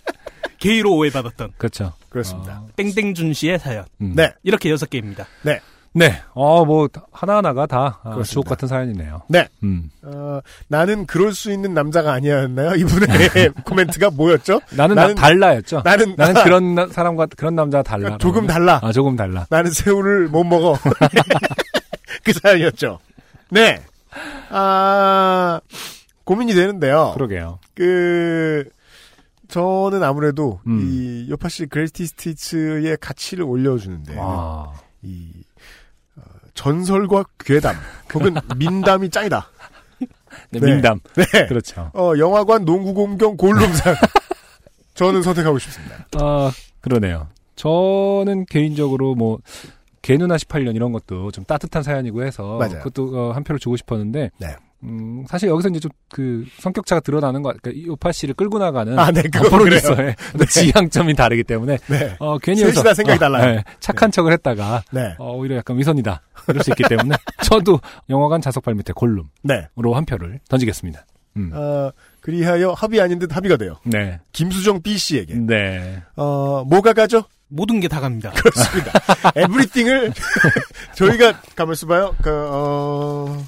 게이로 0.58 0.94
오해받았던 0.94 1.52
그렇죠. 1.56 1.92
그렇습니다 2.08 2.60
어, 2.60 2.68
땡땡준 2.76 3.34
씨의 3.34 3.58
사연. 3.58 3.84
음. 4.00 4.14
네 4.16 4.32
이렇게 4.42 4.70
여섯 4.70 4.90
개입니다. 4.90 5.26
네. 5.42 5.60
네. 5.92 6.22
어, 6.34 6.64
뭐, 6.64 6.88
하나하나가 7.10 7.66
다 7.66 8.00
아. 8.04 8.22
주옥 8.22 8.46
같은 8.46 8.68
사연이네요. 8.68 9.22
네. 9.28 9.48
음. 9.64 9.90
어, 10.02 10.40
나는 10.68 11.04
그럴 11.06 11.32
수 11.34 11.50
있는 11.50 11.74
남자가 11.74 12.12
아니었나요? 12.12 12.76
이분의 12.76 13.08
코멘트가 13.64 14.10
뭐였죠? 14.10 14.60
나는, 14.76 14.94
나는- 14.94 15.14
나, 15.16 15.20
달라였죠. 15.22 15.82
나는 15.84 16.14
나는 16.16 16.42
그런 16.44 16.74
나- 16.76 16.86
사람과, 16.86 17.26
그런 17.36 17.56
남자가 17.56 17.82
달라. 17.82 18.18
조금 18.18 18.46
달라. 18.46 18.78
아, 18.82 18.92
조금 18.92 19.16
달라. 19.16 19.46
나는 19.50 19.72
새우를 19.72 20.28
못 20.28 20.44
먹어. 20.44 20.78
그 22.22 22.32
사연이었죠. 22.34 23.00
네. 23.50 23.82
아, 24.50 25.60
고민이 26.24 26.54
되는데요. 26.54 27.10
그러게요. 27.14 27.58
그, 27.74 28.64
저는 29.48 30.04
아무래도 30.04 30.60
음. 30.68 30.80
이 30.84 31.26
요파시 31.30 31.66
greatest 31.66 32.06
hits의 32.06 32.96
가치를 33.00 33.42
올려주는데 33.42 34.14
아. 34.20 34.72
이 35.02 35.32
어, 35.36 35.39
전설과 36.60 37.24
괴담 37.38 37.74
혹은 38.12 38.34
민담이 38.58 39.08
짱이다. 39.08 39.48
네, 40.50 40.60
네. 40.60 40.60
민담. 40.60 41.00
네. 41.14 41.46
그렇죠. 41.46 41.90
어, 41.94 42.12
영화관 42.18 42.66
농구 42.66 42.92
공경 42.92 43.34
골룸상. 43.38 43.94
저는 44.94 45.22
선택하고 45.22 45.58
싶습니다. 45.58 46.06
아, 46.18 46.52
그러네요. 46.82 47.28
저는 47.56 48.44
개인적으로 48.44 49.14
뭐, 49.14 49.38
개누나 50.02 50.36
18년 50.36 50.74
이런 50.76 50.92
것도 50.92 51.30
좀 51.30 51.44
따뜻한 51.46 51.82
사연이고 51.82 52.24
해서. 52.24 52.58
맞아요. 52.58 52.82
그것도 52.82 53.10
어, 53.18 53.32
한 53.32 53.42
표를 53.42 53.58
주고 53.58 53.78
싶었는데. 53.78 54.30
네. 54.36 54.48
음, 54.82 55.24
사실 55.28 55.48
여기서 55.48 55.70
이제 55.70 55.80
좀 55.80 55.90
그 56.10 56.44
성격차가 56.58 57.00
드러나는 57.00 57.42
거, 57.42 57.52
그러니까 57.62 57.70
이 57.72 57.88
오파 57.88 58.10
씨를 58.12 58.34
끌고 58.34 58.58
나가는 58.58 58.98
아, 58.98 59.10
네, 59.12 59.22
프로듀서의 59.22 59.96
그래요. 59.96 60.14
지향점이 60.50 61.14
다르기 61.14 61.44
때문에 61.44 61.78
네. 61.88 62.16
어, 62.18 62.36
괜히 62.38 62.58
셋이 62.58 62.68
여기서 62.68 62.82
다 62.82 62.94
생각이 62.94 63.18
달라요. 63.18 63.54
네, 63.56 63.64
착한 63.78 64.10
척을 64.10 64.32
했다가 64.32 64.82
네. 64.90 65.14
어, 65.18 65.32
오히려 65.36 65.56
약간 65.56 65.78
위선이다 65.78 66.20
이럴 66.48 66.62
수 66.62 66.70
있기 66.70 66.84
때문에 66.88 67.16
저도 67.44 67.80
영화관 68.08 68.40
좌석 68.40 68.74
발밑에 68.74 68.92
골룸으로 68.92 69.28
네. 69.42 69.68
한 69.94 70.04
표를 70.04 70.40
던지겠습니다. 70.48 71.04
음. 71.36 71.50
어, 71.54 71.90
그리하여 72.20 72.72
합의 72.72 73.00
아닌 73.00 73.18
듯 73.18 73.34
합의가 73.34 73.56
돼요. 73.56 73.76
네, 73.84 74.18
김수정 74.32 74.82
B 74.82 74.98
씨에게. 74.98 75.34
네, 75.34 76.02
어, 76.16 76.64
뭐가 76.66 76.92
가죠? 76.92 77.24
모든 77.48 77.80
게 77.80 77.88
다 77.88 78.00
갑니다. 78.00 78.30
그렇습니다. 78.36 78.92
everything을 79.36 80.12
저희가 80.96 81.40
가만있어 81.54 81.86
봐요. 81.86 82.14
그, 82.22 82.30
어, 82.30 83.44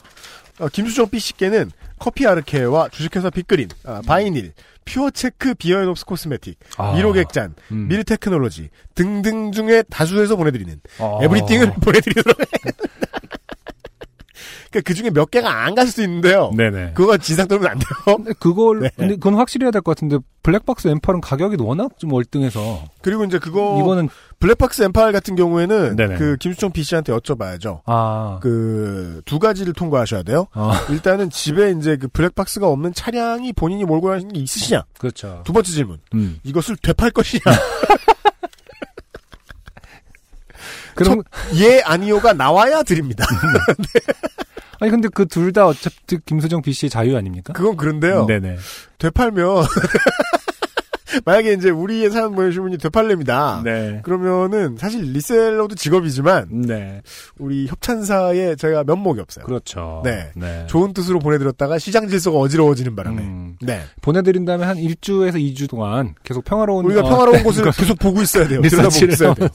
어, 0.61 0.69
김수정 0.73 1.09
B 1.09 1.19
씨께는 1.19 1.71
커피 2.03 2.27
아르케와 2.27 2.89
주식회사 2.89 3.31
빅그린, 3.31 3.69
아, 3.85 4.03
바이닐, 4.05 4.55
퓨어체크 4.85 5.55
비어앤옵스 5.55 6.05
코스메틱, 6.05 6.59
아. 6.77 6.95
미로객잔, 6.97 7.55
음. 7.71 7.87
미르테크놀로지 7.87 8.71
등등 8.97 9.53
중에 9.53 9.85
다수에서 9.89 10.35
보내드리는 10.35 10.81
어. 10.99 11.21
에브리띵을 11.23 11.75
보내드리도록 11.81 12.37
그러니까 14.73 14.81
그 14.89 14.95
중에 14.95 15.11
몇 15.11 15.31
개가 15.31 15.65
안 15.65 15.75
갈 15.75 15.87
수도 15.87 16.03
있는데요. 16.03 16.51
네네. 16.57 16.93
그거 16.95 17.17
지상 17.19 17.47
떨면 17.49 17.71
안 17.71 17.79
돼요. 17.79 18.17
근데 18.17 18.33
그걸 18.39 18.81
네. 18.81 18.91
근데 18.97 19.15
그건 19.17 19.35
확실히 19.37 19.65
해야 19.65 19.71
될 19.71 19.83
것 19.83 19.95
같은데 19.97 20.19
블랙박스 20.43 20.89
엠팔은 20.89 21.21
가격이 21.21 21.57
워낙 21.61 21.99
좀 21.99 22.13
월등해서 22.13 22.85
그리고 23.01 23.25
이제 23.25 23.39
그거 23.39 23.79
이거는 23.81 24.09
블랙박스 24.41 24.83
엠파일 24.83 25.13
같은 25.13 25.37
경우에는 25.37 25.95
네네. 25.97 26.17
그 26.17 26.37
김수정 26.39 26.73
B 26.73 26.83
씨한테 26.83 27.13
여쭤봐야죠. 27.13 27.81
아 27.87 28.39
그 28.43 29.23
두 29.25 29.39
가지를 29.39 29.73
통과하셔야 29.73 30.23
돼요. 30.25 30.47
어, 30.55 30.73
일단은 30.91 31.31
집에 31.31 31.71
이제 31.71 31.97
그 31.97 32.09
블랙박스가 32.09 32.67
없는 32.67 32.93
차량이 32.95 33.53
본인이 33.53 33.85
몰고 33.85 34.11
다니는 34.11 34.33
게 34.33 34.41
있으시냐? 34.41 34.85
그렇죠. 34.99 35.43
두 35.45 35.53
번째 35.53 35.71
질문. 35.71 35.99
음. 36.15 36.39
이것을 36.43 36.77
되팔 36.77 37.11
것이냐? 37.13 37.43
그럼 40.95 41.23
예, 41.57 41.81
아니요가 41.81 42.33
나와야 42.35 42.83
드립니다. 42.83 43.25
아니 44.83 44.91
근데 44.91 45.09
그 45.09 45.27
둘 45.27 45.53
다 45.53 45.67
어차피 45.67 46.19
김수정 46.27 46.61
B 46.61 46.73
씨의 46.73 46.91
자유 46.91 47.17
아닙니까? 47.17 47.53
그건 47.53 47.77
그런데요. 47.77 48.27
네네. 48.27 48.57
되팔면 48.99 49.65
만약에 51.27 51.53
이제 51.53 51.69
우리의 51.69 52.11
사연 52.11 52.35
보내주신 52.35 52.63
분이 52.63 52.79
되팔렵니다. 52.79 53.61
네. 53.65 54.01
그러면은 54.03 54.77
사실 54.79 55.03
리셀러도 55.13 55.75
직업이지만 55.75 56.63
네. 56.67 57.03
우리 57.39 57.67
협찬사에 57.67 58.57
저희가 58.57 58.85
면목이 58.85 59.21
없어요. 59.21 59.45
그렇죠. 59.45 60.01
네. 60.05 60.31
네. 60.35 60.65
좋은 60.69 60.95
뜻으로 60.95 61.19
보내드렸다가 61.19 61.79
시장 61.79 62.09
질서가 62.09 62.39
어지러워지는 62.39 62.97
바람에. 62.97 63.23
음. 63.23 63.57
네. 63.61 63.83
보내드린 64.01 64.47
다음에 64.47 64.65
한 64.65 64.79
1주에서 64.79 65.35
2주 65.35 65.69
동안 65.69 66.15
계속 66.25 66.45
평화로운 66.47 66.87
우리가 66.87 67.03
어, 67.03 67.09
평화로운 67.11 67.43
곳을 67.45 67.71
계속 67.73 67.99
보고 67.99 68.23
있어야 68.23 68.49
돼요. 68.49 68.61
리서치를 68.63 69.13
있어야 69.13 69.35
돼요. 69.35 69.49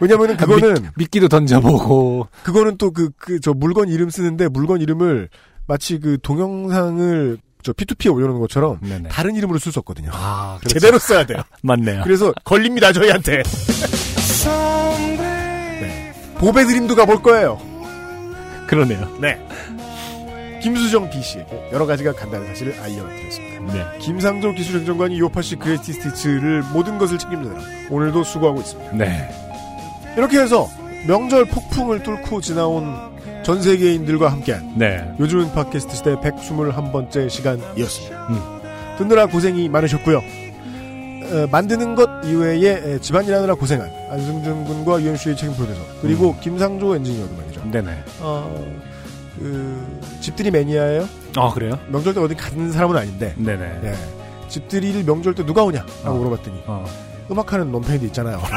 왜냐면은 0.00 0.36
그거는 0.36 0.90
미 0.96 1.06
끼도 1.06 1.28
던져보고 1.28 2.28
그거는 2.42 2.76
또 2.78 2.90
그 2.90 3.10
그 3.18 3.40
저 3.40 3.52
물건 3.52 3.88
이름 3.88 4.10
쓰는데 4.10 4.48
물건 4.48 4.80
이름을 4.80 5.28
마치 5.66 5.98
그 6.00 6.18
동영상을 6.22 7.38
저 7.62 7.72
P2P에 7.72 8.12
올려놓은 8.14 8.40
것처럼 8.40 8.78
네네. 8.80 9.08
다른 9.10 9.34
이름으로 9.36 9.58
쓸 9.58 9.70
수 9.72 9.78
없거든요. 9.80 10.10
아, 10.14 10.56
그렇죠. 10.60 10.72
제대로 10.78 10.98
써야 10.98 11.24
돼요. 11.26 11.42
맞네요. 11.62 12.02
그래서 12.04 12.32
걸립니다 12.44 12.92
저희한테. 12.92 13.42
네. 15.80 16.12
보배 16.38 16.64
드림도 16.64 16.94
가볼 16.96 17.22
거예요. 17.22 17.60
그러네요. 18.66 19.16
네. 19.20 19.38
김수정 20.62 21.08
B 21.10 21.22
씨에게 21.22 21.70
여러 21.72 21.86
가지가 21.86 22.12
간다는 22.12 22.46
사실을 22.48 22.74
알려드렸습니다. 22.80 23.72
네. 23.72 23.98
김상조 23.98 24.52
기술행정관이 24.52 25.18
요파시 25.18 25.56
그레이티 25.56 25.92
스티치를 25.94 26.62
모든 26.72 26.98
것을 26.98 27.18
책임지느라 27.18 27.60
오늘도 27.90 28.24
수고하고 28.24 28.60
있습니다. 28.60 28.92
네. 28.96 29.28
이렇게 30.16 30.38
해서 30.40 30.68
명절 31.06 31.46
폭풍을 31.46 32.02
뚫고 32.02 32.40
지나온 32.40 33.10
전 33.42 33.62
세계인들과 33.62 34.30
함께한 34.30 34.74
네. 34.76 35.02
요즘은 35.18 35.52
팟캐스트 35.52 35.96
시대 35.96 36.14
121번째 36.16 37.28
시간이었습니다. 37.30 38.26
음. 38.28 38.60
듣느라 38.98 39.26
고생이 39.26 39.68
많으셨고요. 39.68 40.18
어, 40.18 41.46
만드는 41.50 41.94
것 41.94 42.08
이외에 42.24 42.70
에, 42.94 42.98
집안일 42.98 43.34
하느라 43.34 43.54
고생한 43.54 43.88
안승준 44.10 44.64
군과 44.64 45.00
UMC의 45.00 45.36
책임 45.36 45.54
프로듀서 45.54 45.80
그리고 46.02 46.36
김상조 46.40 46.96
엔지니어도 46.96 47.34
말이죠. 47.36 47.70
네네. 47.70 48.04
어, 48.20 48.72
그 49.38 50.00
집들이 50.20 50.50
매니아예요. 50.50 51.08
아 51.36 51.52
그래요? 51.54 51.78
명절 51.88 52.14
때 52.14 52.20
어디 52.20 52.34
가는 52.34 52.72
사람은 52.72 52.96
아닌데. 52.96 53.32
네네. 53.38 53.80
예. 53.84 53.94
집들이를 54.48 55.04
명절 55.04 55.34
때 55.36 55.46
누가 55.46 55.62
오냐? 55.62 55.86
하고 56.02 56.16
어. 56.16 56.18
물어봤더니 56.18 56.62
어. 56.66 56.84
음악하는 57.30 57.70
논팽이도 57.72 58.06
있잖아요. 58.06 58.40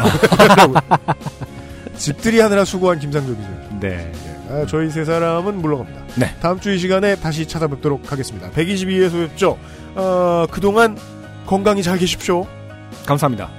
집들이 1.97 2.39
하느라 2.39 2.65
수고한 2.65 2.99
김상조 2.99 3.35
기자. 3.35 3.49
네. 3.79 4.11
아, 4.49 4.65
저희 4.67 4.89
세 4.89 5.05
사람은 5.05 5.61
물러갑니다. 5.61 6.01
네. 6.15 6.35
다음 6.41 6.59
주 6.59 6.71
이 6.73 6.77
시간에 6.79 7.15
다시 7.15 7.47
찾아뵙도록 7.47 8.11
하겠습니다. 8.11 8.49
122회소였죠. 8.51 9.57
어, 9.95 10.45
그동안 10.51 10.97
건강히 11.45 11.83
잘 11.83 11.97
계십시오. 11.97 12.47
감사합니다. 13.05 13.49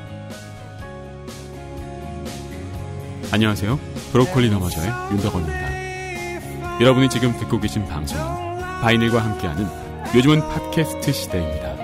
안녕하세요. 3.32 3.78
브로콜리 4.12 4.50
너머저의 4.50 4.88
윤덕원입니다. 5.12 6.80
여러분이 6.80 7.08
지금 7.08 7.36
듣고 7.38 7.60
계신 7.60 7.84
방송은 7.86 8.80
바이닐과 8.80 9.20
함께하는 9.22 9.66
요즘은 10.14 10.40
팟캐스트 10.40 11.12
시대입니다. 11.12 11.83